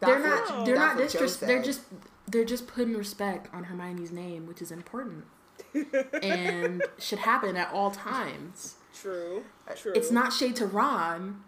That's 0.00 0.12
they're 0.22 0.30
what- 0.36 0.48
not. 0.48 0.64
They're 0.64 0.74
not 0.76 0.96
what 0.96 1.04
disres- 1.10 1.38
They're 1.40 1.62
just. 1.62 1.82
They're 2.26 2.46
just 2.46 2.66
putting 2.66 2.96
respect 2.96 3.48
on 3.54 3.64
Hermione's 3.64 4.10
name, 4.10 4.46
which 4.46 4.62
is 4.62 4.72
important 4.72 5.26
and 6.22 6.82
should 6.98 7.18
happen 7.20 7.56
at 7.58 7.70
all 7.74 7.90
times. 7.90 8.76
True. 8.98 9.44
Uh, 9.68 9.74
true. 9.74 9.92
It's 9.94 10.10
not 10.10 10.32
shade 10.32 10.56
to 10.56 10.66
Ron. 10.66 11.42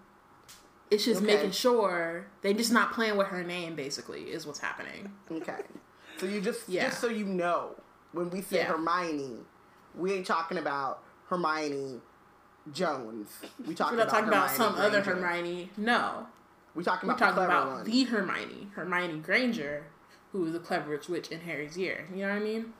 It's 0.90 1.04
just 1.06 1.22
Okay. 1.22 1.34
making 1.36 1.52
sure 1.52 2.26
they're 2.42 2.52
just 2.52 2.70
not 2.70 2.92
playing 2.92 3.16
with 3.16 3.28
her 3.28 3.42
name. 3.42 3.74
Basically, 3.76 4.24
is 4.24 4.46
what's 4.46 4.60
happening. 4.60 5.10
Okay. 5.30 5.62
So 6.18 6.26
you 6.26 6.42
just 6.42 6.68
Yeah. 6.68 6.88
just 6.88 7.00
so 7.00 7.08
you 7.08 7.24
know, 7.24 7.70
when 8.12 8.28
we 8.28 8.42
say 8.42 8.58
Yeah. 8.58 8.64
Hermione, 8.66 9.38
we 9.98 10.12
ain't 10.12 10.26
talking 10.26 10.58
about 10.58 11.02
Hermione 11.26 12.00
Jones. 12.72 13.28
We 13.66 13.74
talking 13.74 13.98
We're 13.98 14.04
not 14.04 14.10
talking 14.10 14.28
about 14.28 14.50
Hermione 14.50 14.56
some 14.56 14.74
other 14.76 15.02
Hermione. 15.02 15.70
No, 15.76 16.26
We 16.74 16.84
talking 16.84 17.08
we're 17.08 17.14
about 17.14 17.34
talking 17.34 17.42
the 17.42 17.44
about 17.44 17.84
the 17.84 18.04
Hermione, 18.04 18.68
Hermione 18.74 19.18
Granger, 19.18 19.86
who 20.32 20.46
is 20.46 20.52
the 20.52 20.58
cleverest 20.58 21.08
witch 21.08 21.28
in 21.28 21.40
Harry's 21.40 21.76
year. 21.76 22.06
You 22.14 22.22
know 22.22 22.28
what 22.28 22.42
I 22.42 22.44
mean? 22.44 22.72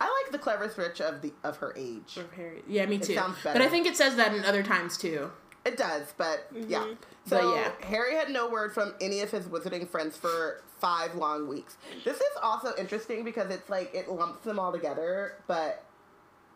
I 0.00 0.22
like 0.24 0.32
the 0.32 0.38
cleverest 0.38 0.76
witch 0.76 1.00
of 1.00 1.22
the 1.22 1.32
of 1.44 1.58
her 1.58 1.74
age. 1.76 2.16
Of 2.16 2.32
Harry. 2.32 2.62
Yeah, 2.68 2.86
me 2.86 2.98
too. 2.98 3.18
But. 3.44 3.60
I 3.60 3.68
think 3.68 3.86
it 3.86 3.96
says 3.96 4.16
that 4.16 4.34
in 4.34 4.44
other 4.44 4.62
times 4.62 4.98
too. 4.98 5.30
It 5.64 5.76
does, 5.76 6.12
but 6.16 6.48
yeah. 6.52 6.80
Mm-hmm. 6.80 6.94
But 7.28 7.40
So 7.40 7.54
yeah. 7.54 7.70
Harry 7.82 8.16
had 8.16 8.30
no 8.30 8.48
word 8.50 8.74
from 8.74 8.94
any 9.00 9.20
of 9.20 9.30
his 9.30 9.46
wizarding 9.46 9.88
friends 9.88 10.16
for 10.16 10.60
five 10.80 11.14
long 11.14 11.46
weeks. 11.46 11.76
This 12.04 12.16
is 12.16 12.36
also 12.42 12.72
interesting 12.76 13.22
because 13.22 13.48
it's 13.50 13.70
like 13.70 13.94
it 13.94 14.10
lumps 14.10 14.44
them 14.44 14.58
all 14.58 14.72
together, 14.72 15.36
but 15.46 15.84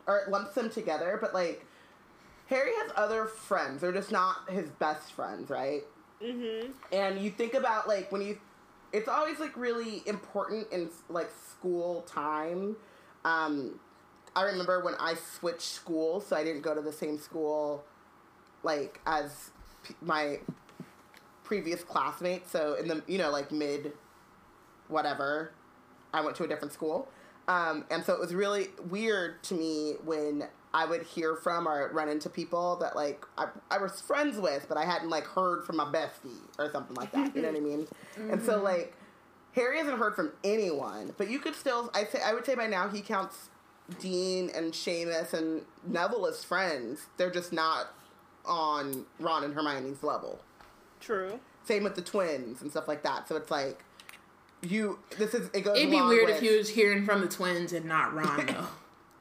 or 0.07 0.19
it 0.19 0.29
lumps 0.29 0.55
them 0.55 0.71
together, 0.71 1.19
but 1.21 1.35
like 1.35 1.67
Harry 2.47 2.71
has 2.83 2.93
other 2.97 3.27
friends. 3.27 3.81
They're 3.81 3.93
just 3.93 4.13
not 4.13 4.49
his 4.49 4.69
best 4.71 5.13
friends, 5.13 5.51
right? 5.51 5.83
Mm-hmm. 6.23 6.71
And 6.93 7.21
you 7.21 7.31
think 7.31 7.55
about 7.55 7.89
like 7.89 8.11
when 8.13 8.23
you, 8.23 8.39
it's 8.93 9.09
always 9.09 9.39
like 9.41 9.57
really 9.57 10.03
important 10.07 10.71
in 10.71 10.91
like 11.09 11.31
school 11.51 12.03
time. 12.03 12.77
Um, 13.25 13.81
I 14.35 14.43
remember 14.43 14.85
when 14.85 14.95
I 15.01 15.15
switched 15.15 15.63
schools, 15.63 16.27
so 16.27 16.37
I 16.37 16.45
didn't 16.45 16.63
go 16.63 16.75
to 16.75 16.81
the 16.81 16.93
same 16.93 17.19
school 17.19 17.85
like 18.63 19.01
as 19.07 19.51
p- 19.83 19.95
my 20.01 20.39
previous 21.43 21.83
classmates. 21.83 22.51
So 22.51 22.75
in 22.75 22.89
the 22.89 23.03
you 23.07 23.19
know 23.19 23.31
like 23.31 23.51
mid, 23.51 23.93
whatever, 24.89 25.53
I 26.13 26.21
went 26.21 26.37
to 26.37 26.45
a 26.45 26.49
different 26.49 26.73
school. 26.73 27.09
Um, 27.49 27.85
and 27.91 28.05
so 28.05 28.13
it 28.13 28.21
was 28.21 28.35
really 28.35 28.69
weird 28.89 29.43
to 29.45 29.55
me 29.55 29.95
when 30.05 30.49
I 30.75 30.85
would 30.85 31.03
hear 31.03 31.37
from 31.37 31.67
or 31.67 31.91
run 31.93 32.09
into 32.09 32.29
people 32.29 32.77
that 32.77 32.97
like 32.97 33.25
I, 33.39 33.47
I 33.71 33.79
was 33.79 34.01
friends 34.01 34.37
with, 34.37 34.67
but 34.69 34.77
I 34.77 34.85
hadn't 34.85 35.09
like 35.09 35.25
heard 35.25 35.65
from 35.65 35.77
my 35.77 35.85
bestie 35.85 36.41
or 36.59 36.71
something 36.71 36.95
like 36.97 37.13
that. 37.13 37.35
You 37.35 37.43
know 37.43 37.49
what 37.49 37.57
I 37.57 37.61
mean? 37.61 37.89
And 38.31 38.43
so 38.43 38.63
like 38.63 38.95
Harry 39.55 39.79
hasn't 39.79 39.99
heard 39.99 40.15
from 40.15 40.33
anyone, 40.45 41.15
but 41.17 41.31
you 41.31 41.39
could 41.39 41.55
still 41.55 41.91
I 41.95 42.05
say 42.05 42.21
I 42.23 42.35
would 42.35 42.45
say 42.45 42.55
by 42.55 42.67
now 42.67 42.89
he 42.89 43.01
counts 43.01 43.49
Dean 44.01 44.51
and 44.55 44.73
Seamus 44.73 45.33
and 45.33 45.63
Neville 45.87 46.27
as 46.27 46.45
friends. 46.45 47.07
They're 47.17 47.31
just 47.31 47.53
not 47.53 47.95
on 48.45 49.07
Ron 49.19 49.45
and 49.45 49.55
Hermione's 49.55 50.03
level. 50.03 50.41
True. 51.01 51.41
Same 51.65 51.85
with 51.85 51.95
the 51.95 52.03
twins 52.03 52.61
and 52.61 52.71
stuff 52.71 52.87
like 52.87 53.03
that. 53.03 53.29
So 53.29 53.37
it's 53.37 53.51
like 53.51 53.85
you. 54.71 54.99
This 55.19 55.35
is 55.35 55.51
it 55.53 55.63
goes. 55.63 55.77
It'd 55.79 55.91
be 55.91 56.01
weird 56.01 56.27
with, 56.27 56.37
if 56.37 56.43
he 56.43 56.57
was 56.57 56.69
hearing 56.69 57.05
from 57.05 57.21
the 57.21 57.29
twins 57.29 57.73
and 57.73 57.87
not 57.87 58.15
Ron 58.15 58.47
though. 58.47 58.67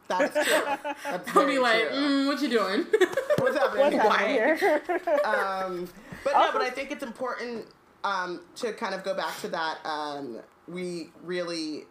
That's 0.07 0.33
true. 0.33 0.61
That's 1.03 1.35
I'll 1.35 1.47
be 1.47 1.57
like, 1.57 1.89
mm, 1.89 2.27
what 2.27 2.41
you 2.41 2.49
doing? 2.49 2.85
what's 3.39 3.57
happening? 3.57 3.97
What's 3.97 4.17
here? 4.21 4.55
happening 4.55 4.99
here? 5.05 5.19
um, 5.25 5.89
but 6.23 6.33
no, 6.33 6.51
but 6.51 6.61
I 6.61 6.69
think 6.69 6.91
it's 6.91 7.03
important 7.03 7.65
um, 8.03 8.41
to 8.57 8.73
kind 8.73 8.93
of 8.93 9.03
go 9.03 9.15
back 9.15 9.39
to 9.41 9.47
that. 9.49 9.79
Um, 9.83 10.41
we 10.67 11.09
really 11.23 11.85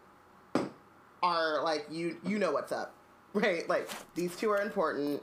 are 1.22 1.62
like 1.62 1.86
you. 1.90 2.16
You 2.24 2.38
know 2.38 2.52
what's 2.52 2.72
up, 2.72 2.94
right? 3.32 3.68
Like 3.68 3.90
these 4.14 4.36
two 4.36 4.50
are 4.50 4.60
important. 4.60 5.22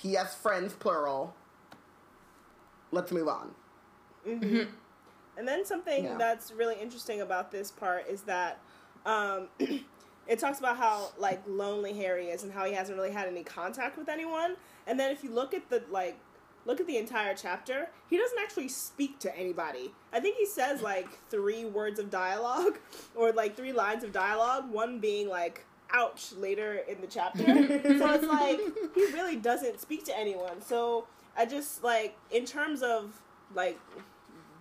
He 0.00 0.14
has 0.14 0.34
friends, 0.34 0.74
plural. 0.74 1.34
Let's 2.92 3.10
move 3.10 3.26
on. 3.26 3.54
And 5.36 5.46
then 5.46 5.64
something 5.64 6.04
Yeah. 6.04 6.16
that's 6.18 6.52
really 6.52 6.76
interesting 6.80 7.20
about 7.20 7.50
this 7.50 7.70
part 7.70 8.08
is 8.08 8.22
that 8.22 8.60
um, 9.06 9.48
it 10.26 10.38
talks 10.38 10.58
about 10.58 10.76
how 10.76 11.12
like 11.18 11.42
lonely 11.46 11.92
Harry 11.94 12.28
is 12.28 12.42
and 12.42 12.52
how 12.52 12.64
he 12.64 12.72
hasn't 12.72 12.96
really 12.96 13.10
had 13.10 13.26
any 13.28 13.42
contact 13.42 13.98
with 13.98 14.08
anyone. 14.08 14.56
And 14.86 14.98
then 14.98 15.10
if 15.10 15.22
you 15.24 15.30
look 15.30 15.54
at 15.54 15.68
the 15.70 15.82
like 15.90 16.18
look 16.66 16.80
at 16.80 16.86
the 16.86 16.96
entire 16.96 17.34
chapter, 17.34 17.90
he 18.08 18.16
doesn't 18.16 18.38
actually 18.38 18.68
speak 18.68 19.18
to 19.20 19.36
anybody. 19.36 19.92
I 20.12 20.20
think 20.20 20.36
he 20.36 20.46
says 20.46 20.80
like 20.80 21.08
three 21.30 21.64
words 21.64 21.98
of 21.98 22.10
dialogue 22.10 22.78
or 23.14 23.32
like 23.32 23.56
three 23.56 23.72
lines 23.72 24.04
of 24.04 24.12
dialogue, 24.12 24.70
one 24.70 24.98
being 25.00 25.28
like 25.28 25.66
ouch 25.92 26.32
later 26.32 26.80
in 26.88 27.00
the 27.00 27.06
chapter. 27.06 27.44
so 27.98 28.12
it's 28.12 28.26
like 28.26 28.60
he 28.94 29.04
really 29.12 29.36
doesn't 29.36 29.80
speak 29.80 30.04
to 30.06 30.18
anyone. 30.18 30.62
So 30.62 31.06
I 31.36 31.44
just 31.46 31.84
like 31.84 32.16
in 32.30 32.46
terms 32.46 32.82
of 32.82 33.20
like 33.54 33.78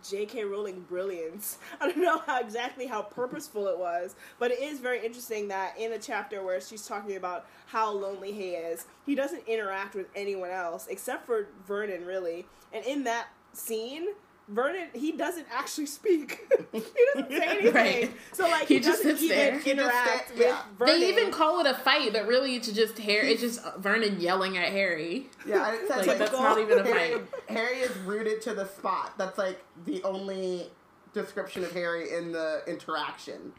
J.K. 0.10 0.44
Rowling 0.44 0.82
brilliance. 0.82 1.58
I 1.82 1.88
don't 1.88 2.02
know 2.02 2.20
how 2.20 2.40
exactly 2.40 2.88
how 2.88 3.02
purposeful 3.02 3.68
it 3.68 3.78
was, 3.78 4.16
but 4.40 4.52
it 4.52 4.62
is 4.62 4.80
very 4.80 5.06
interesting 5.06 5.48
that 5.50 5.78
in 5.78 5.94
a 5.94 6.00
chapter 6.00 6.44
where 6.44 6.60
she's 6.62 6.86
talking 6.88 7.16
about 7.16 7.46
how 7.68 7.92
lonely 7.92 8.32
he 8.32 8.52
is, 8.52 8.86
he 9.06 9.16
doesn't 9.16 9.48
interact 9.48 9.96
with 9.96 10.08
anyone 10.16 10.50
else 10.50 10.88
except 10.88 11.26
for 11.26 11.48
Vernon, 11.68 12.06
really. 12.06 12.46
And 12.72 12.86
in 12.86 13.04
that 13.06 13.28
scene, 13.54 14.08
Vernon 14.50 14.88
he 14.94 15.14
doesn't 15.14 15.48
actually 15.52 15.86
speak. 15.86 16.40
he 16.72 16.84
doesn't 17.14 17.32
say 17.32 17.48
anything. 17.48 17.74
Right. 17.74 18.12
So 18.34 18.44
like 18.48 18.68
He 18.68 18.76
he, 18.76 18.80
just 18.82 19.04
doesn't 19.04 19.18
sits 19.18 19.24
even 19.24 19.38
there. 19.38 19.52
He 19.52 19.58
just 19.58 19.68
interact 19.68 20.32
with 20.32 20.42
yeah. 20.42 20.62
Vernon. 20.78 21.00
They 21.00 21.10
even 21.10 21.32
call 21.32 21.60
it 21.62 21.68
a 21.68 21.74
fight, 21.74 22.12
but 22.14 22.28
really 22.28 22.56
it's 22.56 22.72
just 22.72 22.98
Harry. 23.00 23.32
It's 23.32 23.42
just 23.42 23.62
Vernon 23.78 24.20
yelling 24.20 24.58
at 24.58 24.70
Harry. 24.72 25.28
Yeah, 25.46 25.68
and 25.70 25.76
it 25.76 25.88
says 25.88 25.98
Like, 26.00 26.08
like, 26.08 26.18
that's 26.18 26.32
not 26.34 26.60
even 26.60 26.80
a 26.80 26.84
Harry, 26.84 27.12
fight. 27.14 27.28
Harry 27.48 27.78
is 27.78 27.96
rooted 28.00 28.42
to 28.42 28.54
the 28.54 28.66
spot. 28.66 29.18
That's 29.18 29.38
like 29.38 29.64
the 29.86 30.04
only 30.04 30.70
description 31.14 31.64
of 31.64 31.72
Harry 31.72 32.12
in 32.12 32.32
the 32.32 32.64
interaction. 32.68 33.54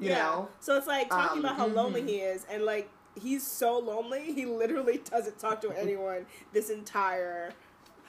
You 0.00 0.10
know? 0.10 0.48
So 0.60 0.76
it's 0.76 0.86
like 0.86 1.08
talking 1.08 1.38
Um, 1.38 1.44
about 1.44 1.56
how 1.56 1.66
lonely 1.66 2.02
he 2.02 2.16
is, 2.18 2.46
and 2.50 2.64
like 2.64 2.88
he's 3.20 3.44
so 3.46 3.78
lonely, 3.78 4.32
he 4.32 4.46
literally 4.46 4.98
doesn't 5.10 5.38
talk 5.38 5.60
to 5.62 5.70
anyone 5.72 6.26
this 6.52 6.70
entire 6.70 7.52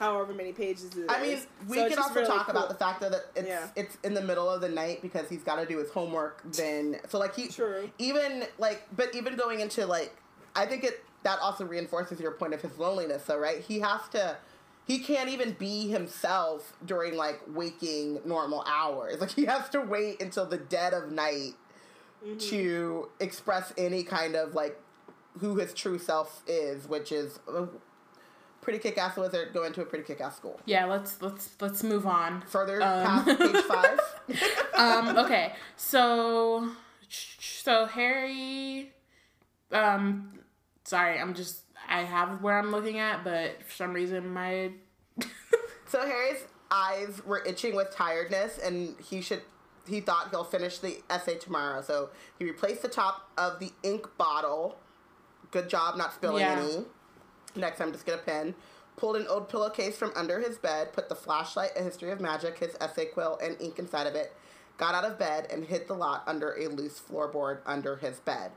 however 0.00 0.32
many 0.34 0.52
pages 0.52 0.86
it 0.86 0.96
is. 0.96 1.06
I 1.08 1.22
mean, 1.22 1.38
we 1.68 1.76
So 1.76 1.88
can 1.88 1.98
also 1.98 2.14
really 2.14 2.26
talk 2.26 2.48
about 2.48 2.68
the 2.70 2.74
fact 2.74 3.00
that 3.02 3.12
it's 3.36 3.46
Yeah. 3.46 3.68
it's 3.76 3.96
in 4.02 4.14
the 4.14 4.22
middle 4.22 4.48
of 4.50 4.60
the 4.62 4.68
night 4.68 5.02
because 5.02 5.28
he's 5.28 5.44
got 5.44 5.56
to 5.56 5.66
do 5.66 5.78
his 5.78 5.90
homework. 5.90 6.42
Then, 6.52 6.98
so 7.08 7.18
like 7.18 7.36
he 7.36 7.46
True. 7.48 7.88
even 7.98 8.44
like, 8.58 8.88
but 8.96 9.14
even 9.14 9.36
going 9.36 9.60
into 9.60 9.86
like, 9.86 10.16
I 10.56 10.66
think 10.66 10.82
it 10.82 11.04
that 11.22 11.38
also 11.40 11.64
reinforces 11.66 12.18
your 12.18 12.32
point 12.32 12.54
of 12.54 12.62
his 12.62 12.76
loneliness. 12.78 13.24
So 13.26 13.38
right, 13.38 13.60
he 13.60 13.78
has 13.80 14.00
to. 14.12 14.38
He 14.86 14.98
can't 14.98 15.28
even 15.28 15.52
be 15.52 15.88
himself 15.88 16.72
during 16.84 17.14
like 17.16 17.40
waking 17.46 18.20
normal 18.24 18.64
hours. 18.66 19.20
Like 19.20 19.30
he 19.30 19.44
has 19.44 19.68
to 19.68 19.80
wait 19.80 20.20
until 20.20 20.46
the 20.46 20.58
dead 20.58 20.92
of 20.94 21.12
night 21.12 21.52
Mm-hmm. 22.22 22.36
to 22.50 23.08
express 23.18 23.72
any 23.78 24.02
kind 24.02 24.34
of 24.36 24.54
like 24.54 24.78
who 25.38 25.56
his 25.56 25.72
true 25.72 25.98
self 25.98 26.42
is, 26.46 26.86
which 26.86 27.12
is 27.12 27.38
a 27.48 27.66
pretty 28.70 28.88
kick-ass 28.88 29.16
wizard 29.16 29.52
going 29.52 29.72
to 29.72 29.82
a 29.82 29.84
pretty 29.84 30.04
kick-ass 30.04 30.36
school. 30.36 30.60
Yeah, 30.64 30.84
let's 30.84 31.20
let's 31.20 31.50
let's 31.60 31.82
move 31.82 32.06
on. 32.06 32.42
Further 32.42 32.80
Um, 32.82 33.04
past 33.04 33.26
page 33.38 33.62
five. 33.64 34.00
um, 34.78 35.16
okay, 35.18 35.52
so 35.76 36.68
so 37.08 37.86
Harry, 37.86 38.92
um, 39.72 40.38
sorry, 40.84 41.18
I'm 41.18 41.34
just 41.34 41.62
I 41.88 42.02
have 42.02 42.42
where 42.42 42.58
I'm 42.58 42.70
looking 42.70 42.98
at, 42.98 43.24
but 43.24 43.62
for 43.64 43.74
some 43.74 43.92
reason 43.92 44.28
my 44.32 44.70
so 45.88 46.00
Harry's 46.06 46.44
eyes 46.70 47.20
were 47.26 47.42
itching 47.44 47.74
with 47.74 47.90
tiredness, 47.94 48.58
and 48.58 48.94
he 49.08 49.20
should. 49.20 49.42
He 49.88 50.00
thought 50.00 50.28
he'll 50.30 50.44
finish 50.44 50.78
the 50.78 50.98
essay 51.10 51.36
tomorrow, 51.38 51.82
so 51.82 52.10
he 52.38 52.44
replaced 52.44 52.82
the 52.82 52.88
top 52.88 53.30
of 53.36 53.58
the 53.58 53.72
ink 53.82 54.06
bottle. 54.18 54.78
Good 55.50 55.68
job 55.68 55.96
not 55.96 56.12
spilling 56.12 56.42
Yeah. 56.44 56.60
any. 56.60 56.84
Next 57.56 57.78
time, 57.78 57.92
just 57.92 58.06
get 58.06 58.14
a 58.16 58.22
pen. 58.22 58.54
Pulled 58.96 59.16
an 59.16 59.26
old 59.28 59.48
pillowcase 59.48 59.96
from 59.96 60.12
under 60.14 60.40
his 60.40 60.58
bed, 60.58 60.92
put 60.92 61.08
the 61.08 61.14
flashlight, 61.14 61.70
a 61.76 61.82
history 61.82 62.10
of 62.10 62.20
magic, 62.20 62.58
his 62.58 62.76
essay 62.80 63.06
quill, 63.06 63.38
and 63.42 63.56
ink 63.60 63.78
inside 63.78 64.06
of 64.06 64.14
it. 64.14 64.32
Got 64.76 64.94
out 64.94 65.04
of 65.04 65.18
bed 65.18 65.46
and 65.50 65.64
hid 65.64 65.88
the 65.88 65.94
lot 65.94 66.22
under 66.26 66.52
a 66.52 66.66
loose 66.68 67.00
floorboard 67.00 67.58
under 67.66 67.96
his 67.96 68.20
bed. 68.20 68.52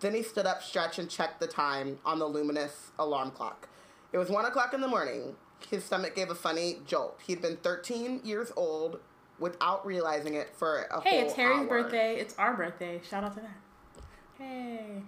Then 0.00 0.14
he 0.14 0.22
stood 0.22 0.46
up, 0.46 0.62
stretched, 0.62 0.98
and 0.98 1.08
checked 1.08 1.40
the 1.40 1.46
time 1.46 1.98
on 2.04 2.18
the 2.18 2.26
luminous 2.26 2.90
alarm 2.98 3.30
clock. 3.30 3.68
It 4.12 4.18
was 4.18 4.28
one 4.28 4.44
o'clock 4.44 4.74
in 4.74 4.80
the 4.80 4.88
morning. 4.88 5.36
His 5.70 5.84
stomach 5.84 6.14
gave 6.14 6.30
a 6.30 6.34
funny 6.34 6.80
jolt. 6.86 7.18
He'd 7.26 7.40
been 7.40 7.56
13 7.56 8.20
years 8.24 8.52
old 8.56 9.00
without 9.38 9.86
realizing 9.86 10.34
it 10.34 10.50
for 10.54 10.82
a 10.90 11.00
hey, 11.00 11.20
whole 11.20 11.26
it's 11.26 11.34
Harry's 11.34 11.58
hour. 11.60 11.66
birthday. 11.66 12.16
It's 12.16 12.34
our 12.38 12.54
birthday. 12.54 13.00
Shout 13.08 13.24
out 13.24 13.34
to 13.34 13.40
that. 13.40 13.56
Hey, 14.38 15.02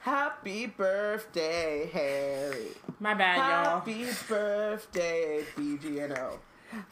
Happy 0.00 0.66
birthday, 0.66 1.88
Harry. 1.92 2.68
my 3.00 3.12
bad, 3.14 3.36
y'all. 3.36 3.78
Happy 3.80 4.06
birthday, 4.28 5.44
BGNO. 5.56 6.38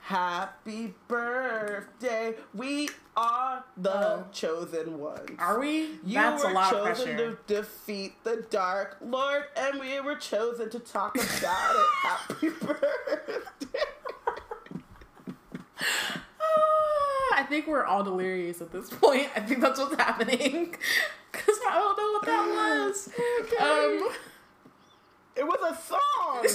Happy 0.01 0.93
birthday. 1.07 2.35
We 2.53 2.89
are 3.17 3.65
the 3.77 3.91
Oh. 3.91 4.25
chosen 4.33 4.99
ones. 4.99 5.31
Are 5.39 5.59
we? 5.59 5.99
You 6.05 6.15
That's 6.15 6.45
were 6.45 6.51
a 6.51 6.53
lot 6.53 6.75
of 6.75 6.97
chosen 6.99 7.17
to 7.17 7.39
defeat 7.47 8.23
the 8.25 8.45
Dark 8.51 8.99
Lord, 9.01 9.45
and 9.57 9.81
we 9.81 9.99
were 10.01 10.17
chosen 10.17 10.69
to 10.71 10.79
talk 10.81 11.15
about 11.17 11.77
it. 11.77 11.87
Happy 12.03 12.49
birthday. 12.51 13.79
Ah, 16.41 17.35
I 17.37 17.45
think 17.49 17.69
we're 17.69 17.85
all 17.85 18.03
delirious 18.03 18.61
at 18.61 18.73
this 18.73 18.91
point. 18.91 19.29
I 19.37 19.41
think 19.41 19.61
that's 19.61 19.79
what's 19.79 19.95
happening. 19.95 20.75
Because 21.39 21.59
I 21.69 21.75
don't 21.75 21.97
know 21.97 22.13
what 22.13 22.25
that 22.27 22.47
was. 22.49 23.09
Um, 23.61 24.11
It 25.37 25.47
was 25.47 25.61
a 25.63 25.75
song. 25.81 26.47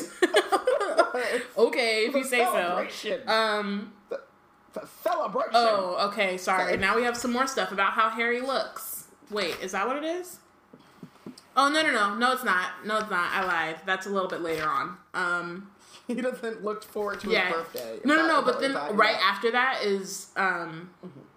okay, 1.67 2.05
if 2.05 2.13
you 2.13 2.23
say 2.23 2.39
so. 2.39 2.85
Um, 3.31 3.93
It's 4.11 4.77
a 4.77 4.87
celebration. 5.01 5.51
oh, 5.53 6.07
okay, 6.09 6.37
sorry. 6.37 6.75
Now 6.77 6.95
we 6.95 7.03
have 7.03 7.15
some 7.15 7.31
more 7.31 7.47
stuff 7.47 7.71
about 7.71 7.93
how 7.93 8.09
Harry 8.09 8.41
looks. 8.41 9.05
Wait, 9.29 9.55
is 9.61 9.71
that 9.71 9.87
what 9.87 9.95
it 9.95 10.03
is? 10.03 10.39
Oh, 11.55 11.69
no, 11.69 11.81
no, 11.81 11.91
no. 11.91 12.15
No, 12.15 12.33
it's 12.33 12.43
not. 12.43 12.85
No, 12.85 12.97
it's 12.97 13.09
not. 13.09 13.31
I 13.31 13.45
lied. 13.45 13.77
That's 13.85 14.05
a 14.05 14.09
little 14.09 14.27
bit 14.27 14.41
later 14.41 14.67
on. 14.67 14.97
Um, 15.13 15.69
He 16.07 16.15
doesn't 16.15 16.65
look 16.65 16.83
forward 16.83 17.21
to 17.21 17.29
yeah. 17.29 17.45
his 17.47 17.55
birthday. 17.55 17.99
No, 18.03 18.17
no, 18.17 18.27
no. 18.27 18.41
But 18.41 18.59
then 18.59 18.73
right 18.73 19.15
after 19.23 19.49
that 19.51 19.83
is 19.83 20.27
um, 20.35 20.89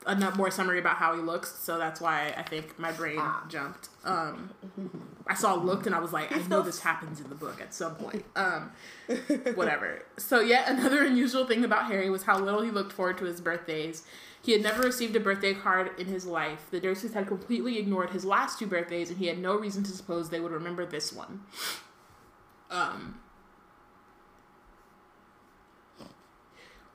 a 0.06 0.14
no- 0.14 0.30
more 0.32 0.50
summary 0.50 0.78
about 0.78 0.96
how 0.96 1.14
he 1.14 1.20
looks. 1.20 1.52
So 1.58 1.78
that's 1.78 2.00
why 2.00 2.32
I 2.36 2.42
think 2.42 2.78
my 2.78 2.92
brain 2.92 3.18
Ah. 3.20 3.44
jumped. 3.48 3.88
Um, 4.04 4.50
I 5.26 5.34
saw 5.34 5.54
looked 5.54 5.86
and 5.86 5.94
I 5.94 5.98
was 5.98 6.12
like, 6.12 6.30
I 6.32 6.38
know 6.48 6.62
this 6.62 6.80
happens 6.80 7.20
in 7.20 7.28
the 7.28 7.34
book 7.34 7.60
at 7.60 7.74
some 7.74 7.96
point. 7.96 8.24
Um, 8.36 8.70
whatever. 9.54 10.02
So 10.16 10.40
yet 10.40 10.68
another 10.68 11.02
unusual 11.06 11.44
thing 11.46 11.64
about 11.64 11.86
Harry 11.86 12.08
was 12.08 12.22
how 12.22 12.38
little 12.38 12.62
he 12.62 12.70
looked 12.70 12.92
forward 12.92 13.18
to 13.18 13.24
his 13.24 13.40
birthdays. 13.40 14.04
He 14.42 14.52
had 14.52 14.62
never 14.62 14.82
received 14.84 15.16
a 15.16 15.20
birthday 15.20 15.54
card 15.54 15.90
in 15.98 16.06
his 16.06 16.24
life. 16.24 16.68
The 16.70 16.80
Dursleys 16.80 17.14
had 17.14 17.26
completely 17.26 17.78
ignored 17.78 18.10
his 18.10 18.24
last 18.24 18.60
two 18.60 18.66
birthdays, 18.68 19.10
and 19.10 19.18
he 19.18 19.26
had 19.26 19.38
no 19.38 19.56
reason 19.56 19.82
to 19.82 19.90
suppose 19.90 20.30
they 20.30 20.38
would 20.38 20.52
remember 20.52 20.86
this 20.86 21.12
one. 21.12 21.40
Um. 22.70 23.18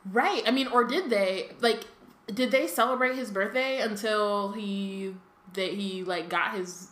Right. 0.10 0.44
I 0.48 0.52
mean, 0.52 0.68
or 0.68 0.84
did 0.86 1.10
they 1.10 1.52
like? 1.60 1.84
Did 2.27 2.52
they 2.52 2.68
celebrate 2.68 3.15
his 3.15 3.31
birthday 3.31 3.80
until 3.80 4.53
he 4.53 5.15
that 5.53 5.73
he 5.73 6.03
like 6.03 6.30
got 6.30 6.56
his 6.56 6.89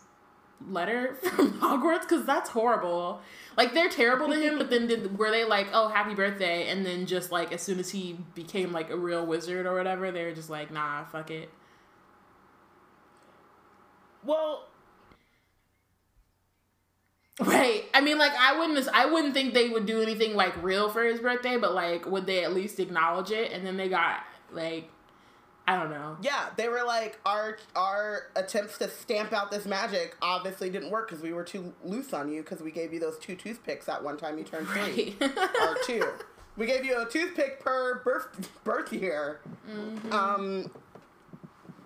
letter 0.67 1.15
from 1.35 1.59
Hogwarts? 1.61 2.01
Because 2.01 2.25
that's 2.25 2.49
horrible. 2.49 3.21
Like 3.57 3.73
they're 3.73 3.89
terrible 3.89 4.27
to 4.27 4.35
him, 4.39 4.57
but 4.57 4.69
then 4.69 4.87
did 4.87 5.17
were 5.17 5.31
they 5.31 5.45
like, 5.45 5.67
oh, 5.73 5.89
happy 5.89 6.15
birthday, 6.15 6.67
and 6.69 6.85
then 6.85 7.05
just 7.05 7.31
like 7.31 7.53
as 7.53 7.61
soon 7.61 7.79
as 7.79 7.91
he 7.91 8.19
became 8.35 8.71
like 8.73 8.89
a 8.89 8.97
real 8.97 9.25
wizard 9.25 9.65
or 9.65 9.75
whatever, 9.75 10.11
they 10.11 10.25
were 10.25 10.33
just 10.33 10.49
like, 10.49 10.71
nah, 10.71 11.05
fuck 11.05 11.31
it. 11.31 11.49
Well, 14.23 14.67
Right. 17.39 17.85
I 17.93 18.01
mean, 18.01 18.17
like 18.17 18.33
I 18.37 18.59
wouldn't. 18.59 18.87
I 18.93 19.05
wouldn't 19.05 19.33
think 19.33 19.53
they 19.53 19.69
would 19.69 19.85
do 19.85 20.01
anything 20.01 20.35
like 20.35 20.61
real 20.61 20.89
for 20.89 21.03
his 21.05 21.21
birthday, 21.21 21.55
but 21.57 21.73
like, 21.73 22.05
would 22.05 22.25
they 22.25 22.43
at 22.43 22.53
least 22.53 22.79
acknowledge 22.81 23.31
it? 23.31 23.53
And 23.53 23.65
then 23.65 23.77
they 23.77 23.87
got 23.87 24.23
like, 24.51 24.89
I 25.69 25.75
don't 25.77 25.91
know. 25.91 26.17
Yeah, 26.23 26.47
they 26.57 26.67
were 26.67 26.83
like 26.83 27.19
our 27.27 27.57
our 27.75 28.23
attempts 28.35 28.79
to 28.79 28.89
stamp 28.89 29.33
out 29.33 29.51
this 29.51 29.65
magic 29.67 30.15
obviously 30.19 30.71
didn't 30.71 30.89
work 30.89 31.07
because 31.07 31.21
we 31.21 31.31
were 31.31 31.43
too 31.43 31.73
loose 31.83 32.11
on 32.11 32.31
you 32.31 32.41
because 32.41 32.59
we 32.61 32.71
gave 32.71 32.91
you 32.91 32.99
those 32.99 33.19
two 33.19 33.35
toothpicks 33.35 33.85
that 33.85 34.03
one 34.03 34.17
time 34.17 34.39
you 34.39 34.43
turned 34.43 34.67
three 34.67 35.15
Right. 35.21 35.37
or 35.61 35.77
two. 35.85 36.03
We 36.57 36.65
gave 36.65 36.83
you 36.83 36.99
a 36.99 37.05
toothpick 37.05 37.61
per 37.61 38.01
birth 38.03 38.49
birth 38.65 38.91
year. 38.91 39.39
Um, 40.11 40.69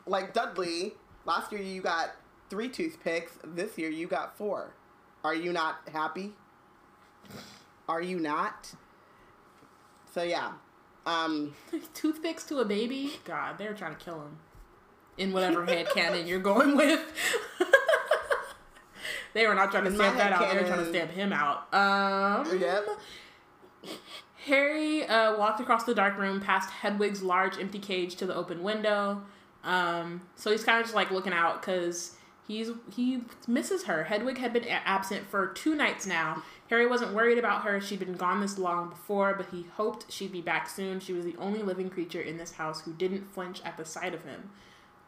like 0.08 0.34
Dudley, 0.34 0.94
last 1.26 1.52
year 1.52 1.62
you 1.62 1.80
got 1.82 2.16
three 2.50 2.70
toothpicks. 2.70 3.34
This 3.44 3.78
year 3.78 3.90
you 3.92 4.08
got 4.08 4.36
four. 4.36 4.74
Are 5.24 5.36
you 5.36 5.52
not 5.54 5.76
happy? 5.92 6.32
Are 7.88 8.02
you 8.02 8.18
not? 8.20 8.74
So 10.12 10.24
yeah. 10.24 10.54
Um, 11.06 11.54
Toothpicks 11.94 12.44
to 12.46 12.60
a 12.60 12.66
baby? 12.66 13.14
God, 13.26 13.58
they're 13.58 13.74
trying 13.74 13.96
to 13.96 14.04
kill 14.04 14.22
him. 14.22 14.38
In 15.18 15.32
whatever 15.32 15.66
head 15.66 15.88
canon 15.94 16.26
you're 16.26 16.40
going 16.40 16.76
with. 16.76 17.00
they 19.34 19.46
were 19.46 19.54
not 19.54 19.70
trying 19.72 19.84
to 19.86 19.94
stamp 19.94 20.18
that 20.18 20.32
out. 20.32 20.52
They 20.52 20.60
were 20.60 20.68
trying 20.68 20.80
to 20.86 20.90
stamp 20.90 21.12
him 21.12 21.32
out. 21.34 21.72
Um, 21.74 22.60
Yep. 22.60 22.88
Harry 24.46 25.06
uh, 25.06 25.38
walked 25.38 25.60
across 25.62 25.84
the 25.86 25.96
dark 25.96 26.18
room 26.18 26.42
past 26.42 26.70
Hedwig's 26.70 27.22
large 27.22 27.58
empty 27.60 27.80
cage 27.80 28.16
to 28.16 28.26
the 28.26 28.36
open 28.36 28.62
window. 28.64 29.22
Um, 29.64 30.22
so 30.36 30.52
he's 30.52 30.64
kind 30.64 30.80
of 30.80 30.84
just 30.86 30.96
like 30.96 31.12
looking 31.12 31.32
out 31.32 31.62
because 31.62 32.16
he's 32.48 32.70
he 32.94 33.22
misses 33.48 33.84
her. 33.86 34.04
Hedwig 34.04 34.38
had 34.40 34.52
been 34.52 34.66
a- 34.66 34.70
absent 34.86 35.30
for 35.30 35.48
two 35.48 35.76
nights 35.76 36.06
now. 36.06 36.44
Harry 36.69 36.88
wasn't 36.88 37.14
worried 37.14 37.38
about 37.38 37.64
her; 37.64 37.80
she'd 37.81 37.99
been 37.99 38.14
gone 38.14 38.41
this 38.41 38.57
long 38.57 38.90
before, 38.90 39.34
but 39.35 39.48
he 39.48 39.68
hoped 39.76 40.11
she'd 40.11 40.31
be 40.31 40.41
back 40.41 40.69
soon. 40.69 40.99
She 40.99 41.14
was 41.14 41.26
the 41.26 41.35
only 41.38 41.61
living 41.61 41.90
creature 41.90 42.22
in 42.22 42.38
this 42.38 42.53
house 42.53 42.81
who 42.81 42.94
didn't 42.94 43.34
flinch 43.34 43.61
at 43.64 43.77
the 43.77 43.85
sight 43.85 44.14
of 44.14 44.23
him. 44.23 44.49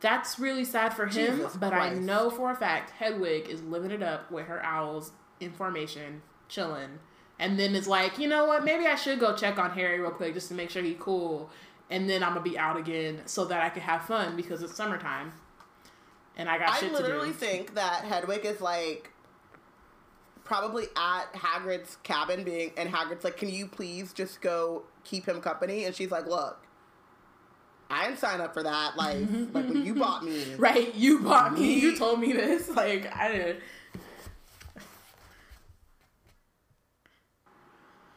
That's 0.02 0.38
really 0.38 0.66
sad 0.66 0.94
for 0.94 1.06
him, 1.06 1.38
Jesus 1.38 1.56
but 1.56 1.74
I 1.74 1.90
Christ. 1.90 2.02
know 2.02 2.30
for 2.30 2.52
a 2.52 2.56
fact 2.56 2.92
Hedwig 2.92 3.48
is 3.48 3.64
living 3.64 3.92
it 3.92 4.04
up 4.04 4.30
with 4.30 4.46
her 4.48 4.64
owls 4.64 5.12
in 5.40 5.52
formation, 5.54 6.22
chilling, 6.50 7.00
and 7.40 7.58
then 7.58 7.74
is 7.76 7.88
like, 7.88 8.20
you 8.20 8.28
know 8.28 8.46
what? 8.46 8.64
Maybe 8.64 8.86
I 8.86 8.96
should 8.96 9.20
go 9.20 9.36
check 9.36 9.58
on 9.58 9.72
Harry 9.72 10.00
real 10.00 10.12
quick 10.12 10.34
just 10.34 10.50
to 10.50 10.54
make 10.54 10.70
sure 10.70 10.84
he's 10.84 10.98
cool, 11.00 11.50
and 11.90 12.10
then 12.10 12.22
I'm 12.22 12.34
gonna 12.34 12.42
be 12.42 12.58
out 12.58 12.78
again 12.78 13.22
so 13.26 13.46
that 13.46 13.62
I 13.64 13.70
can 13.70 13.82
have 13.82 14.04
fun 14.04 14.36
because 14.36 14.62
it's 14.62 14.76
summertime, 14.76 15.32
and 16.36 16.50
I 16.50 16.58
got 16.60 16.70
I 16.72 16.80
shit 16.80 16.92
literally 16.92 17.32
to 17.32 17.34
do. 17.34 17.40
think 17.40 17.76
that 17.76 18.04
Hedwig 18.04 18.46
is 18.46 18.60
like 18.62 19.12
probably 20.46 20.86
at 20.96 21.34
Hagrid's 21.34 21.98
cabin 22.04 22.44
being 22.44 22.72
and 22.78 22.90
Hagrid's 22.90 23.24
like, 23.26 23.36
Can 23.36 23.50
you 23.50 23.68
please 23.68 24.14
just 24.14 24.42
go 24.42 24.84
keep 25.04 25.28
him 25.28 25.42
company? 25.42 25.84
And 25.84 25.94
she's 25.94 26.12
like, 26.12 26.28
Look, 26.28 26.66
I 27.90 28.06
didn't 28.06 28.20
sign 28.20 28.40
up 28.40 28.54
for 28.54 28.64
that. 28.64 28.96
Like 28.96 29.18
like 29.54 29.68
when 29.68 29.84
you 29.86 29.96
bought 30.00 30.24
me. 30.24 30.56
Right, 30.58 30.96
you 30.96 31.20
bought 31.20 31.54
me. 31.54 31.80
You 31.80 31.98
told 31.98 32.20
me 32.22 32.32
this. 32.32 32.70
Like 32.76 33.14
I 33.16 33.32
didn't. 33.32 33.60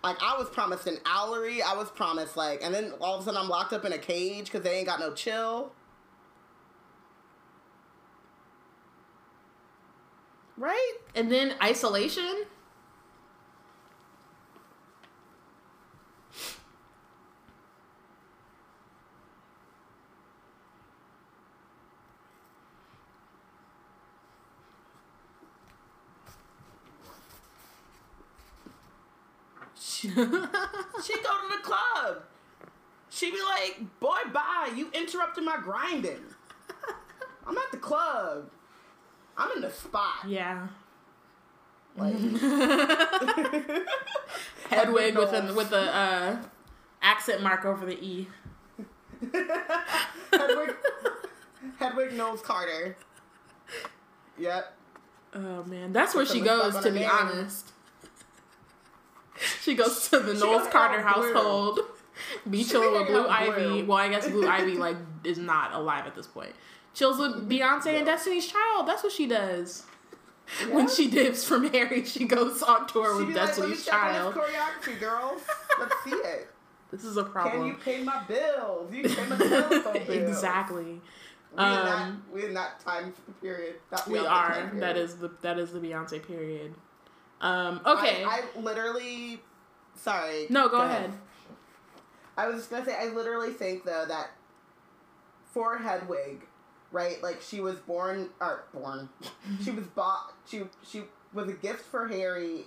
Like 0.05 0.17
I 0.23 0.39
was 0.39 0.49
promised 0.49 0.87
an 0.87 0.97
owlery, 1.05 1.61
I 1.61 1.77
was 1.77 1.91
promised 1.91 2.37
like 2.37 2.63
and 2.63 2.73
then 2.75 2.93
all 3.01 3.17
of 3.17 3.23
a 3.23 3.25
sudden 3.25 3.41
I'm 3.41 3.49
locked 3.49 3.73
up 3.73 3.85
in 3.85 3.93
a 3.93 3.99
cage 3.99 4.45
because 4.47 4.63
they 4.63 4.77
ain't 4.77 4.87
got 4.87 5.01
no 5.01 5.13
chill. 5.13 5.73
Right? 10.59 10.95
And 11.15 11.31
then 11.31 11.55
isolation. 11.63 12.45
She'd 29.85 30.15
go 30.15 30.23
to 30.25 31.49
the 31.51 31.63
club. 31.63 32.23
She'd 33.11 33.33
be 33.33 33.43
like, 33.43 33.81
"Boy, 34.01 34.19
bye! 34.33 34.73
You 34.75 34.91
interrupted 34.93 35.45
my 35.45 35.57
grinding. 35.57 36.25
I'm 37.47 37.57
at 37.57 37.71
the 37.71 37.79
club. 37.79 38.51
I'm 39.39 39.51
in 39.57 39.63
the 39.63 39.71
spot." 39.71 40.25
Yeah. 40.27 40.69
Like, 41.97 42.15
Hedwig 44.71 45.17
with 45.17 45.33
a 45.33 45.53
with 45.57 45.73
a 45.73 45.95
uh, 45.95 46.37
accent 47.03 47.43
mark 47.43 47.65
over 47.65 47.87
the 47.87 47.99
e. 47.99 48.29
Hedwig, 50.33 50.77
Hedwig 51.79 52.13
Knowles 52.13 52.41
Carter. 52.43 52.97
Yep. 54.39 54.73
Oh 55.35 55.65
man, 55.65 55.93
that's 55.93 56.15
where 56.15 56.25
she 56.25 56.41
goes. 56.41 56.77
To 56.79 56.91
be 56.93 57.05
honest, 57.05 57.73
she 59.63 59.75
goes 59.75 60.09
to 60.11 60.21
the 60.21 60.35
She 60.35 60.41
Knowles 60.41 60.69
Carter 60.69 61.03
Blue. 61.03 61.33
household. 61.35 61.81
Be 62.49 62.65
chilling 62.65 62.93
with 62.93 63.09
Blue 63.09 63.27
Ivy. 63.29 63.63
Blue. 63.63 63.85
Well, 63.87 63.99
I 63.99 64.09
guess 64.09 64.29
Blue 64.29 64.49
Ivy 64.49 64.77
like 64.77 64.97
is 65.25 65.39
not 65.39 65.73
alive 65.73 66.07
at 66.07 66.15
this 66.15 66.27
point. 66.27 66.53
Chills 66.95 67.19
with 67.19 67.49
Beyonce 67.49 67.97
and 67.97 68.07
Destiny's 68.07 68.47
Child. 68.47 68.87
That's 68.89 69.03
what 69.03 69.13
she 69.13 69.27
does. 69.27 69.85
When 70.71 70.89
she 70.89 71.11
dips 71.11 71.45
from 71.45 71.71
Harry, 71.73 72.05
she 72.05 72.25
goes 72.25 72.63
on 72.63 72.87
tour 72.87 73.19
She'd 73.21 73.27
with 73.29 73.37
like, 73.37 73.47
"Let 73.47 73.47
Destiny's 73.57 73.85
check 73.85 73.93
Child. 73.95 74.35
choreography, 74.35 74.99
girls. 75.01 75.43
Let's 75.79 75.95
see 76.05 76.11
it. 76.11 76.49
This 76.91 77.05
is 77.05 77.19
a 77.19 77.25
problem. 77.25 77.53
Can 77.59 77.67
you 77.67 77.75
pay 77.75 78.03
my 78.03 78.23
bills? 78.25 78.91
You 78.91 79.03
pay 79.05 79.27
my 79.29 79.37
bills. 79.37 80.09
exactly. 80.09 80.85
We 81.55 81.59
are, 81.59 81.85
that, 81.85 82.01
Um, 82.03 82.23
we 82.33 82.47
in 82.47 82.55
that 82.55 82.81
time 82.81 83.13
period. 83.43 83.75
That 83.91 84.09
We 84.09 84.19
are. 84.21 84.71
period. 84.71 84.97
is 84.97 85.17
the 85.17 85.31
that 85.43 85.59
is 85.59 85.71
the 85.73 85.81
Beyonce 85.81 86.27
period. 86.27 86.75
Um. 87.43 87.83
Okay. 87.85 88.25
I, 88.25 88.41
I 88.57 88.59
literally. 88.61 89.39
Sorry. 89.97 90.47
no, 90.49 90.71
go, 90.71 90.81
ahead. 90.81 91.13
I 92.39 92.47
was 92.49 92.57
just 92.57 92.71
gonna 92.71 92.87
say, 92.87 92.97
I 92.99 93.09
literally 93.13 93.51
think 93.53 93.85
though 93.85 94.07
that 94.09 94.31
for 95.53 95.77
Hedwig, 95.77 96.47
right? 96.93 97.23
Like 97.23 97.41
she 97.43 97.61
was 97.61 97.77
born, 97.77 98.31
or 98.41 98.65
born, 98.73 99.09
she 99.65 99.71
was 99.71 99.87
bought. 99.87 100.33
She 100.49 100.63
she 100.89 101.03
was 101.33 101.49
a 101.49 101.53
gift 101.53 101.85
for 101.85 102.09
Harry 102.09 102.65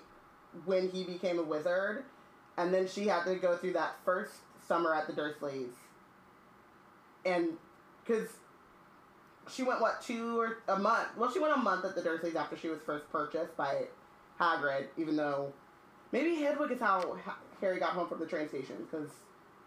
when 0.66 0.90
he 0.90 1.04
became 1.04 1.40
a 1.40 1.44
wizard, 1.44 2.04
and 2.58 2.74
then 2.74 2.88
she 2.88 3.08
had 3.08 3.24
to 3.26 3.36
go 3.36 3.58
through 3.58 3.74
that 3.74 3.96
first 4.06 4.34
summer 4.68 4.94
at 4.94 5.08
the 5.08 5.14
Dursleys, 5.14 5.72
and 7.26 7.50
because 8.06 8.28
she 9.50 9.64
went 9.64 9.82
what 9.82 10.02
two 10.02 10.40
or 10.40 10.58
a 10.68 10.78
month? 10.78 11.08
Well, 11.18 11.32
she 11.32 11.40
went 11.40 11.54
a 11.54 11.58
month 11.58 11.86
at 11.86 11.96
the 11.96 12.02
Dursleys 12.02 12.36
after 12.36 12.58
she 12.58 12.70
was 12.70 12.80
first 12.86 13.10
purchased 13.12 13.56
by 13.58 13.86
Hagrid, 14.40 14.88
even 14.98 15.16
though 15.16 15.54
maybe 16.12 16.36
Hedwig 16.36 16.72
is 16.72 16.80
how 16.80 17.18
Harry 17.60 17.80
got 17.80 17.92
home 17.92 18.08
from 18.08 18.20
the 18.20 18.26
train 18.26 18.48
station 18.48 18.76
because 18.90 19.10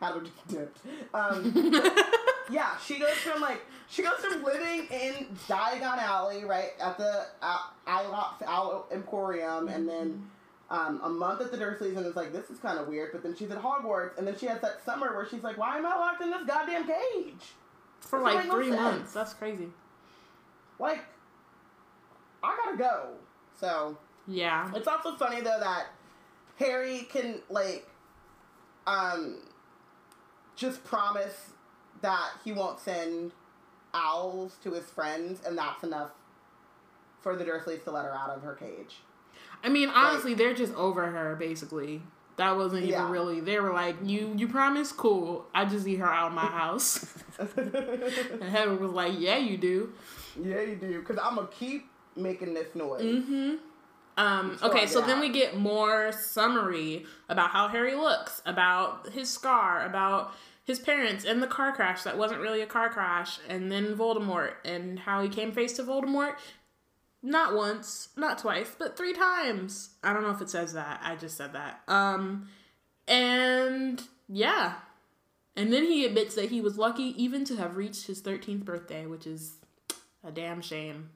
Hedwig 0.00 0.30
just 0.46 0.48
dipped. 0.48 0.80
Um, 1.12 1.52
yeah, 2.50 2.76
she 2.78 2.98
goes 2.98 3.14
from 3.14 3.40
like 3.40 3.60
she 3.88 4.02
goes 4.02 4.18
from 4.18 4.42
living 4.42 4.86
in 4.90 5.26
Diagon 5.48 5.98
Alley, 5.98 6.44
right 6.44 6.70
at 6.80 6.98
the 6.98 7.26
uh, 7.42 8.82
Emporium, 8.92 9.68
and 9.68 9.88
then 9.88 10.30
um, 10.70 11.00
a 11.02 11.08
month 11.08 11.40
at 11.40 11.50
the 11.50 11.58
Dursleys, 11.58 11.96
and 11.96 12.06
it's 12.06 12.16
like 12.16 12.32
this 12.32 12.50
is 12.50 12.58
kind 12.58 12.78
of 12.78 12.88
weird. 12.88 13.12
But 13.12 13.22
then 13.22 13.36
she's 13.36 13.50
at 13.50 13.62
Hogwarts, 13.62 14.18
and 14.18 14.26
then 14.26 14.36
she 14.38 14.46
has 14.46 14.60
that 14.62 14.84
summer 14.84 15.14
where 15.14 15.26
she's 15.26 15.42
like, 15.42 15.58
"Why 15.58 15.78
am 15.78 15.86
I 15.86 15.96
locked 15.96 16.22
in 16.22 16.30
this 16.30 16.44
goddamn 16.46 16.86
cage?" 16.86 17.52
For 18.00 18.20
like 18.20 18.50
three 18.50 18.68
sense. 18.68 18.80
months. 18.80 19.12
That's 19.12 19.34
crazy. 19.34 19.68
Like, 20.78 21.04
I 22.42 22.56
gotta 22.64 22.76
go. 22.76 23.08
So 23.58 23.96
Yeah. 24.26 24.70
It's 24.74 24.88
also 24.88 25.16
funny 25.16 25.40
though 25.40 25.60
that 25.60 25.86
Harry 26.58 27.06
can 27.10 27.40
like 27.48 27.88
um 28.86 29.38
just 30.56 30.84
promise 30.84 31.53
that 32.04 32.30
he 32.44 32.52
won't 32.52 32.78
send 32.78 33.32
owls 33.94 34.56
to 34.62 34.72
his 34.72 34.84
friends 34.90 35.40
and 35.46 35.56
that's 35.56 35.82
enough 35.82 36.10
for 37.22 37.34
the 37.36 37.44
Dursleys 37.44 37.82
to 37.84 37.90
let 37.90 38.04
her 38.04 38.14
out 38.14 38.30
of 38.30 38.42
her 38.42 38.54
cage. 38.54 38.96
I 39.62 39.68
mean, 39.70 39.88
honestly, 39.88 40.34
they're 40.34 40.54
just 40.54 40.74
over 40.74 41.06
her. 41.06 41.34
Basically, 41.36 42.02
that 42.36 42.56
wasn't 42.56 42.82
even 42.82 42.90
Yeah. 42.90 43.10
really. 43.10 43.40
They 43.40 43.58
were 43.60 43.72
like, 43.72 43.96
"You, 44.02 44.34
you 44.36 44.46
promised, 44.46 44.96
cool. 44.98 45.46
I 45.54 45.64
just 45.64 45.86
need 45.86 46.00
her 46.00 46.06
out 46.12 46.28
of 46.28 46.34
my 46.34 46.42
house." 46.62 47.14
and 47.38 48.42
Hedwig 48.42 48.80
was 48.80 48.92
like, 48.92 49.14
"Yeah, 49.18 49.38
you 49.38 49.56
do." 49.56 49.92
yeah, 50.36 50.60
you 50.60 50.76
do 50.76 51.00
cuz 51.02 51.16
I'm 51.22 51.36
gonna 51.36 51.48
keep 51.48 51.88
making 52.16 52.52
this 52.54 52.74
noise. 52.74 53.02
Mm-hmm. 53.02 53.54
Um, 54.16 54.58
okay, 54.62 54.86
so 54.86 55.00
then 55.00 55.18
we 55.18 55.28
get 55.30 55.56
more 55.56 56.12
summary 56.12 57.04
about 57.28 57.50
how 57.50 57.66
Harry 57.68 57.96
looks, 57.96 58.42
about 58.46 59.08
his 59.08 59.28
scar, 59.30 59.84
about 59.86 60.32
his 60.64 60.78
parents 60.78 61.24
and 61.24 61.42
the 61.42 61.46
car 61.46 61.72
crash 61.72 62.02
that 62.02 62.18
wasn't 62.18 62.40
really 62.40 62.60
a 62.60 62.66
car 62.66 62.88
crash, 62.88 63.38
and 63.48 63.70
then 63.70 63.96
Voldemort 63.96 64.54
and 64.64 64.98
how 65.00 65.22
he 65.22 65.28
came 65.28 65.52
face 65.52 65.74
to 65.74 65.82
Voldemort 65.84 66.34
not 67.22 67.54
once, 67.54 68.10
not 68.16 68.38
twice, 68.38 68.70
but 68.78 68.98
three 68.98 69.14
times. 69.14 69.94
I 70.02 70.12
don't 70.12 70.22
know 70.22 70.30
if 70.30 70.42
it 70.42 70.50
says 70.50 70.74
that. 70.74 71.00
I 71.02 71.16
just 71.16 71.38
said 71.38 71.54
that. 71.54 71.80
Um, 71.88 72.48
and 73.08 74.02
yeah, 74.28 74.74
And 75.56 75.72
then 75.72 75.84
he 75.84 76.04
admits 76.04 76.34
that 76.34 76.50
he 76.50 76.60
was 76.60 76.76
lucky 76.76 77.14
even 77.22 77.44
to 77.46 77.56
have 77.56 77.76
reached 77.76 78.06
his 78.06 78.20
13th 78.20 78.64
birthday, 78.64 79.06
which 79.06 79.26
is 79.26 79.54
a 80.22 80.32
damn 80.32 80.60
shame. 80.60 81.10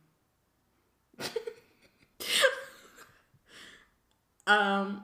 um, 4.47 5.03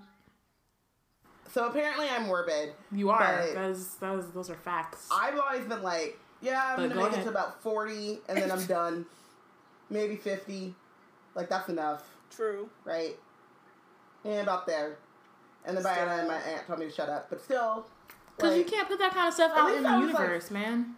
So 1.54 1.68
apparently 1.68 2.08
I'm 2.08 2.26
morbid. 2.26 2.72
you 2.90 3.10
are. 3.10 3.18
But- 3.46 3.54
Those, 3.54 3.94
those, 3.96 4.30
those 4.32 4.50
are 4.50 4.56
facts. 4.56 5.08
I've 5.12 5.38
always 5.38 5.64
been 5.66 5.82
like, 5.84 6.18
yeah, 6.42 6.60
I'm 6.70 6.76
But 6.76 6.88
gonna 6.88 6.94
go 7.00 7.08
make 7.10 7.18
it 7.20 7.22
to 7.22 7.28
about 7.28 7.62
40 7.62 8.18
and 8.28 8.36
then 8.36 8.50
I'm 8.50 8.66
done. 8.66 9.06
Maybe 9.88 10.16
50. 10.16 10.74
Like, 11.36 11.48
that's 11.48 11.68
enough, 11.68 12.02
True. 12.34 12.68
right? 12.84 13.16
And 14.24 14.40
about 14.40 14.66
there. 14.66 14.96
And 15.64 15.76
then 15.76 15.84
by 15.84 15.94
Still. 15.94 16.06
then 16.06 16.26
my 16.26 16.34
aunt 16.38 16.66
told 16.66 16.80
me 16.80 16.86
to 16.86 16.90
shut 16.92 17.08
up. 17.08 17.30
But 17.30 17.40
still. 17.40 17.86
Because 18.36 18.58
you 18.58 18.64
can't 18.64 18.88
put 18.88 18.98
that 18.98 19.12
kind 19.14 19.28
of 19.28 19.34
stuff 19.34 19.52
out 19.54 19.74
in 19.76 19.84
the 19.84 19.88
I 19.88 19.98
was, 19.98 20.10
like- 20.12 20.20
universe, 20.22 20.50
man. 20.50 20.96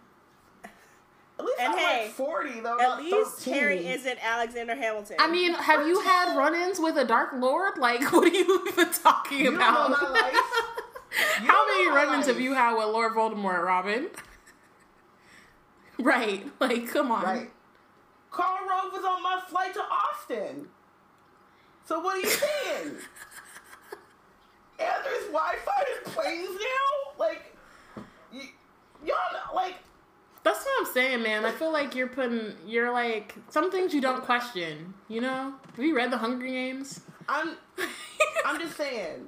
At 1.39 1.45
least 1.45 1.59
And 1.59 1.73
I'm 1.73 1.77
hey, 1.79 2.03
like 2.05 2.11
40, 2.13 2.59
though. 2.61 2.79
At 2.79 2.87
not 2.89 3.03
least 3.03 3.37
13. 3.39 3.53
Harry 3.53 3.87
isn't 3.87 4.17
Alexander 4.23 4.75
Hamilton. 4.75 5.17
I 5.19 5.29
mean, 5.29 5.53
have 5.53 5.85
you 5.87 5.99
had 6.01 6.35
run-ins 6.35 6.79
with 6.79 6.97
a 6.97 7.05
Dark 7.05 7.29
Lord? 7.35 7.77
Like, 7.77 8.01
what 8.11 8.25
are 8.31 8.35
you 8.35 8.65
even 8.69 8.91
talking 8.91 9.39
You 9.39 9.45
don't 9.51 9.59
know 9.59 9.85
about? 9.85 10.01
my 10.01 10.09
life. 10.09 10.35
You 11.41 11.47
How 11.47 11.65
don't 11.65 11.77
many 11.77 11.89
run-ins 11.95 12.27
have 12.27 12.39
you 12.39 12.53
had 12.53 12.75
with 12.75 12.85
Lord 12.87 13.13
Voldemort, 13.13 13.63
Robin? 13.65 14.07
right, 15.99 16.45
like, 16.59 16.87
come 16.89 17.11
on. 17.11 17.23
Right. 17.23 17.51
Karl 18.29 18.59
Rove 18.69 18.93
was 18.93 19.03
on 19.03 19.23
my 19.23 19.41
flight 19.47 19.73
to 19.73 19.79
Austin. 19.81 20.67
So 21.85 21.99
what 22.01 22.17
are 22.17 22.19
you 22.19 22.29
saying? 22.29 22.91
and 24.79 24.95
there's 25.03 25.25
Wi-Fi 25.27 25.83
in 26.05 26.11
planes 26.11 26.49
now? 26.59 27.13
Like, 27.17 27.55
y- 28.31 28.51
y'all 29.03 29.15
know, 29.33 29.55
like, 29.55 29.75
That's 30.47 30.63
what 30.63 30.87
I'm 30.87 30.93
saying, 30.93 31.23
man. 31.23 31.43
I 31.43 31.51
feel 31.51 31.73
like 31.73 31.93
you're 31.93 32.07
putting, 32.07 32.53
you're 32.65 32.89
like, 32.89 33.35
some 33.49 33.69
things 33.69 33.93
you 33.93 33.99
don't 33.99 34.23
question, 34.23 34.93
you 35.09 35.19
know? 35.19 35.53
Have 35.75 35.83
you 35.83 35.93
read 35.93 36.09
The 36.09 36.17
Hunger 36.17 36.47
Games? 36.47 37.01
I'm, 37.27 37.57
I'm 38.45 38.57
just 38.57 38.77
saying. 38.77 39.27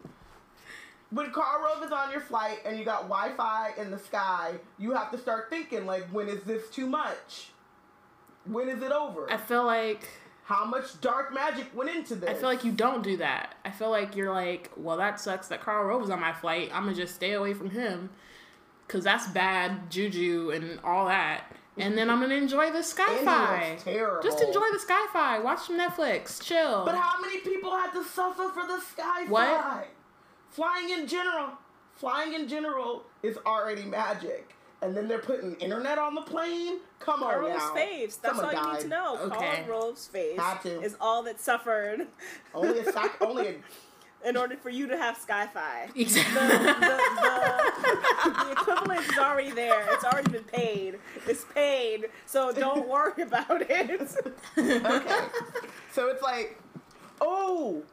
When 1.09 1.29
Karl 1.31 1.61
Rove 1.61 1.83
is 1.83 1.91
on 1.91 2.09
your 2.09 2.21
flight 2.21 2.59
and 2.65 2.79
you 2.79 2.85
got 2.85 3.09
Wi-Fi 3.09 3.71
in 3.77 3.91
the 3.91 3.99
sky, 3.99 4.53
you 4.77 4.93
have 4.93 5.11
to 5.11 5.17
start 5.17 5.49
thinking 5.49 5.85
like, 5.85 6.03
when 6.05 6.29
is 6.29 6.41
this 6.43 6.69
too 6.69 6.87
much? 6.87 7.49
When 8.45 8.69
is 8.69 8.81
it 8.81 8.93
over? 8.93 9.29
I 9.29 9.35
feel 9.35 9.65
like, 9.65 10.07
How 10.45 10.63
much 10.63 11.01
dark 11.01 11.33
magic 11.33 11.75
went 11.75 11.89
into 11.89 12.15
this? 12.15 12.29
I 12.29 12.33
feel 12.35 12.47
like 12.47 12.63
you 12.63 12.71
don't 12.71 13.03
do 13.03 13.17
that. 13.17 13.55
I 13.65 13.71
feel 13.71 13.89
like 13.89 14.15
you're 14.15 14.31
like, 14.31 14.71
well, 14.77 14.95
that 14.95 15.19
sucks 15.19 15.49
that 15.49 15.59
Karl 15.59 15.83
Rove 15.83 16.01
is 16.01 16.09
on 16.09 16.21
my 16.21 16.31
flight. 16.31 16.71
I'm 16.73 16.85
gonna 16.85 16.95
just 16.95 17.15
stay 17.15 17.33
away 17.33 17.53
from 17.53 17.71
him. 17.71 18.09
Cause 18.89 19.03
that's 19.05 19.27
bad 19.27 19.89
juju 19.89 20.51
and 20.53 20.79
all 20.83 21.05
that. 21.07 21.43
And 21.77 21.97
then 21.97 22.09
I'm 22.09 22.19
gonna 22.19 22.35
enjoy 22.35 22.71
the 22.71 22.77
And 22.77 22.85
sci-fi. 22.85 23.77
Just 24.21 24.41
enjoy 24.41 24.65
the 24.71 24.79
sci-fi. 24.79 25.39
Watch 25.39 25.67
some 25.67 25.79
Netflix. 25.79 26.43
Chill. 26.43 26.83
But 26.85 26.95
how 26.95 27.21
many 27.21 27.39
people 27.39 27.71
had 27.71 27.91
to 27.93 28.03
suffer 28.03 28.49
for 28.49 28.67
the 28.67 28.81
sky 28.81 29.25
What? 29.29 29.87
Flying 30.49 30.89
in 30.89 31.07
general, 31.07 31.51
flying 31.95 32.33
in 32.33 32.47
general 32.49 33.03
is 33.23 33.37
already 33.45 33.83
magic. 33.83 34.55
And 34.81 34.95
then 34.97 35.07
they're 35.07 35.19
putting 35.19 35.55
internet 35.55 35.97
on 35.99 36.15
the 36.15 36.21
plane. 36.21 36.79
Come 36.99 37.21
on 37.21 37.29
Karl 37.31 37.41
Rove's 37.49 37.57
now. 37.59 37.73
face. 37.75 38.15
That's 38.15 38.37
Someone 38.37 38.55
all 38.55 38.65
you 38.67 38.73
need 38.73 38.81
to 38.81 38.87
know. 38.87 39.17
Okay. 39.23 39.63
Karl 39.65 39.81
Rove's 39.81 40.07
face 40.07 40.39
Had 40.39 40.61
to. 40.61 40.81
is 40.81 40.95
all 40.99 41.21
that 41.23 41.39
suffered 41.39 42.07
Only 42.55 42.79
a 42.79 42.91
sac- 42.91 43.21
only 43.21 43.47
a 43.47 43.55
in 44.25 44.35
order 44.35 44.57
for 44.57 44.69
you 44.69 44.87
to 44.87 44.97
have 44.97 45.17
Sky-Fi. 45.17 45.89
The, 45.95 46.03
the, 46.03 46.19
the, 48.23 48.43
the 48.45 48.51
equivalent 48.51 49.09
is 49.09 49.17
already 49.17 49.51
there. 49.51 49.85
It's 49.91 50.03
already 50.03 50.31
been 50.31 50.43
paid. 50.43 50.99
It's 51.27 51.45
paid. 51.45 52.09
So 52.25 52.51
don't 52.51 52.87
worry 52.89 53.21
about 53.21 53.61
it. 53.61 54.01
okay. 54.57 55.25
so 55.93 56.09
it's 56.09 56.21
like, 56.21 56.59
oh, 57.21 57.83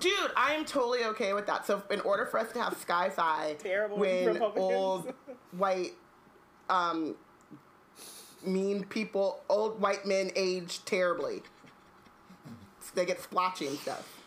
dude, 0.00 0.12
I 0.36 0.52
am 0.52 0.64
totally 0.64 1.04
okay 1.04 1.32
with 1.32 1.46
that. 1.46 1.66
So 1.66 1.82
in 1.90 2.00
order 2.00 2.26
for 2.26 2.38
us 2.38 2.52
to 2.52 2.62
have 2.62 2.76
Sky 2.76 3.08
Fi, 3.08 3.56
Terrible 3.58 3.98
when 3.98 4.40
old 4.42 5.12
white, 5.52 5.92
um, 6.68 7.14
mean 8.44 8.84
people, 8.84 9.40
old 9.48 9.80
white 9.80 10.04
men 10.06 10.30
age 10.36 10.84
terribly, 10.84 11.42
they 12.94 13.06
get 13.06 13.22
splotchy 13.22 13.66
and 13.66 13.78
stuff. 13.78 14.17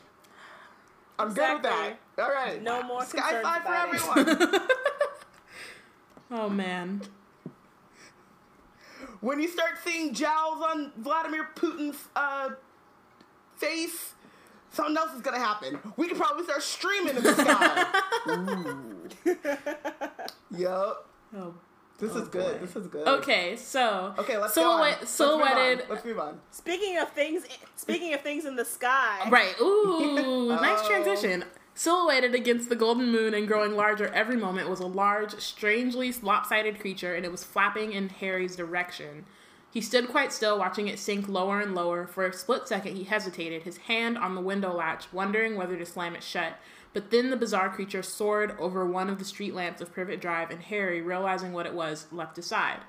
I'm 1.20 1.34
good 1.34 1.54
with 1.54 1.64
that. 1.64 2.00
All 2.20 2.30
right. 2.30 2.62
No 2.62 2.84
more 2.84 3.04
Sky 3.06 3.22
concerns 3.22 3.44
Fi 3.44 3.60
for 3.60 3.74
it. 3.74 4.26
everyone. 4.28 4.62
oh 6.32 6.50
man. 6.50 7.02
when 9.22 9.40
you 9.40 9.48
start 9.48 9.74
seeing 9.84 10.14
jowls 10.14 10.64
on 10.64 10.92
Vladimir 10.98 11.48
Putin's 11.56 12.08
uh, 12.16 12.50
face, 13.58 14.14
something 14.72 14.98
else 14.98 15.14
is 15.14 15.22
gonna 15.22 15.40
happen. 15.40 15.80
We 15.98 16.08
could 16.08 16.18
probably 16.18 16.44
start 16.44 16.64
streaming 16.64 17.18
in 17.18 17.24
the 17.24 17.34
sky. 17.34 17.86
Ooh. 18.30 19.10
yup. 20.58 21.08
Oh. 21.38 21.54
This 22.00 22.12
Oh, 22.16 22.20
is 22.20 22.28
good. 22.30 22.60
boy. 22.60 22.66
This 22.66 22.76
is 22.76 22.88
good. 22.88 23.08
Okay, 23.08 23.56
so 23.58 24.14
Okay, 24.18 24.38
let's 24.38 24.54
silhouette, 24.56 24.80
go 24.80 24.84
on. 24.84 24.90
Let's 25.02 25.20
move 25.20 25.30
on. 25.32 25.48
silhouetted. 25.48 25.86
Let's 25.90 26.06
move 26.06 26.20
on. 26.20 26.40
Speaking 26.52 26.98
of 26.98 27.10
things, 27.12 27.44
speaking 27.76 28.14
of 28.14 28.22
things 28.22 28.46
in 28.46 28.56
the 28.56 28.66
sky, 28.66 29.28
Right. 29.30 29.54
Ooh, 29.62 30.48
nice 30.62 30.80
Oh. 30.82 30.88
transition. 30.88 31.46
Silhouetted 31.76 32.36
against 32.36 32.70
the 32.70 32.76
golden 32.76 33.12
moon 33.12 33.34
and 33.34 33.48
growing 33.48 33.76
larger 33.76 34.08
every 34.14 34.36
moment 34.36 34.70
was 34.70 34.80
a 34.80 34.86
large, 34.88 35.40
strangely 35.40 36.12
lopsided 36.22 36.80
creature, 36.80 37.14
and 37.16 37.26
it 37.26 37.32
was 37.32 37.44
flapping 37.44 37.94
in 37.94 38.10
Harry's 38.10 38.56
direction. 38.56 39.26
He 39.72 39.80
stood 39.80 40.10
quite 40.10 40.34
still, 40.34 40.60
watching 40.60 40.90
it 40.90 41.00
sink 41.00 41.30
lower 41.30 41.62
and 41.62 41.74
lower. 41.74 42.06
For 42.08 42.26
a 42.26 42.34
split 42.34 42.68
second, 42.68 42.98
he 42.98 43.06
hesitated, 43.06 43.64
his 43.64 43.78
hand 43.78 44.18
on 44.18 44.36
the 44.36 44.42
window 44.42 44.74
latch, 44.74 45.06
wondering 45.14 45.56
whether 45.56 45.78
to 45.78 45.86
slam 45.86 46.14
it 46.14 46.24
shut. 46.24 46.56
But 46.94 47.12
then 47.12 47.30
the 47.30 47.38
bizarre 47.38 47.70
creature 47.70 48.04
soared 48.04 48.56
over 48.60 48.86
one 48.86 49.10
of 49.10 49.18
the 49.18 49.26
street 49.26 49.54
lamps 49.54 49.82
of 49.82 49.94
Privet 49.94 50.20
Drive, 50.20 50.52
and 50.52 50.62
Harry, 50.64 51.02
realizing 51.02 51.54
what 51.54 51.66
it 51.66 51.74
was, 51.74 52.08
leapt 52.12 52.38
aside. 52.38 52.80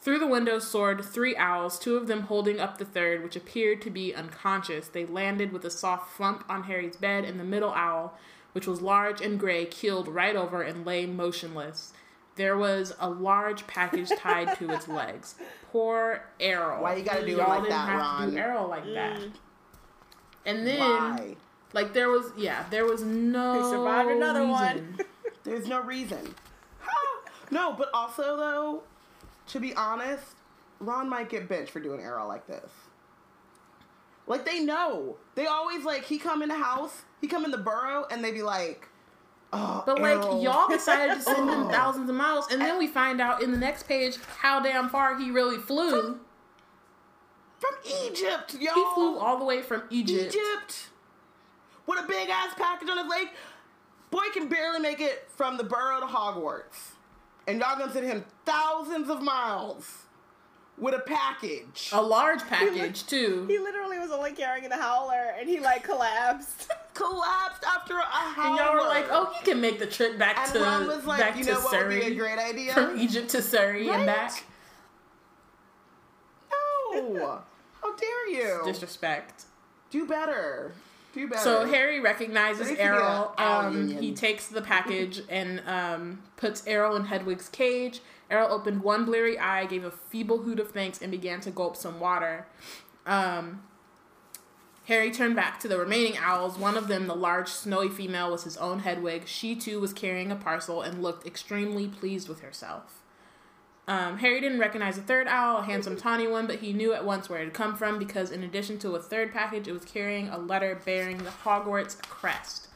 Through 0.00 0.20
the 0.20 0.26
window 0.26 0.58
soared 0.58 1.04
three 1.04 1.36
owls, 1.36 1.78
two 1.78 1.96
of 1.96 2.06
them 2.06 2.22
holding 2.22 2.58
up 2.58 2.78
the 2.78 2.84
third, 2.84 3.22
which 3.22 3.36
appeared 3.36 3.82
to 3.82 3.90
be 3.90 4.14
unconscious. 4.14 4.88
They 4.88 5.04
landed 5.04 5.52
with 5.52 5.64
a 5.64 5.70
soft 5.70 6.12
flump 6.16 6.44
on 6.48 6.64
Harry's 6.64 6.96
bed, 6.96 7.24
and 7.24 7.38
the 7.38 7.44
middle 7.44 7.72
owl, 7.72 8.16
which 8.52 8.66
was 8.66 8.80
large 8.80 9.20
and 9.20 9.38
gray, 9.38 9.66
keeled 9.66 10.08
right 10.08 10.36
over 10.36 10.62
and 10.62 10.86
lay 10.86 11.04
motionless. 11.04 11.92
There 12.36 12.56
was 12.56 12.94
a 12.98 13.10
large 13.10 13.66
package 13.66 14.08
tied 14.16 14.56
to 14.58 14.70
its 14.70 14.88
legs. 14.88 15.34
Poor 15.70 16.24
Errol. 16.38 16.82
Why 16.82 16.94
you 16.94 17.02
gotta 17.04 17.26
do 17.26 17.34
it 17.34 17.38
Y'all 17.38 17.48
like 17.48 17.62
didn't 17.64 17.70
that, 17.70 17.88
have 17.88 18.24
to 18.24 18.30
do 18.30 18.36
Ron? 18.38 18.38
Errol 18.38 18.68
like 18.68 18.84
that. 18.94 19.18
Mm. 19.18 19.32
And 20.46 20.66
then, 20.66 20.78
Why? 20.78 21.36
Like, 21.72 21.92
there 21.92 22.08
was, 22.10 22.32
yeah, 22.36 22.64
there 22.70 22.84
was 22.84 23.02
no. 23.02 23.54
He 23.54 23.70
survived 23.70 24.10
another 24.10 24.46
one. 24.46 24.98
There's 25.44 25.66
no 25.68 25.80
reason. 25.80 26.34
no, 27.50 27.72
but 27.72 27.88
also 27.94 28.36
though, 28.36 28.82
to 29.48 29.60
be 29.60 29.74
honest, 29.74 30.24
Ron 30.80 31.08
might 31.08 31.28
get 31.30 31.48
benched 31.48 31.70
for 31.70 31.80
doing 31.80 32.00
Errol 32.00 32.28
like 32.28 32.46
this. 32.46 32.70
Like 34.26 34.44
they 34.44 34.60
know. 34.60 35.16
They 35.34 35.46
always 35.46 35.84
like 35.84 36.04
he 36.04 36.18
come 36.18 36.42
in 36.42 36.48
the 36.48 36.56
house, 36.56 37.02
he 37.20 37.26
come 37.26 37.44
in 37.44 37.50
the 37.50 37.58
burrow, 37.58 38.06
and 38.10 38.22
they 38.22 38.32
be 38.32 38.42
like, 38.42 38.86
oh, 39.52 39.82
But 39.86 40.00
like 40.00 40.18
Errol. 40.18 40.42
y'all 40.42 40.68
decided 40.68 41.14
to 41.16 41.22
send 41.22 41.48
him 41.48 41.62
Oh. 41.66 41.68
thousands 41.70 42.10
of 42.10 42.16
miles, 42.16 42.46
and 42.52 42.60
then 42.60 42.78
we 42.78 42.86
find 42.86 43.20
out 43.20 43.42
in 43.42 43.50
the 43.52 43.58
next 43.58 43.84
page 43.88 44.18
how 44.38 44.60
damn 44.60 44.88
far 44.88 45.16
he 45.18 45.30
really 45.30 45.58
flew. 45.58 46.18
from 47.58 47.74
Egypt, 48.04 48.54
y'all. 48.60 48.74
He 48.74 48.84
flew 48.94 49.18
all 49.18 49.38
the 49.38 49.44
way 49.44 49.62
from 49.62 49.84
Egypt. 49.90 50.34
Egypt 50.36 50.89
with 51.86 51.98
a 52.02 52.06
big 52.06 52.28
ass 52.28 52.54
package 52.56 52.88
on 52.88 52.98
his 52.98 53.06
leg. 53.06 53.28
Boy 54.10 54.24
can 54.32 54.48
barely 54.48 54.80
make 54.80 55.00
it 55.00 55.28
from 55.30 55.56
the 55.56 55.64
burrow 55.64 56.00
to 56.00 56.06
Hogwarts, 56.06 56.92
and 57.46 57.60
y'all 57.60 57.78
gonna 57.78 57.92
send 57.92 58.06
him 58.06 58.24
thousands 58.44 59.08
of 59.08 59.22
miles 59.22 60.04
with 60.76 60.94
a 60.94 60.98
package. 61.00 61.90
A 61.92 62.02
large 62.02 62.40
package 62.46 63.02
He 63.02 63.06
too. 63.06 63.44
He 63.48 63.58
literally 63.58 63.98
was 63.98 64.10
only 64.10 64.32
carrying 64.32 64.68
the 64.68 64.76
howler, 64.76 65.34
and 65.38 65.48
he 65.48 65.60
like 65.60 65.84
collapsed. 65.84 66.72
collapsed 66.94 67.62
after 67.64 67.96
a 67.98 68.02
howler. 68.02 68.48
And 68.48 68.56
y'all 68.58 68.74
were 68.74 68.88
like, 68.88 69.06
"Oh, 69.10 69.32
he 69.38 69.44
can 69.44 69.60
make 69.60 69.78
the 69.78 69.86
trip 69.86 70.18
back 70.18 70.38
And 70.38 70.52
to 70.54 70.60
Ron 70.60 70.86
was 70.86 71.04
like, 71.04 71.20
back 71.20 71.36
you 71.36 71.44
to 71.44 71.52
know 71.52 71.60
what 71.60 71.72
would 71.72 71.88
be 71.88 72.00
Surrey 72.00 72.12
a 72.12 72.14
great 72.16 72.38
idea? 72.38 72.72
from 72.72 72.98
Egypt 72.98 73.28
to 73.30 73.42
Surrey 73.42 73.88
and 73.88 74.06
back." 74.06 74.44
no, 76.92 77.42
how 77.82 77.96
dare 77.96 78.28
you? 78.30 78.60
Disrespect. 78.64 79.44
Do 79.90 80.06
better. 80.06 80.72
Do 81.12 81.28
better. 81.28 81.42
So 81.42 81.66
Harry 81.66 82.00
recognizes 82.00 82.68
Thanks 82.68 82.80
Errol. 82.80 83.34
Um, 83.36 83.88
he 83.88 84.12
takes 84.12 84.46
the 84.46 84.62
package 84.62 85.22
and 85.28 85.60
um, 85.66 86.22
puts 86.36 86.66
Errol 86.66 86.96
in 86.96 87.04
Hedwig's 87.06 87.48
cage. 87.48 88.00
Errol 88.30 88.52
opened 88.52 88.82
one 88.82 89.04
bleary 89.04 89.38
eye, 89.38 89.66
gave 89.66 89.84
a 89.84 89.90
feeble 89.90 90.42
hoot 90.42 90.60
of 90.60 90.70
thanks, 90.70 91.02
and 91.02 91.10
began 91.10 91.40
to 91.40 91.50
gulp 91.50 91.76
some 91.76 91.98
water. 91.98 92.46
Um, 93.06 93.62
Harry 94.84 95.10
turned 95.10 95.36
back 95.36 95.58
to 95.60 95.68
the 95.68 95.78
remaining 95.78 96.16
owls. 96.16 96.56
One 96.58 96.76
of 96.76 96.88
them, 96.88 97.06
the 97.06 97.14
large, 97.14 97.48
snowy 97.48 97.88
female, 97.88 98.30
was 98.30 98.44
his 98.44 98.56
own 98.56 98.80
Hedwig. 98.80 99.26
She 99.26 99.56
too 99.56 99.80
was 99.80 99.92
carrying 99.92 100.30
a 100.30 100.36
parcel 100.36 100.80
and 100.80 101.02
looked 101.02 101.26
extremely 101.26 101.88
pleased 101.88 102.28
with 102.28 102.40
herself. 102.40 102.99
Um, 103.88 104.18
Harry 104.18 104.40
didn't 104.40 104.60
recognize 104.60 104.96
the 104.96 105.02
third 105.02 105.26
owl, 105.26 105.58
a 105.58 105.62
handsome 105.62 105.96
tawny 105.96 106.28
one, 106.28 106.46
but 106.46 106.56
he 106.56 106.72
knew 106.72 106.92
at 106.92 107.04
once 107.04 107.28
where 107.28 107.40
it 107.40 107.44
had 107.46 107.54
come 107.54 107.74
from 107.74 107.98
because, 107.98 108.30
in 108.30 108.44
addition 108.44 108.78
to 108.80 108.94
a 108.94 109.00
third 109.00 109.32
package, 109.32 109.66
it 109.66 109.72
was 109.72 109.84
carrying 109.84 110.28
a 110.28 110.38
letter 110.38 110.80
bearing 110.84 111.18
the 111.18 111.30
Hogwarts 111.30 112.00
crest. 112.02 112.68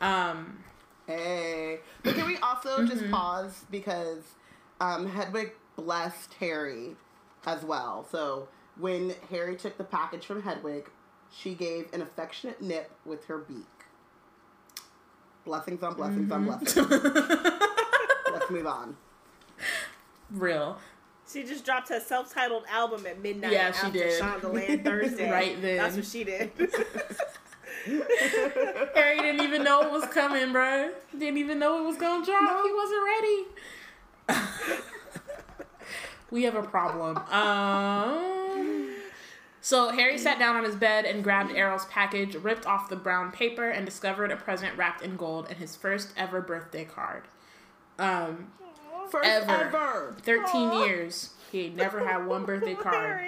Um, 0.00 0.64
Hey. 1.08 1.80
But 2.02 2.16
can 2.16 2.26
we 2.26 2.36
also 2.36 2.84
just 2.84 3.10
pause 3.10 3.64
because 3.70 4.22
um, 4.78 5.08
Hedwig 5.08 5.52
blessed 5.74 6.34
Harry 6.34 6.96
as 7.46 7.64
well. 7.64 8.06
So 8.12 8.48
when 8.76 9.14
Harry 9.30 9.56
took 9.56 9.78
the 9.78 9.84
package 9.84 10.26
from 10.26 10.42
Hedwig, 10.42 10.90
she 11.34 11.54
gave 11.54 11.86
an 11.94 12.02
affectionate 12.02 12.60
nip 12.60 12.90
with 13.06 13.24
her 13.24 13.38
beak. 13.38 13.64
Blessings 15.46 15.82
on 15.82 15.94
blessings 15.94 16.30
on 16.30 16.44
blessings. 16.44 16.76
Let's 16.76 18.50
move 18.50 18.66
on. 18.66 18.96
real. 20.30 20.78
She 21.30 21.44
just 21.44 21.64
dropped 21.64 21.90
her 21.90 22.00
self-titled 22.00 22.64
album 22.70 23.06
at 23.06 23.22
midnight. 23.22 23.52
Yeah, 23.52 23.72
she 23.72 23.90
did. 23.90 24.20
Shondaland 24.20 24.84
Thursday. 24.84 25.30
Right 25.30 25.60
then. 25.60 25.76
That's 25.76 25.96
what 25.96 26.06
she 26.06 26.24
did. 26.24 26.50
Harry 28.94 29.20
didn't 29.20 29.42
even 29.42 29.62
know 29.62 29.82
it 29.82 29.90
was 29.90 30.04
coming, 30.06 30.52
bro. 30.52 30.90
Didn't 31.12 31.38
even 31.38 31.58
know 31.58 31.82
it 31.82 31.86
was 31.86 31.96
gonna 31.96 32.24
drop. 32.24 32.64
He 32.64 32.72
wasn't 32.72 33.02
ready. 33.04 34.80
we 36.30 36.42
have 36.44 36.54
a 36.54 36.62
problem. 36.62 37.18
Um, 37.30 38.94
so 39.60 39.90
Harry 39.90 40.18
sat 40.18 40.38
down 40.38 40.56
on 40.56 40.64
his 40.64 40.76
bed 40.76 41.04
and 41.04 41.22
grabbed 41.22 41.52
Errol's 41.52 41.86
package, 41.86 42.34
ripped 42.36 42.66
off 42.66 42.88
the 42.88 42.96
brown 42.96 43.32
paper, 43.32 43.68
and 43.68 43.84
discovered 43.84 44.30
a 44.32 44.36
present 44.36 44.76
wrapped 44.76 45.02
in 45.02 45.16
gold 45.16 45.46
and 45.48 45.58
his 45.58 45.76
first 45.76 46.12
ever 46.16 46.40
birthday 46.40 46.84
card. 46.84 47.24
Um, 47.98 48.52
First 49.10 49.28
Ever. 49.28 49.50
ever. 49.52 50.16
thirteen 50.22 50.72
years. 50.72 51.30
He 51.50 51.70
never 51.70 52.06
had 52.06 52.26
one 52.26 52.44
birthday 52.44 52.74
card. 52.86 53.20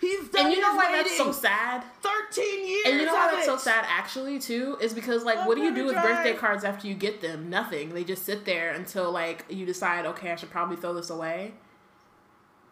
He's 0.00 0.28
done 0.30 0.46
And 0.46 0.54
you 0.54 0.60
know 0.60 0.70
his 0.72 0.76
why 0.76 0.90
that's 0.92 1.16
so 1.16 1.30
sad? 1.30 1.84
13 2.02 2.68
years. 2.68 3.02
of 3.06 3.12
why 3.14 3.30
that's 3.32 3.46
so 3.46 3.56
sad 3.56 3.84
actually 3.88 4.40
too 4.40 4.76
is 4.80 4.92
because 4.92 5.22
like 5.24 5.38
Oh, 5.40 5.46
what 5.46 5.54
do 5.56 5.62
you 5.62 5.72
do 5.72 5.84
with 5.84 5.92
Drive. 5.94 6.04
birthday 6.04 6.34
cards 6.34 6.64
after 6.64 6.88
you 6.88 6.94
get 6.94 7.20
them 7.20 7.48
nothing 7.48 7.90
they 7.94 8.02
just 8.02 8.24
sit 8.24 8.44
there 8.44 8.72
until 8.72 9.12
like 9.12 9.44
you 9.48 9.64
decide 9.64 10.04
okay 10.06 10.32
i 10.32 10.34
should 10.36 10.50
probably 10.50 10.74
throw 10.76 10.92
this 10.92 11.08
away 11.08 11.52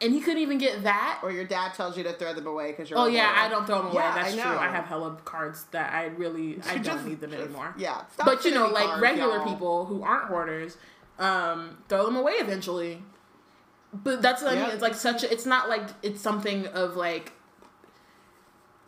and 0.01 0.13
he 0.13 0.21
couldn't 0.21 0.43
even 0.43 0.59
get 0.59 0.83
that 0.83 1.21
Or 1.23 1.31
your 1.31 1.45
dad 1.45 1.75
tells 1.75 1.97
you 1.97 2.03
to 2.03 2.13
throw 2.15 2.35
them 2.35 2.49
away 2.49 2.73
because 2.73 2.91
you're. 2.91 2.99
oh 2.99 3.07
yeah 3.07 3.33
i 3.37 3.49
don't 3.49 3.65
throw 3.65 3.77
them 3.79 3.87
away 3.93 3.95
Yeah, 4.03 4.15
that's 4.15 4.35
I 4.35 4.41
true 4.43 4.59
i 4.59 4.69
have 4.69 4.87
hella 4.87 5.17
cards 5.25 5.67
that 5.71 5.93
i 5.95 6.07
really 6.07 6.59
i 6.67 6.75
don't 6.75 6.83
Just- 6.85 7.07
need 7.07 7.21
them 7.21 7.31
just- 7.31 7.45
anymore 7.45 7.75
Yeah. 7.79 8.03
But 8.25 8.45
you 8.45 8.51
know 8.53 8.67
like 8.67 8.87
cards, 8.87 9.03
regular 9.03 9.37
y'all. 9.37 9.47
people 9.49 9.85
who 9.87 10.03
aren't 10.03 10.25
hoarders 10.25 10.77
um 11.21 11.79
throw 11.89 12.05
them 12.07 12.17
away 12.17 12.33
eventually 12.35 13.03
but 13.93 14.21
that's 14.23 14.43
what 14.43 14.53
i 14.53 14.61
mean 14.61 14.71
it's 14.71 14.83
like 14.83 14.95
such 14.95 15.23
a 15.23 15.31
it's 15.33 15.47
not 15.47 15.69
like 15.69 15.89
it's 16.03 16.21
something 16.21 16.67
of 16.69 16.97
like 16.97 17.33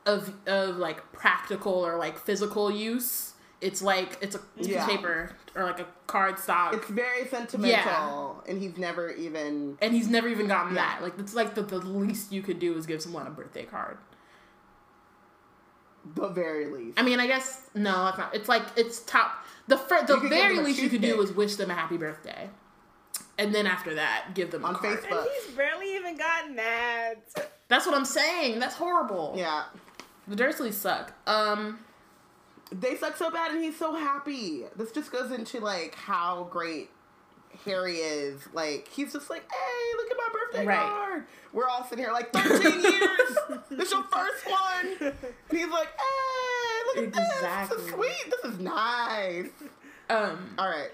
of 0.06 0.32
of 0.46 0.76
like 0.78 1.12
practical 1.12 1.72
or 1.74 1.96
like 1.98 2.18
physical 2.18 2.70
use 2.70 3.34
it's 3.60 3.80
like 3.80 4.18
it's 4.20 4.34
a 4.34 4.38
piece 4.40 4.66
Yeah. 4.68 4.82
of 4.84 4.90
paper 4.90 5.36
or 5.54 5.62
like 5.64 5.78
a 5.78 5.86
card 6.09 6.38
stock 6.38 6.74
It's 6.74 6.88
very 6.88 7.26
sentimental, 7.28 8.42
and 8.48 8.60
he's 8.60 8.76
never 8.78 9.10
even. 9.10 9.76
and 9.80 9.94
he's 9.94 10.09
never 10.09 10.26
even 10.28 10.48
gotten 10.48 10.74
Yeah. 10.74 10.82
that 10.94 11.02
like 11.02 11.18
it's 11.18 11.34
like 11.34 11.54
the, 11.54 11.62
the 11.62 11.78
least 11.78 12.32
you 12.32 12.42
could 12.42 12.59
do 12.59 12.74
is 12.76 12.86
give 12.86 13.00
someone 13.02 13.26
a 13.26 13.30
birthday 13.30 13.64
card 13.64 13.98
The 16.16 16.28
very 16.28 16.66
least. 16.66 16.98
i 16.98 17.02
mean 17.02 17.20
i 17.20 17.26
guess 17.26 17.62
no 17.74 18.08
it's 18.08 18.18
not 18.18 18.34
it's 18.34 18.48
like 18.48 18.62
it's 18.76 19.00
top 19.00 19.44
the 19.68 19.76
fir- 19.78 20.04
the 20.06 20.14
You 20.14 20.20
could 20.20 20.30
give 20.30 20.38
very 20.38 20.58
least 20.58 20.80
you 20.82 20.88
could 20.90 21.00
do 21.02 21.20
is 21.22 21.32
wish 21.32 21.54
them 21.56 21.70
a 21.70 21.74
happy 21.74 21.96
birthday 21.96 22.50
and 23.38 23.54
then 23.54 23.66
after 23.66 23.94
that 23.94 24.34
give 24.34 24.50
them 24.50 24.64
a 24.64 24.68
On 24.68 24.74
card. 24.74 24.98
Facebook. 25.00 25.20
And 25.22 25.28
he's 25.46 25.54
barely 25.54 25.94
even 25.96 26.16
gotten 26.16 26.56
that. 26.56 27.14
that's 27.68 27.86
what 27.86 27.94
i'm 27.94 28.04
saying 28.04 28.58
that's 28.58 28.74
horrible 28.74 29.34
Yeah. 29.36 29.64
the 30.26 30.36
dursleys 30.36 30.74
suck 30.74 31.12
um 31.26 31.78
They 32.72 32.96
suck 32.96 33.16
so 33.18 33.30
bad, 33.30 33.50
and 33.52 33.62
he's 33.62 33.78
so 33.78 33.94
happy. 33.94 34.64
This 34.76 34.92
just 34.92 35.12
goes 35.12 35.30
into 35.30 35.60
like 35.60 35.94
how 35.94 36.48
great 36.50 36.88
Harry 37.66 37.96
is. 37.98 38.40
Like 38.54 38.88
he's 38.88 39.12
just 39.12 39.28
like, 39.28 39.42
hey, 39.42 39.96
look 39.98 40.10
at 40.10 40.16
my 40.16 40.28
birthday 40.32 40.66
Right. 40.66 40.78
card. 40.78 41.24
We're 41.52 41.68
all 41.68 41.84
sitting 41.84 42.04
here 42.04 42.12
like 42.12 42.32
13 42.32 42.80
years. 42.82 43.62
This 43.70 43.90
your 43.90 44.04
first 44.04 44.46
one. 44.48 44.96
And 45.00 45.14
he's 45.50 45.68
like, 45.68 45.88
hey, 45.88 46.82
look 47.02 47.06
at 47.08 47.12
this. 47.12 47.68
This 47.70 47.78
is 47.78 47.90
sweet. 47.90 48.32
This 48.42 48.52
is 48.52 48.58
nice. 48.58 49.48
um 50.08 50.54
All 50.58 50.68
right. 50.68 50.90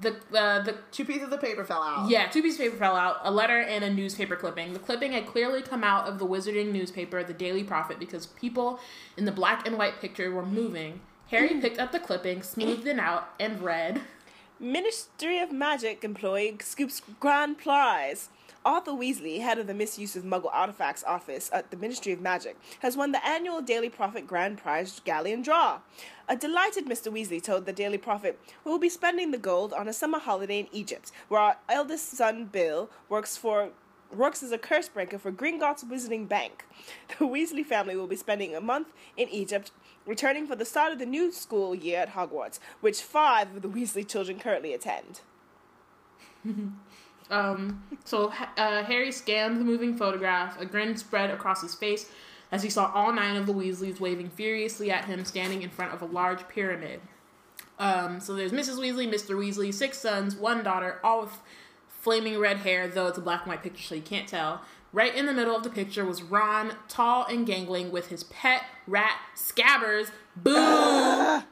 the 0.00 0.16
uh, 0.34 0.62
the 0.62 0.76
Two 0.92 1.04
pieces 1.04 1.30
of 1.32 1.40
paper 1.40 1.64
fell 1.64 1.82
out. 1.82 2.08
Yeah, 2.08 2.28
two 2.28 2.40
pieces 2.42 2.58
of 2.60 2.64
paper 2.66 2.76
fell 2.76 2.96
out, 2.96 3.18
a 3.24 3.30
letter 3.30 3.60
and 3.60 3.84
a 3.84 3.92
newspaper 3.92 4.36
clipping. 4.36 4.72
The 4.72 4.78
clipping 4.78 5.12
had 5.12 5.26
clearly 5.26 5.60
come 5.62 5.84
out 5.84 6.08
of 6.08 6.18
the 6.18 6.26
wizarding 6.26 6.72
newspaper, 6.72 7.22
the 7.22 7.34
Daily 7.34 7.62
Prophet, 7.64 7.98
because 7.98 8.26
people 8.26 8.80
in 9.18 9.26
the 9.26 9.32
black 9.32 9.66
and 9.66 9.76
white 9.76 10.00
picture 10.00 10.30
were 10.30 10.46
moving. 10.46 11.00
Harry 11.28 11.60
picked 11.60 11.78
up 11.78 11.92
the 11.92 11.98
clipping, 12.00 12.42
smoothed 12.42 12.86
it 12.86 12.98
out, 12.98 13.28
and 13.40 13.62
read, 13.62 14.02
Ministry 14.60 15.38
of 15.40 15.50
Magic 15.50 16.04
employee 16.04 16.56
scoops 16.60 17.00
grand 17.20 17.58
prize. 17.58 18.28
Arthur 18.64 18.92
Weasley, 18.92 19.40
head 19.40 19.58
of 19.58 19.66
the 19.66 19.74
Misuse 19.74 20.14
of 20.14 20.22
Muggle 20.22 20.50
Artifacts 20.52 21.02
Office 21.04 21.50
at 21.52 21.70
the 21.70 21.76
Ministry 21.76 22.12
of 22.12 22.20
Magic, 22.20 22.56
has 22.78 22.96
won 22.96 23.10
the 23.10 23.26
annual 23.26 23.60
Daily 23.60 23.88
Prophet 23.88 24.26
Grand 24.26 24.58
Prize 24.58 25.00
Galleon 25.04 25.42
Draw. 25.42 25.80
A 26.28 26.36
delighted 26.36 26.86
Mr. 26.86 27.12
Weasley 27.12 27.42
told 27.42 27.66
the 27.66 27.72
Daily 27.72 27.98
Prophet, 27.98 28.38
We 28.64 28.70
will 28.70 28.78
be 28.78 28.88
spending 28.88 29.32
the 29.32 29.38
gold 29.38 29.72
on 29.72 29.88
a 29.88 29.92
summer 29.92 30.20
holiday 30.20 30.60
in 30.60 30.68
Egypt, 30.70 31.10
where 31.28 31.40
our 31.40 31.56
eldest 31.68 32.10
son 32.10 32.46
Bill 32.46 32.88
works 33.08 33.36
for 33.36 33.70
works 34.14 34.42
as 34.42 34.52
a 34.52 34.58
curse 34.58 34.88
breaker 34.88 35.18
for 35.18 35.32
Gringotts 35.32 35.84
Wizarding 35.84 36.28
Bank. 36.28 36.64
The 37.18 37.26
Weasley 37.26 37.64
family 37.64 37.96
will 37.96 38.06
be 38.06 38.16
spending 38.16 38.54
a 38.54 38.60
month 38.60 38.88
in 39.16 39.28
Egypt, 39.28 39.72
returning 40.06 40.46
for 40.46 40.54
the 40.54 40.64
start 40.64 40.92
of 40.92 40.98
the 40.98 41.06
new 41.06 41.32
school 41.32 41.74
year 41.74 42.00
at 42.00 42.14
Hogwarts, 42.14 42.58
which 42.80 43.00
five 43.00 43.56
of 43.56 43.62
the 43.62 43.68
Weasley 43.68 44.06
children 44.06 44.38
currently 44.38 44.72
attend. 44.74 45.20
um, 47.32 47.82
so 48.04 48.32
uh, 48.56 48.84
Harry 48.84 49.10
scanned 49.10 49.58
the 49.58 49.64
moving 49.64 49.96
photograph. 49.96 50.60
A 50.60 50.66
grin 50.66 50.96
spread 50.96 51.30
across 51.30 51.62
his 51.62 51.74
face 51.74 52.08
as 52.52 52.62
he 52.62 52.68
saw 52.70 52.92
all 52.94 53.12
nine 53.12 53.36
of 53.36 53.46
the 53.46 53.54
Weasleys 53.54 53.98
waving 53.98 54.28
furiously 54.28 54.90
at 54.90 55.06
him, 55.06 55.24
standing 55.24 55.62
in 55.62 55.70
front 55.70 55.94
of 55.94 56.02
a 56.02 56.04
large 56.04 56.46
pyramid. 56.48 57.00
Um, 57.78 58.20
so 58.20 58.34
there's 58.34 58.52
Mrs. 58.52 58.78
Weasley, 58.78 59.12
Mr. 59.12 59.34
Weasley, 59.34 59.72
six 59.72 59.98
sons, 59.98 60.36
one 60.36 60.62
daughter, 60.62 61.00
all 61.02 61.22
with 61.22 61.38
flaming 61.88 62.38
red 62.38 62.58
hair, 62.58 62.86
though 62.86 63.06
it's 63.06 63.18
a 63.18 63.22
black 63.22 63.42
and 63.42 63.48
white 63.48 63.62
picture, 63.62 63.82
so 63.82 63.94
you 63.94 64.02
can't 64.02 64.28
tell. 64.28 64.60
Right 64.92 65.14
in 65.14 65.24
the 65.24 65.32
middle 65.32 65.56
of 65.56 65.62
the 65.62 65.70
picture 65.70 66.04
was 66.04 66.22
Ron, 66.22 66.74
tall 66.88 67.24
and 67.24 67.46
gangling, 67.46 67.90
with 67.90 68.08
his 68.08 68.24
pet 68.24 68.64
rat 68.86 69.18
Scabbers, 69.34 70.10
boo, 70.36 70.52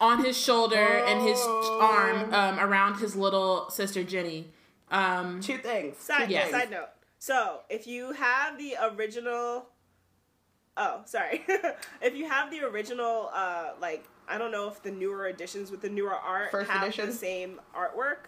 on 0.00 0.24
his 0.24 0.38
shoulder 0.38 0.76
and 0.76 1.20
his 1.28 1.38
arm 1.42 2.32
um, 2.32 2.58
around 2.58 2.94
his 3.00 3.14
little 3.14 3.68
sister 3.68 4.02
Ginny. 4.02 4.46
Um, 4.90 5.40
Two 5.40 5.58
things. 5.58 5.96
Side, 5.98 6.26
Two 6.28 6.32
Yeah. 6.34 6.40
things. 6.44 6.52
side 6.52 6.70
note. 6.70 6.88
So, 7.18 7.60
if 7.68 7.86
you 7.86 8.12
have 8.12 8.58
the 8.58 8.76
original. 8.82 9.66
Oh, 10.76 11.02
sorry. 11.06 11.44
if 12.00 12.14
you 12.14 12.28
have 12.28 12.50
the 12.52 12.60
original, 12.62 13.30
uh, 13.34 13.70
like, 13.80 14.04
I 14.28 14.38
don't 14.38 14.52
know 14.52 14.68
if 14.68 14.80
the 14.82 14.92
newer 14.92 15.26
editions 15.26 15.70
with 15.72 15.80
the 15.80 15.88
newer 15.88 16.14
art 16.14 16.52
First 16.52 16.70
have 16.70 16.84
edition? 16.84 17.06
the 17.06 17.12
same 17.12 17.60
artwork, 17.76 18.26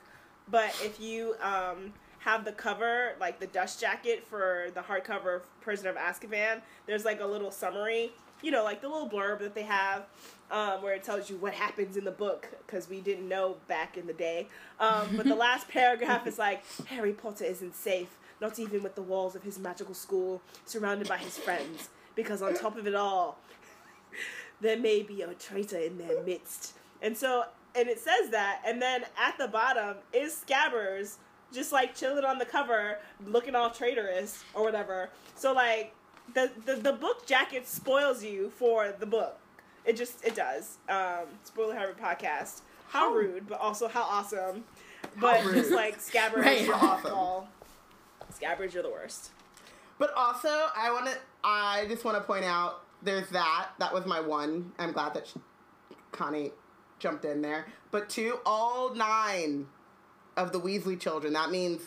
but 0.48 0.70
if 0.82 0.98
you 0.98 1.36
um, 1.40 1.92
have 2.18 2.44
the 2.44 2.50
cover, 2.52 3.12
like 3.20 3.38
the 3.38 3.46
dust 3.46 3.80
jacket 3.80 4.26
for 4.26 4.66
the 4.74 4.80
hardcover 4.80 5.36
of 5.36 5.60
Prisoner 5.60 5.90
of 5.90 5.96
Azkaban, 5.96 6.60
there's 6.86 7.04
like 7.04 7.20
a 7.20 7.26
little 7.26 7.52
summary, 7.52 8.10
you 8.42 8.50
know, 8.50 8.64
like 8.64 8.80
the 8.80 8.88
little 8.88 9.08
blurb 9.08 9.38
that 9.40 9.54
they 9.54 9.62
have. 9.62 10.06
Um, 10.50 10.82
where 10.82 10.94
it 10.94 11.04
tells 11.04 11.30
you 11.30 11.36
what 11.36 11.54
happens 11.54 11.96
in 11.96 12.02
the 12.02 12.10
book 12.10 12.48
because 12.66 12.88
we 12.88 13.00
didn't 13.00 13.28
know 13.28 13.58
back 13.68 13.96
in 13.96 14.08
the 14.08 14.12
day. 14.12 14.48
Um, 14.80 15.16
but 15.16 15.24
the 15.26 15.36
last 15.36 15.68
paragraph 15.78 16.26
is 16.26 16.40
like 16.40 16.64
Harry 16.86 17.12
Potter 17.12 17.44
isn't 17.44 17.76
safe, 17.76 18.18
not 18.40 18.58
even 18.58 18.82
with 18.82 18.96
the 18.96 19.02
walls 19.02 19.36
of 19.36 19.44
his 19.44 19.60
magical 19.60 19.94
school, 19.94 20.42
surrounded 20.64 21.06
by 21.06 21.18
his 21.18 21.38
friends, 21.38 21.90
because 22.16 22.42
on 22.42 22.54
top 22.54 22.76
of 22.76 22.88
it 22.88 22.96
all, 22.96 23.38
there 24.60 24.76
may 24.76 25.02
be 25.02 25.22
a 25.22 25.34
traitor 25.34 25.78
in 25.78 25.98
their 25.98 26.20
midst. 26.24 26.74
And 27.00 27.16
so, 27.16 27.44
and 27.76 27.88
it 27.88 28.00
says 28.00 28.30
that, 28.30 28.60
and 28.66 28.82
then 28.82 29.04
at 29.16 29.38
the 29.38 29.46
bottom 29.46 29.98
is 30.12 30.44
Scabbers 30.44 31.18
just 31.52 31.72
like 31.72 31.94
chilling 31.94 32.24
on 32.24 32.38
the 32.38 32.44
cover, 32.44 32.98
looking 33.26 33.54
all 33.54 33.70
traitorous 33.70 34.44
or 34.54 34.62
whatever. 34.64 35.10
So 35.34 35.52
like 35.52 35.94
the 36.34 36.50
the, 36.66 36.76
the 36.76 36.92
book 36.92 37.26
jacket 37.26 37.66
spoils 37.66 38.22
you 38.24 38.50
for 38.50 38.92
the 38.98 39.06
book. 39.06 39.39
It 39.90 39.96
just 39.96 40.24
it 40.24 40.36
does. 40.36 40.78
Um, 40.88 41.26
spoiler 41.42 41.74
Harry 41.74 41.94
podcast. 41.94 42.60
How 42.88 43.08
How- 43.10 43.12
rude, 43.12 43.48
but 43.48 43.58
also 43.58 43.88
how 43.88 44.02
awesome. 44.02 44.62
But 45.16 45.44
rude. 45.44 45.54
just 45.56 45.72
like 45.72 45.98
Scabbers, 45.98 46.44
Right. 46.44 46.64
you're 46.64 46.74
awful. 46.90 47.48
Scabbers, 48.40 48.72
you're 48.72 48.84
the 48.84 48.90
worst. 48.90 49.30
But 49.98 50.14
also, 50.14 50.48
I 50.76 50.92
want 50.92 51.06
to. 51.06 51.16
I 51.42 51.86
just 51.88 52.04
want 52.04 52.16
to 52.18 52.22
point 52.22 52.44
out 52.44 52.82
there's 53.02 53.28
that. 53.30 53.70
That 53.80 53.92
was 53.92 54.06
my 54.06 54.20
one. 54.20 54.70
I'm 54.78 54.92
glad 54.92 55.14
that 55.14 55.26
Connie 56.12 56.52
jumped 57.00 57.24
in 57.24 57.42
there. 57.42 57.66
But 57.90 58.08
two, 58.08 58.38
all 58.46 58.94
nine 58.94 59.66
of 60.36 60.52
the 60.52 60.60
Weasley 60.60 61.00
children. 61.00 61.32
That 61.32 61.50
means 61.50 61.82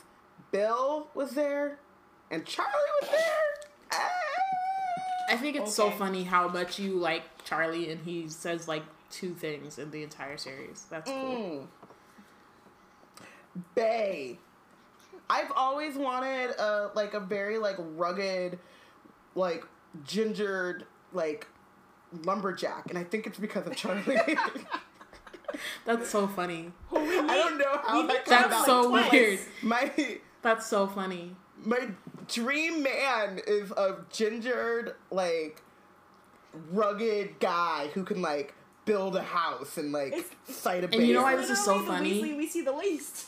Bill 0.51 1.07
was 1.15 1.31
there 1.31 1.80
and 2.30 2.45
Charlie 2.45 2.71
was 3.01 3.09
there. 3.11 3.62
I 5.29 5.37
think 5.37 5.55
it's 5.55 5.73
so 5.73 5.89
funny 5.91 6.23
how 6.23 6.47
much 6.47 6.79
you 6.79 6.93
like 6.97 7.23
Charlie, 7.43 7.91
and 7.91 8.03
he 8.03 8.27
says 8.29 8.67
like 8.67 8.83
two 9.09 9.33
things 9.33 9.77
in 9.77 9.91
the 9.91 10.03
entire 10.03 10.37
series. 10.37 10.85
That's 10.89 11.09
cool. 11.09 11.67
Mm. 13.21 13.23
Bay. 13.75 14.39
I've 15.29 15.51
always 15.55 15.95
wanted 15.95 16.51
a 16.51 16.91
like 16.95 17.13
a 17.13 17.19
very 17.19 17.57
like 17.57 17.77
rugged, 17.79 18.59
like 19.35 19.63
gingered 20.05 20.85
like 21.13 21.47
lumberjack, 22.25 22.87
and 22.89 22.97
I 22.97 23.03
think 23.03 23.25
it's 23.27 23.39
because 23.39 23.65
of 23.65 23.75
Charlie. 23.75 24.17
That's 25.85 26.09
so 26.09 26.27
funny. 26.27 26.71
I 26.91 26.97
don't 27.37 27.57
know 27.57 27.79
how 27.83 28.05
that 28.07 28.25
That's 28.25 28.47
about. 28.47 28.65
so 28.65 28.89
twice. 28.89 29.11
weird. 29.11 29.39
My 29.61 29.91
That's 30.41 30.65
so 30.67 30.87
funny. 30.87 31.35
my 31.63 31.89
dream 32.34 32.81
man 32.84 33.39
is 33.45 33.72
a 33.72 33.97
gingered 34.11 34.95
like 35.11 35.61
rugged 36.72 37.39
guy 37.39 37.89
who 37.93 38.03
can 38.03 38.22
like 38.22 38.53
build 38.85 39.15
a 39.15 39.23
house 39.23 39.77
and 39.77 39.91
like 39.91 40.14
It's- 40.14 40.26
fight 40.43 40.84
a 40.84 40.88
And 40.93 41.07
you 41.07 41.14
know 41.14 41.23
why 41.23 41.35
this 41.35 41.49
is 41.49 41.64
so 41.64 41.77
Literally 41.77 41.85
the 41.85 42.19
funny? 42.19 42.34
Weasley 42.34 42.38
we 42.38 42.47
see 42.47 42.61
the 42.61 42.72
least. 42.73 43.27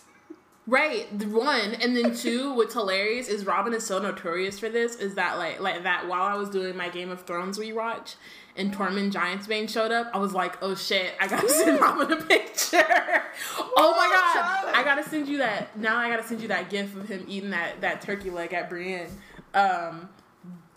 Right, 0.68 1.06
one, 1.26 1.76
and 1.76 1.96
then 1.96 2.16
two. 2.16 2.54
What's 2.56 2.74
hilarious 2.74 3.28
is 3.28 3.46
Robin 3.46 3.72
is 3.74 3.86
so 3.86 4.00
notorious 4.00 4.58
for 4.58 4.68
this. 4.68 4.96
Is 4.96 5.14
that 5.14 5.38
like 5.38 5.60
like 5.60 5.84
that 5.84 6.08
while 6.08 6.24
I 6.24 6.34
was 6.36 6.50
doing 6.50 6.76
my 6.76 6.90
Game 6.90 7.12
of 7.12 7.22
Thrones 7.26 7.60
rewatch 7.60 8.16
and 8.56 8.74
Tormund 8.74 9.12
Giantsbane 9.12 9.70
showed 9.70 9.92
up, 9.92 10.10
I 10.12 10.18
was 10.18 10.34
like, 10.34 10.58
oh 10.64 10.74
shit, 10.74 11.14
I 11.22 11.28
gotta 11.28 11.48
send 11.50 11.80
Robin 11.80 12.12
a 12.12 12.16
picture. 12.16 12.82
oh 13.78 13.94
my 13.96 14.10
god. 14.12 14.74
I 14.76 14.82
gotta 14.84 15.04
send 15.08 15.28
you 15.28 15.38
that. 15.38 15.78
Now 15.78 15.98
I 15.98 16.10
gotta 16.10 16.24
send 16.24 16.42
you 16.42 16.48
that 16.48 16.72
gif 16.72 16.96
of 16.96 17.08
him 17.08 17.26
eating 17.28 17.52
that 17.52 17.82
that 17.82 18.02
turkey 18.02 18.32
leg 18.32 18.52
at 18.54 18.68
Brienne. 18.68 19.12
Um, 19.54 20.10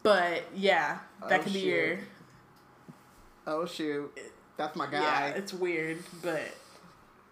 but 0.03 0.43
yeah, 0.55 0.99
that 1.31 1.41
Oh, 1.41 1.43
could 1.45 1.53
be 1.55 1.61
shit. 1.61 1.69
your 1.69 1.99
oh 3.47 3.65
shoot, 3.65 4.13
that's 4.59 4.77
my 4.77 4.85
guy. 4.85 5.01
yeah. 5.01 5.27
It's 5.29 5.55
weird, 5.55 6.01
but 6.23 6.43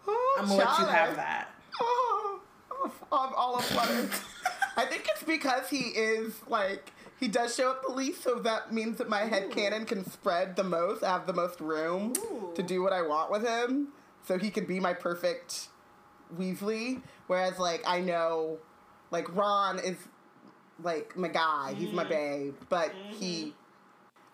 Oh, 0.08 0.36
I'm 0.40 0.46
gonna 0.48 0.58
let 0.58 0.78
you 0.78 0.86
have 0.86 1.16
that. 1.16 1.48
Oh, 1.78 2.35
I'm 3.12 3.32
all 3.34 3.58
aflutter. 3.58 4.08
I 4.76 4.84
think 4.84 5.06
it's 5.10 5.22
because 5.22 5.68
he 5.68 5.78
is 5.78 6.34
like 6.48 6.92
he 7.18 7.28
does 7.28 7.54
show 7.54 7.70
up 7.70 7.82
the 7.86 7.92
least, 7.92 8.22
so 8.22 8.38
that 8.40 8.72
means 8.72 8.98
that 8.98 9.08
my 9.08 9.20
head 9.20 9.50
headcanon 9.50 9.86
can 9.86 10.08
spread 10.08 10.56
the 10.56 10.64
most. 10.64 11.02
I 11.02 11.12
have 11.12 11.26
the 11.26 11.32
most 11.32 11.60
room 11.60 12.12
Ooh. 12.18 12.52
to 12.54 12.62
do 12.62 12.82
what 12.82 12.92
I 12.92 13.02
want 13.02 13.30
with 13.30 13.46
him, 13.46 13.88
so 14.26 14.38
he 14.38 14.50
can 14.50 14.66
be 14.66 14.80
my 14.80 14.92
perfect 14.92 15.68
Weasley. 16.36 17.02
Whereas, 17.26 17.58
like, 17.58 17.82
I 17.86 18.00
know, 18.00 18.58
like 19.10 19.34
Ron 19.34 19.78
is 19.78 19.96
like 20.82 21.16
my 21.16 21.28
guy. 21.28 21.74
He's 21.76 21.92
my 21.92 22.04
mm-hmm. 22.04 22.12
babe, 22.12 22.54
but 22.68 22.92
he, 23.10 23.44
mm-hmm. 23.44 23.50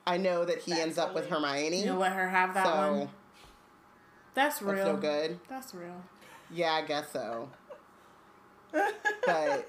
I 0.06 0.16
know 0.16 0.44
that 0.44 0.58
he 0.62 0.72
ends 0.72 0.98
up 0.98 1.14
with 1.14 1.28
Hermione. 1.28 1.84
You'll 1.84 1.98
let 1.98 2.12
her 2.12 2.28
have 2.28 2.54
that 2.54 2.66
so 2.66 2.92
one. 2.92 3.08
That's 4.34 4.60
real. 4.60 4.76
that's 4.76 4.88
so 4.88 4.96
good. 4.96 5.38
That's 5.48 5.74
real. 5.74 6.02
Yeah, 6.50 6.72
I 6.72 6.82
guess 6.82 7.12
so. 7.12 7.48
But 8.72 9.68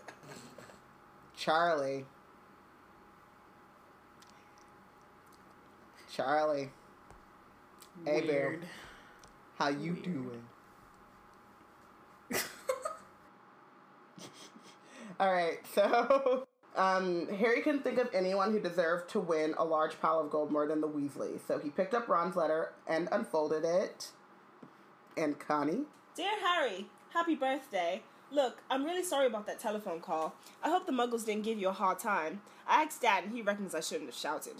Charlie, 1.38 2.06
Charlie, 6.14 6.70
Hey, 8.06 8.22
Bill. 8.22 8.30
Weird. 8.30 8.66
how 9.58 9.68
you 9.70 9.94
Weird. 9.94 10.04
doing? 10.04 10.44
All 15.20 15.32
right, 15.32 15.60
so 15.74 16.48
um, 16.76 17.28
Harry 17.28 17.62
couldn't 17.62 17.84
think 17.84 18.00
of 18.00 18.10
anyone 18.14 18.52
who 18.52 18.60
deserved 18.60 19.10
to 19.12 19.20
win 19.20 19.54
a 19.58 19.64
large 19.64 20.00
pile 20.02 20.20
of 20.20 20.32
gold 20.32 20.52
more 20.52 20.66
than 20.68 20.82
the 20.82 20.88
Weasleys. 20.88 21.40
So 21.48 21.60
he 21.60 21.70
picked 21.70 21.94
up 21.94 22.08
Ron's 22.10 22.36
letter 22.36 22.74
and 22.88 23.08
unfolded 23.12 23.64
it. 23.64 24.10
And 25.16 25.38
Connie, 25.40 25.84
Dear 26.16 26.32
Harry, 26.44 26.88
happy 27.14 27.36
birthday. 27.36 28.02
Look, 28.34 28.64
I'm 28.68 28.84
really 28.84 29.04
sorry 29.04 29.28
about 29.28 29.46
that 29.46 29.60
telephone 29.60 30.00
call. 30.00 30.34
I 30.64 30.70
hope 30.72 30.88
the 30.88 30.92
muggles 30.92 31.24
didn't 31.24 31.44
give 31.44 31.60
you 31.60 31.70
a 31.70 31.72
hard 31.72 32.00
time. 32.00 32.42
I 32.68 32.82
asked 32.82 33.04
Dad, 33.04 33.26
and 33.26 33.32
he 33.32 33.44
reckons 33.44 33.76
I 33.76 33.80
shouldn't 33.80 34.10
have 34.10 34.18
shouted. 34.18 34.56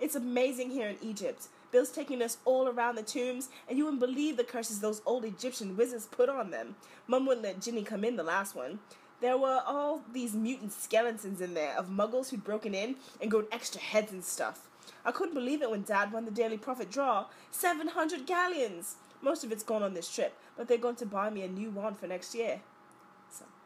It's 0.00 0.14
amazing 0.14 0.70
here 0.70 0.88
in 0.88 0.96
Egypt. 1.02 1.48
Bill's 1.70 1.90
taking 1.90 2.22
us 2.22 2.38
all 2.46 2.68
around 2.68 2.94
the 2.94 3.02
tombs, 3.02 3.50
and 3.68 3.76
you 3.76 3.84
wouldn't 3.84 4.00
believe 4.00 4.38
the 4.38 4.44
curses 4.44 4.80
those 4.80 5.02
old 5.04 5.26
Egyptian 5.26 5.76
wizards 5.76 6.06
put 6.06 6.30
on 6.30 6.50
them. 6.50 6.76
Mum 7.06 7.26
wouldn't 7.26 7.44
let 7.44 7.60
Ginny 7.60 7.82
come 7.82 8.02
in 8.02 8.16
the 8.16 8.22
last 8.22 8.56
one. 8.56 8.78
There 9.20 9.36
were 9.36 9.60
all 9.66 10.00
these 10.10 10.32
mutant 10.32 10.72
skeletons 10.72 11.42
in 11.42 11.52
there 11.52 11.76
of 11.76 11.90
muggles 11.90 12.30
who'd 12.30 12.44
broken 12.44 12.74
in 12.74 12.96
and 13.20 13.30
grown 13.30 13.44
extra 13.52 13.82
heads 13.82 14.10
and 14.10 14.24
stuff. 14.24 14.70
I 15.04 15.12
couldn't 15.12 15.34
believe 15.34 15.60
it 15.60 15.70
when 15.70 15.82
Dad 15.82 16.12
won 16.12 16.24
the 16.24 16.30
Daily 16.30 16.56
Prophet 16.56 16.90
draw 16.90 17.26
700 17.50 18.24
galleons! 18.24 18.94
Most 19.20 19.44
of 19.44 19.52
it's 19.52 19.62
gone 19.62 19.82
on 19.82 19.92
this 19.92 20.10
trip, 20.10 20.34
but 20.56 20.66
they're 20.66 20.78
going 20.78 20.96
to 20.96 21.04
buy 21.04 21.28
me 21.28 21.42
a 21.42 21.48
new 21.48 21.68
wand 21.68 21.98
for 21.98 22.06
next 22.06 22.34
year. 22.34 22.62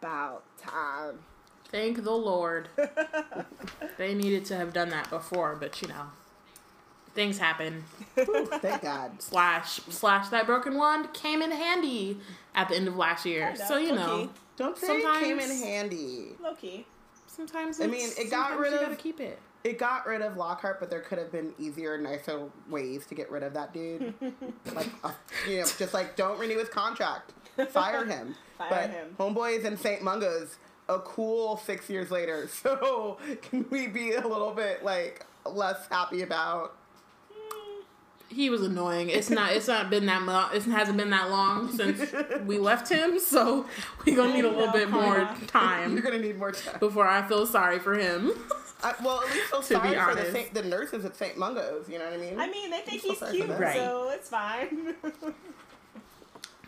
About 0.03 0.43
time. 0.59 1.21
Thank 1.71 2.03
the 2.03 2.11
Lord. 2.11 2.69
they 3.99 4.15
needed 4.15 4.45
to 4.47 4.57
have 4.57 4.73
done 4.73 4.89
that 4.89 5.09
before, 5.11 5.55
but 5.55 5.81
you 5.81 5.87
know, 5.87 6.07
things 7.15 7.39
happen. 7.39 7.85
Whew, 8.17 8.47
thank 8.47 8.83
God. 8.83 9.23
Slash 9.23 9.75
slash 9.89 10.29
that 10.31 10.45
broken 10.47 10.77
wand 10.77 11.15
came 11.15 11.41
in 11.41 11.53
handy 11.53 12.19
at 12.53 12.69
the 12.69 12.75
end 12.75 12.89
of 12.89 12.97
last 12.97 13.25
year. 13.25 13.55
So 13.55 13.77
you 13.77 13.95
know, 13.95 14.17
low-key. 14.17 14.31
Don't 14.57 14.77
say 14.77 14.97
it 14.99 15.21
came 15.21 15.39
in 15.39 15.51
handy. 15.63 16.31
Loki. 16.43 16.85
sometimes 17.29 17.81
I 17.81 17.85
it's, 17.85 17.93
mean, 17.93 18.09
it 18.19 18.29
got 18.29 18.49
sometimes 18.49 18.61
rid 18.61 18.73
you 18.73 18.79
of- 18.79 18.83
gotta 18.87 18.97
keep 18.97 19.21
it. 19.21 19.39
It 19.63 19.79
got 19.79 20.05
rid 20.09 20.21
of 20.23 20.37
Lockhart, 20.37 20.81
but 20.81 20.91
there 20.91 20.99
could 20.99 21.19
have 21.19 21.31
been 21.31 21.55
easier, 21.57 21.97
nicer 21.97 22.49
ways 22.69 23.07
to 23.07 23.15
get 23.15 23.31
rid 23.31 23.45
of 23.45 23.55
that 23.55 23.73
dude. 23.73 24.13
like, 24.75 24.89
uh, 25.05 25.13
you 25.49 25.59
know, 25.61 25.67
just 25.79 25.95
like 25.95 26.17
don't 26.17 26.41
renew 26.41 26.59
his 26.59 26.69
contract, 26.69 27.33
fire 27.71 28.05
him. 28.05 28.35
Fire 28.59 28.69
but 28.71 28.91
him. 28.91 29.17
Homeboy 29.19 29.59
is 29.59 29.65
in 29.65 29.77
St. 29.77 30.03
Mungo's 30.03 30.57
a 30.89 30.99
cool 31.01 31.57
six 31.59 31.89
years 31.89 32.11
later. 32.11 32.49
So 32.63 33.19
can 33.43 33.67
we 33.71 33.87
be 33.87 34.13
a 34.13 34.27
little 34.27 34.53
bit 34.53 34.85
like 34.85 35.25
less 35.45 35.87
happy 35.91 36.23
about? 36.23 36.75
He 38.29 38.49
was 38.49 38.63
annoying. 38.63 39.11
It's 39.11 39.29
not. 39.29 39.53
It's 39.53 39.69
not 39.69 39.91
been 39.91 40.07
that 40.07 40.23
much. 40.23 40.55
It 40.55 40.63
hasn't 40.63 40.97
been 40.97 41.11
that 41.11 41.29
long 41.31 41.71
since 41.71 42.01
we 42.47 42.59
left 42.59 42.89
him. 42.89 43.19
So 43.19 43.67
we 44.07 44.15
gonna 44.15 44.33
need 44.33 44.47
a 44.47 44.49
little 44.49 44.67
No, 44.69 44.73
bit 44.73 44.89
more 44.91 45.29
time. 45.49 45.93
You're 45.93 46.03
gonna 46.03 46.19
need 46.19 46.39
more 46.39 46.53
time. 46.53 46.79
before 46.81 47.07
I 47.07 47.29
feel 47.29 47.45
sorry 47.47 47.79
for 47.79 47.93
him. 47.95 48.33
I, 48.83 48.95
well, 49.05 49.23
at 49.23 49.33
least 49.35 49.47
feel 49.51 49.61
To 49.63 49.81
be 49.81 49.95
sorry 49.95 50.15
for 50.17 50.23
the. 50.25 50.33
Saint, 50.33 50.55
the 50.55 50.63
nurses 50.63 51.05
at 51.05 51.15
St. 51.15 51.37
Mungo's. 51.37 51.89
You 51.91 51.99
know 51.99 52.07
what 52.07 52.15
I 52.15 52.17
mean? 52.17 52.41
I 52.41 52.49
mean, 52.51 52.71
they 52.71 52.81
think 52.81 53.03
he's 53.03 53.23
cute. 53.31 53.49
Right. 53.51 53.77
so 53.77 54.09
it's 54.11 54.31
fine. 54.31 54.95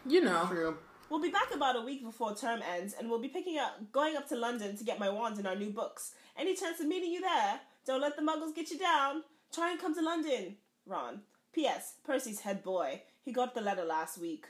You 0.06 0.22
know. 0.22 0.46
True. 0.48 0.76
we'll 1.10 1.20
be 1.20 1.30
back 1.30 1.54
about 1.54 1.76
a 1.76 1.80
week 1.80 2.04
before 2.04 2.34
term 2.34 2.60
ends, 2.76 2.94
and 2.98 3.08
we'll 3.08 3.20
be 3.20 3.28
picking 3.28 3.58
up, 3.58 3.92
going 3.92 4.16
up 4.16 4.28
to 4.28 4.36
London 4.36 4.76
to 4.76 4.84
get 4.84 4.98
my 4.98 5.08
wand 5.08 5.38
and 5.38 5.46
our 5.46 5.56
new 5.56 5.70
books. 5.70 6.12
Any 6.36 6.54
chance 6.54 6.80
of 6.80 6.86
meeting 6.86 7.12
you 7.12 7.20
there? 7.20 7.60
Don't 7.86 8.00
let 8.00 8.16
the 8.16 8.22
muggles 8.22 8.54
get 8.54 8.70
you 8.70 8.78
down. 8.78 9.22
Try 9.52 9.70
and 9.70 9.80
come 9.80 9.94
to 9.94 10.02
London. 10.02 10.56
Ron. 10.86 11.20
P.S. 11.52 11.94
Percy's 12.04 12.40
head 12.40 12.62
boy. 12.62 13.02
He 13.24 13.32
got 13.32 13.54
the 13.54 13.60
letter 13.60 13.84
last 13.84 14.18
week. 14.18 14.46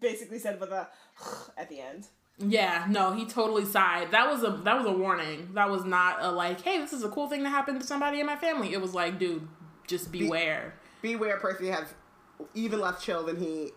Basically 0.00 0.38
said 0.38 0.60
with 0.60 0.70
a 0.70 0.88
at 1.56 1.68
the 1.68 1.80
end. 1.80 2.06
Yeah, 2.38 2.86
no, 2.88 3.14
he 3.14 3.26
totally 3.26 3.64
sighed. 3.64 4.12
That 4.12 4.28
was 4.28 4.44
a 4.44 4.50
that 4.62 4.76
was 4.76 4.86
a 4.86 4.92
warning. 4.92 5.50
That 5.54 5.70
was 5.70 5.84
not 5.84 6.22
a 6.22 6.30
like, 6.30 6.60
hey, 6.60 6.78
this 6.78 6.92
is 6.92 7.02
a 7.02 7.08
cool 7.08 7.28
thing 7.28 7.42
that 7.42 7.50
happened 7.50 7.80
to 7.80 7.86
somebody 7.86 8.20
in 8.20 8.26
my 8.26 8.36
family. 8.36 8.72
It 8.72 8.80
was 8.80 8.94
like, 8.94 9.18
dude, 9.18 9.48
just 9.88 10.12
beware. 10.12 10.74
Beware, 11.02 11.38
Percy 11.38 11.68
has 11.68 11.94
even 12.54 12.80
less 12.80 13.02
chill 13.02 13.24
than 13.24 13.36
he 13.36 13.70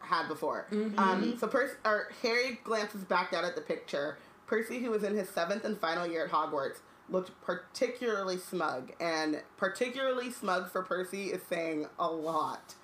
had 0.00 0.28
before. 0.28 0.66
Mm-hmm. 0.70 0.98
Um, 0.98 1.38
so 1.38 1.46
Percy, 1.46 1.74
or 1.84 2.08
Harry 2.22 2.60
glances 2.64 3.04
back 3.04 3.30
down 3.30 3.44
at 3.44 3.54
the 3.54 3.60
picture. 3.60 4.18
Percy, 4.46 4.80
who 4.80 4.90
was 4.90 5.02
in 5.02 5.16
his 5.16 5.28
seventh 5.28 5.64
and 5.64 5.78
final 5.78 6.06
year 6.06 6.26
at 6.26 6.30
Hogwarts, 6.30 6.80
looked 7.08 7.30
particularly 7.42 8.38
smug, 8.38 8.92
and 9.00 9.40
particularly 9.56 10.30
smug 10.30 10.70
for 10.70 10.82
Percy 10.82 11.26
is 11.26 11.40
saying 11.48 11.86
a 11.98 12.06
lot. 12.06 12.74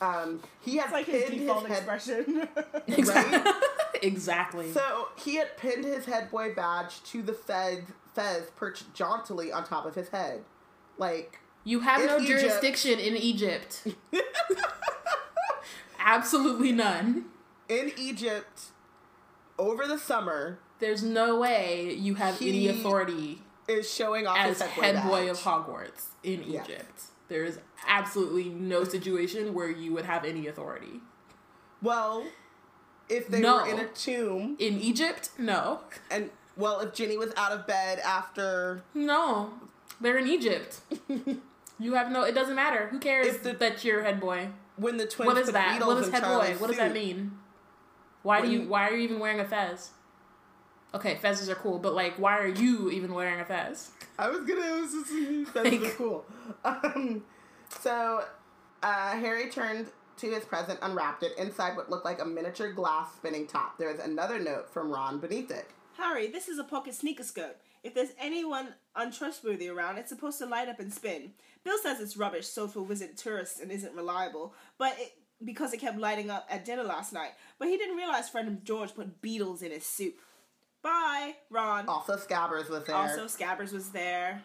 Um, 0.00 0.42
he 0.60 0.76
had 0.76 0.90
like 0.92 1.06
his 1.06 1.24
pinned 1.24 1.34
his, 1.34 1.42
default 1.42 1.66
head. 1.66 1.78
expression. 1.78 2.48
Right? 3.06 3.54
exactly. 4.02 4.72
So 4.72 5.08
he 5.16 5.36
had 5.36 5.56
pinned 5.56 5.84
his 5.84 6.04
head 6.04 6.30
boy 6.30 6.54
badge 6.54 7.02
to 7.04 7.22
the 7.22 7.32
fez, 7.32 7.80
fez 8.14 8.50
perched 8.56 8.92
jauntily 8.94 9.52
on 9.52 9.64
top 9.64 9.86
of 9.86 9.94
his 9.94 10.08
head, 10.08 10.44
like 10.98 11.40
you 11.66 11.80
have 11.80 12.00
no 12.06 12.16
Egypt- 12.18 12.40
jurisdiction 12.40 12.98
in 12.98 13.16
Egypt. 13.16 13.86
Absolutely 15.98 16.72
none. 16.72 17.26
in 17.68 17.90
Egypt 17.98 18.66
over 19.58 19.86
the 19.86 19.98
summer. 19.98 20.58
There's 20.78 21.02
no 21.02 21.38
way 21.40 21.92
you 21.94 22.14
have 22.14 22.40
any 22.40 22.68
authority. 22.68 23.40
is 23.66 23.92
showing 23.92 24.26
off 24.26 24.38
as 24.38 24.60
head 24.60 25.02
boy 25.02 25.28
of 25.28 25.38
Hogwarts 25.38 26.10
in 26.22 26.44
Yes. 26.46 26.66
Egypt. 26.68 27.02
There 27.28 27.42
is 27.44 27.58
absolutely 27.88 28.44
no 28.50 28.84
situation 28.84 29.52
where 29.52 29.68
you 29.68 29.92
would 29.94 30.04
have 30.04 30.24
any 30.24 30.46
authority. 30.46 31.00
Well, 31.82 32.24
if 33.08 33.26
they 33.26 33.40
No. 33.40 33.56
were 33.64 33.68
in 33.68 33.78
a 33.80 33.88
tomb, 33.88 34.54
In 34.60 34.80
Egypt, 34.80 35.30
no. 35.38 35.80
and 36.10 36.30
well, 36.56 36.78
if 36.80 36.94
Ginny 36.94 37.16
was 37.18 37.32
out 37.36 37.50
of 37.50 37.66
bed 37.66 37.98
after, 37.98 38.82
No. 38.94 39.50
They're 40.00 40.18
in 40.18 40.28
Egypt. 40.28 40.80
you 41.78 41.94
have 41.94 42.10
no 42.10 42.22
it 42.22 42.34
doesn't 42.34 42.54
matter. 42.56 42.88
Who 42.88 42.98
cares 42.98 43.38
the- 43.38 43.52
that 43.54 43.84
you're 43.84 44.02
head 44.02 44.20
boy? 44.20 44.50
when 44.76 44.98
the 44.98 45.06
twins 45.06 45.26
What 45.28 45.38
is 45.38 45.46
put 45.46 45.52
that? 45.54 45.72
needles 45.72 45.88
What 45.94 46.02
is 46.02 46.06
in 46.08 46.12
head 46.12 46.22
boy? 46.22 46.28
Charlie's 46.28 46.60
What 46.60 46.66
does 46.68 46.76
that 46.76 46.92
mean? 46.92 47.38
Why 48.22 48.40
do 48.42 48.48
you 48.50 48.60
When- 48.60 48.68
why 48.68 48.88
are 48.88 48.92
you 48.92 48.98
even 49.04 49.18
wearing 49.18 49.40
a 49.40 49.44
fez? 49.44 49.90
Okay, 50.94 51.16
fezzes 51.16 51.48
are 51.48 51.54
cool, 51.54 51.78
but 51.78 51.94
like 51.94 52.14
why 52.18 52.38
are 52.38 52.46
you 52.46 52.90
even 52.90 53.12
wearing 53.14 53.40
a 53.40 53.44
fez? 53.44 53.90
I 54.18 54.28
was 54.28 54.40
gonna. 54.40 54.60
I 54.66 54.80
was 54.80 54.92
just 54.92 55.10
that's 55.54 55.64
Like- 55.70 55.80
really 55.80 55.90
cool. 55.94 56.24
Um, 56.64 57.24
so 57.80 58.24
uh, 58.82 59.10
Harry 59.12 59.50
turned 59.50 59.88
to 60.18 60.30
his 60.30 60.44
present, 60.44 60.78
unwrapped 60.82 61.22
it. 61.22 61.32
Inside, 61.36 61.76
what 61.76 61.90
looked 61.90 62.04
like 62.04 62.20
a 62.20 62.24
miniature 62.24 62.72
glass 62.72 63.14
spinning 63.16 63.46
top. 63.46 63.78
There 63.78 63.90
was 63.90 64.00
another 64.00 64.38
note 64.38 64.70
from 64.72 64.90
Ron 64.90 65.18
beneath 65.18 65.50
it. 65.50 65.68
Harry, 65.98 66.26
this 66.28 66.48
is 66.48 66.58
a 66.58 66.64
pocket 66.64 66.94
sneakoscope. 66.94 67.54
If 67.82 67.94
there's 67.94 68.10
anyone 68.18 68.74
untrustworthy 68.94 69.68
around, 69.68 69.98
it's 69.98 70.08
supposed 70.08 70.38
to 70.38 70.46
light 70.46 70.68
up 70.68 70.80
and 70.80 70.92
spin. 70.92 71.32
Bill 71.66 71.78
says 71.82 72.00
it's 72.00 72.16
rubbish, 72.16 72.48
for 72.48 72.86
visit 72.86 73.16
tourists 73.16 73.58
and 73.58 73.72
isn't 73.72 73.92
reliable, 73.92 74.54
but 74.78 74.94
it, 75.00 75.14
because 75.44 75.72
it 75.72 75.80
kept 75.80 75.98
lighting 75.98 76.30
up 76.30 76.46
at 76.48 76.64
dinner 76.64 76.84
last 76.84 77.12
night. 77.12 77.30
But 77.58 77.66
he 77.66 77.76
didn't 77.76 77.96
realize 77.96 78.28
friend 78.28 78.60
George 78.62 78.94
put 78.94 79.20
beetles 79.20 79.62
in 79.62 79.72
his 79.72 79.84
soup. 79.84 80.14
Bye, 80.80 81.34
Ron. 81.50 81.88
Also, 81.88 82.16
Scabbers 82.16 82.70
was 82.70 82.84
there. 82.84 82.94
Also, 82.94 83.24
Scabbers 83.24 83.72
was 83.72 83.88
there. 83.88 84.44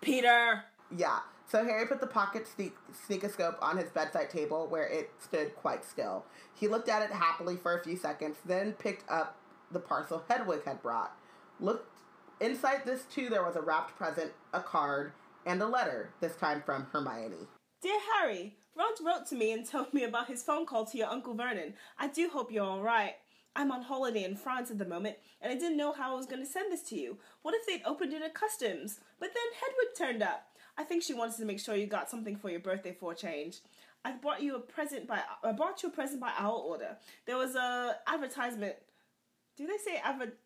Peter. 0.00 0.64
Yeah. 0.96 1.20
So 1.48 1.62
Harry 1.62 1.86
put 1.86 2.00
the 2.00 2.08
pocket 2.08 2.48
sneak- 2.48 2.74
sneakoscope 3.08 3.62
on 3.62 3.76
his 3.76 3.88
bedside 3.90 4.30
table 4.30 4.66
where 4.66 4.88
it 4.88 5.12
stood 5.20 5.54
quite 5.54 5.84
still. 5.84 6.24
He 6.54 6.66
looked 6.66 6.88
at 6.88 7.02
it 7.02 7.12
happily 7.12 7.56
for 7.56 7.78
a 7.78 7.84
few 7.84 7.96
seconds, 7.96 8.36
then 8.44 8.72
picked 8.72 9.08
up 9.08 9.38
the 9.70 9.78
parcel 9.78 10.24
Hedwig 10.28 10.64
had 10.64 10.82
brought. 10.82 11.16
Looked 11.60 11.88
inside 12.40 12.84
this 12.84 13.04
too 13.04 13.28
there 13.28 13.44
was 13.44 13.54
a 13.54 13.60
wrapped 13.62 13.96
present, 13.96 14.32
a 14.52 14.60
card, 14.60 15.12
and 15.46 15.62
a 15.62 15.66
letter, 15.66 16.10
this 16.20 16.36
time 16.36 16.62
from 16.64 16.86
Hermione. 16.92 17.46
Dear 17.82 17.98
Harry, 18.14 18.56
Ron 18.76 18.92
wrote 19.04 19.26
to 19.28 19.36
me 19.36 19.52
and 19.52 19.68
told 19.68 19.92
me 19.94 20.04
about 20.04 20.28
his 20.28 20.42
phone 20.42 20.66
call 20.66 20.84
to 20.86 20.98
your 20.98 21.08
Uncle 21.08 21.34
Vernon. 21.34 21.74
I 21.98 22.08
do 22.08 22.28
hope 22.28 22.52
you're 22.52 22.64
alright. 22.64 23.14
I'm 23.56 23.72
on 23.72 23.82
holiday 23.82 24.24
in 24.24 24.36
France 24.36 24.70
at 24.70 24.78
the 24.78 24.84
moment, 24.84 25.16
and 25.40 25.52
I 25.52 25.56
didn't 25.56 25.76
know 25.76 25.92
how 25.92 26.12
I 26.12 26.16
was 26.16 26.26
going 26.26 26.44
to 26.44 26.50
send 26.50 26.72
this 26.72 26.82
to 26.90 26.96
you. 26.96 27.18
What 27.42 27.54
if 27.54 27.66
they'd 27.66 27.86
opened 27.86 28.12
it 28.12 28.22
at 28.22 28.34
customs? 28.34 29.00
But 29.18 29.30
then 29.34 29.60
Hedwig 29.60 29.96
turned 29.96 30.22
up. 30.22 30.46
I 30.76 30.84
think 30.84 31.02
she 31.02 31.14
wanted 31.14 31.38
to 31.38 31.44
make 31.44 31.58
sure 31.58 31.74
you 31.74 31.86
got 31.86 32.08
something 32.10 32.36
for 32.36 32.50
your 32.50 32.60
birthday 32.60 32.92
for 32.92 33.12
a 33.12 33.16
change. 33.16 33.58
I 34.04 34.12
bought 34.12 34.42
you 34.42 34.54
a 34.54 34.60
present 34.60 35.08
by 35.08 35.20
I 35.42 35.52
bought 35.52 35.82
you 35.82 35.88
a 35.88 35.92
present 35.92 36.20
by 36.20 36.32
owl 36.38 36.64
order. 36.68 36.96
There 37.26 37.36
was 37.36 37.56
a 37.56 37.96
advertisement. 38.06 38.76
Do 39.56 39.66
they 39.66 39.76
say 39.76 40.00
advertisement 40.02 40.38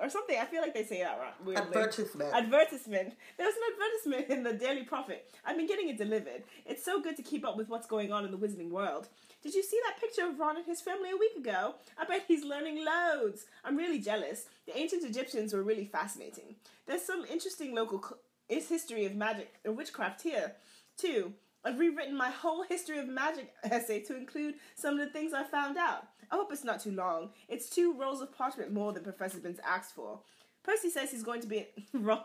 or 0.00 0.08
something? 0.08 0.38
I 0.38 0.44
feel 0.44 0.62
like 0.62 0.74
they 0.74 0.84
say 0.84 1.02
that 1.02 1.18
right. 1.18 1.44
weirdly. 1.44 1.66
Advertisement. 1.66 2.34
Advertisement. 2.34 3.14
There 3.36 3.46
was 3.46 3.54
an 3.54 3.62
advertisement 3.72 4.30
in 4.30 4.42
the 4.42 4.52
Daily 4.52 4.84
Prophet. 4.84 5.30
I've 5.44 5.56
been 5.56 5.66
getting 5.66 5.88
it 5.88 5.98
delivered. 5.98 6.42
It's 6.66 6.84
so 6.84 7.00
good 7.00 7.16
to 7.16 7.22
keep 7.22 7.46
up 7.46 7.56
with 7.56 7.68
what's 7.68 7.86
going 7.86 8.12
on 8.12 8.24
in 8.24 8.30
the 8.30 8.38
wizarding 8.38 8.70
world. 8.70 9.08
Did 9.42 9.54
you 9.54 9.62
see 9.62 9.78
that 9.84 10.00
picture 10.00 10.26
of 10.26 10.38
Ron 10.38 10.56
and 10.56 10.66
his 10.66 10.80
family 10.80 11.10
a 11.10 11.16
week 11.16 11.36
ago? 11.36 11.74
I 11.98 12.04
bet 12.04 12.24
he's 12.26 12.44
learning 12.44 12.84
loads. 12.84 13.46
I'm 13.64 13.76
really 13.76 14.00
jealous. 14.00 14.46
The 14.66 14.76
ancient 14.76 15.04
Egyptians 15.04 15.52
were 15.52 15.62
really 15.62 15.84
fascinating. 15.84 16.56
There's 16.86 17.02
some 17.02 17.24
interesting 17.30 17.74
local 17.74 18.02
history 18.48 19.04
of 19.04 19.14
magic 19.14 19.54
and 19.64 19.76
witchcraft 19.76 20.22
here, 20.22 20.52
too. 20.96 21.32
I've 21.64 21.78
rewritten 21.78 22.16
my 22.16 22.30
whole 22.30 22.62
history 22.62 22.98
of 22.98 23.08
magic 23.08 23.52
essay 23.64 24.00
to 24.00 24.16
include 24.16 24.56
some 24.74 24.98
of 24.98 25.00
the 25.00 25.12
things 25.12 25.32
I 25.32 25.44
found 25.44 25.76
out. 25.78 26.08
I 26.30 26.36
hope 26.36 26.52
it's 26.52 26.64
not 26.64 26.80
too 26.80 26.92
long. 26.92 27.30
It's 27.48 27.68
two 27.68 27.94
rolls 27.94 28.20
of 28.20 28.36
parchment 28.36 28.72
more 28.72 28.92
than 28.92 29.02
Professor 29.04 29.38
Binns 29.38 29.60
asked 29.66 29.94
for. 29.94 30.20
Percy 30.62 30.88
says 30.90 31.10
he's 31.10 31.22
going 31.22 31.42
to 31.42 31.46
be 31.46 31.66
Ron. 31.92 32.20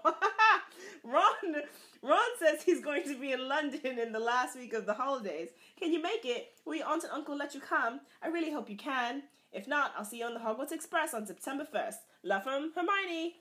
Ron. 1.03 1.55
Ron 2.01 2.29
says 2.39 2.63
he's 2.63 2.81
going 2.81 3.03
to 3.03 3.19
be 3.19 3.33
in 3.33 3.47
London 3.47 3.99
in 3.99 4.11
the 4.11 4.19
last 4.19 4.57
week 4.57 4.73
of 4.73 4.85
the 4.85 4.93
holidays. 4.93 5.49
Can 5.77 5.91
you 5.91 6.01
make 6.01 6.23
it? 6.23 6.53
Will 6.65 6.75
your 6.75 6.87
aunt 6.87 7.03
and 7.03 7.11
uncle 7.11 7.35
let 7.35 7.53
you 7.53 7.59
come? 7.59 7.99
I 8.23 8.27
really 8.27 8.51
hope 8.51 8.69
you 8.69 8.77
can. 8.77 9.23
If 9.51 9.67
not, 9.67 9.93
I'll 9.97 10.05
see 10.05 10.19
you 10.19 10.25
on 10.25 10.33
the 10.33 10.39
Hogwarts 10.39 10.71
Express 10.71 11.13
on 11.13 11.25
September 11.25 11.65
first. 11.65 11.99
Love 12.23 12.43
from 12.43 12.71
Hermione. 12.73 13.35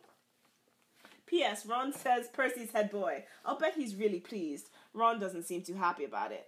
P.S. 1.26 1.66
Ron 1.66 1.92
says 1.92 2.28
Percy's 2.32 2.72
head 2.72 2.90
boy. 2.90 3.24
I'll 3.44 3.58
bet 3.58 3.74
he's 3.76 3.94
really 3.94 4.20
pleased. 4.20 4.70
Ron 4.94 5.20
doesn't 5.20 5.44
seem 5.44 5.62
too 5.62 5.74
happy 5.74 6.04
about 6.04 6.32
it. 6.32 6.46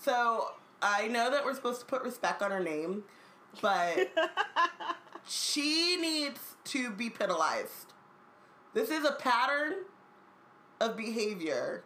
So 0.00 0.52
I 0.80 1.08
know 1.08 1.30
that 1.30 1.44
we're 1.44 1.54
supposed 1.54 1.80
to 1.80 1.86
put 1.86 2.02
respect 2.02 2.42
on 2.42 2.50
her 2.50 2.62
name, 2.62 3.04
but 3.60 4.10
she 5.26 5.96
needs 5.96 6.40
to 6.64 6.90
be 6.90 7.10
penalized. 7.10 7.92
This 8.74 8.90
is 8.90 9.04
a 9.04 9.12
pattern 9.12 9.74
of 10.80 10.96
behavior 10.96 11.82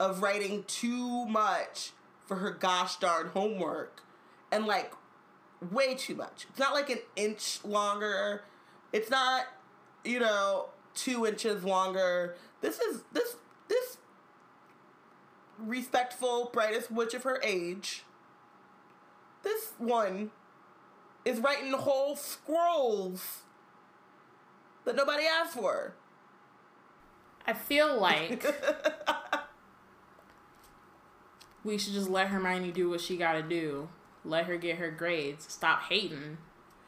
of 0.00 0.22
writing 0.22 0.64
too 0.66 1.26
much 1.26 1.92
for 2.26 2.36
her 2.36 2.50
gosh 2.50 2.96
darn 2.96 3.28
homework 3.28 4.02
and 4.50 4.66
like 4.66 4.92
way 5.70 5.94
too 5.94 6.14
much. 6.14 6.46
It's 6.50 6.58
not 6.58 6.74
like 6.74 6.90
an 6.90 6.98
inch 7.14 7.60
longer. 7.64 8.42
It's 8.92 9.10
not, 9.10 9.44
you 10.04 10.18
know, 10.18 10.66
two 10.94 11.26
inches 11.26 11.64
longer. 11.64 12.36
This 12.60 12.80
is 12.80 13.02
this 13.12 13.36
this 13.68 13.98
respectful, 15.58 16.50
brightest 16.52 16.90
witch 16.90 17.14
of 17.14 17.22
her 17.22 17.40
age. 17.42 18.04
This 19.46 19.70
one 19.78 20.32
is 21.24 21.38
writing 21.38 21.70
whole 21.72 22.16
scrolls 22.16 23.42
that 24.84 24.96
nobody 24.96 25.22
asked 25.24 25.54
for. 25.54 25.94
I 27.46 27.52
feel 27.52 27.96
like 28.00 28.44
we 31.62 31.78
should 31.78 31.92
just 31.92 32.10
let 32.10 32.26
Hermione 32.26 32.72
do 32.72 32.90
what 32.90 33.00
she 33.00 33.16
gotta 33.16 33.40
do. 33.42 33.88
Let 34.24 34.46
her 34.46 34.56
get 34.56 34.78
her 34.78 34.90
grades. 34.90 35.46
Stop 35.48 35.82
hating. 35.84 36.38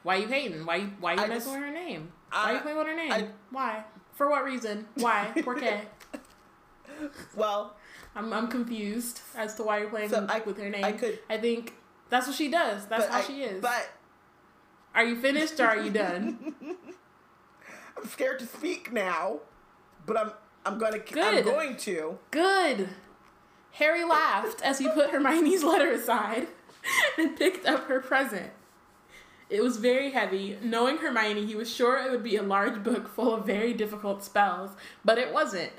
Why 0.02 0.16
you 0.16 0.26
hating? 0.26 0.66
Why 0.66 0.76
you 0.76 0.90
why 0.98 1.12
you 1.12 1.20
I 1.20 1.28
messing 1.28 1.34
just- 1.36 1.48
with 1.52 1.60
her 1.60 1.70
name? 1.70 2.12
Why 2.32 2.42
I- 2.42 2.52
you 2.54 2.58
playing 2.58 2.78
with 2.78 2.86
her 2.88 2.96
name? 2.96 3.12
I- 3.12 3.28
Why? 3.52 3.84
For 4.14 4.28
what 4.28 4.42
reason? 4.44 4.84
Why? 4.96 5.30
Por 5.44 5.54
qué? 5.54 5.82
well, 7.36 7.76
I'm 8.16 8.32
I'm 8.32 8.48
confused 8.48 9.20
as 9.36 9.54
to 9.54 9.62
why 9.62 9.78
you're 9.78 9.90
playing 9.90 10.08
So 10.08 10.26
I- 10.28 10.40
with 10.40 10.58
her 10.58 10.68
name. 10.68 10.84
I 10.84 10.90
could- 10.90 11.20
I 11.30 11.36
think 11.38 11.74
that's 12.10 12.26
what 12.26 12.36
she 12.36 12.48
does. 12.50 12.86
That's 12.86 13.04
but 13.06 13.12
how 13.12 13.18
I- 13.18 13.22
she 13.22 13.42
is. 13.42 13.60
But 13.62 13.88
are 14.94 15.04
you 15.04 15.20
finished 15.20 15.60
or 15.60 15.66
are 15.66 15.78
you 15.80 15.90
done? 15.90 16.54
I'm 17.96 18.06
scared 18.08 18.38
to 18.40 18.46
speak 18.46 18.92
now. 18.92 19.40
But 20.06 20.16
I'm 20.16 20.32
I'm 20.64 20.78
gonna 20.78 20.98
I'm 21.16 21.42
going 21.44 21.76
to. 21.78 22.18
Good. 22.30 22.88
Harry 23.72 24.04
laughed 24.04 24.60
as 24.62 24.78
he 24.78 24.88
put 24.88 25.10
Hermione's 25.10 25.62
letter 25.62 25.90
aside 25.92 26.48
and 27.16 27.36
picked 27.36 27.66
up 27.66 27.84
her 27.88 28.00
present. 28.00 28.50
It 29.50 29.62
was 29.62 29.78
very 29.78 30.10
heavy. 30.10 30.58
Knowing 30.62 30.98
Hermione, 30.98 31.46
he 31.46 31.54
was 31.54 31.72
sure 31.72 31.96
it 31.96 32.10
would 32.10 32.22
be 32.22 32.36
a 32.36 32.42
large 32.42 32.82
book 32.82 33.08
full 33.08 33.34
of 33.34 33.46
very 33.46 33.72
difficult 33.72 34.22
spells, 34.22 34.70
but 35.04 35.16
it 35.16 35.32
wasn't. 35.32 35.72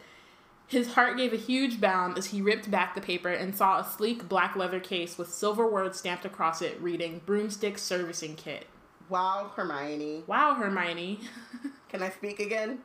His 0.69 0.93
heart 0.93 1.17
gave 1.17 1.33
a 1.33 1.37
huge 1.37 1.81
bound 1.81 2.15
as 2.19 2.27
he 2.27 2.43
ripped 2.43 2.69
back 2.69 2.93
the 2.93 3.01
paper 3.01 3.29
and 3.29 3.55
saw 3.55 3.79
a 3.79 3.83
sleek 3.83 4.29
black 4.29 4.55
leather 4.55 4.79
case 4.79 5.17
with 5.17 5.33
silver 5.33 5.67
words 5.67 5.97
stamped 5.97 6.25
across 6.25 6.61
it 6.61 6.79
reading 6.79 7.21
Broomstick 7.25 7.79
Servicing 7.79 8.35
Kit. 8.35 8.67
Wow, 9.09 9.51
Hermione. 9.55 10.23
Wow, 10.27 10.53
Hermione. 10.53 11.21
Can 11.89 12.03
I 12.03 12.11
speak 12.11 12.39
again? 12.39 12.79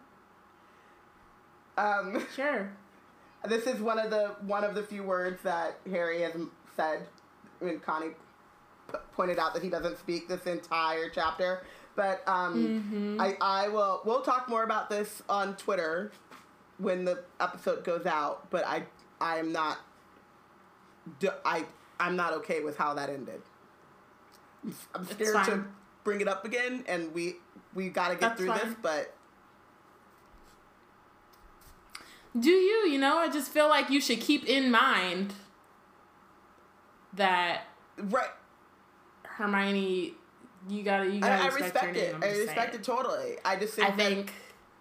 Um, 1.77 2.25
sure. 2.35 2.73
this 3.47 3.67
is 3.67 3.83
one 3.83 3.99
of 3.99 4.09
the 4.09 4.29
one 4.47 4.65
of 4.65 4.75
the 4.75 4.83
few 4.83 5.03
words 5.03 5.43
that 5.43 5.79
Harry 5.91 6.23
has 6.23 6.33
said 6.77 7.07
when 7.59 7.81
Connie 7.81 8.15
p- 8.91 8.99
pointed 9.13 9.39
out 9.39 9.53
that 9.53 9.63
he 9.63 9.69
doesn't 9.69 9.99
speak 9.99 10.27
this 10.27 10.45
entire 10.47 11.11
chapter. 11.11 11.65
But 11.97 12.23
um, 12.27 13.19
I 13.21 13.37
I 13.41 13.69
will 13.69 14.01
we'll 14.05 14.23
talk 14.23 14.49
more 14.49 14.65
about 14.65 14.89
this 14.91 15.23
on 15.29 15.55
Twitter 15.57 16.11
when 16.79 17.05
the 17.05 17.25
episode 17.41 17.85
goes 17.85 18.07
out. 18.07 18.51
But 18.51 18.67
I 18.67 18.85
I 19.21 19.39
am 19.39 19.53
not 19.53 19.79
I 21.45 21.65
I'm 22.01 22.17
not 22.17 22.33
okay 22.35 22.61
with 22.61 22.77
how 22.77 22.95
that 22.95 23.09
ended. 23.09 23.43
I'm- 24.95 25.07
scared 25.07 25.45
to 25.47 25.65
bring 26.05 26.21
it 26.21 26.29
up 26.29 26.45
again, 26.45 26.85
and 26.87 27.13
we 27.15 27.37
we 27.75 27.89
got 27.89 28.09
to 28.09 28.15
get 28.15 28.21
That's 28.21 28.41
through 28.41 28.53
this. 28.55 28.75
But 28.81 29.15
Do 32.39 32.51
you? 32.51 32.89
You 32.89 32.99
know, 32.99 33.19
I 33.19 33.29
just 33.29 33.51
feel 33.51 33.69
like 33.69 33.91
you 33.91 34.01
should 34.01 34.21
keep 34.21 34.45
in 34.47 34.71
mind 34.71 35.35
that 37.13 37.65
right, 37.97 38.31
Hermione 39.25 40.15
you 40.69 40.83
gotta 40.83 41.07
you 41.07 41.21
gotta 41.21 41.43
I, 41.43 41.47
I 41.47 41.47
respect, 41.49 41.75
respect 41.75 41.97
it. 41.97 42.15
I 42.23 42.27
respect 42.31 42.57
saying. 42.57 42.75
it 42.75 42.85
totally. 42.85 43.37
I 43.45 43.57
just 43.57 43.75
think 43.75 43.89
I 43.89 43.93
think 43.93 44.33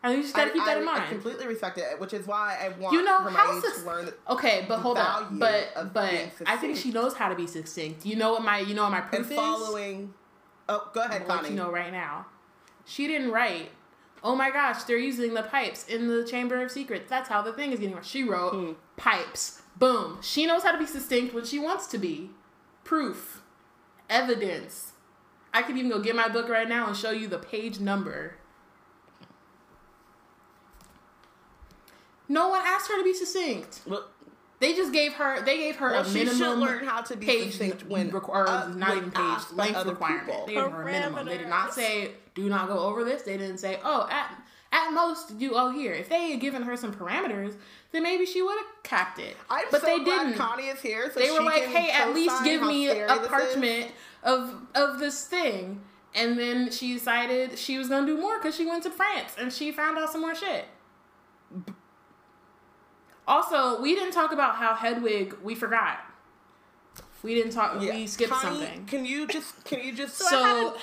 I 0.04 0.14
you 0.16 0.22
just 0.22 0.36
gotta 0.36 0.52
keep 0.52 0.66
that 0.66 0.78
I, 0.78 0.82
in 0.82 0.88
I 0.88 1.08
completely 1.08 1.48
respect 1.48 1.78
it, 1.78 1.98
which 2.00 2.14
is 2.14 2.28
why 2.28 2.58
I 2.62 2.70
want 2.78 2.94
You 2.94 3.04
know, 3.04 3.20
Hermione 3.20 3.36
how 3.38 3.62
to 3.62 3.86
learn. 3.86 4.10
Okay, 4.30 4.66
but 4.68 4.80
hold 4.80 4.98
on. 4.98 5.40
But 5.40 5.94
but 5.94 6.30
I 6.46 6.58
think 6.58 6.76
she 6.78 6.92
knows 6.92 7.14
how 7.14 7.30
to 7.30 7.36
be 7.36 7.48
succinct. 7.48 8.06
You 8.06 8.18
know 8.18 8.34
what 8.34 8.44
my 8.44 8.60
you 8.60 8.74
know 8.74 8.84
what 8.84 8.92
my 8.92 9.00
and 9.00 9.08
proof 9.10 9.32
is? 9.32 9.36
following. 9.38 10.14
Oh, 10.68 10.90
go 10.94 11.02
ahead, 11.02 11.22
I'm 11.22 11.28
let 11.28 11.38
Connie. 11.38 11.50
you 11.52 11.56
know 11.56 11.72
right 11.72 11.92
now. 11.92 12.26
She 12.86 13.08
didn't 13.08 13.32
write. 13.32 13.70
Oh 14.26 14.36
my 14.36 14.52
gosh, 14.52 14.84
they're 14.84 14.98
using 14.98 15.34
the 15.34 15.44
pipes 15.44 15.86
in 15.88 16.08
the 16.08 16.26
Chamber 16.26 16.62
of 16.64 16.72
Secrets. 16.72 17.10
That's 17.10 17.28
how 17.30 17.42
the 17.42 17.54
thing 17.54 17.72
is 17.72 17.80
getting. 17.80 18.02
She 18.02 18.24
wrote 18.24 18.52
Hmm. 18.54 18.72
pipes. 18.98 19.62
Boom. 19.78 20.20
She 20.22 20.46
knows 20.46 20.64
how 20.64 20.72
to 20.74 20.78
be 20.78 20.86
succinct 20.86 21.34
when 21.34 21.46
she 21.46 21.60
wants 21.60 21.88
to 21.88 21.98
be. 21.98 22.30
Proof, 22.84 23.42
evidence. 24.10 24.92
I 25.54 25.62
could 25.62 25.78
even 25.78 25.90
go 25.92 26.00
get 26.00 26.16
my 26.16 26.28
book 26.28 26.50
right 26.50 26.68
now 26.68 26.88
and 26.88 26.96
show 26.98 27.12
you 27.12 27.28
the 27.28 27.38
page 27.40 27.80
number. 27.80 28.36
No 32.30 32.50
one 32.50 32.62
asked 32.64 32.90
her 32.90 32.98
to 32.98 33.04
be 33.04 33.14
succinct. 33.14 33.82
Well, 33.86 34.06
They 34.60 34.74
just 34.74 34.94
gave 34.94 35.14
her. 35.14 35.44
They 35.44 35.58
gave 35.58 35.76
her 35.78 35.92
well, 35.92 36.02
a 36.02 36.06
she 36.06 36.26
should 36.26 36.38
minimum 36.40 36.60
learn 36.62 36.86
how 36.86 37.02
to 37.02 37.18
be 37.18 37.26
page 37.26 37.52
succinct 37.52 37.86
when 37.88 38.12
requ- 38.12 38.30
or 38.30 38.48
uh, 38.48 38.68
not 38.70 38.96
even 38.98 39.12
page 39.12 39.40
length 39.54 39.86
requirement. 39.86 40.28
people. 40.28 40.46
They 40.48 40.54
gave 40.54 40.72
her 40.72 40.82
a 40.84 40.86
minimum. 40.86 41.26
They 41.26 41.38
did 41.38 41.50
not 41.50 41.74
say 41.74 42.12
do 42.34 42.48
not 42.50 42.68
go 42.68 42.80
over 42.80 43.04
this. 43.04 43.24
They 43.24 43.38
didn't 43.38 43.58
say 43.58 43.80
oh 43.84 44.08
at 44.10 44.38
at 44.72 44.92
most 44.92 45.38
do 45.38 45.52
oh 45.54 45.70
here. 45.72 45.92
If 45.94 46.08
they 46.10 46.32
had 46.32 46.40
given 46.40 46.64
her 46.64 46.78
some 46.78 46.94
parameters, 46.94 47.56
then 47.92 48.04
maybe 48.04 48.26
she 48.26 48.42
would 48.42 48.58
have 48.58 48.84
capped 48.84 49.20
it. 49.20 49.36
I'm 49.50 49.66
but 49.70 49.82
so 49.82 49.88
they 49.88 50.04
glad 50.04 50.24
didn't. 50.28 50.38
Connie 50.38 50.68
is 50.68 50.80
here. 50.82 51.12
So 51.14 51.20
they 51.20 51.30
were 51.32 51.42
like, 51.44 51.64
hey, 51.66 51.92
at 51.92 52.14
least 52.16 52.44
give 52.44 52.62
me 52.62 52.90
a 52.90 53.06
parchment 53.28 53.92
of 54.24 54.56
of 54.76 55.00
this 55.00 55.26
thing. 55.26 55.82
And 56.16 56.40
then 56.40 56.72
she 56.72 56.94
decided 56.94 57.58
she 57.60 57.78
was 57.78 57.90
gonna 57.90 58.06
do 58.08 58.18
more 58.18 58.38
because 58.40 58.56
she 58.56 58.66
went 58.66 58.84
to 58.84 58.92
France 58.92 59.36
and 59.38 59.52
she 59.52 59.72
found 59.72 59.98
out 59.98 60.12
some 60.12 60.22
more 60.22 60.36
shit. 60.36 60.66
Also, 63.28 63.82
we 63.82 63.96
didn't 63.96 64.14
talk 64.14 64.32
about 64.32 64.56
how 64.56 64.76
Hedwig. 64.76 65.36
We 65.44 65.56
forgot. 65.56 66.00
We 67.22 67.34
didn't 67.36 67.52
talk. 67.54 67.82
Yeah. 67.82 67.94
We 67.96 68.08
skipped 68.08 68.32
Connie, 68.32 68.60
something. 68.60 68.86
Can 68.86 69.06
you 69.06 69.28
just 69.28 69.64
can 69.64 69.80
you 69.80 69.94
just 69.94 70.18
So 70.18 70.28
So 70.28 70.76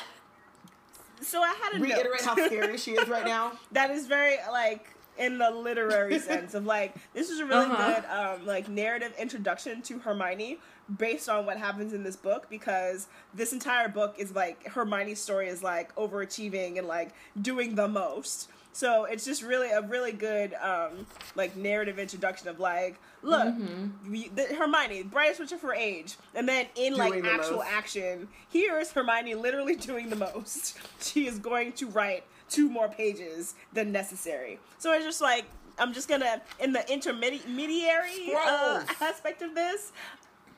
So 1.21 1.43
I 1.43 1.55
had 1.63 1.79
a 1.79 1.83
reiterate 1.83 2.25
note. 2.25 2.39
how 2.39 2.47
scary 2.47 2.79
she 2.79 2.93
is 2.93 3.09
right 3.09 3.27
now? 3.27 3.53
that 3.73 3.91
is 3.91 4.07
very 4.07 4.37
like 4.51 4.87
in 5.19 5.37
the 5.37 5.51
literary 5.51 6.19
sense 6.19 6.55
of 6.55 6.65
like 6.65 6.95
this 7.13 7.29
is 7.29 7.41
a 7.41 7.45
really 7.45 7.67
Uh-huh. 7.67 8.01
good 8.01 8.05
um 8.41 8.47
like 8.47 8.69
narrative 8.71 9.13
introduction 9.19 9.83
to 9.83 9.99
Hermione 9.99 10.59
based 10.97 11.29
on 11.29 11.45
what 11.45 11.59
happens 11.59 11.93
in 11.93 12.03
this 12.03 12.17
book 12.17 12.47
because 12.49 13.07
this 13.35 13.53
entire 13.53 13.89
book 13.89 14.15
is 14.19 14.35
like 14.35 14.65
Hermione's 14.67 15.21
story 15.21 15.49
is 15.49 15.63
like 15.63 15.95
overachieving 15.97 16.79
and 16.79 16.87
like 16.89 17.11
doing 17.41 17.75
the 17.75 17.87
most. 17.87 18.49
So 18.73 19.05
it's 19.05 19.25
just 19.25 19.43
really 19.43 19.71
a 19.71 19.83
really 19.83 20.13
good 20.13 20.55
um 20.55 21.07
like 21.35 21.57
narrative 21.57 21.99
introduction 21.99 22.49
of 22.49 22.61
like 22.61 22.99
look 23.23 23.47
Mm-hmm. 23.49 24.11
we, 24.11 24.29
the, 24.29 24.45
Hermione 24.55 25.03
bright 25.03 25.37
switcher 25.37 25.59
for 25.59 25.75
age 25.75 26.17
and 26.35 26.49
then 26.49 26.67
in 26.77 26.97
like 26.97 27.23
the 27.23 27.29
actual 27.29 27.59
most. 27.59 27.69
action 27.69 28.29
here's 28.51 28.93
Hermione 28.93 29.35
literally 29.35 29.77
doing 29.91 30.09
the 30.09 30.17
most. 30.17 30.79
She 31.01 31.27
is 31.27 31.39
going 31.39 31.73
to 31.75 31.87
write 31.89 32.25
two 32.49 32.69
more 32.71 32.89
pages 32.89 33.55
than 33.73 33.93
necessary. 33.93 34.59
So 34.79 34.93
it's 34.93 35.05
just 35.05 35.21
like 35.21 35.45
I'm 35.79 35.93
just 35.93 36.09
gonna 36.09 36.41
in 36.59 36.73
the 36.73 36.91
intermediary 36.93 38.35
uh, 38.37 38.85
aspect 39.01 39.43
of 39.43 39.55
this. 39.55 39.93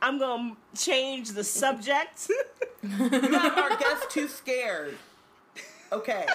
I'm 0.01 0.19
gonna 0.19 0.57
change 0.77 1.31
the 1.31 1.45
subject. 1.45 2.29
You 2.83 2.89
have 2.99 3.57
our 3.57 3.77
guest 3.79 4.11
too 4.11 4.27
scared. 4.27 4.99
Okay. 5.93 6.27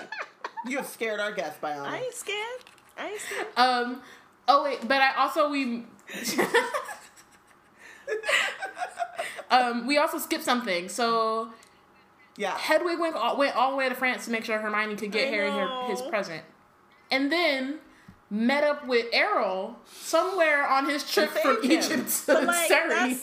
You 0.68 0.77
have 0.77 0.88
scared 0.88 1.19
our 1.19 1.31
guest, 1.31 1.57
I 1.64 1.68
Bayana. 1.72 1.94
ain't 2.02 2.14
scared. 2.14 2.61
I 2.98 3.07
ain't 3.10 3.19
scared. 3.22 3.48
um. 3.57 4.02
Oh 4.48 4.64
wait, 4.64 4.88
but 4.88 5.02
I 5.02 5.15
also 5.18 5.49
we. 5.49 5.84
um, 9.52 9.88
we 9.88 9.98
also 9.98 10.18
skipped 10.18 10.44
something. 10.44 10.89
So 10.89 11.49
Yeah. 12.38 12.57
Hedwig 12.57 12.99
went 12.99 13.15
all, 13.15 13.38
went 13.38 13.56
all 13.56 13.72
the 13.72 13.77
way 13.77 13.89
to 13.89 13.95
France 13.95 14.26
to 14.26 14.31
make 14.31 14.45
sure 14.45 14.57
Hermione 14.60 14.95
could 14.95 15.11
get 15.11 15.27
I 15.27 15.31
Harry 15.31 15.49
her, 15.52 15.84
his 15.88 16.02
present, 16.02 16.44
and 17.11 17.31
then 17.31 17.80
met 18.30 18.64
up 18.64 18.85
with 18.88 19.06
Errol 19.14 19.77
somewhere 19.85 20.68
on 20.68 20.88
his 20.89 21.10
trip 21.10 21.30
from 21.30 21.64
him. 21.64 21.72
Egypt 21.72 22.10
to 22.10 22.34
But, 22.34 22.44
like, 22.45 22.68
Surrey 22.68 23.18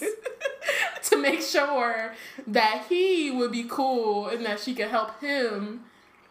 to 1.05 1.17
make 1.19 1.43
sure 1.43 2.15
that 2.47 2.87
he 2.89 3.31
would 3.31 3.53
be 3.53 3.65
cool 3.65 4.29
and 4.29 4.45
that 4.47 4.61
she 4.61 4.75
could 4.75 4.89
help 4.89 5.21
him 5.21 5.85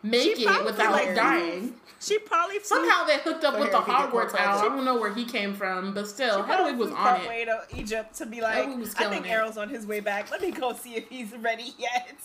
make 0.04 0.36
She 0.38 0.44
it 0.46 0.66
without 0.66 0.92
like, 0.92 1.16
dying. 1.16 1.74
She 2.00 2.20
probably 2.20 2.60
flew, 2.60 2.78
Somehow 2.86 3.06
they 3.06 3.18
hooked 3.20 3.46
up 3.46 3.58
with 3.58 3.72
the 3.72 3.80
Harry 3.80 3.86
could 3.86 4.12
get 4.12 4.14
more 4.14 4.26
Hogwarts 4.26 4.36
owl. 4.38 4.60
I 4.60 4.64
don't 4.76 4.84
know 4.84 5.00
where 5.00 5.14
he 5.14 5.24
came 5.24 5.54
from, 5.54 5.94
but 5.94 6.06
still, 6.08 6.36
she 6.38 6.44
probably 6.44 6.72
Hedwig 6.74 6.78
was 6.78 6.90
flew 6.90 6.98
on 6.98 7.08
it. 7.16 7.18
partway 7.20 7.46
to 7.46 7.64
Egypt 7.78 8.16
to 8.18 8.26
be 8.26 8.42
like, 8.42 8.56
Hedwig 8.56 8.80
was 8.80 8.94
I 8.96 8.98
killing 9.00 9.14
think 9.24 9.28
it. 9.28 9.30
Errol's 9.32 9.58
on 9.58 9.70
his 9.70 9.88
way 9.88 10.02
back. 10.02 10.30
Let 10.30 10.42
me 10.42 10.52
go 10.52 10.74
see 10.74 10.96
if 10.96 11.08
he's 11.08 11.32
ready 11.38 11.74
yet. 11.80 12.18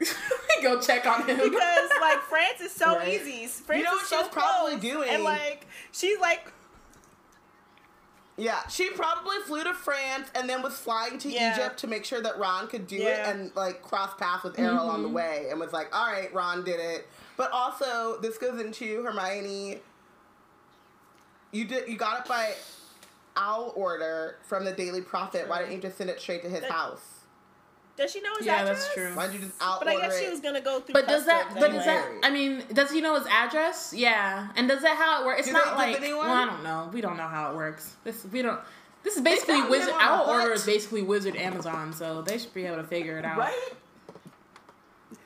Go 0.62 0.80
check 0.80 1.06
on 1.06 1.20
him. 1.28 1.36
because 1.36 1.90
like 2.00 2.18
France 2.22 2.60
is 2.60 2.72
so 2.72 2.86
Right. 2.96 3.08
easy. 3.08 3.46
France 3.46 3.78
You 3.78 3.84
know 3.84 3.92
is 3.94 3.98
what 3.98 4.06
so 4.06 4.18
she's 4.22 4.28
probably 4.28 4.76
doing? 4.80 5.08
and 5.10 5.22
like 5.22 5.66
she's 5.92 6.18
like 6.18 6.52
Yeah, 8.42 8.66
she 8.66 8.90
probably 8.90 9.36
flew 9.46 9.62
to 9.62 9.72
France 9.72 10.28
and 10.34 10.48
then 10.50 10.62
was 10.62 10.76
flying 10.76 11.16
to 11.18 11.28
Yeah. 11.30 11.54
Egypt 11.54 11.78
to 11.78 11.86
make 11.86 12.04
sure 12.04 12.20
that 12.20 12.38
Ron 12.40 12.66
could 12.66 12.88
do 12.88 12.96
it 12.96 13.20
and 13.24 13.54
like 13.54 13.82
cross 13.82 14.10
paths 14.18 14.42
with 14.42 14.58
Errol 14.58 14.88
on 14.90 15.02
the 15.02 15.06
Mm-hmm. 15.08 15.14
way 15.16 15.46
and 15.50 15.60
was 15.60 15.72
like, 15.72 15.94
all 15.96 16.10
right, 16.10 16.32
Ron 16.34 16.64
did 16.64 16.80
it. 16.80 17.06
But 17.36 17.52
also, 17.52 18.18
this 18.20 18.38
goes 18.38 18.60
into 18.60 19.02
Hermione. 19.04 19.78
You 21.52 21.64
did 21.66 21.88
you 21.88 21.96
got 21.96 22.22
it 22.22 22.28
by 22.28 22.54
owl 23.36 23.72
order 23.76 24.38
from 24.42 24.64
the 24.64 24.72
Daily 24.72 25.02
Prophet. 25.02 25.48
Why 25.48 25.58
didn't 25.60 25.74
you 25.74 25.80
just 25.80 25.96
send 25.98 26.10
it 26.10 26.20
straight 26.20 26.42
to 26.42 26.48
his 26.48 26.62
That- 26.62 26.70
house? 26.72 27.11
Does 27.96 28.10
she 28.10 28.20
know 28.22 28.34
his 28.38 28.46
Yeah, 28.46 28.62
address? 28.62 28.68
Yeah, 28.68 28.82
that's 28.84 28.94
true. 28.94 29.16
Why 29.16 29.26
did 29.26 29.34
you 29.34 29.40
just 29.46 29.60
out 29.62 29.78
But 29.80 29.88
I 29.88 29.94
order 29.94 30.06
guess 30.08 30.18
she 30.20 30.28
was 30.30 30.40
gonna 30.40 30.60
go 30.62 30.80
through. 30.80 30.94
But 30.94 31.06
does 31.06 31.26
that? 31.26 31.44
customs 31.48 31.60
But 31.64 31.74
is 31.74 31.84
that? 31.84 32.08
I 32.22 32.30
mean, 32.30 32.64
does 32.72 32.90
he 32.90 33.00
know 33.02 33.16
his 33.18 33.26
address? 33.30 33.92
Yeah. 33.94 34.48
And 34.56 34.66
does 34.66 34.80
that 34.82 34.96
how 34.96 35.22
it 35.22 35.26
works? 35.26 35.40
It's 35.40 35.48
Do 35.48 35.52
not 35.54 35.76
they- 35.78 35.92
like. 35.92 36.00
Well, 36.00 36.22
I 36.22 36.46
don't 36.46 36.62
know. 36.64 36.90
We 36.92 37.00
don't 37.02 37.16
know 37.18 37.28
how 37.28 37.50
it 37.50 37.56
works. 37.56 37.94
This 38.04 38.24
we 38.32 38.40
don't. 38.42 38.58
This 39.02 39.16
is 39.16 39.22
basically 39.22 39.62
Wizard. 39.64 39.90
him 39.90 39.94
on 39.96 40.00
a 40.00 40.04
Owl 40.04 40.30
order 40.30 40.52
is 40.52 40.64
basically 40.64 41.02
Wizard 41.02 41.36
Amazon, 41.36 41.92
so 41.92 42.22
they 42.22 42.38
should 42.38 42.54
be 42.54 42.64
able 42.66 42.76
to 42.76 42.84
figure 42.84 43.18
it 43.18 43.24
out. 43.24 43.36
Right? 43.36 43.72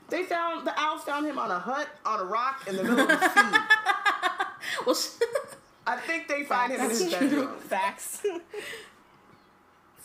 They 0.09 0.22
found 0.24 0.66
the 0.66 0.72
owls 0.80 1.02
found 1.02 1.26
him 1.26 1.38
on 1.38 1.51
a 1.51 1.59
hut 1.59 1.88
on 2.05 2.20
a 2.20 2.24
rock 2.24 2.62
in 2.68 2.76
the 2.76 2.82
middle 2.84 3.01
of 3.01 3.09
the 3.09 3.28
sea. 3.34 3.59
Well, 4.86 4.97
I 5.86 5.97
think 5.97 6.26
they 6.28 6.44
find 6.44 6.72
him 6.72 6.80
in 6.80 6.88
That's 6.88 7.01
his 7.01 7.12
true. 7.12 7.28
bedroom. 7.28 7.56
facts? 7.59 8.24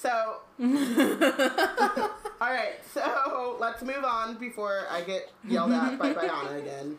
So, 0.02 0.38
all 0.60 2.50
right. 2.50 2.80
So 2.92 3.56
let's 3.60 3.84
move 3.84 4.04
on 4.04 4.36
before 4.38 4.88
I 4.90 5.02
get 5.02 5.32
yelled 5.48 5.72
at 5.74 6.00
by 6.00 6.14
Bayana 6.14 6.58
again. 6.60 6.98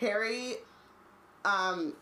Harry, 0.00 0.54
um, 1.44 1.92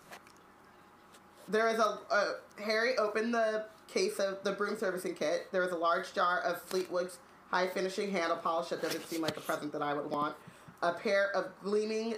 there 1.48 1.66
is 1.68 1.80
a, 1.80 1.98
a 2.10 2.34
Harry 2.62 2.96
opened 2.96 3.34
the 3.34 3.64
case 3.88 4.20
of 4.20 4.44
the 4.44 4.52
broom 4.52 4.76
servicing 4.76 5.14
kit. 5.14 5.48
There 5.50 5.62
was 5.62 5.72
a 5.72 5.76
large 5.76 6.12
jar 6.14 6.40
of 6.42 6.62
Fleetwood's 6.62 7.18
high 7.50 7.66
finishing 7.66 8.12
handle 8.12 8.36
polish 8.36 8.68
that 8.68 8.80
doesn't 8.80 9.04
seem 9.08 9.22
like 9.22 9.36
a 9.36 9.40
present 9.40 9.72
that 9.72 9.82
I 9.82 9.94
would 9.94 10.08
want. 10.08 10.36
A 10.82 10.92
pair 10.92 11.34
of 11.34 11.46
gleaming 11.64 12.14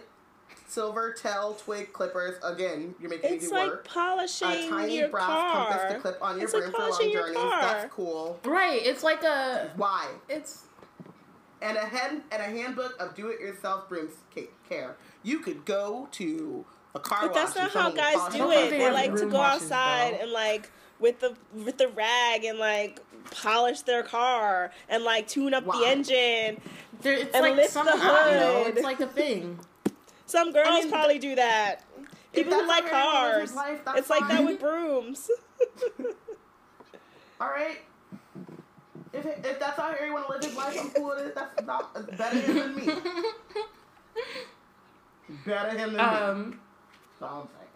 silver 0.69 1.13
tail 1.13 1.55
twig 1.55 1.93
clippers. 1.93 2.37
Again, 2.45 2.95
you're 3.01 3.11
making 3.11 3.35
it's 3.35 3.45
me 3.45 3.49
do 3.51 3.55
like 3.57 3.69
work. 3.71 3.89
polishing 3.89 4.49
A 4.49 4.69
tiny 4.69 4.99
your 4.99 5.09
brass 5.09 5.27
car. 5.27 5.67
compass 5.69 5.93
to 5.95 5.99
clip 6.01 6.19
on 6.23 6.37
your 6.37 6.45
It's 6.45 6.55
like 6.55 6.65
for 6.65 6.71
long 6.71 6.81
polishing 6.91 7.11
your 7.11 7.23
journeys. 7.23 7.37
car. 7.43 7.61
That's 7.63 7.93
cool. 7.95 8.39
right. 8.45 8.81
It's 8.85 9.03
like 9.03 9.25
a. 9.25 9.71
Why? 9.77 10.07
It's. 10.29 10.65
and 11.61 11.77
a 11.77 11.81
hand 11.87 12.23
and 12.31 12.41
a 12.41 12.45
handbook 12.45 12.95
of 13.01 13.15
do-it-yourself 13.17 13.89
broom 13.89 14.09
care. 14.69 14.97
You 15.25 15.41
could 15.41 15.65
go 15.65 16.09
to 16.13 16.65
a 16.95 17.01
car 17.01 17.19
But 17.23 17.35
wash. 17.35 17.55
that's 17.55 17.57
and 17.57 17.75
not 17.75 17.83
how 17.83 17.91
guys 17.91 18.35
do 18.35 18.51
it. 18.53 18.71
They 18.71 18.79
they 18.79 18.91
like 18.93 19.15
to 19.17 19.27
go 19.27 19.41
outside 19.41 20.15
though. 20.15 20.23
and 20.23 20.33
like 20.33 20.71
with 21.01 21.21
the 21.21 21.35
with 21.55 21.79
the 21.79 21.89
rag 21.89 22.45
and 22.45 22.59
like 22.59 23.01
polish 23.31 23.83
their 23.83 24.03
car 24.03 24.71
and 24.89 25.05
like 25.05 25.27
tune 25.29 25.53
up 25.55 25.65
Why? 25.65 25.79
the 25.81 25.87
engine. 25.87 26.61
There, 27.03 27.13
it's 27.15 27.35
And 27.35 27.43
like 27.43 27.57
lift 27.57 27.71
some. 27.71 27.87
the 27.87 27.93
I 27.95 28.31
know. 28.33 28.65
hood. 28.65 28.75
It's 28.77 28.83
like 28.85 29.01
a 29.01 29.07
thing. 29.07 29.59
Some 30.29 30.53
girls 30.53 30.69
mean, 30.69 30.91
probably 30.91 31.19
do 31.19 31.35
that. 31.37 31.85
People 32.35 32.53
who 32.53 32.69
like 32.69 32.91
cars. 32.91 33.55
life, 33.55 33.81
it's 33.97 34.11
like 34.11 34.29
that 34.29 34.45
with 34.45 34.61
brooms. 34.61 35.31
All 37.41 37.49
right. 37.49 37.79
If, 39.15 39.25
if 39.25 39.59
that's 39.59 39.79
how 39.79 39.91
Harry 39.91 40.11
want 40.11 40.27
to 40.27 40.33
live 40.33 40.45
his 40.45 40.55
life, 40.55 40.79
I'm 40.79 40.91
cool 40.91 41.09
with 41.09 41.27
it. 41.27 41.35
That's 41.35 41.65
not 41.65 41.95
better 42.19 42.39
him 42.39 42.57
than 42.57 42.77
me. 42.77 42.93
Better 45.47 45.79
him 45.79 45.93
than 45.95 45.97
me. 45.97 45.99
Um. 45.99 46.61
That's 47.21 47.31
all 47.33 47.41
I'm 47.43 47.49
saying. 47.49 47.69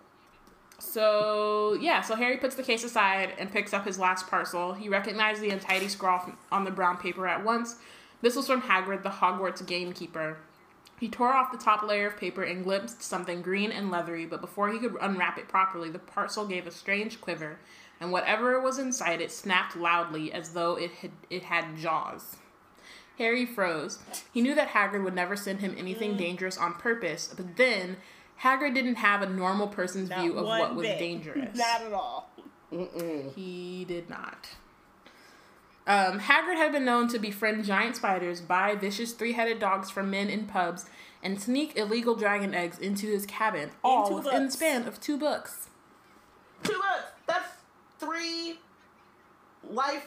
So 0.78 1.78
yeah, 1.80 2.02
so 2.02 2.14
Harry 2.16 2.36
puts 2.36 2.54
the 2.54 2.62
case 2.62 2.84
aside 2.84 3.32
and 3.38 3.50
picks 3.50 3.72
up 3.72 3.86
his 3.86 3.98
last 3.98 4.26
parcel. 4.26 4.74
He 4.74 4.90
recognized 4.90 5.40
the 5.40 5.50
untidy 5.50 5.88
scrawl 5.88 6.32
on 6.50 6.64
the 6.64 6.70
brown 6.70 6.98
paper 6.98 7.26
at 7.26 7.42
once, 7.44 7.76
This 8.20 8.36
was 8.36 8.46
from 8.46 8.62
Hagrid, 8.62 9.02
the 9.02 9.10
Hogwarts 9.10 9.66
gamekeeper. 9.66 10.36
He 11.02 11.08
tore 11.08 11.32
off 11.32 11.50
the 11.50 11.58
top 11.58 11.82
layer 11.82 12.06
of 12.06 12.16
paper 12.16 12.44
and 12.44 12.62
glimpsed 12.62 13.02
something 13.02 13.42
green 13.42 13.72
and 13.72 13.90
leathery, 13.90 14.24
but 14.24 14.40
before 14.40 14.68
he 14.68 14.78
could 14.78 14.96
unwrap 15.00 15.36
it 15.36 15.48
properly, 15.48 15.90
the 15.90 15.98
parcel 15.98 16.46
gave 16.46 16.64
a 16.64 16.70
strange 16.70 17.20
quiver, 17.20 17.58
and 18.00 18.12
whatever 18.12 18.60
was 18.60 18.78
inside 18.78 19.20
it 19.20 19.32
snapped 19.32 19.74
loudly 19.74 20.32
as 20.32 20.52
though 20.52 20.76
it 20.76 20.92
had, 20.92 21.10
it 21.28 21.42
had 21.42 21.76
jaws. 21.76 22.36
Harry 23.18 23.44
froze. 23.44 23.98
He 24.32 24.42
knew 24.42 24.54
that 24.54 24.68
Hagrid 24.68 25.02
would 25.02 25.16
never 25.16 25.34
send 25.34 25.58
him 25.58 25.74
anything 25.76 26.14
mm. 26.14 26.18
dangerous 26.18 26.56
on 26.56 26.74
purpose, 26.74 27.34
but 27.36 27.56
then 27.56 27.96
Hagrid 28.42 28.72
didn't 28.72 28.94
have 28.94 29.22
a 29.22 29.28
normal 29.28 29.66
person's 29.66 30.08
Not 30.08 30.20
view 30.20 30.38
of 30.38 30.46
what 30.46 30.76
was 30.76 30.86
bit. 30.86 31.00
dangerous. 31.00 31.56
Not 31.58 31.82
at 31.82 31.92
all. 31.92 32.30
He 33.34 33.84
did 33.88 34.08
not. 34.08 34.50
Um, 35.86 36.20
Hagrid 36.20 36.56
had 36.56 36.70
been 36.72 36.84
known 36.84 37.08
to 37.08 37.18
befriend 37.18 37.64
giant 37.64 37.96
spiders, 37.96 38.40
buy 38.40 38.74
vicious 38.76 39.12
three-headed 39.12 39.58
dogs 39.58 39.90
from 39.90 40.10
men 40.10 40.28
in 40.28 40.46
pubs, 40.46 40.86
and 41.22 41.40
sneak 41.40 41.76
illegal 41.76 42.14
dragon 42.14 42.54
eggs 42.54 42.78
into 42.78 43.06
his 43.08 43.26
cabin, 43.26 43.70
all 43.82 44.08
two 44.08 44.14
within 44.16 44.46
the 44.46 44.50
span 44.52 44.86
of 44.86 45.00
two 45.00 45.16
books. 45.16 45.68
Two 46.62 46.74
books. 46.74 47.12
That's 47.26 47.48
three 47.98 48.58
life 49.68 50.06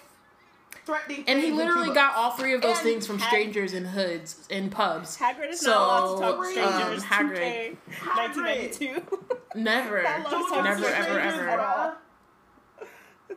threatening. 0.86 1.24
And 1.28 1.40
he 1.40 1.48
things 1.48 1.50
in 1.50 1.52
two 1.52 1.56
literally 1.58 1.86
books. 1.88 1.96
got 1.96 2.16
all 2.16 2.32
three 2.32 2.54
of 2.54 2.62
those 2.62 2.78
And 2.78 2.84
things 2.86 3.08
from 3.08 3.20
Hag- 3.20 3.28
strangers 3.30 3.74
in 3.74 3.84
hoods 3.86 4.46
in 4.50 4.70
pubs. 4.70 5.18
Hagrid 5.18 5.50
is 5.52 5.60
So, 5.60 5.72
not 5.72 6.04
allowed 6.04 6.16
to 6.16 6.22
talk 6.22 6.54
to 6.54 6.64
um, 6.64 7.00
strangers. 7.00 7.04
Hagrid- 7.04 7.78
2K, 7.92 8.16
1992. 8.16 9.26
Never, 9.56 10.02
That 10.04 10.22
love 10.24 10.32
Don't 10.32 10.50
talk 10.50 10.64
never, 10.64 10.82
to 10.82 10.88
ever, 10.98 11.04
strangers 11.04 11.40
ever. 11.50 11.96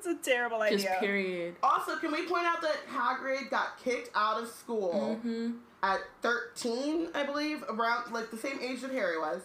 At 0.01 0.07
all. 0.07 0.13
it's 0.15 0.29
a 0.29 0.31
terrible 0.31 0.59
Just 0.71 0.87
idea. 0.87 0.97
period. 1.01 1.57
Also, 1.63 1.97
can 1.97 2.13
we 2.13 2.27
point 2.27 2.45
out 2.47 2.61
that 2.63 2.77
Hagrid 2.91 3.51
got 3.51 3.79
kicked 3.83 4.11
out 4.15 4.43
of 4.43 4.49
school 4.49 5.17
hmm 5.23 5.51
at 5.81 6.01
13, 6.23 7.11
I 7.15 7.23
believe, 7.23 7.63
around 7.69 8.13
like 8.13 8.33
the 8.33 8.37
same 8.37 8.59
age 8.61 8.81
that 8.81 8.91
Harry 8.91 9.17
was, 9.17 9.43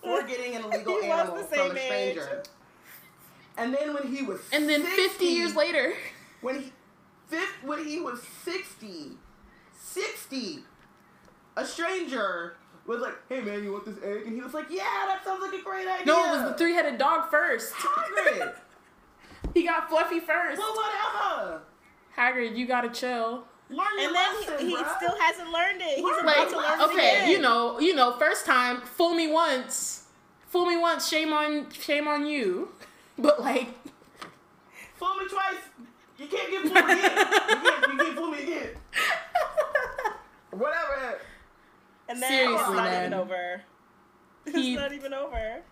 for 0.00 0.22
getting 0.26 0.54
an 0.54 0.62
illegal 0.64 1.00
He 1.02 1.08
was 1.08 1.18
animal 1.18 1.36
the 1.38 1.42
from 1.44 1.76
a 1.76 1.80
stranger. 1.80 2.38
age. 2.44 2.46
And 3.58 3.74
then 3.74 3.92
when 3.92 4.14
he 4.14 4.22
was 4.22 4.40
And 4.52 4.68
then 4.68 4.84
50 4.84 5.24
years 5.24 5.56
later, 5.56 5.94
when 6.42 6.60
he 6.62 6.72
fifth, 7.26 7.64
when 7.64 7.84
he 7.84 7.98
was 7.98 8.22
60, 8.44 9.12
60, 9.76 10.58
a 11.56 11.64
stranger 11.66 12.56
was 12.86 13.00
like, 13.00 13.14
"Hey 13.28 13.40
man, 13.40 13.64
you 13.64 13.72
want 13.72 13.84
this 13.86 13.96
egg?" 14.04 14.26
And 14.26 14.36
he 14.36 14.42
was 14.42 14.54
like, 14.54 14.66
"Yeah, 14.70 15.06
that 15.08 15.22
sounds 15.24 15.42
like 15.42 15.60
a 15.60 15.64
great 15.64 15.88
idea." 15.88 16.06
no, 16.06 16.24
it 16.34 16.36
was 16.40 16.52
the 16.52 16.56
three-headed 16.58 16.98
dog 16.98 17.30
first. 17.32 17.72
Hagrid. 17.72 18.54
He 19.56 19.62
got 19.64 19.88
Fluffy 19.88 20.20
first. 20.20 20.58
well, 20.58 20.74
whatever. 20.76 21.62
Hagrid, 22.14 22.58
you 22.58 22.66
gotta 22.66 22.90
chill. 22.90 23.44
Learn 23.70 23.86
your 23.96 24.06
And 24.08 24.14
then 24.14 24.34
lesson, 24.40 24.58
he, 24.58 24.76
he 24.76 24.76
bruh. 24.76 24.96
still 24.98 25.18
hasn't 25.18 25.50
learned 25.50 25.80
it. 25.80 25.96
He's 25.96 26.04
Like, 26.04 26.22
about 26.22 26.50
to 26.50 26.56
learn 26.58 26.80
it 26.80 26.84
okay, 26.92 27.16
again. 27.16 27.30
you 27.30 27.38
know, 27.40 27.80
you 27.80 27.94
know, 27.94 28.12
first 28.18 28.44
time, 28.44 28.82
fool 28.82 29.14
me 29.14 29.28
once, 29.28 30.04
fool 30.48 30.66
me 30.66 30.76
once, 30.76 31.08
shame 31.08 31.32
on, 31.32 31.70
shame 31.70 32.06
on 32.06 32.26
you. 32.26 32.68
But 33.18 33.40
like, 33.40 33.68
Fool 34.98 35.14
me 35.16 35.26
twice. 35.26 35.56
You 36.18 36.26
can't 36.26 36.50
get 36.50 36.62
fooled 36.64 36.76
again. 36.76 36.98
You 36.98 37.70
can't, 37.70 37.92
you 37.92 37.98
can't 37.98 38.14
fool 38.16 38.28
me 38.30 38.42
again. 38.42 38.68
Whatever. 40.50 41.18
And 42.10 42.22
then 42.22 42.28
Seriously, 42.30 42.54
it's 42.60 42.68
not 42.68 42.84
man. 42.84 43.06
even 43.06 43.14
over. 43.14 43.62
It's 44.46 44.56
He- 44.56 44.76
not 44.76 44.92
even 44.92 45.12
over. 45.14 45.62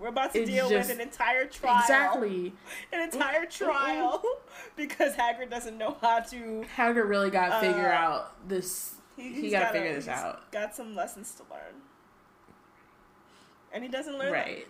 We're 0.00 0.08
about 0.08 0.32
to 0.32 0.40
It's 0.40 0.50
deal 0.50 0.68
just- 0.70 0.88
with 0.88 0.98
an 0.98 1.02
entire 1.02 1.44
trial. 1.46 1.80
exactly, 1.82 2.52
An 2.92 3.00
entire 3.00 3.44
trial 3.46 4.22
because 4.76 5.14
Hagrid 5.14 5.50
doesn't 5.50 5.76
know 5.76 5.96
how 6.00 6.20
to. 6.20 6.64
Hagrid 6.76 7.08
really 7.08 7.30
got 7.30 7.48
to 7.48 7.54
Uh, 7.56 7.60
figure 7.60 7.92
out 7.92 8.48
this. 8.48 8.94
He, 9.16 9.28
he's 9.34 9.52
got 9.52 9.58
to 9.58 9.64
gotta- 9.66 9.78
figure 9.78 9.94
this 9.94 10.06
he's 10.06 10.14
out, 10.14 10.50
Got 10.52 10.74
some 10.74 10.94
lessons 10.96 11.34
to 11.34 11.42
learn, 11.50 11.82
and 13.72 13.82
he 13.84 13.90
doesn't 13.90 14.14
learn. 14.14 14.26
them. 14.26 14.32
right? 14.32 14.66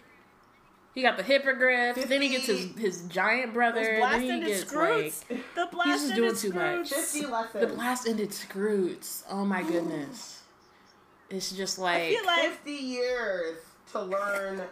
He 0.93 1.02
got 1.02 1.16
the 1.16 1.23
hippogriff. 1.23 1.94
Then 2.09 2.20
he 2.20 2.28
gets 2.31 2.47
his 2.47 2.77
his 2.77 3.02
giant 3.02 3.55
brother. 3.55 3.77
Those 3.81 3.86
then 3.86 3.98
blast 4.01 4.20
he 4.23 4.31
ended 4.31 4.48
gets 4.48 4.65
Skrewts. 4.65 5.31
like 5.31 5.55
the 5.55 5.69
blast 5.70 5.89
just 5.89 6.05
ended 6.11 6.16
doing 6.16 6.35
too 6.36 6.52
much. 6.52 6.90
Skrewts. 6.90 7.12
50 7.12 7.27
lessons. 7.27 7.61
the 7.69 7.74
blast 7.74 8.09
ended 8.09 8.31
Skrewts. 8.31 9.23
Oh 9.31 9.44
my 9.44 9.62
goodness, 9.62 10.43
it's 11.28 11.52
just 11.52 11.78
like, 11.78 12.02
I 12.02 12.11
feel 12.15 12.27
like 12.27 12.51
50 12.51 12.73
years 12.73 13.59
to 13.93 14.02
learn 14.02 14.62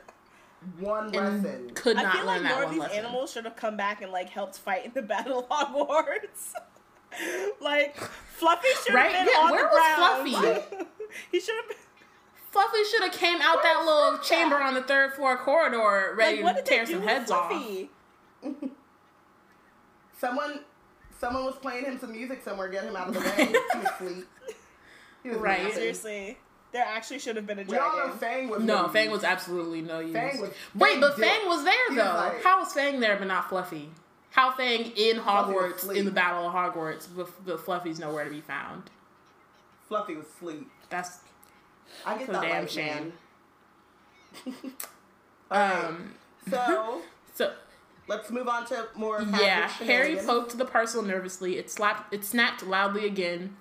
one 0.79 1.15
and 1.15 1.43
lesson. 1.45 1.71
could 1.75 1.97
I 1.97 2.11
feel 2.13 2.19
learn 2.25 2.27
like 2.27 2.43
that 2.43 2.55
more 2.55 2.65
of 2.65 2.71
these 2.71 2.79
lesson. 2.81 2.99
animals 2.99 3.33
should 3.33 3.45
have 3.45 3.57
come 3.57 3.77
back 3.77 4.03
and 4.03 4.11
like 4.13 4.29
helped 4.29 4.59
fight 4.59 4.85
in 4.87 4.93
the 4.95 5.03
Battle 5.15 5.41
of 5.41 5.49
Hogwarts. 5.49 6.53
like 7.61 7.97
Fluffy 7.97 8.69
should 8.85 8.95
Right? 8.95 9.13
have 9.13 9.27
been 9.27 9.35
Yeah, 9.37 9.45
on 9.47 9.51
where 9.53 9.63
the 9.63 9.69
was 9.75 9.97
ground. 9.97 10.29
Fluffy? 10.69 10.87
he 11.33 11.41
should 11.41 11.55
have. 11.57 11.69
been... 11.69 11.77
Fluffy 12.51 12.85
should 12.91 13.03
have 13.03 13.13
came 13.13 13.41
out 13.41 13.63
that 13.63 13.83
little 13.85 14.17
Fluffy 14.19 14.29
chamber 14.35 14.57
on 14.61 14.75
the 14.75 14.83
third 14.83 15.13
floor 15.15 15.37
corridor, 15.37 16.15
ready 16.17 16.43
Like, 16.43 16.57
what 16.57 16.65
to 16.65 16.69
tear 16.71 16.87
some 16.87 16.97
with 17.01 17.05
heads 17.09 17.31
off. 17.31 17.53
Someone 20.19 20.61
someone 21.21 21.45
was 21.45 21.57
playing 21.57 21.85
him 21.85 21.99
some 21.99 22.13
music 22.13 22.43
somewhere, 22.43 22.69
get 22.69 22.85
him 22.85 22.97
out 22.97 23.09
of 23.09 23.15
the 23.15 23.21
way. 23.21 23.47
he 23.47 23.79
was 23.79 23.87
asleep. 23.93 24.29
He 25.23 25.29
was 25.31 25.39
Right. 25.39 25.59
napping. 25.63 25.75
Seriously, 25.75 26.39
there 26.73 26.85
actually 26.87 27.19
should 27.19 27.37
have 27.37 27.47
been 27.47 27.59
a 27.59 27.65
We 27.65 27.77
all 27.79 27.91
know 27.97 28.03
dragon. 28.05 28.19
Fang 28.19 28.49
was 28.49 28.63
No, 28.63 28.83
no 28.83 28.89
Fang 28.89 29.11
was 29.11 29.25
absolutely 29.25 29.81
no 29.83 30.01
use. 30.01 30.13
Fang 30.13 30.41
was- 30.41 30.51
Wait, 30.75 30.91
Fang 30.93 31.01
but 31.01 31.17
did. 31.17 31.25
Fang 31.25 31.49
was 31.49 31.65
there 31.65 31.89
He 31.91 31.95
though. 31.97 32.05
was 32.05 32.15
like- 32.35 32.43
How 32.45 32.59
was 32.61 32.73
Fang 32.73 33.01
there 33.01 33.17
but 33.17 33.27
not 33.29 33.49
Fluffy? 33.49 33.91
How 34.31 34.53
Fang 34.53 34.85
in 34.97 35.17
Hogwarts 35.19 35.91
in 35.95 36.05
the 36.05 36.11
Battle 36.11 36.47
of 36.47 36.53
Hogwarts, 36.55 37.09
but, 37.17 37.29
but 37.47 37.61
Fluffy's 37.65 37.99
nowhere 37.99 38.25
to 38.25 38.31
be 38.31 38.41
found. 38.43 38.85
Fluffy 39.89 40.15
was 40.17 40.27
asleep. 40.27 40.71
That's 40.91 41.19
I 42.05 42.19
get 42.19 42.27
So 42.27 42.33
that 42.33 42.43
damn 42.43 42.53
right, 42.61 42.71
shame. 42.71 43.13
um. 45.51 46.15
so 46.51 47.01
So 47.35 47.53
let's 48.09 48.31
move 48.31 48.49
on 48.49 48.67
to 48.67 48.89
more. 48.97 49.19
of 49.19 49.31
yeah, 49.41 49.69
Harry 49.69 50.17
poked 50.17 50.59
the 50.59 50.65
parcel 50.65 51.03
nervously. 51.03 51.57
It 51.57 51.71
slapped. 51.71 52.13
It 52.13 52.25
snapped 52.25 52.63
loudly 52.67 53.07
again. 53.07 53.57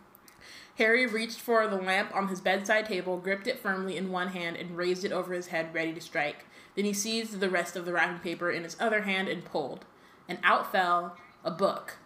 Harry 0.78 1.08
reached 1.08 1.40
for 1.40 1.68
the 1.68 1.76
lamp 1.76 2.16
on 2.16 2.28
his 2.28 2.40
bedside 2.40 2.86
table, 2.86 3.18
gripped 3.18 3.48
it 3.48 3.60
firmly 3.60 3.98
in 3.98 4.12
one 4.12 4.30
hand, 4.30 4.56
and 4.56 4.78
raised 4.78 5.04
it 5.04 5.12
over 5.12 5.34
his 5.34 5.48
head, 5.48 5.74
ready 5.74 5.91
to 5.91 6.02
strike. 6.02 6.45
Then 6.76 6.86
he 6.86 6.94
seized 6.94 7.40
the 7.40 7.49
rest 7.49 7.76
of 7.76 7.86
the 7.86 7.94
wrapping 7.94 8.20
paper 8.20 8.52
in 8.52 8.64
his 8.64 8.78
other 8.80 9.02
hand 9.02 9.28
and 9.28 9.44
pulled. 9.44 9.86
And 10.30 10.38
out 10.44 10.72
fell 10.72 11.18
a 11.44 11.49
book. 11.49 11.98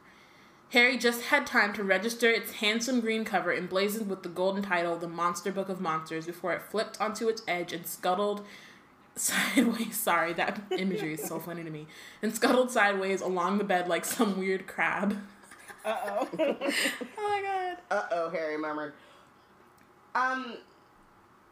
Harry 0.69 0.97
just 0.97 1.23
had 1.23 1.45
time 1.45 1.73
to 1.73 1.83
register 1.83 2.29
its 2.29 2.53
handsome 2.53 3.01
green 3.01 3.25
cover 3.25 3.53
emblazoned 3.53 4.09
with 4.09 4.23
the 4.23 4.29
golden 4.29 4.63
title, 4.63 4.95
The 4.95 5.07
Monster 5.07 5.51
Book 5.51 5.67
of 5.67 5.81
Monsters, 5.81 6.25
before 6.25 6.53
it 6.53 6.61
flipped 6.61 7.01
onto 7.01 7.27
its 7.27 7.41
edge 7.45 7.73
and 7.73 7.85
scuttled 7.85 8.45
sideways. 9.17 9.97
Sorry, 9.97 10.31
that 10.31 10.61
imagery 10.71 11.15
is 11.15 11.23
so 11.23 11.39
funny 11.39 11.65
to 11.65 11.69
me. 11.69 11.87
And 12.21 12.33
scuttled 12.33 12.71
sideways 12.71 13.19
along 13.19 13.57
the 13.57 13.65
bed 13.65 13.89
like 13.89 14.05
some 14.05 14.39
weird 14.39 14.65
crab. 14.65 15.17
Uh 15.83 15.97
oh. 16.05 16.27
Oh 17.17 17.29
my 17.29 17.41
god. 17.41 17.77
Uh 17.89 18.07
oh, 18.11 18.29
Harry 18.29 18.57
murmured. 18.57 18.93
Um, 20.13 20.57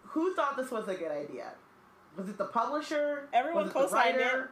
who 0.03 0.33
thought 0.35 0.57
this 0.57 0.69
was 0.71 0.87
a 0.87 0.95
good 0.95 1.11
idea? 1.11 1.51
Was 2.17 2.27
it 2.29 2.37
the 2.37 2.45
publisher? 2.45 3.29
Everyone 3.33 3.63
was 3.65 3.73
the 3.73 3.79
co-signed 3.79 4.17
writer? 4.17 4.51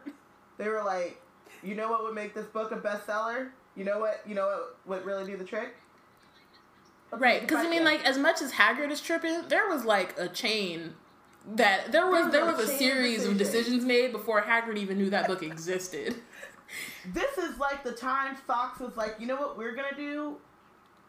They 0.56 0.68
were 0.68 0.82
like, 0.82 1.20
you 1.62 1.74
know 1.74 1.88
what 1.90 2.02
would 2.04 2.14
make 2.14 2.34
this 2.34 2.46
book 2.46 2.72
a 2.72 2.76
bestseller? 2.76 3.50
You 3.76 3.84
know 3.84 3.98
what? 3.98 4.22
You 4.26 4.34
know 4.34 4.46
what 4.84 5.04
would 5.04 5.06
really 5.06 5.30
do 5.30 5.36
the 5.36 5.44
trick? 5.44 5.74
Let's 7.12 7.22
Right, 7.22 7.40
because 7.40 7.64
I 7.64 7.70
mean, 7.70 7.84
like 7.84 8.04
as 8.04 8.18
much 8.18 8.42
as 8.42 8.52
Hagrid 8.52 8.90
is 8.90 9.00
tripping, 9.00 9.48
there 9.48 9.68
was 9.68 9.84
like 9.84 10.18
a 10.18 10.28
chain 10.28 10.94
that 11.54 11.90
there 11.92 12.06
was 12.06 12.30
there 12.32 12.44
There 12.44 12.54
was 12.54 12.68
a 12.68 12.72
a 12.74 12.78
series 12.78 13.24
of 13.24 13.38
decision. 13.38 13.62
decisions 13.62 13.84
made 13.84 14.12
before 14.12 14.42
Hagrid 14.42 14.76
even 14.76 14.98
knew 14.98 15.10
that 15.10 15.26
book 15.26 15.42
existed. 15.42 16.16
This 17.14 17.38
is 17.38 17.58
like 17.58 17.82
the 17.84 17.92
time 17.92 18.36
Fox 18.36 18.80
was 18.80 18.96
like, 18.96 19.16
you 19.18 19.26
know 19.26 19.36
what 19.36 19.56
we're 19.56 19.74
gonna 19.74 19.96
do? 19.96 20.36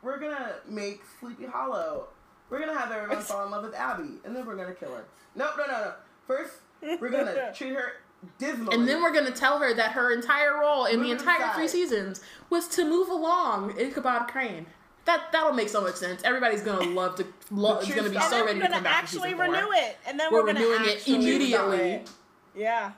We're 0.01 0.19
gonna 0.19 0.53
make 0.67 1.01
Sleepy 1.19 1.45
Hollow. 1.45 2.07
We're 2.49 2.59
gonna 2.59 2.77
have 2.77 2.91
everyone 2.91 3.21
fall 3.23 3.45
in 3.45 3.51
love 3.51 3.63
with 3.63 3.75
Abby, 3.75 4.19
and 4.23 4.35
then 4.35 4.45
we're 4.45 4.55
gonna 4.55 4.73
kill 4.73 4.93
her. 4.95 5.05
No, 5.35 5.49
no, 5.57 5.65
no, 5.65 5.71
no. 5.73 5.93
First, 6.25 6.53
we're 6.81 7.09
gonna 7.09 7.51
treat 7.55 7.73
her 7.73 7.93
dismally. 8.39 8.73
And 8.75 8.87
then 8.87 9.01
we're 9.01 9.13
gonna 9.13 9.31
tell 9.31 9.59
her 9.59 9.73
that 9.73 9.91
her 9.91 10.11
entire 10.13 10.59
role 10.59 10.85
in 10.85 11.01
the 11.01 11.11
entire 11.11 11.41
aside. 11.43 11.55
three 11.55 11.67
seasons 11.67 12.21
was 12.49 12.67
to 12.69 12.85
move 12.85 13.09
along 13.09 13.77
Ichabod 13.79 14.27
Crane. 14.29 14.65
That 15.05 15.31
that'll 15.31 15.53
make 15.53 15.69
so 15.69 15.81
much 15.81 15.95
sense. 15.95 16.21
Everybody's 16.23 16.61
gonna 16.61 16.89
love 16.93 17.15
to. 17.17 17.25
Lo- 17.51 17.77
is 17.79 17.89
gonna 17.89 18.09
be 18.09 18.15
is- 18.15 18.23
and 18.23 18.23
so 18.23 18.29
then 18.37 18.45
ready 18.45 18.59
we're 18.59 18.65
to 18.65 18.71
gonna 18.71 18.75
come 18.75 18.83
back. 18.83 19.03
actually 19.03 19.31
season 19.31 19.37
four. 19.45 19.45
renew 19.55 19.71
it, 19.73 19.97
and 20.07 20.19
then 20.19 20.31
We're 20.31 20.41
we're, 20.43 20.53
gonna 20.53 20.59
renewing 20.65 20.85
it 20.89 21.07
immediately. 21.07 21.79
it. 21.79 22.09
Yeah. 22.55 22.91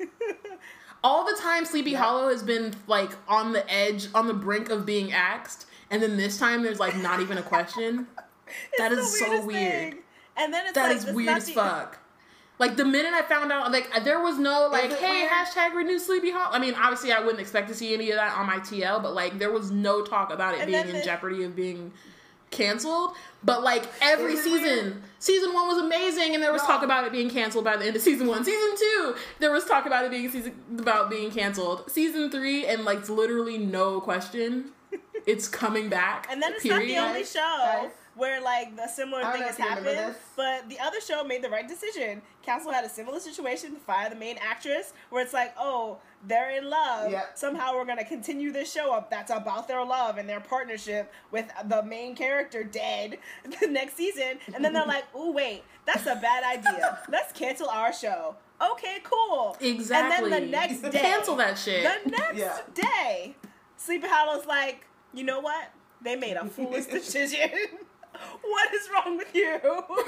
All 1.04 1.24
the 1.24 1.36
time, 1.40 1.64
Sleepy 1.64 1.94
Hollow 1.94 2.28
has 2.28 2.42
been 2.42 2.74
like 2.86 3.10
on 3.28 3.52
the 3.52 3.68
edge, 3.72 4.08
on 4.14 4.26
the 4.28 4.34
brink 4.34 4.70
of 4.70 4.86
being 4.86 5.12
axed, 5.12 5.66
and 5.90 6.02
then 6.02 6.16
this 6.16 6.38
time 6.38 6.62
there's 6.62 6.78
like 6.80 6.96
not 6.96 7.20
even 7.20 7.38
a 7.38 7.42
question. 7.42 8.06
That 8.76 8.92
is 8.92 9.18
so 9.18 9.46
weird. 9.46 9.92
thing. 9.92 9.98
And 10.36 10.52
then 10.52 10.66
it's 10.66 10.74
That 10.74 10.88
like 10.88 10.96
is 10.98 11.06
weird 11.14 11.38
as 11.38 11.46
the- 11.46 11.54
fuck. 11.54 11.98
Like 12.58 12.76
the 12.76 12.84
minute 12.84 13.14
I 13.14 13.22
found 13.22 13.50
out, 13.50 13.72
like 13.72 14.04
there 14.04 14.20
was 14.20 14.38
no 14.38 14.68
like, 14.70 14.92
hey, 14.92 15.10
weird? 15.22 15.30
hashtag 15.30 15.72
renew 15.74 15.98
Sleepy 15.98 16.30
Hollow. 16.32 16.54
I 16.54 16.58
mean, 16.58 16.74
obviously, 16.74 17.12
I 17.12 17.20
wouldn't 17.20 17.40
expect 17.40 17.68
to 17.68 17.74
see 17.74 17.94
any 17.94 18.10
of 18.10 18.16
that 18.16 18.36
on 18.36 18.46
my 18.46 18.58
TL, 18.58 19.02
but 19.02 19.14
like 19.14 19.38
there 19.38 19.50
was 19.50 19.70
no 19.70 20.04
talk 20.04 20.30
about 20.30 20.54
it 20.54 20.60
And 20.60 20.70
being 20.70 20.86
in 20.86 20.92
the- 20.92 21.02
jeopardy 21.02 21.44
of 21.44 21.56
being 21.56 21.92
canceled. 22.52 23.14
But 23.44 23.64
like 23.64 23.84
every 24.00 24.36
season, 24.36 24.62
weird? 24.62 25.02
season 25.18 25.52
one 25.52 25.66
was 25.66 25.78
amazing, 25.78 26.34
and 26.34 26.42
there 26.42 26.52
was 26.52 26.62
No. 26.62 26.68
talk 26.68 26.84
about 26.84 27.04
it 27.04 27.10
being 27.10 27.28
canceled 27.28 27.64
by 27.64 27.76
the 27.76 27.84
end 27.86 27.96
of 27.96 28.02
season 28.02 28.28
one. 28.28 28.44
Season 28.44 28.76
two, 28.78 29.16
there 29.40 29.50
was 29.50 29.64
talk 29.64 29.84
about 29.86 30.04
it 30.04 30.12
being 30.12 30.30
season 30.30 30.54
about 30.78 31.10
being 31.10 31.30
canceled. 31.32 31.90
Season 31.90 32.30
three, 32.30 32.64
and 32.66 32.84
like 32.84 33.08
literally 33.08 33.58
no 33.58 34.00
question, 34.00 34.66
it's 35.26 35.48
coming 35.48 35.88
back. 35.88 36.28
And 36.30 36.40
then 36.40 36.52
it's 36.52 36.62
period. 36.62 36.94
not 36.94 37.02
the 37.02 37.08
only 37.08 37.24
show 37.24 37.40
Guys. 37.64 37.90
Where 38.14 38.40
like 38.42 38.76
the 38.76 38.86
similar 38.88 39.22
thing 39.32 39.42
has 39.42 39.52
if 39.54 39.58
you 39.58 39.64
remember 39.68 39.94
happened. 39.94 40.16
But 40.36 40.68
the 40.68 40.78
other 40.80 41.00
show 41.00 41.24
made 41.24 41.42
the 41.42 41.48
right 41.50 41.66
decision. 41.66 42.22
Castle 42.42 42.72
had 42.72 42.84
a 42.84 42.88
similar 42.88 43.20
situation 43.20 43.72
to 43.74 43.80
fire 43.80 44.10
the 44.10 44.16
main 44.16 44.36
actress, 44.38 44.92
where 45.10 45.22
it's 45.22 45.32
like, 45.32 45.54
oh, 45.58 45.98
they're 46.26 46.50
in 46.50 46.68
love. 46.68 47.10
Yep. 47.10 47.32
Somehow 47.38 47.74
we're 47.74 47.84
gonna 47.84 48.04
continue 48.04 48.52
this 48.52 48.70
show 48.72 48.92
up 48.92 49.10
that's 49.10 49.30
about 49.30 49.66
their 49.68 49.84
love 49.84 50.18
and 50.18 50.28
their 50.28 50.40
partnership 50.40 51.12
with 51.30 51.46
the 51.68 51.82
main 51.82 52.14
character 52.14 52.62
dead 52.64 53.18
the 53.60 53.66
next 53.66 53.96
season. 53.96 54.38
And 54.54 54.64
then 54.64 54.72
they're 54.72 54.86
like, 54.86 55.04
oh 55.14 55.30
wait, 55.32 55.62
that's 55.86 56.06
a 56.06 56.16
bad 56.16 56.44
idea. 56.44 56.98
Let's 57.08 57.32
cancel 57.32 57.68
our 57.68 57.92
show. 57.92 58.36
Okay, 58.72 58.98
cool. 59.02 59.56
Exactly. 59.60 60.24
And 60.24 60.32
then 60.32 60.42
the 60.44 60.48
next 60.48 60.82
day, 60.82 60.90
Cancel 61.00 61.34
that 61.36 61.58
shit. 61.58 61.82
The 62.04 62.10
next 62.10 62.36
Yeah. 62.38 62.58
day, 62.74 63.34
Sleepy 63.76 64.06
Hollow's 64.06 64.46
like, 64.46 64.86
you 65.12 65.24
know 65.24 65.40
what? 65.40 65.70
They 66.00 66.14
made 66.14 66.36
a 66.36 66.44
foolish 66.46 66.86
decision. 66.98 67.50
What 68.42 68.74
is 68.74 68.88
wrong 68.92 69.16
with 69.16 69.34
you? 69.34 69.58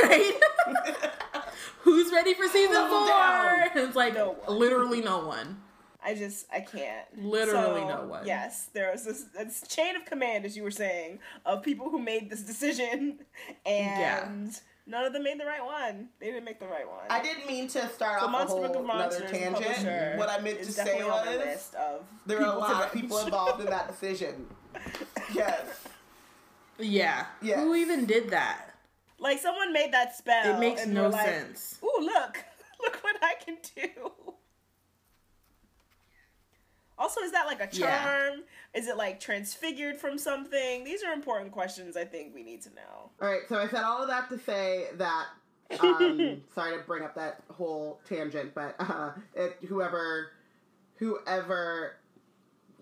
right? 0.00 0.40
Who's 1.80 2.12
ready 2.12 2.34
for 2.34 2.46
season 2.48 2.74
Level 2.74 3.00
four? 3.00 3.08
down. 3.08 3.68
It's 3.76 3.96
like 3.96 4.14
No 4.14 4.36
literally 4.48 5.00
no 5.02 5.26
one. 5.26 5.60
I 6.06 6.14
just, 6.14 6.46
I 6.52 6.60
can't. 6.60 7.06
Literally 7.16 7.80
So, 7.80 7.88
no 7.88 8.04
one. 8.06 8.26
Yes, 8.26 8.68
there 8.74 8.92
was 8.92 9.04
this, 9.06 9.24
this 9.34 9.64
chain 9.66 9.96
of 9.96 10.04
command, 10.04 10.44
as 10.44 10.54
you 10.54 10.62
were 10.62 10.70
saying, 10.70 11.18
of 11.46 11.62
people 11.62 11.88
who 11.88 11.98
made 11.98 12.28
this 12.28 12.42
decision, 12.42 13.20
and 13.66 14.58
none 14.86 15.06
of 15.06 15.14
them 15.14 15.22
made 15.22 15.40
the 15.40 15.46
right 15.46 15.64
one. 15.64 16.08
They 16.20 16.26
didn't 16.26 16.44
make 16.44 16.60
the 16.60 16.66
right 16.66 16.86
one. 16.86 17.06
I 17.08 17.22
didn't 17.22 17.46
mean 17.46 17.68
to 17.68 17.88
start 17.88 18.20
So 18.20 18.26
off 18.26 18.32
Monster 18.32 18.58
a 18.58 18.60
Book 18.68 18.76
of 18.76 18.86
whole 18.86 18.96
another 18.96 19.20
tangent. 19.28 20.18
What 20.18 20.28
I 20.28 20.40
meant 20.40 20.58
to 20.58 20.70
say 20.72 20.84
definitely 20.84 21.02
the 21.04 21.38
was 21.38 21.46
list 21.46 21.74
of 21.74 22.04
there 22.26 22.38
were 22.38 22.44
a 22.46 22.58
lot 22.58 22.84
of 22.84 22.92
people 22.92 23.18
involved 23.18 23.60
in 23.60 23.70
that 23.70 23.88
decision. 23.88 24.46
Yes. 25.32 25.64
Yeah. 26.78 27.26
Yes. 27.42 27.60
Who 27.60 27.74
even 27.74 28.06
did 28.06 28.30
that? 28.30 28.74
Like 29.18 29.38
someone 29.38 29.72
made 29.72 29.92
that 29.92 30.16
spell. 30.16 30.56
It 30.56 30.60
makes 30.60 30.82
and 30.82 30.94
no 30.94 31.08
like, 31.08 31.26
sense. 31.26 31.78
Ooh, 31.82 32.00
look, 32.00 32.44
look 32.82 32.96
what 33.02 33.16
I 33.22 33.34
can 33.44 33.56
do. 33.74 34.12
Also, 36.96 37.20
is 37.22 37.32
that 37.32 37.46
like 37.46 37.60
a 37.60 37.68
Yeah. 37.76 38.02
charm? 38.02 38.44
Is 38.72 38.86
it 38.86 38.96
like 38.96 39.20
transfigured 39.20 39.96
from 39.96 40.18
something? 40.18 40.84
These 40.84 41.02
are 41.02 41.12
important 41.12 41.52
questions 41.52 41.96
I 41.96 42.04
think 42.04 42.34
we 42.34 42.42
need 42.42 42.62
to 42.62 42.70
know. 42.70 43.10
All 43.20 43.28
right, 43.28 43.42
so 43.48 43.56
I 43.58 43.68
said 43.68 43.82
all 43.82 44.02
of 44.02 44.08
that 44.08 44.28
to 44.30 44.38
say 44.38 44.86
that. 44.94 45.26
Um, 45.80 46.42
sorry 46.54 46.76
to 46.76 46.84
bring 46.84 47.02
up 47.02 47.14
that 47.14 47.42
whole 47.50 48.00
tangent, 48.08 48.54
but 48.54 48.76
uh, 48.78 49.12
it, 49.34 49.56
whoever 49.66 50.30
whoever 50.96 51.96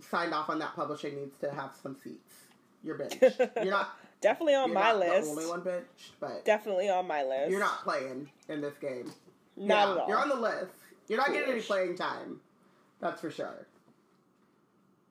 signed 0.01 0.35
off 0.35 0.51
on 0.51 0.59
that 0.59 0.75
publishing 0.75 1.15
needs 1.17 1.39
to 1.39 1.51
have 1.51 1.75
some 1.81 1.97
seats. 2.03 2.42
You're 2.83 2.97
benched. 2.99 3.23
You're 3.23 3.71
not. 3.71 3.97
Definitely 4.21 4.55
on 4.55 4.69
you're 4.69 4.75
my 4.79 4.91
not 4.93 4.99
list. 5.01 5.25
the 5.25 5.31
only 5.31 5.47
one 5.47 5.61
benched, 5.63 6.13
but 6.21 6.45
Definitely 6.45 6.89
on 6.89 7.07
my 7.09 7.25
list. 7.25 7.51
you're 7.51 7.59
not 7.61 7.83
playing 7.83 8.29
in 8.49 8.61
this 8.61 8.75
game. 8.81 9.13
Not 9.57 9.67
Yeah, 9.89 9.93
at 9.93 9.99
all. 9.99 10.09
You're 10.09 10.19
on 10.19 10.29
the 10.29 10.37
list. 10.37 10.73
You're 11.09 11.19
not 11.19 11.33
getting 11.33 11.51
any 11.53 11.61
playing 11.61 11.97
time. 11.97 12.41
That's 13.01 13.21
for 13.21 13.31
sure. 13.31 13.67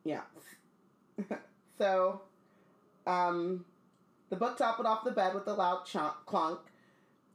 Yeah. 0.05 0.21
so, 1.77 2.21
um, 3.05 3.65
the 4.29 4.35
book 4.37 4.57
toppled 4.57 4.87
off 4.87 5.03
the 5.03 5.11
bed 5.11 5.35
with 5.35 5.45
a 5.47 5.53
loud 5.53 5.85
chunk, 5.85 6.13
clunk 6.25 6.59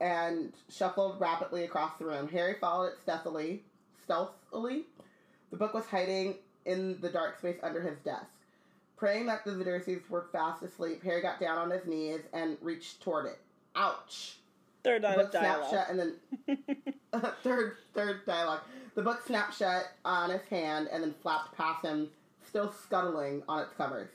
and 0.01 0.53
shuffled 0.71 1.21
rapidly 1.21 1.65
across 1.65 1.99
the 1.99 2.05
room. 2.07 2.29
Harry 2.29 2.55
followed 2.61 2.87
it 2.89 2.99
stealthily. 3.03 3.63
Stealthily. 4.05 4.85
The 5.51 5.57
book 5.57 5.75
was 5.75 5.85
hiding 5.87 6.37
in 6.65 7.01
the 7.01 7.09
dark 7.09 7.39
space 7.39 7.59
under 7.63 7.81
his 7.81 7.99
desk. 7.99 8.27
Praying 8.97 9.27
that 9.27 9.45
the 9.45 9.51
Dursleys 9.53 10.09
were 10.09 10.27
fast 10.33 10.63
asleep, 10.63 11.03
Harry 11.03 11.21
got 11.21 11.39
down 11.39 11.59
on 11.59 11.71
his 11.71 11.85
knees 11.87 12.23
and 12.33 12.57
reached 12.63 13.03
toward 13.03 13.27
it. 13.27 13.39
Ouch! 13.75 14.39
Third 14.85 15.03
line 15.03 15.17
book 15.17 15.25
of 15.27 15.31
snapped 15.33 15.71
dialogue. 15.71 15.71
shut 15.71 15.91
and 15.91 15.99
then 17.13 17.33
third 17.43 17.77
third 17.93 18.25
dialogue. 18.25 18.61
The 18.95 19.03
book 19.03 19.21
snapped 19.27 19.59
shut 19.59 19.85
on 20.05 20.31
his 20.31 20.43
hand 20.49 20.89
and 20.91 21.03
then 21.03 21.15
flapped 21.23 21.57
past 21.57 21.85
him, 21.85 22.09
still 22.47 22.73
scuttling 22.73 23.43
on 23.49 23.65
its 23.65 23.75
covers. 23.75 24.09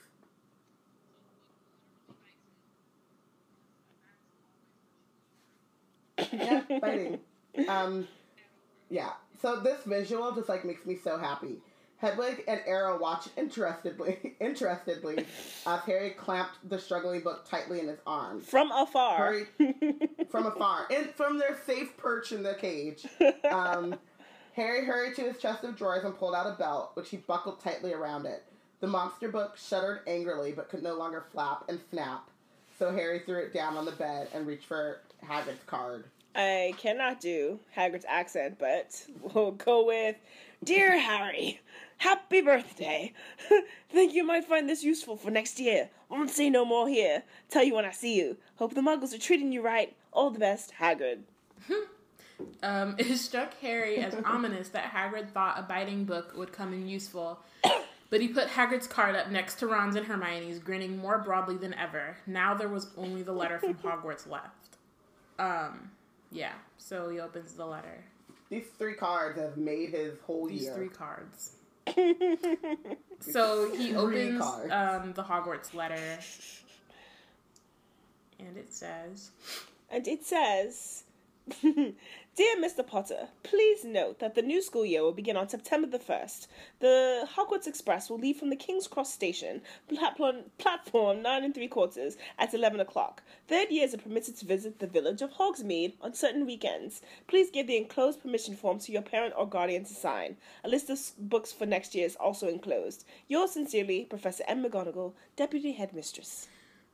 yeah, 6.32 6.62
fighting. 6.80 7.18
Um, 7.68 8.08
yeah. 8.90 9.12
So 9.40 9.60
this 9.60 9.82
visual 9.84 10.32
just 10.32 10.48
like 10.48 10.64
makes 10.64 10.86
me 10.86 10.96
so 10.96 11.18
happy. 11.18 11.58
Hedwig 12.02 12.42
and 12.48 12.60
Errol 12.66 12.98
watched 12.98 13.28
interestedly, 13.36 14.34
interestedly, 14.40 15.24
as 15.64 15.80
Harry 15.82 16.10
clamped 16.10 16.68
the 16.68 16.76
struggling 16.76 17.20
book 17.20 17.48
tightly 17.48 17.78
in 17.78 17.86
his 17.86 18.00
arms 18.06 18.44
From 18.44 18.72
afar. 18.72 19.16
Hurry. 19.16 19.46
from 20.28 20.46
afar, 20.46 20.86
and 20.90 21.10
from 21.14 21.38
their 21.38 21.56
safe 21.64 21.96
perch 21.96 22.32
in 22.32 22.42
the 22.42 22.54
cage. 22.54 23.06
Um, 23.48 23.94
Harry 24.54 24.84
hurried 24.84 25.14
to 25.14 25.22
his 25.22 25.38
chest 25.38 25.62
of 25.62 25.76
drawers 25.76 26.02
and 26.02 26.18
pulled 26.18 26.34
out 26.34 26.46
a 26.46 26.58
belt, 26.58 26.90
which 26.94 27.08
he 27.08 27.18
buckled 27.18 27.60
tightly 27.60 27.92
around 27.92 28.26
it. 28.26 28.42
The 28.80 28.88
monster 28.88 29.28
book 29.28 29.56
shuddered 29.56 30.00
angrily, 30.08 30.50
but 30.50 30.68
could 30.68 30.82
no 30.82 30.94
longer 30.94 31.24
flap 31.30 31.66
and 31.68 31.78
snap. 31.90 32.28
So 32.80 32.90
Harry 32.90 33.20
threw 33.20 33.38
it 33.38 33.54
down 33.54 33.76
on 33.76 33.84
the 33.84 33.92
bed 33.92 34.26
and 34.34 34.44
reached 34.44 34.66
for 34.66 34.98
Hagrid's 35.24 35.62
card. 35.68 36.06
I 36.34 36.74
cannot 36.78 37.20
do 37.20 37.60
Hagrid's 37.76 38.06
accent, 38.08 38.58
but 38.58 39.06
we'll 39.20 39.52
go 39.52 39.84
with 39.84 40.16
Dear 40.64 40.98
Harry, 40.98 41.60
happy 42.02 42.40
birthday. 42.40 43.12
Think 43.88 44.12
you 44.12 44.24
might 44.24 44.44
find 44.44 44.68
this 44.68 44.82
useful 44.82 45.16
for 45.16 45.30
next 45.30 45.60
year. 45.60 45.88
Won't 46.08 46.30
say 46.30 46.50
no 46.50 46.64
more 46.64 46.88
here. 46.88 47.22
Tell 47.48 47.62
you 47.62 47.74
when 47.74 47.84
I 47.84 47.92
see 47.92 48.16
you. 48.18 48.36
Hope 48.56 48.74
the 48.74 48.80
muggles 48.80 49.14
are 49.14 49.18
treating 49.18 49.52
you 49.52 49.62
right. 49.62 49.94
All 50.12 50.30
the 50.30 50.38
best, 50.38 50.72
Hagrid. 50.80 51.20
Um, 52.64 52.96
it 52.98 53.16
struck 53.18 53.54
Harry 53.60 53.98
as 53.98 54.16
ominous 54.24 54.70
that 54.70 54.92
Hagrid 54.92 55.30
thought 55.30 55.60
a 55.60 55.62
biting 55.62 56.04
book 56.04 56.36
would 56.36 56.52
come 56.52 56.72
in 56.72 56.88
useful. 56.88 57.38
But 58.10 58.20
he 58.20 58.28
put 58.28 58.48
Hagrid's 58.48 58.86
card 58.86 59.16
up 59.16 59.30
next 59.30 59.54
to 59.60 59.66
Ron's 59.66 59.96
and 59.96 60.04
Hermione's, 60.04 60.58
grinning 60.58 60.98
more 60.98 61.16
broadly 61.16 61.56
than 61.56 61.72
ever. 61.72 62.18
Now 62.26 62.52
there 62.52 62.68
was 62.68 62.88
only 62.98 63.22
the 63.22 63.32
letter 63.32 63.58
from 63.58 63.74
Hogwarts 63.76 64.28
left. 64.28 64.76
Um, 65.38 65.90
yeah. 66.30 66.52
So 66.76 67.08
he 67.08 67.20
opens 67.20 67.54
the 67.54 67.64
letter. 67.64 68.04
These 68.50 68.66
three 68.76 68.94
cards 68.94 69.38
have 69.38 69.56
made 69.56 69.90
his 69.90 70.18
whole 70.26 70.46
These 70.46 70.64
year. 70.64 70.74
three 70.74 70.88
cards. 70.90 71.52
So 73.20 73.72
he 73.74 73.94
opens 73.94 74.42
um, 74.42 75.12
the 75.12 75.22
Hogwarts 75.22 75.74
letter, 75.74 76.18
and 78.40 78.56
it 78.56 78.72
says, 78.72 79.30
And 79.90 80.06
it 80.08 80.24
says, 80.24 81.04
Dear 81.60 82.56
Mr. 82.56 82.86
Potter, 82.86 83.28
please 83.42 83.84
note 83.84 84.20
that 84.20 84.36
the 84.36 84.42
new 84.42 84.62
school 84.62 84.86
year 84.86 85.02
will 85.02 85.12
begin 85.12 85.36
on 85.36 85.48
September 85.48 85.88
the 85.88 85.98
1st. 85.98 86.46
The 86.78 87.28
Hogwarts 87.36 87.66
Express 87.66 88.08
will 88.08 88.18
leave 88.18 88.36
from 88.36 88.50
the 88.50 88.56
King's 88.56 88.86
Cross 88.86 89.12
station, 89.12 89.60
platform, 89.88 90.36
platform 90.58 91.20
9 91.20 91.44
and 91.44 91.52
3 91.54 91.66
quarters, 91.66 92.16
at 92.38 92.54
11 92.54 92.78
o'clock. 92.78 93.22
Third 93.48 93.70
years 93.70 93.92
are 93.92 93.98
permitted 93.98 94.36
to 94.36 94.46
visit 94.46 94.78
the 94.78 94.86
village 94.86 95.20
of 95.20 95.32
Hogsmeade 95.32 95.94
on 96.00 96.14
certain 96.14 96.46
weekends. 96.46 97.02
Please 97.26 97.50
give 97.50 97.66
the 97.66 97.76
enclosed 97.76 98.22
permission 98.22 98.54
form 98.54 98.78
to 98.78 98.92
your 98.92 99.02
parent 99.02 99.34
or 99.36 99.48
guardian 99.48 99.84
to 99.84 99.94
sign. 99.94 100.36
A 100.62 100.68
list 100.68 100.90
of 100.90 101.00
books 101.18 101.50
for 101.52 101.66
next 101.66 101.92
year 101.92 102.06
is 102.06 102.14
also 102.16 102.46
enclosed. 102.48 103.04
Yours 103.26 103.50
sincerely, 103.50 104.04
Professor 104.04 104.44
M. 104.46 104.64
McGonagall, 104.64 105.12
Deputy 105.34 105.72
Headmistress. 105.72 106.46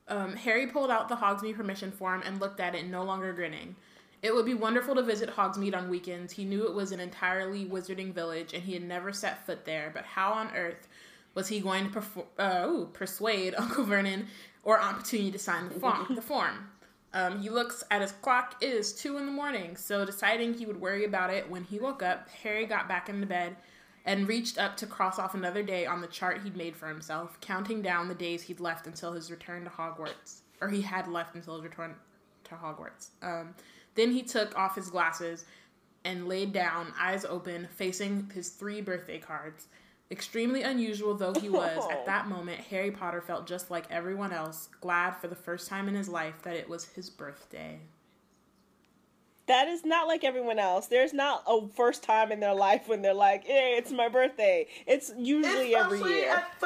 um, 0.07 0.35
Harry 0.35 0.65
pulled 0.65 0.89
out 0.89 1.07
the 1.07 1.17
Hogsmeade 1.17 1.55
permission 1.55 1.91
form 1.91 2.23
and 2.25 2.39
looked 2.39 2.59
at 2.59 2.73
it, 2.73 2.87
no 2.87 3.03
longer 3.03 3.31
grinning. 3.31 3.75
It 4.21 4.35
would 4.35 4.45
be 4.45 4.53
wonderful 4.53 4.95
to 4.95 5.01
visit 5.01 5.29
Hogsmeade 5.29 5.75
on 5.75 5.89
weekends. 5.89 6.33
He 6.33 6.43
knew 6.43 6.67
it 6.67 6.73
was 6.73 6.91
an 6.91 6.99
entirely 6.99 7.65
wizarding 7.65 8.13
village, 8.13 8.53
and 8.53 8.63
he 8.63 8.73
had 8.73 8.83
never 8.83 9.13
set 9.13 9.45
foot 9.45 9.65
there. 9.65 9.91
But 9.93 10.05
how 10.05 10.33
on 10.33 10.49
earth 10.55 10.87
was 11.35 11.47
he 11.47 11.61
going 11.61 11.89
to 11.89 11.99
perfor- 11.99 12.25
uh, 12.37 12.67
ooh, 12.67 12.89
persuade 12.91 13.55
Uncle 13.57 13.85
Vernon 13.85 14.27
or 14.63 14.77
Aunt 14.79 14.99
Petunia 14.99 15.31
to 15.31 15.39
sign 15.39 15.69
the 15.69 15.79
form? 15.79 16.07
the 16.15 16.21
form. 16.21 16.69
Um, 17.13 17.41
he 17.41 17.49
looks 17.49 17.83
at 17.89 18.01
his 18.01 18.11
clock. 18.11 18.57
It 18.61 18.69
is 18.69 18.93
two 18.93 19.17
in 19.17 19.25
the 19.25 19.31
morning. 19.31 19.75
So, 19.77 20.05
deciding 20.05 20.53
he 20.53 20.65
would 20.65 20.79
worry 20.79 21.05
about 21.05 21.31
it 21.31 21.49
when 21.49 21.63
he 21.63 21.79
woke 21.79 22.03
up, 22.03 22.29
Harry 22.43 22.65
got 22.65 22.87
back 22.87 23.09
into 23.09 23.25
bed 23.25 23.55
and 24.05 24.27
reached 24.27 24.57
up 24.57 24.77
to 24.77 24.85
cross 24.85 25.17
off 25.17 25.33
another 25.33 25.63
day 25.63 25.85
on 25.85 26.01
the 26.01 26.07
chart 26.07 26.41
he'd 26.43 26.55
made 26.55 26.75
for 26.75 26.87
himself, 26.87 27.39
counting 27.41 27.81
down 27.81 28.07
the 28.07 28.15
days 28.15 28.43
he'd 28.43 28.59
left 28.59 28.85
until 28.85 29.13
his 29.13 29.31
return 29.31 29.63
to 29.63 29.69
Hogwarts, 29.69 30.41
or 30.61 30.69
he 30.69 30.81
had 30.81 31.07
left 31.07 31.35
until 31.35 31.55
his 31.55 31.63
return 31.63 31.95
to 32.45 32.55
Hogwarts. 32.55 33.09
Um, 33.21 33.55
then 33.95 34.11
he 34.11 34.23
took 34.23 34.57
off 34.57 34.75
his 34.75 34.89
glasses 34.89 35.45
and 36.05 36.27
laid 36.27 36.53
down, 36.53 36.93
eyes 36.99 37.25
open, 37.25 37.67
facing 37.75 38.29
his 38.33 38.49
three 38.49 38.81
birthday 38.81 39.19
cards. 39.19 39.67
Extremely 40.11 40.63
unusual 40.63 41.13
though 41.13 41.33
he 41.33 41.49
was, 41.49 41.85
at 41.91 42.05
that 42.07 42.27
moment, 42.27 42.59
Harry 42.61 42.91
Potter 42.91 43.21
felt 43.21 43.45
just 43.45 43.69
like 43.69 43.85
everyone 43.91 44.31
else, 44.31 44.69
glad 44.81 45.11
for 45.11 45.27
the 45.27 45.35
first 45.35 45.67
time 45.67 45.87
in 45.87 45.95
his 45.95 46.09
life 46.09 46.41
that 46.43 46.55
it 46.55 46.67
was 46.67 46.85
his 46.85 47.09
birthday. 47.09 47.79
That 49.45 49.67
is 49.67 49.83
not 49.83 50.07
like 50.07 50.23
everyone 50.23 50.59
else. 50.59 50.87
There's 50.87 51.13
not 51.13 51.43
a 51.47 51.67
first 51.69 52.03
time 52.03 52.31
in 52.31 52.39
their 52.39 52.53
life 52.53 52.87
when 52.87 53.01
they're 53.01 53.15
like, 53.15 53.45
"Hey, 53.45 53.75
it's 53.77 53.91
my 53.91 54.07
birthday." 54.07 54.67
It's 54.85 55.11
usually 55.17 55.75
every 55.75 55.97
year. 55.97 56.05
Especially 56.05 56.19
year. 56.19 56.29
at 56.29 56.59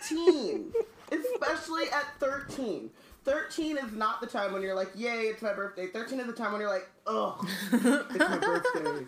13. 0.00 0.72
Especially 1.12 1.84
at 1.90 2.20
13. 2.20 2.90
13 3.28 3.76
is 3.76 3.92
not 3.92 4.20
the 4.22 4.26
time 4.26 4.52
when 4.52 4.62
you're 4.62 4.74
like, 4.74 4.90
yay, 4.94 5.24
it's 5.26 5.42
my 5.42 5.52
birthday. 5.52 5.86
13 5.86 6.20
is 6.20 6.26
the 6.26 6.32
time 6.32 6.52
when 6.52 6.60
you're 6.62 6.70
like, 6.70 6.88
ugh, 7.06 7.46
it's 7.72 8.18
my 8.18 8.38
birthday. 8.38 9.06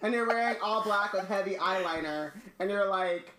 And 0.00 0.14
you're 0.14 0.26
wearing 0.26 0.56
all 0.62 0.82
black 0.82 1.12
with 1.12 1.26
heavy 1.28 1.54
eyeliner. 1.56 2.32
And 2.58 2.70
you're 2.70 2.88
like, 2.88 3.34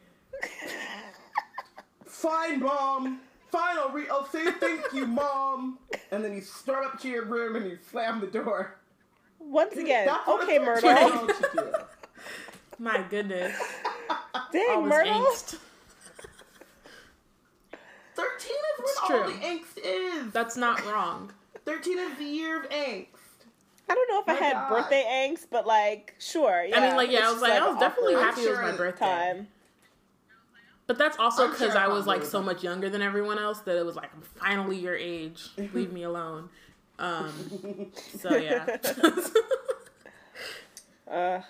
fine, 2.05 2.59
mom. 2.59 3.21
Fine, 3.51 3.77
I'll, 3.79 3.89
re- 3.89 4.07
I'll 4.11 4.27
say 4.27 4.51
thank 4.51 4.93
you, 4.93 5.07
mom. 5.07 5.79
And 6.11 6.23
then 6.23 6.35
you 6.35 6.41
start 6.41 6.85
up 6.85 6.99
to 7.01 7.07
your 7.09 7.25
room 7.25 7.55
and 7.55 7.65
you 7.65 7.79
slam 7.89 8.19
the 8.19 8.27
door. 8.27 8.75
Once 9.39 9.75
again, 9.75 10.05
That's 10.05 10.27
okay, 10.27 10.57
a 10.57 10.59
Myrtle. 10.59 10.89
13-year-old 10.91 11.31
should 11.35 11.51
do. 11.53 11.73
My 12.77 13.01
goodness. 13.09 13.57
Dang, 14.53 14.69
All 14.69 14.81
Myrtle. 14.83 15.13
angst. 15.25 15.57
13 18.15 18.51
is 18.51 18.85
when 19.09 19.29
It's 19.29 19.33
all 19.33 19.39
the 19.39 19.45
angst 19.45 20.25
is. 20.27 20.33
That's 20.33 20.57
not 20.57 20.85
wrong. 20.85 21.31
13 21.65 21.99
is 21.99 22.17
the 22.17 22.23
year 22.25 22.59
of 22.59 22.69
angst. 22.69 23.07
I 23.89 23.95
don't 23.95 24.09
know 24.09 24.21
if 24.21 24.29
I 24.29 24.33
had 24.33 24.53
God. 24.53 24.69
birthday 24.69 25.03
angst, 25.09 25.47
but 25.51 25.65
like, 25.65 26.15
sure. 26.19 26.63
Yeah, 26.63 26.77
I 26.77 26.87
mean, 26.87 26.95
like, 26.95 27.09
yeah, 27.09 27.19
it's 27.19 27.27
I 27.27 27.31
was 27.31 27.41
just, 27.41 27.49
like, 27.49 27.61
I 27.61 27.67
was 27.69 27.79
definitely 27.79 28.15
awkward 28.15 28.25
happy 28.29 28.41
it 28.41 28.49
was 28.49 28.59
my 28.59 28.71
birthday. 28.77 29.05
time. 29.05 29.47
But 30.85 30.97
that's 30.97 31.17
also 31.19 31.49
because 31.49 31.73
sure 31.73 31.81
I 31.81 31.87
was 31.87 32.07
like 32.07 32.23
so 32.23 32.41
much 32.41 32.63
younger 32.63 32.89
than 32.89 33.03
everyone 33.03 33.37
else 33.37 33.59
that 33.59 33.77
it 33.77 33.85
was 33.85 33.95
like 33.95 34.09
I'm 34.15 34.21
finally 34.21 34.77
your 34.77 34.95
age. 34.95 35.49
Leave 35.73 35.91
me 35.93 36.01
alone. 36.03 36.49
Um, 36.97 37.31
so 38.19 38.35
yeah. 38.35 38.77
Uh, 41.09 41.41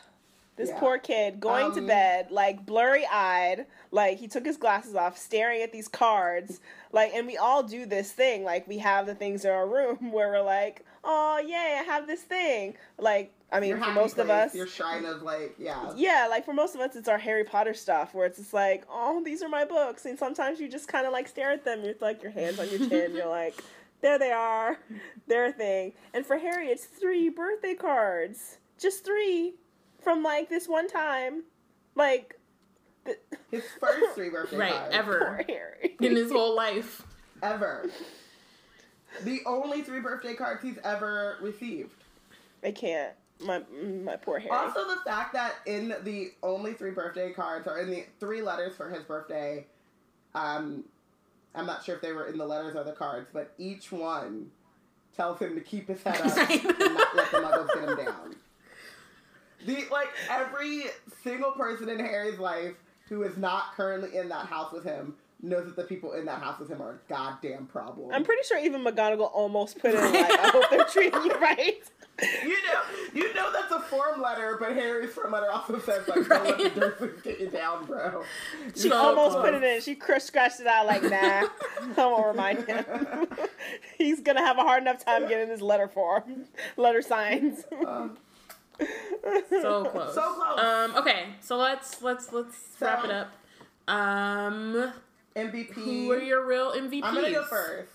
this 0.60 0.69
Yeah. 0.69 0.80
poor 0.80 0.98
kid 0.98 1.40
going 1.40 1.72
to 1.72 1.80
Um, 1.80 1.88
bed 1.88 2.31
like 2.31 2.65
blurry 2.65 3.06
eyed, 3.07 3.65
like 3.91 4.18
he 4.19 4.27
took 4.27 4.45
his 4.45 4.57
glasses 4.57 4.94
off, 4.94 5.18
staring 5.18 5.61
at 5.61 5.72
these 5.72 5.88
cards. 5.88 6.60
Like, 6.91 7.14
and 7.14 7.26
we 7.26 7.38
all 7.38 7.64
do 7.64 7.86
this 7.86 8.11
thing. 8.11 8.44
Like, 8.44 8.68
we 8.68 8.80
have 8.80 9.06
the 9.06 9.15
things 9.15 9.45
in 9.45 9.52
our 9.52 9.65
room 9.68 10.11
where 10.11 10.30
we're 10.30 10.41
like, 10.41 10.86
"Oh, 11.03 11.40
yay, 11.40 11.77
I 11.80 11.84
have 11.84 12.07
this 12.07 12.22
thing." 12.22 12.76
Like, 12.98 13.31
I 13.52 13.60
mean, 13.61 13.80
for 13.80 13.91
most 13.91 14.18
of 14.19 14.27
place, 14.27 14.49
us, 14.49 14.56
your 14.56 14.68
shrine 14.68 15.06
of 15.06 15.22
like, 15.22 15.56
yeah. 15.57 15.94
yeah, 15.95 16.27
like 16.30 16.44
for 16.45 16.53
most 16.53 16.76
of 16.76 16.81
us, 16.81 16.95
it's 16.95 17.07
our 17.07 17.18
Harry 17.18 17.44
Potter 17.45 17.73
stuff 17.73 18.14
where 18.14 18.26
it's 18.27 18.38
just 18.38 18.53
like, 18.53 18.84
oh, 18.91 19.23
these 19.23 19.41
are 19.41 19.49
my 19.49 19.64
books, 19.65 20.06
and 20.06 20.19
sometimes 20.19 20.60
you 20.60 20.68
just 20.68 20.88
kind 20.90 21.07
of 21.07 21.14
like 21.14 21.27
stare 21.30 21.52
at 21.52 21.64
them. 21.64 21.84
You're 21.84 21.95
like 22.02 22.22
your 22.22 22.31
hands 22.31 22.60
on 22.60 22.69
your 22.69 22.88
chin. 22.90 23.15
You're 23.15 23.30
like, 23.30 23.64
there 24.02 24.19
they 24.19 24.31
are, 24.31 24.77
they're 25.27 25.52
thing. 25.53 25.94
And 26.14 26.26
for 26.26 26.38
Harry, 26.38 26.68
it's 26.68 26.86
three 26.86 27.30
birthday 27.30 27.76
cards, 27.76 28.57
just 28.80 29.03
three, 29.06 29.53
from 30.02 30.24
like 30.24 30.50
this 30.50 30.68
one 30.68 30.88
time, 30.88 31.44
like, 31.96 32.36
the, 33.06 33.18
His 33.52 33.64
first 33.80 34.16
three 34.16 34.30
birthday 34.30 34.58
right, 34.58 34.72
cards. 34.74 34.96
poor 34.96 35.00
ever 35.00 35.46
Harry. 35.48 35.96
in 36.02 36.16
his 36.16 36.32
whole 36.32 36.56
life. 36.56 37.04
Ever. 37.42 37.90
The 39.24 39.40
only 39.46 39.82
three 39.82 40.02
birthday 40.02 40.36
cards 40.36 40.62
he's 40.62 40.78
ever 40.84 41.38
received. 41.42 42.04
I 42.64 42.72
can't. 42.72 43.14
My 43.42 43.62
my 44.04 44.18
poor 44.18 44.40
Harry. 44.40 44.52
Also, 44.52 44.86
the 44.88 44.98
fact 45.06 45.32
that 45.34 45.56
in 45.66 45.96
the 46.04 46.32
only 46.44 46.74
three 46.74 46.92
birthday 46.92 47.32
cards, 47.32 47.66
or 47.68 47.80
in 47.80 47.90
the 47.90 48.06
three 48.20 48.42
letters 48.42 48.76
for 48.76 48.90
his 48.90 49.04
birthday, 49.04 49.66
um, 50.36 50.84
I'm 51.56 51.66
not 51.66 51.84
sure 51.86 51.96
if 51.96 52.02
they 52.02 52.12
were 52.12 52.28
in 52.28 52.38
the 52.38 52.46
letters 52.46 52.76
or 52.76 52.84
the 52.84 52.92
cards, 52.92 53.30
but 53.34 53.54
each 53.58 53.92
one 53.94 54.52
tells 55.16 55.40
him 55.40 55.56
to 55.56 55.62
keep 55.62 55.88
his 55.88 56.04
head 56.04 56.20
up 56.22 56.38
and 56.50 56.64
not 56.96 57.16
let 57.16 57.32
the 57.32 57.38
muggles 57.38 57.68
get 57.74 57.90
him 57.90 58.06
down. 58.06 58.36
The 59.65 59.86
like 59.91 60.10
every 60.30 60.86
single 61.23 61.52
person 61.52 61.90
in 61.90 61.99
Harry's 61.99 62.40
life 62.40 62.76
who 63.07 63.23
is 63.23 63.38
not 63.38 63.73
currently 63.76 64.18
in 64.18 64.30
that 64.30 64.45
house 64.45 64.72
with 64.72 64.84
him 64.84 65.15
knows 65.41 65.65
that 65.65 65.76
the 65.76 65.84
people 65.84 66.14
in 66.14 66.26
that 66.26 66.41
house 66.41 66.60
with 66.60 66.69
him 66.69 66.81
are 66.81 66.91
a 66.91 66.99
goddamn 67.10 67.65
problem. 67.68 68.11
I'm 68.14 68.23
pretty 68.23 68.44
sure 68.44 68.60
even 68.60 68.84
McGonagall 68.84 69.31
almost 69.34 69.80
put 69.80 69.94
in 69.95 70.02
like, 70.02 70.40
I 70.40 70.49
hope 70.49 70.69
they're 70.69 70.84
treating 70.86 71.23
you 71.23 71.34
right. 71.40 71.81
You 72.44 72.49
know, 72.49 72.81
you 73.14 73.34
know 73.34 73.49
that's 73.53 73.72
a 73.72 73.80
form 73.80 74.22
letter, 74.22 74.57
but 74.60 74.73
Harry's 74.73 75.14
form 75.14 75.31
letter 75.31 75.49
also 75.49 75.80
says 75.80 76.06
like, 76.06 76.27
"Don't 76.27 76.44
let 76.44 76.57
the 76.57 76.81
Dursleys 76.81 77.23
get 77.23 77.40
you 77.40 77.48
down, 77.49 77.86
bro." 77.86 78.23
She 78.76 78.91
almost 78.91 79.31
close. 79.31 79.45
put 79.45 79.53
it 79.53 79.64
in. 79.64 79.81
She 79.81 79.98
scratched 80.19 80.60
it 80.60 80.68
out 80.68 80.86
like, 80.86 81.03
nah. 81.03 81.48
I 81.98 82.06
won't 82.06 82.27
remind 82.27 82.68
him. 82.68 82.86
He's 83.98 84.19
gonna 84.19 84.41
have 84.41 84.57
a 84.57 84.64
hard 84.64 84.84
enough 84.84 85.06
time 85.06 85.30
getting 85.30 85.48
his 85.48 85.61
letter 85.61 85.88
form, 85.88 86.44
letter 86.76 87.02
signs. 87.02 87.64
Um, 87.88 88.18
So 89.50 89.86
close. 89.86 90.16
So 90.16 90.34
close. 90.34 90.60
Um, 90.60 90.96
okay, 90.96 91.26
so 91.42 91.58
let's 91.58 92.02
let's 92.02 92.32
let's 92.32 92.56
wrap 92.80 93.04
it 93.04 93.12
up. 93.12 93.32
Um, 93.88 94.94
MVP. 95.36 95.74
who 95.74 96.12
are 96.12 96.22
your 96.22 96.46
real 96.46 96.72
MVPs? 96.72 97.02
I'm 97.04 97.16
gonna 97.16 97.32
go 97.32 97.44
first. 97.44 97.92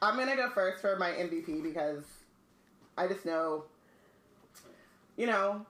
I'm 0.00 0.16
gonna 0.16 0.36
go 0.36 0.50
first 0.50 0.80
for 0.80 0.96
my 0.96 1.10
MVP 1.10 1.62
because 1.62 2.04
I 2.96 3.06
just 3.08 3.24
know, 3.24 3.64
you 5.16 5.26
know, 5.26 5.66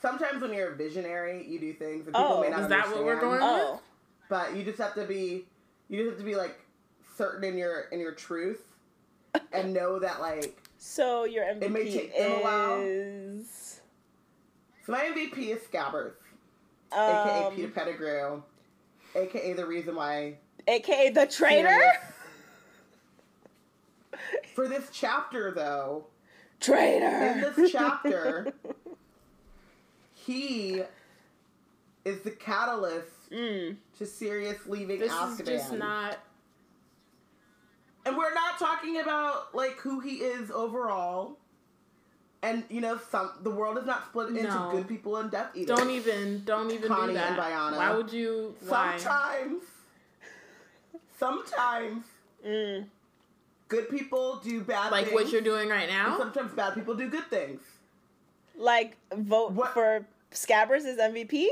sometimes 0.00 0.42
when 0.42 0.52
you're 0.52 0.72
a 0.72 0.76
visionary, 0.76 1.46
you 1.46 1.58
do 1.58 1.72
things 1.72 2.06
and 2.06 2.14
people 2.14 2.38
Oh, 2.38 2.40
may 2.42 2.48
not 2.48 2.60
is 2.60 2.68
that 2.68 2.88
what 2.88 3.04
we're 3.04 3.14
understand, 3.14 3.40
going 3.40 3.40
oh, 3.42 3.80
But 4.28 4.56
you 4.56 4.64
just 4.64 4.78
have 4.78 4.94
to 4.94 5.04
be, 5.04 5.44
you 5.88 5.98
just 5.98 6.10
have 6.10 6.18
to 6.18 6.24
be 6.24 6.36
like 6.36 6.58
certain 7.16 7.44
in 7.44 7.56
your 7.58 7.82
in 7.92 8.00
your 8.00 8.12
truth, 8.12 8.62
and 9.52 9.72
know 9.72 9.98
that 9.98 10.20
like. 10.20 10.62
So 10.78 11.24
your 11.24 11.44
It 11.44 11.58
may 11.60 11.68
MVP 11.68 11.92
take 11.92 12.16
them 12.16 12.32
a 12.32 12.42
while. 12.42 12.80
is 12.80 13.80
So 14.86 14.92
my 14.92 15.00
MVP 15.00 15.38
is 15.54 15.60
Scabbers, 15.62 16.12
aka 16.92 17.44
um, 17.46 17.54
Peter 17.56 17.68
Pettigrew, 17.68 18.42
aka 19.14 19.52
the 19.52 19.66
reason 19.66 19.94
why 19.96 20.38
aka 20.66 21.10
the 21.10 21.26
traitor. 21.26 21.78
For 24.54 24.66
this 24.68 24.88
chapter, 24.92 25.52
though, 25.52 26.06
traitor. 26.60 27.06
in 27.06 27.40
this 27.40 27.70
chapter, 27.70 28.52
he 30.14 30.82
is 32.04 32.20
the 32.22 32.30
catalyst 32.30 33.06
Mm. 33.30 33.76
to 33.98 34.06
Sirius 34.06 34.56
leaving 34.66 34.98
This 35.00 35.12
Azkaban. 35.12 35.40
is 35.40 35.46
just 35.46 35.72
not. 35.74 36.18
And 38.08 38.16
we're 38.16 38.32
not 38.34 38.58
talking 38.58 39.00
about 39.00 39.54
like 39.54 39.76
who 39.78 40.00
he 40.00 40.16
is 40.16 40.50
overall. 40.50 41.36
And 42.42 42.64
you 42.70 42.80
know, 42.80 42.98
some 43.10 43.32
the 43.42 43.50
world 43.50 43.76
is 43.78 43.84
not 43.84 44.06
split 44.06 44.28
into 44.30 44.44
No. 44.44 44.70
good 44.72 44.88
people 44.88 45.16
and 45.18 45.30
Death 45.30 45.50
Eaters. 45.54 45.76
Don't 45.76 45.90
even 45.90 46.42
don't 46.44 46.70
even 46.70 46.88
Connie 46.88 47.12
do 47.12 47.18
and 47.18 47.36
that. 47.36 47.50
Bayana. 47.52 47.76
Why 47.76 47.94
would 47.94 48.12
you? 48.12 48.54
Why? 48.66 48.96
Sometimes, 48.96 49.62
sometimes 51.18 52.04
Mm. 52.46 52.86
good 53.68 53.90
people 53.90 54.36
do 54.36 54.60
bad 54.62 54.92
Like 54.92 55.06
things. 55.06 55.14
what 55.14 55.32
you're 55.32 55.40
doing 55.42 55.68
right 55.68 55.88
and 55.88 55.92
now? 56.10 56.16
sometimes 56.18 56.52
bad 56.52 56.74
people 56.74 56.94
do 56.94 57.08
good 57.10 57.28
things. 57.28 57.60
Like 58.56 58.96
vote 59.12 59.52
What- 59.52 59.72
for 59.74 60.06
Scabbers 60.32 60.84
as 60.84 60.98
MVP. 60.98 61.48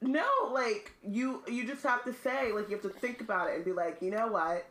No, 0.00 0.26
like 0.50 0.92
you 1.02 1.42
you 1.46 1.66
just 1.66 1.82
have 1.82 2.04
to 2.04 2.12
say, 2.14 2.52
like 2.52 2.68
you 2.70 2.76
have 2.76 2.82
to 2.82 2.88
think 3.00 3.20
about 3.20 3.50
it 3.50 3.56
and 3.56 3.64
be 3.64 3.72
like, 3.72 4.00
you 4.02 4.10
know 4.10 4.26
what? 4.28 4.64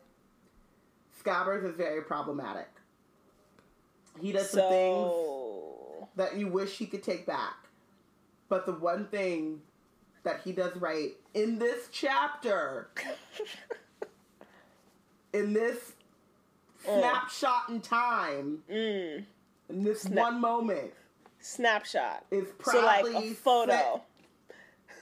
Scabbers 1.24 1.70
is 1.70 1.76
very 1.76 2.02
problematic. 2.02 2.68
He 4.20 4.32
does 4.32 4.50
some 4.50 4.70
things 4.70 5.12
that 6.16 6.38
you 6.38 6.48
wish 6.48 6.78
he 6.78 6.86
could 6.86 7.04
take 7.04 7.26
back. 7.26 7.56
But 8.50 8.66
the 8.66 8.74
one 8.74 9.08
thing 9.08 9.62
that 10.24 10.42
he 10.44 10.52
does 10.52 10.76
right 10.76 11.12
in 11.34 11.60
this 11.60 11.88
chapter, 11.92 12.90
in 15.34 15.54
this 15.54 15.94
snapshot 16.84 17.70
in 17.70 17.82
time, 17.82 18.60
mm. 18.70 19.24
in 19.70 19.84
this 19.84 20.04
Snap- 20.04 20.18
one 20.18 20.42
moment, 20.42 20.92
snapshot. 21.40 22.26
is 22.32 22.48
So 22.64 22.82
like 22.86 23.02
proudly 23.02 23.32
a 23.32 23.34
photo. 23.34 24.02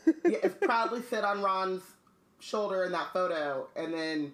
sit- 0.05 0.15
yeah, 0.25 0.37
is 0.43 0.53
proudly 0.61 1.01
sit 1.09 1.23
on 1.23 1.41
Ron's 1.41 1.81
shoulder 2.39 2.85
in 2.85 2.91
that 2.93 3.11
photo, 3.11 3.67
and 3.75 3.93
then 3.93 4.33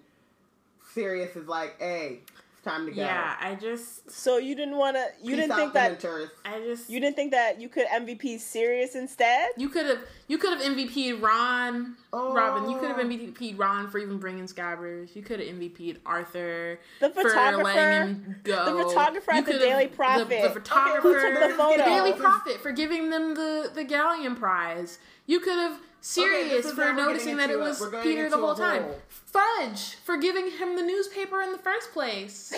Sirius 0.94 1.36
is 1.36 1.46
like, 1.48 1.78
"Hey, 1.78 2.20
it's 2.52 2.62
time 2.64 2.86
to 2.86 2.92
go." 2.92 3.00
Yeah, 3.02 3.36
I 3.40 3.54
just 3.54 4.10
So 4.10 4.38
you 4.38 4.54
didn't 4.54 4.76
want 4.76 4.96
to. 4.96 5.06
You 5.22 5.36
didn't 5.36 5.56
think 5.56 5.72
that. 5.74 6.00
Dementors. 6.00 6.30
I 6.44 6.60
just 6.60 6.90
You 6.90 7.00
didn't 7.00 7.16
think 7.16 7.32
that 7.32 7.60
you 7.60 7.68
could 7.68 7.86
MVP 7.86 8.38
Sirius 8.38 8.94
instead. 8.94 9.50
you 9.56 9.68
could 9.68 9.86
have 9.86 10.00
you 10.26 10.38
could 10.38 10.58
have 10.58 10.62
MVP 10.62 11.20
Ron 11.20 11.96
Oh. 12.10 12.32
Robin, 12.32 12.70
you 12.70 12.78
could 12.78 12.88
have 12.88 12.98
oh. 12.98 13.04
MVP'd 13.04 13.58
Ron 13.58 13.90
for 13.90 13.98
even 13.98 14.18
bringing 14.18 14.46
Scabbers. 14.46 15.14
You 15.14 15.22
could 15.22 15.40
have 15.40 15.48
MVP'd 15.48 16.00
Arthur 16.06 16.80
The 17.00 17.10
for 17.10 17.22
photographer- 17.28 17.64
letting 17.64 18.08
him 18.14 18.36
go. 18.44 18.64
the 18.78 18.84
photographer 18.88 19.32
You 19.32 19.38
at 19.38 19.46
the 19.46 19.52
Daily 19.58 19.86
the- 19.86 19.96
Prophet. 19.96 20.28
The, 20.28 20.36
Okay, 20.44 20.52
photographer, 20.54 21.00
who 21.02 21.14
took 21.34 21.50
the 21.50 21.54
photo? 21.54 21.84
Daily 21.84 22.12
Prophet 22.14 22.60
for 22.62 22.72
giving 22.72 23.10
them 23.10 23.34
the 23.34 23.70
the 23.74 23.84
Galleon 23.84 24.36
Prize. 24.36 24.98
You 25.26 25.40
could 25.40 25.58
have 25.58 25.80
Sirius 26.00 26.64
is 26.66 26.72
for 26.72 26.92
noticing 26.94 27.36
that 27.36 27.50
it 27.50 27.58
was 27.58 27.78
a- 27.80 27.84
we're 27.84 27.90
going 27.90 28.04
Peter 28.04 28.30
the 28.30 28.38
whole 28.38 28.54
time. 28.54 28.86
Fudge 29.08 29.96
for 29.96 30.16
giving 30.16 30.50
him 30.50 30.76
the 30.76 30.82
newspaper 30.82 31.42
in 31.42 31.52
the 31.52 31.58
first 31.58 31.92
place. 31.92 32.52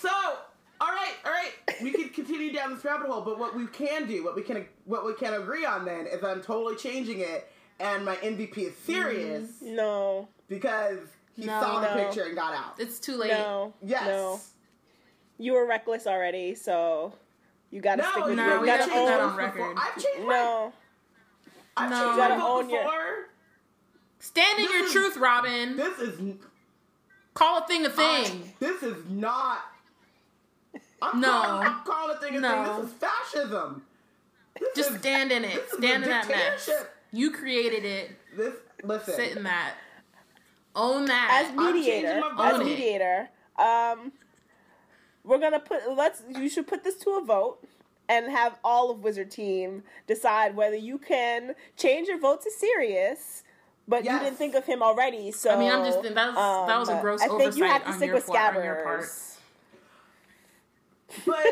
So, 0.00 0.10
all 0.80 0.88
right, 0.88 1.14
all 1.24 1.32
right, 1.32 1.52
we 1.82 1.90
can 1.92 2.10
continue 2.10 2.52
down 2.52 2.74
this 2.74 2.84
rabbit 2.84 3.06
hole, 3.08 3.22
but 3.22 3.38
what 3.38 3.56
we 3.56 3.66
can 3.68 4.06
do, 4.06 4.22
what 4.22 4.36
we 4.36 4.42
can, 4.42 4.66
what 4.84 5.06
we 5.06 5.14
can 5.14 5.32
agree 5.34 5.64
on 5.64 5.86
then 5.86 6.06
is 6.06 6.22
I'm 6.22 6.42
totally 6.42 6.76
changing 6.76 7.20
it, 7.20 7.48
and 7.80 8.04
my 8.04 8.16
MVP 8.16 8.58
is 8.58 8.76
Sirius 8.84 9.48
mm-hmm. 9.62 9.76
No, 9.76 10.28
because 10.48 10.98
he 11.36 11.44
No. 11.44 11.60
saw 11.60 11.80
the 11.80 11.94
No. 11.94 12.04
picture 12.04 12.24
and 12.24 12.34
got 12.36 12.54
out. 12.54 12.74
It's 12.78 12.98
too 12.98 13.16
late. 13.16 13.30
no, 13.30 13.72
Yes. 13.82 14.06
no. 14.06 14.40
You 15.38 15.54
were 15.54 15.66
reckless 15.66 16.06
already, 16.06 16.54
so 16.54 17.12
you 17.70 17.80
gotta 17.80 18.02
No, 18.02 18.10
stick 18.12 18.24
with 18.26 18.36
no, 18.36 18.46
your. 18.46 18.60
we 18.60 18.68
You 18.70 18.76
gotta 18.78 18.90
gotta 18.90 19.06
that 19.06 19.20
own. 19.20 19.30
on 19.30 19.36
record. 19.36 19.76
I've 19.76 19.94
changed 20.02 20.20
my, 20.26 20.32
No, 20.34 20.72
I've 21.76 21.90
No. 21.90 21.96
changed 21.96 22.10
You 22.12 22.16
gotta 22.16 22.34
vote 22.36 22.46
own 22.46 22.70
your- 22.70 23.28
Stand 24.20 24.58
in 24.58 24.64
This 24.64 24.72
your 24.72 24.84
is- 24.86 24.92
truth, 24.92 25.16
Robin. 25.18 25.76
This 25.76 25.98
is 25.98 26.36
Call 27.34 27.58
a 27.58 27.66
thing 27.66 27.84
a 27.84 27.90
thing. 27.90 28.54
this 28.60 28.82
is 28.82 29.04
not. 29.10 29.60
I'm 31.02 31.20
No. 31.20 31.28
calling, 31.30 31.66
I'm 31.66 31.84
calling 31.84 32.16
a 32.16 32.20
thing 32.20 32.36
a 32.36 32.40
No. 32.40 32.64
thing. 32.64 32.82
This 32.84 32.92
is 32.92 32.98
fascism. 32.98 33.86
This 34.58 34.68
Just 34.76 34.90
is, 34.92 34.98
stand 35.00 35.32
in 35.32 35.44
it. 35.44 35.54
this 35.54 35.66
is 35.66 35.72
a 35.72 35.76
Stand 35.78 36.04
in 36.04 36.08
that 36.10 36.28
mess. 36.28 36.70
Dictatorship. 37.14 37.20
You 37.20 37.30
created 37.30 37.84
it. 37.84 38.10
This 38.36 38.54
listen. 38.82 39.14
Sit 39.14 39.36
in 39.36 39.42
that. 39.44 39.74
Own 40.76 41.06
that. 41.06 41.46
as 41.46 41.56
mediator, 41.56 42.20
my 42.20 42.50
as 42.50 42.56
vote. 42.58 42.66
mediator, 42.66 43.28
um, 43.58 44.12
we're 45.24 45.38
gonna 45.38 45.60
put. 45.60 45.80
Let's. 45.96 46.22
You 46.28 46.48
should 46.48 46.66
put 46.66 46.84
this 46.84 46.96
to 46.96 47.10
a 47.10 47.24
vote. 47.24 47.58
And 48.06 48.30
have 48.30 48.58
all 48.62 48.90
of 48.90 49.02
Wizard 49.02 49.30
Team 49.30 49.82
decide 50.06 50.56
whether 50.56 50.76
you 50.76 50.98
can 50.98 51.54
change 51.74 52.06
your 52.06 52.18
vote 52.18 52.42
to 52.42 52.50
Sirius, 52.50 53.44
but 53.88 54.04
you 54.04 54.18
didn't 54.18 54.36
think 54.36 54.54
of 54.54 54.66
him 54.66 54.82
already. 54.82 55.30
So 55.30 55.50
I 55.50 55.58
mean, 55.58 55.72
I'm 55.72 55.84
just 55.86 56.02
that 56.02 56.14
was 56.14 56.66
that 56.68 56.78
was 56.78 56.88
a 56.90 56.96
um, 56.96 57.00
gross 57.00 57.22
I 57.22 57.28
think 57.28 57.40
oversight 57.40 57.56
you 57.56 57.64
have 57.64 57.82
to 57.84 57.88
on, 57.88 57.96
stick 57.96 58.06
your 58.08 58.16
with 58.16 58.26
part, 58.26 58.56
on 58.56 58.62
your 58.62 58.82
part. 58.82 59.00
Scabbers. 59.00 59.36
But 61.24 61.46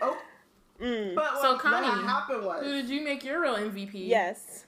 oh, 0.00 0.18
Mm, 0.82 1.14
but 1.14 1.40
So, 1.40 1.52
what, 1.52 1.60
Connie, 1.62 1.86
what 1.86 2.04
happened 2.04 2.44
was 2.44 2.64
Who 2.64 2.72
did 2.72 2.88
you 2.88 3.02
make 3.02 3.22
your 3.24 3.40
real 3.40 3.54
MVP? 3.54 3.90
yes. 3.94 4.66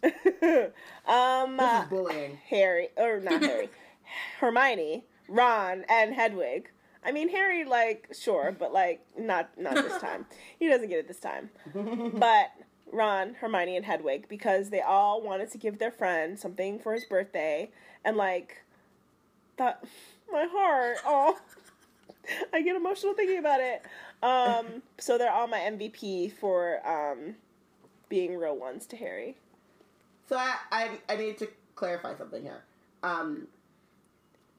um, 0.02 0.10
this 1.56 1.66
uh, 1.66 1.80
is 1.84 1.88
bullying. 1.90 2.38
Harry 2.48 2.88
or 2.96 3.20
not 3.20 3.42
Harry, 3.42 3.68
Hermione, 4.40 5.04
Ron, 5.28 5.84
and 5.88 6.14
Hedwig. 6.14 6.70
I 7.04 7.12
mean 7.12 7.28
Harry, 7.30 7.64
like 7.64 8.08
sure, 8.18 8.54
but 8.56 8.72
like 8.72 9.04
not 9.18 9.50
not 9.58 9.74
this 9.74 9.98
time. 10.00 10.26
he 10.58 10.68
doesn't 10.68 10.88
get 10.88 10.98
it 11.00 11.08
this 11.08 11.18
time. 11.20 11.50
but 11.74 12.52
Ron, 12.92 13.34
Hermione, 13.34 13.76
and 13.76 13.84
Hedwig 13.84 14.28
because 14.28 14.70
they 14.70 14.80
all 14.80 15.20
wanted 15.20 15.50
to 15.52 15.58
give 15.58 15.78
their 15.78 15.90
friend 15.90 16.38
something 16.38 16.78
for 16.78 16.94
his 16.94 17.04
birthday, 17.04 17.70
and 18.04 18.16
like 18.16 18.62
that, 19.56 19.84
my 20.32 20.46
heart. 20.50 20.98
Oh, 21.04 21.38
I 22.52 22.62
get 22.62 22.76
emotional 22.76 23.14
thinking 23.14 23.38
about 23.38 23.60
it. 23.60 23.82
Um, 24.22 24.82
so 24.98 25.18
they're 25.18 25.32
all 25.32 25.46
my 25.46 25.60
MVP 25.60 26.32
for 26.32 26.86
um 26.86 27.36
being 28.08 28.36
real 28.36 28.56
ones 28.56 28.86
to 28.86 28.96
Harry. 28.96 29.36
So 30.28 30.36
I, 30.36 30.54
I 30.70 30.90
I 31.08 31.16
need 31.16 31.38
to 31.38 31.48
clarify 31.74 32.16
something 32.16 32.42
here. 32.42 32.62
Um, 33.02 33.46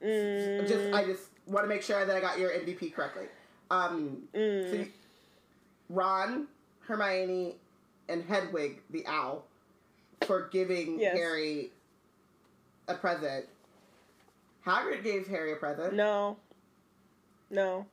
Mm, 0.04 0.68
just 0.68 0.94
I 0.94 1.04
just 1.04 1.30
want 1.46 1.66
to 1.66 1.68
make 1.68 1.82
sure 1.82 2.06
that 2.06 2.16
I 2.16 2.20
got 2.20 2.40
your 2.40 2.52
MVP 2.52 2.94
correctly. 2.94 3.26
Um, 3.70 4.24
so 4.34 4.40
mm. 4.40 4.80
you, 4.80 4.88
Ron, 5.90 6.48
Hermione, 6.82 7.56
and 8.08 8.24
Hedwig 8.24 8.82
the 8.90 9.06
owl 9.08 9.44
for 10.26 10.48
giving 10.52 11.00
Yes. 11.00 11.18
Harry 11.18 11.72
a 12.88 12.96
present. 12.96 13.46
Hagrid 14.66 15.04
gave 15.04 15.28
Harry 15.28 15.54
a 15.54 15.56
present. 15.56 15.94
No. 15.94 16.38
No. 17.50 17.86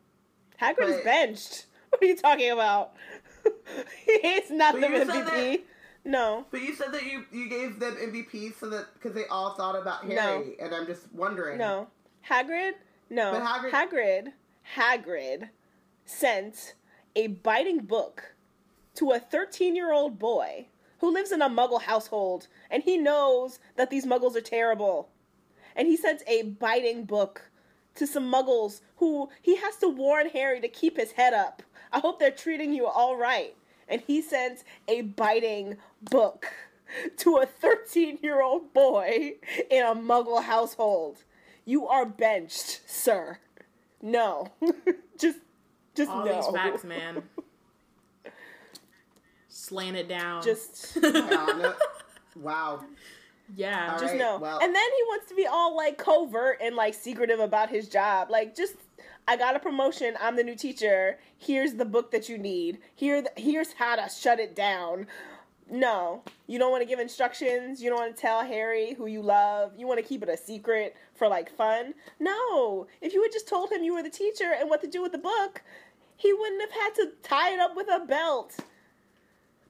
Hagrid 0.60 0.88
is 0.98 1.04
benched. 1.04 1.66
What 1.90 2.02
are 2.02 2.06
you 2.06 2.16
talking 2.16 2.50
about? 2.50 2.92
He's 4.04 4.50
not 4.50 4.74
But 4.74 4.80
the 4.80 4.86
MVP. 4.88 5.60
No. 6.04 6.44
But 6.50 6.60
you 6.62 6.74
said 6.74 6.92
that 6.92 7.04
you, 7.04 7.24
you 7.32 7.48
gave 7.48 7.78
them 7.80 7.94
MVP 7.96 8.58
so 8.58 8.68
that 8.70 8.86
because 8.94 9.14
they 9.14 9.24
all 9.26 9.54
thought 9.54 9.76
about 9.80 10.04
Harry, 10.04 10.14
No. 10.14 10.44
and 10.60 10.74
I'm 10.74 10.84
just 10.86 11.10
wondering. 11.12 11.56
No. 11.58 11.86
Hagrid? 12.28 12.72
No. 13.08 13.32
But 13.32 13.42
Hagrid- 13.42 13.70
Hagrid 13.72 14.32
Hagrid 14.76 15.48
sent 16.04 16.74
a 17.14 17.28
biting 17.28 17.78
book 17.78 18.34
to 18.96 19.12
a 19.12 19.20
13-year-old 19.20 20.18
boy 20.18 20.66
who 20.98 21.10
lives 21.12 21.30
in 21.32 21.40
a 21.40 21.48
muggle 21.48 21.82
household 21.82 22.48
and 22.70 22.82
he 22.82 22.98
knows 22.98 23.58
that 23.76 23.90
these 23.90 24.04
muggles 24.04 24.34
are 24.36 24.40
terrible. 24.40 25.08
And 25.74 25.86
he 25.88 25.96
sent 25.96 26.22
a 26.26 26.42
biting 26.42 27.04
book 27.04 27.50
to 27.96 28.06
some 28.06 28.30
muggles 28.32 28.80
who 28.96 29.28
he 29.42 29.56
has 29.56 29.76
to 29.76 29.88
warn 29.88 30.28
Harry 30.30 30.60
to 30.60 30.68
keep 30.68 30.96
his 30.96 31.12
head 31.12 31.34
up. 31.34 31.62
I 31.92 32.00
hope 32.00 32.18
they're 32.18 32.30
treating 32.30 32.72
you 32.72 32.86
all 32.86 33.16
right. 33.16 33.54
And 33.88 34.00
he 34.00 34.20
sends 34.22 34.64
a 34.88 35.02
biting 35.02 35.76
book 36.10 36.46
to 37.18 37.36
a 37.36 37.46
13 37.46 38.18
year 38.22 38.42
old 38.42 38.72
boy 38.72 39.34
in 39.70 39.84
a 39.84 39.94
muggle 39.94 40.42
household. 40.42 41.24
You 41.64 41.86
are 41.86 42.06
benched, 42.06 42.82
sir. 42.86 43.38
No. 44.02 44.48
just 45.18 45.38
just 45.94 46.10
All 46.10 46.24
no. 46.24 46.34
these 46.34 46.46
facts, 46.48 46.84
man. 46.84 47.22
Slaying 49.48 49.94
it 49.94 50.08
down. 50.08 50.42
Just 50.42 50.96
Wow, 51.02 51.46
no- 51.58 51.74
wow. 52.36 52.84
Yeah. 53.54 53.92
All 53.92 53.98
just 54.00 54.12
right, 54.12 54.18
no. 54.18 54.38
well- 54.38 54.58
and 54.60 54.74
then 54.74 54.82
he 54.96 55.02
wants 55.04 55.28
to 55.28 55.34
be 55.34 55.46
all 55.46 55.76
like 55.76 55.98
covert 55.98 56.58
and 56.62 56.74
like 56.76 56.94
secretive 56.94 57.40
about 57.40 57.68
his 57.68 57.88
job. 57.88 58.30
Like 58.30 58.56
just 58.56 58.74
I 59.28 59.36
got 59.36 59.56
a 59.56 59.58
promotion. 59.58 60.14
I'm 60.20 60.36
the 60.36 60.44
new 60.44 60.56
teacher. 60.56 61.18
Here's 61.38 61.74
the 61.74 61.84
book 61.84 62.10
that 62.12 62.28
you 62.28 62.38
need. 62.38 62.78
Here 62.94 63.22
the, 63.22 63.32
here's 63.36 63.72
how 63.72 63.96
to 63.96 64.08
shut 64.08 64.38
it 64.40 64.54
down. 64.54 65.06
No, 65.68 66.22
you 66.46 66.60
don't 66.60 66.70
want 66.70 66.82
to 66.82 66.88
give 66.88 67.00
instructions. 67.00 67.82
You 67.82 67.90
don't 67.90 67.98
want 67.98 68.14
to 68.14 68.20
tell 68.22 68.44
Harry 68.44 68.94
who 68.94 69.06
you 69.06 69.20
love. 69.20 69.72
You 69.76 69.88
want 69.88 69.98
to 69.98 70.06
keep 70.06 70.22
it 70.22 70.28
a 70.28 70.36
secret 70.36 70.94
for 71.16 71.26
like 71.26 71.50
fun. 71.56 71.94
No, 72.20 72.86
if 73.00 73.12
you 73.12 73.22
had 73.22 73.32
just 73.32 73.48
told 73.48 73.72
him 73.72 73.82
you 73.82 73.92
were 73.94 74.02
the 74.02 74.10
teacher 74.10 74.52
and 74.58 74.70
what 74.70 74.80
to 74.82 74.86
do 74.86 75.02
with 75.02 75.10
the 75.10 75.18
book, 75.18 75.62
he 76.16 76.32
wouldn't 76.32 76.60
have 76.60 76.70
had 76.70 76.94
to 76.94 77.12
tie 77.24 77.52
it 77.52 77.58
up 77.58 77.74
with 77.74 77.88
a 77.90 78.04
belt. 78.06 78.54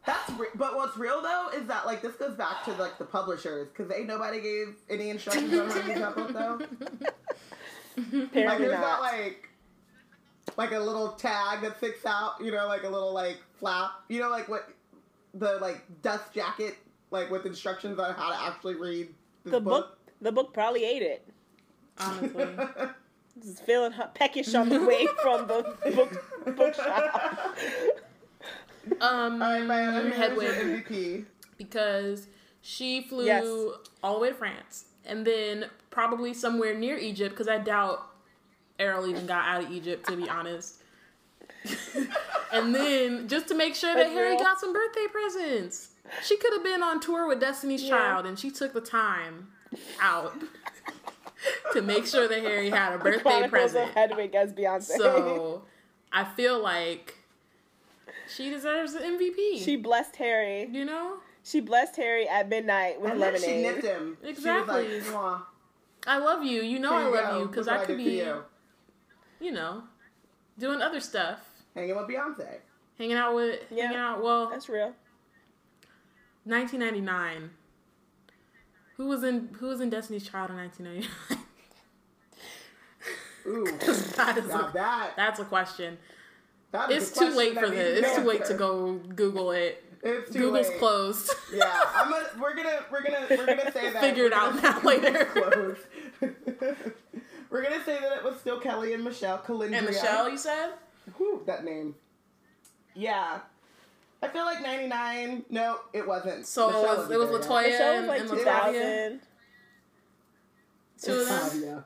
That's 0.07 0.31
re- 0.39 0.47
but 0.55 0.77
what's 0.77 0.97
real 0.97 1.20
though 1.20 1.49
is 1.55 1.66
that 1.66 1.85
like 1.85 2.01
this 2.01 2.15
goes 2.15 2.37
back 2.37 2.65
to 2.65 2.73
like 2.74 2.97
the 2.99 3.05
publishers 3.05 3.69
because 3.69 3.93
ain't 3.93 4.07
nobody 4.07 4.41
gave 4.41 4.77
any 4.89 5.11
instructions 5.11 5.53
on 5.53 5.69
how 5.69 5.81
to 5.81 5.89
use 5.89 5.99
that 5.99 6.15
book 6.15 6.33
though. 6.33 6.61
Like 7.97 8.24
Apparently 8.24 8.59
there's 8.69 8.73
not. 8.73 8.81
not 8.81 9.01
like 9.01 9.49
like 10.59 10.73
a 10.73 10.78
little 10.78 11.12
tag 11.12 11.62
that 11.62 11.78
sticks 11.78 12.05
out, 12.05 12.35
you 12.43 12.51
know, 12.53 12.66
like 12.66 12.83
a 12.83 12.89
little 12.89 13.12
like 13.12 13.39
flap, 13.59 13.91
you 14.09 14.20
know, 14.20 14.28
like 14.28 14.49
what 14.51 14.69
the 15.33 15.59
like 15.62 15.83
dust 16.03 16.33
jacket, 16.35 16.77
like 17.11 17.31
with 17.31 17.47
instructions 17.47 17.99
on 17.99 18.15
how 18.15 18.31
to 18.31 18.39
actually 18.39 18.74
read 18.74 19.09
this 19.45 19.53
the 19.53 19.61
book, 19.61 19.99
the 20.20 20.31
book 20.31 20.53
probably 20.53 20.85
ate 20.85 21.03
it. 21.03 21.27
Honestly. 21.99 22.47
Just 23.43 23.65
feeling 23.65 23.93
peckish 24.15 24.55
on 24.55 24.69
the 24.69 24.83
way 24.85 25.07
from 25.23 25.47
the 25.47 25.74
book 25.95 26.57
bookshop. 26.57 27.57
Um, 29.00 29.42
All 29.42 29.48
right, 29.52 29.64
man. 29.64 30.10
Hedwig 30.12 30.48
Hedwig, 30.48 30.84
MVP. 30.86 31.24
because 31.56 32.26
she 32.62 33.02
flew 33.02 33.24
Yes. 33.26 33.44
all 34.02 34.14
the 34.14 34.20
way 34.20 34.28
to 34.30 34.34
France 34.34 34.86
and 35.04 35.26
then 35.26 35.66
probably 35.90 36.32
somewhere 36.34 36.74
near 36.74 36.96
Egypt, 36.96 37.30
because 37.34 37.48
I 37.48 37.58
doubt 37.58 38.04
Errol 38.78 39.06
even 39.08 39.26
got 39.26 39.44
out 39.46 39.64
of 39.64 39.70
Egypt, 39.70 40.06
to 40.08 40.16
be 40.16 40.28
honest. 40.28 40.82
and 42.52 42.74
then 42.74 43.28
just 43.28 43.48
to 43.48 43.54
make 43.54 43.74
sure 43.74 43.92
that 43.94 44.02
That's 44.04 44.12
Harry 44.12 44.30
real. 44.30 44.38
got 44.38 44.60
some 44.60 44.72
birthday 44.72 45.06
presents. 45.10 45.88
She 46.24 46.36
could 46.36 46.52
have 46.52 46.62
been 46.62 46.82
on 46.82 47.00
tour 47.00 47.26
with 47.26 47.40
Destiny's 47.40 47.82
Yeah. 47.82 47.90
Child, 47.90 48.26
and 48.26 48.38
she 48.38 48.50
took 48.50 48.72
the 48.72 48.80
time 48.80 49.48
out 50.00 50.34
to 51.72 51.82
make 51.82 52.06
sure 52.06 52.28
that 52.28 52.40
Harry 52.42 52.70
had 52.70 52.92
a 52.94 52.98
birthday 52.98 53.22
Chronicles 53.22 53.50
present. 53.50 53.88
of 53.90 53.94
Hedwig 53.94 54.34
as 54.34 54.52
Beyonce. 54.52 54.96
So 54.96 55.64
I 56.12 56.24
feel 56.24 56.60
like 56.62 57.16
she 58.28 58.51
deserves 58.51 58.93
the 58.94 59.01
MVP. 59.01 59.65
she 59.65 59.77
blessed 59.77 60.16
Harry. 60.16 60.69
you 60.73 60.85
know, 60.85 61.19
She 61.44 61.61
blessed 61.61 61.97
Harry 61.97 62.28
at 62.28 62.48
midnight 62.48 63.01
with 63.01 63.12
And 63.12 63.23
then 63.23 63.40
she 63.40 63.62
nipped 63.62 63.85
him. 63.85 64.16
Exactly. 64.23 64.89
She 64.89 64.94
was 64.97 65.12
like, 65.12 65.40
I 66.07 66.19
love 66.19 66.44
you. 66.44 66.62
You 66.62 66.78
know 66.78 66.90
here 66.98 67.09
I 67.09 67.23
love 67.23 67.31
go. 67.32 67.39
you 67.40 67.47
because 67.47 67.69
I 67.69 67.85
could 67.85 67.97
be, 67.98 68.20
for 68.20 68.44
you 69.40 69.53
know, 69.53 69.82
doing 70.59 70.81
other 70.82 71.01
stuff, 71.01 71.40
hanging 71.74 71.97
with 71.97 72.07
Beyonce. 72.09 72.59
hanging 72.98 73.16
out 73.16 73.35
with, 73.35 73.61
Yeah. 73.70 73.85
hanging 73.86 73.98
out. 73.98 74.23
Well, 74.23 74.48
That's 74.51 74.69
real. 74.69 74.94
1999. 76.44 77.51
Who 78.97 79.07
was 79.09 79.23
in 79.24 79.48
Who 79.59 79.66
was 79.66 79.81
in 79.81 79.90
Destiny's 79.90 80.27
Child 80.28 80.51
in 80.51 80.57
1999? 80.57 81.44
Ooh, 83.48 83.65
that 84.16 84.39
is 84.39 84.48
now 84.48 84.69
a, 84.69 84.73
that, 84.73 85.11
that's 85.16 85.39
a 85.40 85.44
question. 85.44 85.98
That 86.77 86.90
is 86.90 87.09
It's 87.11 87.19
too 87.19 87.31
late 87.31 87.55
for 87.59 87.70
this. 87.70 88.01
It's 88.01 88.16
an 88.16 88.23
too 88.23 88.28
late 88.28 88.44
to 88.47 88.55
go 88.55 88.94
Google 89.15 89.53
it. 89.53 89.82
It's 90.03 90.31
too 90.31 90.39
Google's 90.40 90.69
late. 90.69 90.78
closed. 90.78 91.31
Yeah, 91.53 91.81
I'm 91.94 92.11
gonna. 92.11 92.27
We're 92.40 92.55
gonna. 92.55 92.81
We're 92.93 93.03
gonna. 93.03 93.27
We're 93.31 93.47
gonna 93.47 93.73
say 93.73 93.93
that. 93.93 94.03
Figure 94.03 94.27
it 94.27 94.32
we're 94.32 94.36
out 94.39 94.62
gonna- 94.62 94.78
now 94.78 94.82
later. 94.82 95.24
Close. 95.24 95.78
we're 97.51 97.62
gonna 97.62 97.85
say 97.85 97.98
that 98.01 98.19
it 98.19 98.24
was 98.24 98.39
still 98.39 98.61
Kelly 98.61 98.93
and 98.93 99.03
Michelle. 99.03 99.39
Kelendria. 99.39 99.78
And 99.78 99.86
Michelle, 99.86 100.28
you 100.28 100.36
said? 100.39 100.73
Whew, 101.16 101.43
that 101.47 101.65
name. 101.65 101.94
Yeah. 102.94 103.40
I 104.23 104.28
feel 104.28 104.44
like 104.44 104.62
99. 104.62 105.44
No, 105.51 105.78
it 105.93 106.07
wasn't. 106.07 106.47
So 106.47 106.66
Michelle 106.69 106.82
it 106.85 106.89
was, 106.89 106.97
wasn't 106.98 107.12
it 107.15 107.19
was 107.19 107.28
there 107.31 107.39
yet. 107.40 107.48
LeToya 107.48 107.70
The 107.70 107.78
show 107.78 107.90
was 107.93 107.98
and, 107.98 108.07
like 108.09 108.20
and 108.20 108.28
2000. 108.31 108.81
Latavia. 108.82 109.20
Two 111.03 111.12
of 111.20 111.61
them. 111.61 111.85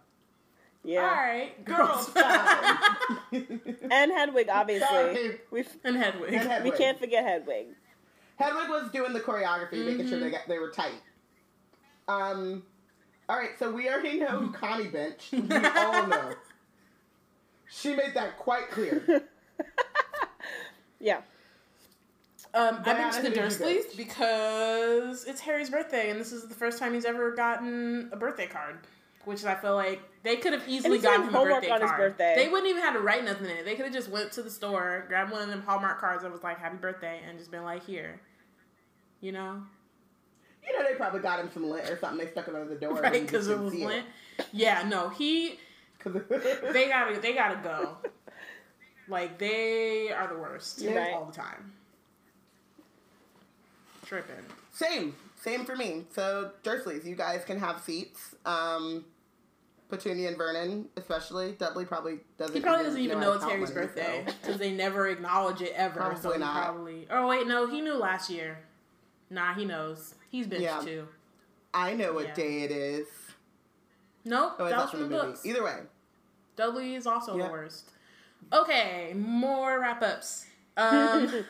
Tavia. 0.82 0.94
Yeah. 0.94 1.00
All 1.02 1.14
right, 1.16 1.64
Girls 1.64 2.12
time. 2.12 3.60
And 3.90 4.10
Hedwig, 4.12 4.48
obviously. 4.50 4.86
Sorry. 4.88 5.40
We 5.50 5.64
and 5.84 5.96
Hedwig. 5.96 6.32
And 6.34 6.48
Hedwig. 6.48 6.72
we 6.72 6.78
can't 6.78 6.98
forget 6.98 7.24
Hedwig. 7.24 7.66
Hedwig 8.36 8.68
was 8.70 8.90
doing 8.90 9.12
the 9.12 9.20
choreography, 9.20 9.84
making 9.84 10.08
sure 10.08 10.16
Mm-hmm. 10.18 10.20
they 10.24 10.30
got 10.30 10.48
they 10.48 10.58
were 10.58 10.70
tight. 10.70 10.94
Um, 12.08 12.62
all 13.28 13.36
right, 13.36 13.50
so 13.58 13.70
we 13.70 13.88
already 13.88 14.18
know 14.18 14.26
who 14.38 14.50
Connie 14.52 14.88
benched. 14.88 15.32
We 15.32 15.40
all 15.54 16.06
know. 16.06 16.32
She 17.70 17.94
made 17.94 18.14
that 18.14 18.38
quite 18.38 18.70
clear. 18.70 19.24
Yeah. 21.02 21.22
Um, 22.52 22.80
I 22.80 22.82
Diana, 22.82 22.98
benched 22.98 23.22
the 23.22 23.28
who 23.28 23.34
did 23.34 23.36
you 23.36 23.42
Dursleys 23.42 23.82
bench? 23.84 23.96
because 23.96 25.24
it's 25.24 25.40
Harry's 25.40 25.70
birthday, 25.70 26.10
and 26.10 26.20
this 26.20 26.30
is 26.30 26.46
the 26.46 26.54
first 26.54 26.78
time 26.78 26.92
he's 26.92 27.06
ever 27.06 27.30
gotten 27.34 28.10
a 28.12 28.16
birthday 28.16 28.46
card. 28.46 28.80
Which 29.24 29.44
I 29.44 29.54
feel 29.54 29.74
like 29.74 30.00
they 30.22 30.36
could 30.36 30.52
have 30.54 30.66
easily 30.66 30.98
gotten 30.98 31.28
him 31.28 31.34
a 31.34 31.44
birthday 31.44 31.70
on 31.70 31.80
his 31.80 31.90
card. 31.90 32.16
birthday. 32.16 32.34
They 32.36 32.48
wouldn't 32.48 32.68
even 32.68 32.82
have 32.82 32.94
to 32.94 33.00
write 33.00 33.24
nothing 33.24 33.46
in 33.46 33.56
it. 33.58 33.64
They 33.64 33.74
could 33.74 33.84
have 33.84 33.94
just 33.94 34.08
went 34.08 34.32
to 34.32 34.42
the 34.42 34.50
store, 34.50 35.04
grabbed 35.08 35.30
one 35.30 35.42
of 35.42 35.48
them 35.48 35.62
Hallmark 35.62 36.00
cards 36.00 36.22
that 36.22 36.32
was 36.32 36.42
like 36.42 36.58
"Happy 36.58 36.78
Birthday" 36.78 37.20
and 37.28 37.38
just 37.38 37.50
been 37.50 37.62
like, 37.64 37.84
"Here," 37.84 38.20
you 39.20 39.32
know, 39.32 39.62
You 40.66 40.78
know, 40.78 40.84
they 40.88 40.94
probably 40.94 41.20
got 41.20 41.38
him 41.40 41.50
some 41.52 41.68
lint 41.68 41.88
or 41.90 41.98
something. 41.98 42.24
They 42.24 42.30
stuck 42.32 42.48
it 42.48 42.54
under 42.54 42.72
the 42.72 42.80
door. 42.80 42.94
right? 42.94 43.20
Because 43.22 43.48
it 43.48 43.58
was 43.58 43.74
lint. 43.74 44.06
Yeah, 44.52 44.84
no, 44.88 45.10
he 45.10 45.58
They 46.04 46.88
gotta 46.88 47.20
they 47.20 47.34
gotta 47.34 47.60
go. 47.62 47.96
Like 49.08 49.38
they 49.38 50.10
are 50.10 50.28
the 50.28 50.38
worst 50.38 50.82
right. 50.86 51.12
all 51.12 51.26
the 51.26 51.32
time. 51.32 51.72
Tripping. 54.06 54.44
Same, 54.72 55.14
same 55.36 55.64
for 55.64 55.76
me. 55.76 56.04
So 56.14 56.52
Dursleys, 56.64 57.04
you 57.04 57.14
guys 57.14 57.44
can 57.44 57.58
have 57.58 57.80
seats. 57.80 58.34
Um, 58.46 59.04
Petunia 59.90 60.28
and 60.28 60.36
Vernon, 60.38 60.88
especially. 60.96 61.52
Dudley 61.52 61.84
probably 61.84 62.20
doesn't. 62.38 62.54
He 62.54 62.60
probably 62.62 62.84
doesn't 62.86 63.00
even 63.00 63.20
know 63.20 63.32
it's 63.32 63.44
Harry's 63.44 63.70
birthday 63.70 64.24
so- 64.26 64.32
because 64.40 64.58
they 64.58 64.72
never 64.72 65.08
acknowledge 65.08 65.60
it 65.60 65.72
ever. 65.74 66.00
Probably 66.00 66.32
he 66.34 66.38
not. 66.38 66.64
probably. 66.64 67.06
Oh 67.10 67.26
wait, 67.26 67.46
no, 67.46 67.66
he 67.66 67.80
knew 67.80 67.94
last 67.94 68.30
year. 68.30 68.58
Nah, 69.30 69.54
he 69.54 69.64
knows. 69.64 70.14
He's 70.30 70.46
benched 70.46 70.62
Yeah. 70.62 70.80
too. 70.80 71.08
I 71.74 71.94
know 71.94 72.12
what 72.12 72.28
Yeah. 72.28 72.34
day 72.34 72.62
it 72.62 72.70
is. 72.72 73.06
Nope, 74.24 74.54
Oh, 74.58 74.64
that 74.64 74.70
that's 74.70 74.82
was 74.82 74.90
from 74.90 75.00
the 75.02 75.06
movie. 75.16 75.26
books. 75.28 75.46
Either 75.46 75.62
way. 75.64 75.78
Dudley 76.56 76.94
is 76.94 77.06
also 77.06 77.36
Yeah. 77.36 77.46
the 77.46 77.52
worst. 77.52 77.90
Okay, 78.52 79.12
more 79.14 79.80
wrap 79.80 80.02
ups. 80.02 80.46
Um, 80.76 81.44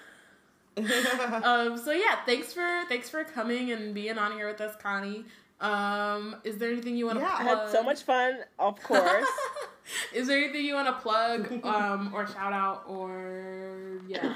um, 0.77 1.77
so 1.79 1.91
yeah, 1.93 2.25
thanks 2.27 2.53
for 2.53 2.83
thanks 2.89 3.09
for 3.09 3.25
coming 3.25 3.71
and 3.73 3.95
being 3.95 4.19
on 4.19 4.33
here 4.33 4.47
with 4.49 4.61
us, 4.61 4.77
Connie. 4.77 5.25
Um, 5.61 6.37
is 6.45 6.57
there 6.59 6.71
anything 6.71 6.97
you 6.97 7.07
want 7.07 7.19
to 7.19 7.25
Yeah, 7.25 7.37
I 7.39 7.43
had 7.43 7.69
so 7.71 7.83
much 7.83 8.03
fun, 8.03 8.39
of 8.59 8.83
course. 8.83 9.27
is 10.15 10.27
there 10.27 10.39
anything 10.39 10.65
you 10.65 10.75
want 10.75 10.87
to 10.89 10.95
plug, 10.95 11.65
um, 11.65 12.13
or 12.15 12.27
shout 12.27 12.53
out, 12.53 12.85
or 12.89 14.01
yeah, 14.09 14.35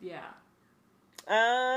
yeah. 0.00 0.20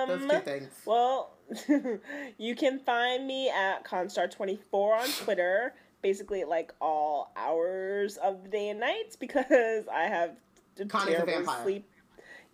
Those 0.07 0.21
Um, 0.23 0.29
two 0.29 0.39
things. 0.39 0.73
well, 0.85 1.31
you 2.37 2.55
can 2.55 2.79
find 2.79 3.27
me 3.27 3.49
at 3.49 3.85
Constar24 3.85 4.73
on 4.73 5.07
Twitter, 5.23 5.73
basically 6.01 6.43
like 6.43 6.73
all 6.81 7.31
hours 7.37 8.17
of 8.17 8.43
the 8.43 8.49
day 8.49 8.69
and 8.69 8.79
night 8.79 9.15
because 9.19 9.87
I 9.93 10.03
have 10.03 10.31
a 10.79 10.85
Connie's 10.85 11.13
a 11.13 11.17
terrible 11.17 11.33
vampire. 11.33 11.63
sleep. 11.63 11.89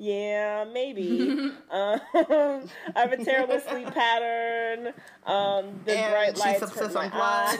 Yeah, 0.01 0.63
maybe. 0.71 1.51
um, 1.71 1.99
I 2.13 2.61
have 2.95 3.11
a 3.11 3.23
terrible 3.23 3.59
sleep 3.59 3.93
pattern. 3.93 4.93
Um, 5.25 5.81
the 5.83 5.97
And 5.97 6.11
bright 6.13 6.37
lights 6.37 6.71
hurt 6.73 6.93
my 6.93 7.05
on 7.05 7.11
blood. 7.11 7.59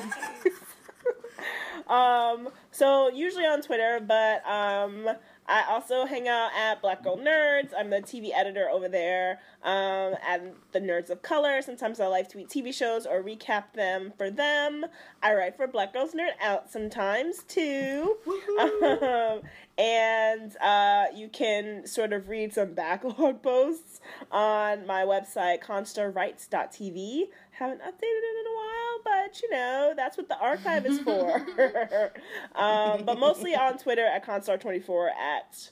eyes. 1.87 2.37
um, 2.47 2.49
so 2.71 3.09
usually 3.09 3.45
on 3.45 3.61
Twitter, 3.61 3.99
but 3.99 4.45
um, 4.49 5.09
I 5.49 5.65
also 5.67 6.05
hang 6.05 6.27
out 6.27 6.51
at 6.55 6.79
Black 6.79 7.03
Girl 7.03 7.17
Nerds. 7.17 7.71
I'm 7.75 7.89
the 7.89 8.01
TV 8.01 8.29
editor 8.33 8.69
over 8.69 8.87
there. 8.87 9.39
Um, 9.63 10.15
at 10.25 10.41
the 10.71 10.79
Nerds 10.79 11.09
of 11.09 11.23
Color. 11.23 11.61
Sometimes 11.63 11.99
I 11.99 12.07
live 12.07 12.29
tweet 12.29 12.49
TV 12.49 12.73
shows 12.73 13.07
or 13.07 13.23
recap 13.23 13.73
them 13.73 14.13
for 14.15 14.29
them. 14.29 14.85
I 15.23 15.33
write 15.33 15.57
for 15.57 15.67
Black 15.67 15.91
Girls 15.91 16.13
Nerd 16.13 16.33
Out 16.41 16.71
sometimes 16.71 17.43
too. 17.43 18.17
Um, 18.59 19.41
and 19.77 20.55
uh, 20.57 21.05
you 21.15 21.29
can 21.29 21.87
sort 21.87 22.11
of 22.11 22.27
read 22.27 22.53
some 22.53 22.73
backlog 22.73 23.41
posts 23.43 24.01
on 24.31 24.85
my 24.85 25.03
website, 25.03 25.63
constarrights.tv. 25.63 27.23
Haven't 27.51 27.81
updated 27.81 28.01
it 28.01 28.35
in 28.39 28.45
a 28.45 28.55
while, 28.55 28.78
but 29.03 29.41
you 29.41 29.49
know, 29.51 29.93
that's 29.95 30.17
what 30.17 30.27
the 30.27 30.37
archive 30.37 30.85
is 30.85 30.99
for. 30.99 31.35
um, 32.55 33.03
but 33.05 33.19
mostly 33.19 33.55
on 33.55 33.77
Twitter 33.77 34.05
at 34.05 34.25
constar24 34.25 35.09
at 35.11 35.69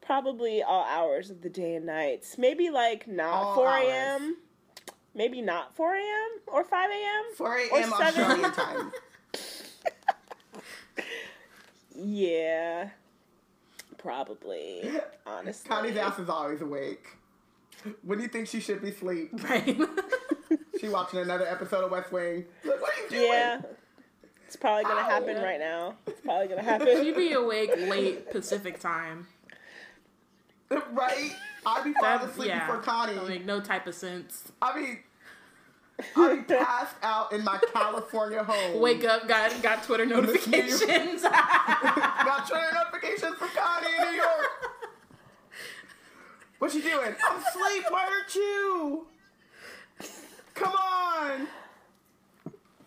probably 0.00 0.62
all 0.62 0.84
hours 0.84 1.30
of 1.30 1.42
the 1.42 1.48
day 1.50 1.74
and 1.74 1.86
night. 1.86 2.24
Maybe 2.38 2.70
like 2.70 3.06
not 3.08 3.32
All 3.32 3.54
4 3.56 3.68
a.m. 3.68 4.36
Maybe 5.14 5.40
not 5.42 5.74
4 5.74 5.94
a.m. 5.94 6.28
or 6.46 6.64
5 6.64 6.90
a.m. 6.90 7.24
4 7.36 7.46
Or 7.46 7.58
a.m. 7.58 7.92
seven. 7.98 8.22
Australian 8.22 8.52
time. 8.52 8.92
Yeah. 11.98 12.90
Probably. 13.98 14.90
Honestly. 15.26 15.68
Connie's 15.68 15.96
ass 15.96 16.18
is 16.18 16.28
always 16.28 16.60
awake. 16.60 17.06
When 18.02 18.18
do 18.18 18.22
you 18.24 18.28
think 18.28 18.48
she 18.48 18.60
should 18.60 18.82
be 18.82 18.90
asleep? 18.90 19.30
Right. 19.48 19.78
She 20.80 20.88
watching 20.88 21.20
another 21.20 21.46
episode 21.46 21.84
of 21.84 21.90
West 21.90 22.12
Wing. 22.12 22.44
Like, 22.64 22.80
what 22.80 22.90
are 22.98 23.02
you 23.04 23.08
doing? 23.10 23.28
Yeah. 23.28 23.60
It's 24.46 24.56
probably 24.56 24.84
gonna 24.84 25.00
Ow. 25.00 25.08
happen 25.08 25.36
right 25.42 25.58
now. 25.58 25.96
It's 26.06 26.20
probably 26.20 26.48
gonna 26.48 26.62
happen. 26.72 26.86
you 26.88 26.94
happen. 26.96 27.14
be 27.14 27.32
awake 27.32 27.70
late 27.76 28.30
Pacific 28.30 28.78
time. 28.80 29.26
Right? 30.92 31.30
I'd 31.64 31.84
be 31.84 31.92
falling 31.92 32.28
asleep 32.28 32.48
yeah, 32.48 32.66
before 32.66 32.82
Connie. 32.82 33.14
don't 33.14 33.28
make 33.28 33.44
no 33.44 33.60
type 33.60 33.86
of 33.86 33.94
sense. 33.94 34.50
I 34.60 34.80
mean, 34.80 34.98
I'd 36.16 36.46
be 36.46 36.54
passed 36.54 36.96
out 37.02 37.32
in 37.32 37.44
my 37.44 37.58
California 37.72 38.42
home. 38.42 38.80
Wake 38.80 39.04
up, 39.04 39.28
got 39.28 39.62
got 39.62 39.84
Twitter 39.84 40.06
notifications. 40.06 41.22
Got 41.22 42.48
Twitter 42.48 42.66
notifications 42.74 43.36
from 43.36 43.48
Connie 43.54 43.86
in 44.00 44.10
New 44.10 44.16
York. 44.16 44.70
What 46.58 46.74
you 46.74 46.82
doing? 46.82 47.14
I'm 47.28 47.36
asleep. 47.38 47.84
Why 47.88 48.06
aren't 48.06 48.34
you? 48.34 49.06
Come 50.56 50.72
on. 50.72 51.46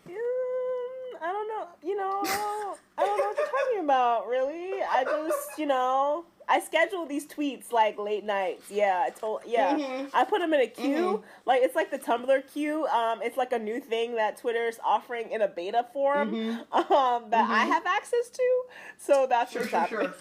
Mm, 0.08 1.22
I 1.22 1.32
don't 1.32 1.48
know. 1.48 1.66
You 1.82 1.96
know, 1.96 2.76
I 2.98 3.04
don't 3.06 3.18
know 3.18 3.26
what 3.28 3.36
you're 3.38 3.46
talking 3.46 3.84
about. 3.84 4.26
Really, 4.28 4.82
I 4.82 5.04
just, 5.04 5.58
you 5.58 5.66
know, 5.66 6.24
I 6.48 6.58
schedule 6.60 7.06
these 7.06 7.26
tweets 7.26 7.70
like 7.72 7.96
late 7.98 8.24
nights. 8.24 8.64
Yeah, 8.70 9.04
I 9.06 9.10
told. 9.10 9.42
Yeah, 9.46 9.76
Mhm. 9.78 10.10
I 10.12 10.24
put 10.24 10.40
them 10.40 10.52
in 10.52 10.60
a 10.60 10.66
queue. 10.66 11.22
Mhm. 11.22 11.22
Like 11.46 11.62
it's 11.62 11.76
like 11.76 11.90
the 11.90 11.98
Tumblr 11.98 12.52
queue. 12.52 12.86
Um, 12.88 13.22
it's 13.22 13.36
like 13.36 13.52
a 13.52 13.58
new 13.58 13.80
thing 13.80 14.16
that 14.16 14.36
Twitter's 14.36 14.78
offering 14.84 15.30
in 15.30 15.42
a 15.42 15.48
beta 15.48 15.86
form. 15.92 16.32
Mhm. 16.34 16.90
Um, 16.90 17.30
that 17.30 17.48
I 17.48 17.64
Mhm. 17.66 17.68
have 17.72 17.86
access 17.86 18.28
to. 18.30 18.62
So 18.98 19.26
that's 19.28 19.52
Sure, 19.52 19.62
what's 19.62 19.70
sure, 19.70 19.80
happening. 19.80 20.12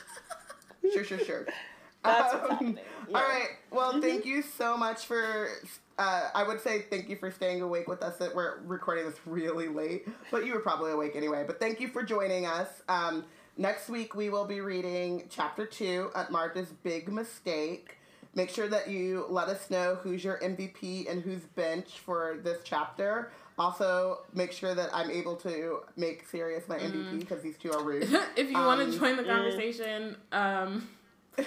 sure. 0.81 0.91
Sure, 0.91 1.03
sure, 1.03 1.19
sure. 1.19 1.47
That's 2.03 2.34
what's 2.34 2.61
Um, 2.61 2.80
All 3.15 3.22
right. 3.22 3.49
Well, 3.72 3.99
thank 4.02 4.26
you 4.26 4.41
so 4.41 4.77
much 4.77 5.06
for. 5.06 5.49
Uh, 5.98 6.30
I 6.34 6.44
would 6.44 6.61
say 6.61 6.86
thank 6.90 7.10
you 7.10 7.15
for 7.18 7.30
staying 7.31 7.61
awake 7.61 7.88
with 7.88 8.02
us. 8.02 8.18
That 8.18 8.34
we're 8.36 8.60
recording 8.61 9.06
this 9.06 9.19
really 9.26 9.68
late, 9.68 10.07
but 10.31 10.45
you 10.45 10.53
were 10.53 10.60
probably 10.61 10.91
awake 10.91 11.15
anyway. 11.15 11.44
But 11.45 11.60
thank 11.60 11.80
you 11.80 11.88
for 11.90 12.03
joining 12.03 12.45
us. 12.45 12.69
Um, 12.88 13.26
next 13.57 13.90
week 13.90 14.15
we 14.15 14.30
will 14.30 14.45
be 14.45 14.61
reading 14.61 15.23
chapter 15.30 15.65
two, 15.65 16.10
Aunt 16.15 16.31
Marge's 16.31 16.69
Big 16.84 17.11
Mistake. 17.11 17.98
Make 18.36 18.49
sure 18.49 18.68
that 18.69 18.88
you 18.90 19.26
let 19.30 19.48
us 19.49 19.69
know 19.72 19.95
who's 20.02 20.23
your 20.23 20.40
MVP 20.40 21.10
and 21.11 21.22
who's 21.23 21.41
bench 21.41 21.99
for 21.99 22.38
this 22.44 22.60
chapter. 22.64 23.31
Also, 23.57 24.19
make 24.34 24.53
sure 24.53 24.73
that 24.76 24.90
I'm 24.94 25.10
able 25.11 25.36
to 25.38 25.80
make 25.98 26.26
Sirius 26.30 26.65
my 26.69 26.77
MVP 26.77 27.19
because 27.19 27.41
these 27.41 27.57
two 27.57 27.73
are 27.73 27.84
rude. 27.84 28.03
if 28.38 28.49
you 28.49 28.56
want 28.57 28.80
Um, 28.81 28.91
to 28.91 28.98
join 28.99 29.18
the 29.18 29.23
conversation, 29.23 30.15
um, 30.31 30.88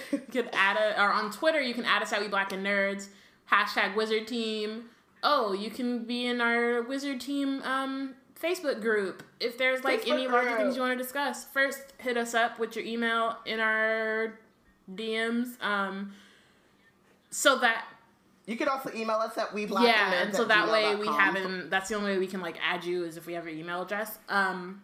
you 0.11 0.19
can 0.31 0.49
add 0.53 0.77
a 0.77 1.01
or 1.01 1.11
on 1.11 1.31
Twitter 1.31 1.61
you 1.61 1.73
can 1.73 1.85
add 1.85 2.01
us 2.01 2.13
at 2.13 2.21
We 2.21 2.27
Black 2.27 2.51
and 2.51 2.65
Nerds 2.65 3.07
hashtag 3.51 3.95
Wizard 3.95 4.27
Team. 4.27 4.85
oh, 5.23 5.53
you 5.53 5.69
can 5.69 6.03
be 6.05 6.25
in 6.25 6.41
our 6.41 6.81
wizard 6.81 7.21
team 7.21 7.61
um, 7.63 8.13
Facebook 8.41 8.81
group. 8.81 9.23
If 9.39 9.57
there's 9.57 9.83
like 9.83 10.01
Facebook 10.01 10.11
any 10.11 10.27
larger 10.27 10.49
group. 10.49 10.59
things 10.59 10.75
you 10.75 10.81
want 10.81 10.97
to 10.97 11.01
discuss, 11.01 11.45
first 11.45 11.81
hit 11.97 12.17
us 12.17 12.33
up 12.33 12.59
with 12.59 12.75
your 12.75 12.85
email 12.85 13.37
in 13.45 13.59
our 13.59 14.37
DMs, 14.93 15.61
um, 15.63 16.11
so 17.29 17.57
that 17.59 17.85
You 18.45 18.57
can 18.57 18.67
also 18.67 18.91
email 18.93 19.15
us 19.17 19.37
at 19.37 19.53
we 19.53 19.65
black 19.65 19.85
yeah, 19.85 20.13
nerds 20.13 20.25
and 20.25 20.35
so 20.35 20.41
at 20.43 20.49
that 20.49 20.71
way 20.71 20.95
we 20.95 21.07
haven't. 21.07 21.69
That's 21.69 21.89
the 21.89 21.95
only 21.95 22.11
way 22.11 22.17
we 22.17 22.27
can 22.27 22.41
like 22.41 22.57
add 22.61 22.83
you 22.83 23.05
is 23.05 23.15
if 23.17 23.25
we 23.25 23.33
have 23.33 23.45
your 23.45 23.55
email 23.55 23.81
address. 23.81 24.17
Um. 24.29 24.81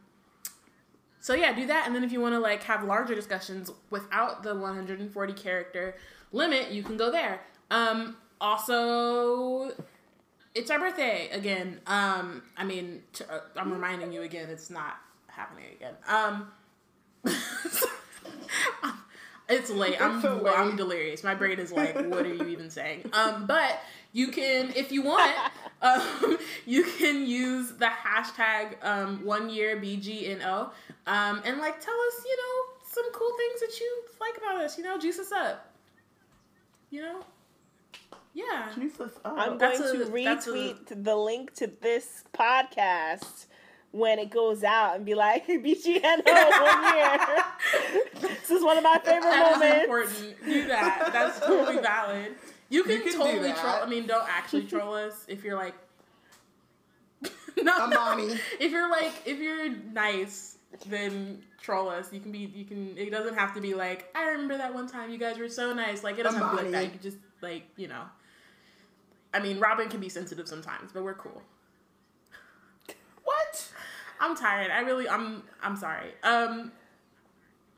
So 1.21 1.33
yeah, 1.33 1.53
do 1.53 1.67
that, 1.67 1.85
and 1.85 1.95
then 1.95 2.03
if 2.03 2.11
you 2.11 2.21
want 2.21 2.33
to 2.35 2.39
like 2.39 2.63
have 2.63 2.83
larger 2.83 3.15
discussions 3.15 3.71
without 3.89 4.43
the 4.43 4.55
140 4.55 5.33
character 5.33 5.95
limit, 6.31 6.71
you 6.71 6.83
can 6.83 6.97
go 6.97 7.11
there. 7.11 7.41
Um. 7.71 8.17
Also, 8.41 9.71
it's 10.55 10.71
our 10.71 10.79
birthday 10.79 11.29
again. 11.31 11.81
Um. 11.87 12.43
I 12.57 12.63
mean, 12.63 13.03
uh, 13.29 13.39
I'm 13.57 13.71
reminding 13.71 14.13
you 14.13 14.21
again. 14.21 14.49
It's 14.49 14.69
not 14.69 14.97
happening 15.27 15.65
again. 15.75 15.95
Um. 16.07 16.51
It's 19.49 19.71
late. 19.71 19.99
I'm 19.99 20.15
It's 20.15 20.21
so 20.21 20.35
late. 20.37 20.53
I'm 20.55 20.75
delirious. 20.75 21.23
My 21.23 21.33
brain 21.33 21.57
is 21.57 21.71
like, 21.71 21.95
what 21.95 22.23
are 22.25 22.33
you 22.33 22.45
even 22.49 22.69
saying? 22.69 23.09
Um, 23.13 23.47
but 23.47 23.79
you 24.11 24.29
can, 24.29 24.71
if 24.75 24.91
you 24.91 25.01
want, 25.03 25.35
um, 25.81 26.37
you 26.65 26.83
can 26.83 27.25
use 27.25 27.71
the 27.73 27.85
hashtag 27.87 28.83
um, 28.83 29.23
one 29.25 29.49
year 29.49 29.77
BGNO 29.77 30.71
um, 31.07 31.41
and 31.45 31.57
like 31.59 31.79
tell 31.79 31.93
us, 31.93 32.25
you 32.25 32.37
know, 32.37 32.75
some 32.91 33.11
cool 33.13 33.31
things 33.37 33.59
that 33.61 33.79
you 33.79 34.01
like 34.19 34.37
about 34.37 34.61
us. 34.63 34.77
You 34.77 34.83
know, 34.83 34.97
juice 34.97 35.19
us 35.19 35.31
up. 35.31 35.71
You 36.89 37.01
know, 37.03 37.19
yeah. 38.33 38.69
Jesus, 38.75 39.11
oh. 39.23 39.35
I'm 39.37 39.57
That's 39.59 39.79
going 39.79 40.01
a- 40.01 40.05
to 40.05 40.11
that's 40.23 40.47
a- 40.47 40.51
retweet 40.51 41.03
the 41.03 41.15
link 41.15 41.53
to 41.55 41.67
this 41.81 42.23
podcast 42.33 43.45
when 43.91 44.19
it 44.19 44.29
goes 44.31 44.63
out 44.63 44.95
and 44.95 45.05
be 45.05 45.13
like, 45.15 45.47
BGNO 45.47 46.03
one 46.25 46.95
year. 46.95 47.19
this 48.21 48.49
is 48.51 48.63
one 48.63 48.77
of 48.77 48.83
my 48.83 48.99
favorite 49.03 49.21
That 49.23 49.51
is 49.51 49.59
moments. 49.59 49.83
important. 49.83 50.45
Do 50.45 50.67
that. 50.67 51.09
That's 51.13 51.39
totally 51.39 51.77
valid. 51.81 52.35
You 52.69 52.83
can, 52.83 52.91
You 52.93 53.01
can 53.01 53.13
totally 53.13 53.51
troll. 53.53 53.79
I 53.81 53.85
mean, 53.87 54.05
don't 54.05 54.27
actually 54.29 54.65
troll 54.65 54.93
us 54.93 55.25
if 55.27 55.43
you're 55.43 55.55
like. 55.55 55.75
no, 57.61 57.73
Amani. 57.73 58.39
if 58.59 58.71
you're 58.71 58.89
like, 58.89 59.11
if 59.25 59.39
you're 59.39 59.69
nice, 59.69 60.57
then 60.85 61.41
troll 61.61 61.89
us. 61.89 62.13
You 62.13 62.19
can 62.19 62.31
be. 62.31 62.39
You 62.39 62.65
can. 62.65 62.97
It 62.97 63.09
doesn't 63.09 63.35
have 63.35 63.53
to 63.55 63.61
be 63.61 63.73
like. 63.73 64.09
I 64.15 64.29
remember 64.29 64.57
that 64.57 64.73
one 64.73 64.87
time 64.87 65.09
you 65.09 65.17
guys 65.17 65.37
were 65.37 65.49
so 65.49 65.73
nice. 65.73 66.03
Like 66.03 66.19
it 66.19 66.23
doesn't 66.23 66.39
have 66.39 66.51
to 66.51 66.57
be 66.57 66.63
like 66.63 66.71
that. 66.71 66.83
You 66.85 66.89
can 66.91 67.01
just 67.01 67.17
like 67.41 67.63
you 67.75 67.87
know. 67.87 68.03
I 69.33 69.39
mean, 69.39 69.59
Robin 69.59 69.89
can 69.89 69.99
be 69.99 70.09
sensitive 70.09 70.47
sometimes, 70.47 70.91
but 70.91 71.03
we're 71.03 71.13
cool. 71.13 71.41
What? 73.23 73.71
I'm 74.19 74.35
tired. 74.35 74.71
I 74.71 74.81
really. 74.81 75.09
I'm. 75.09 75.43
I'm 75.61 75.75
sorry. 75.75 76.13
Um. 76.23 76.71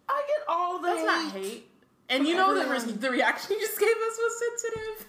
I 0.10 0.24
get 0.28 0.46
all 0.50 0.80
the 0.82 0.88
That's 0.90 1.00
hate. 1.00 1.06
not 1.06 1.32
hate. 1.32 1.71
And 2.12 2.28
you 2.28 2.36
know 2.36 2.54
the, 2.54 2.70
re- 2.70 2.80
the 2.94 3.10
reaction 3.10 3.56
you 3.58 3.62
just 3.62 3.80
gave 3.80 3.90
us 3.90 4.18
was 4.20 4.44
sensitive. 4.62 5.08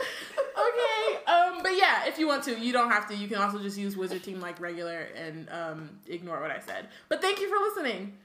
okay, 0.00 1.24
um, 1.26 1.62
but 1.62 1.76
yeah, 1.76 2.06
if 2.06 2.18
you 2.18 2.26
want 2.26 2.42
to, 2.44 2.58
you 2.58 2.72
don't 2.72 2.90
have 2.90 3.06
to. 3.08 3.14
You 3.16 3.28
can 3.28 3.36
also 3.38 3.58
just 3.58 3.76
use 3.76 3.96
Wizard 3.96 4.22
Team 4.24 4.40
like 4.40 4.58
regular 4.60 5.08
and 5.14 5.48
um, 5.50 5.90
ignore 6.06 6.40
what 6.40 6.50
I 6.50 6.60
said. 6.60 6.88
But 7.08 7.20
thank 7.20 7.40
you 7.40 7.48
for 7.48 7.58
listening. 7.68 8.16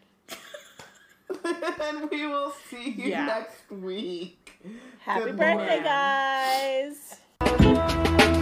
and 1.81 2.09
we 2.09 2.25
will 2.27 2.53
see 2.69 2.91
you 2.91 3.09
Yeah. 3.09 3.25
next 3.25 3.69
week. 3.71 4.59
Happy 4.99 5.25
Good 5.25 5.37
birthday, 5.37 5.81
morning. 5.81 7.19
guys. 8.19 8.32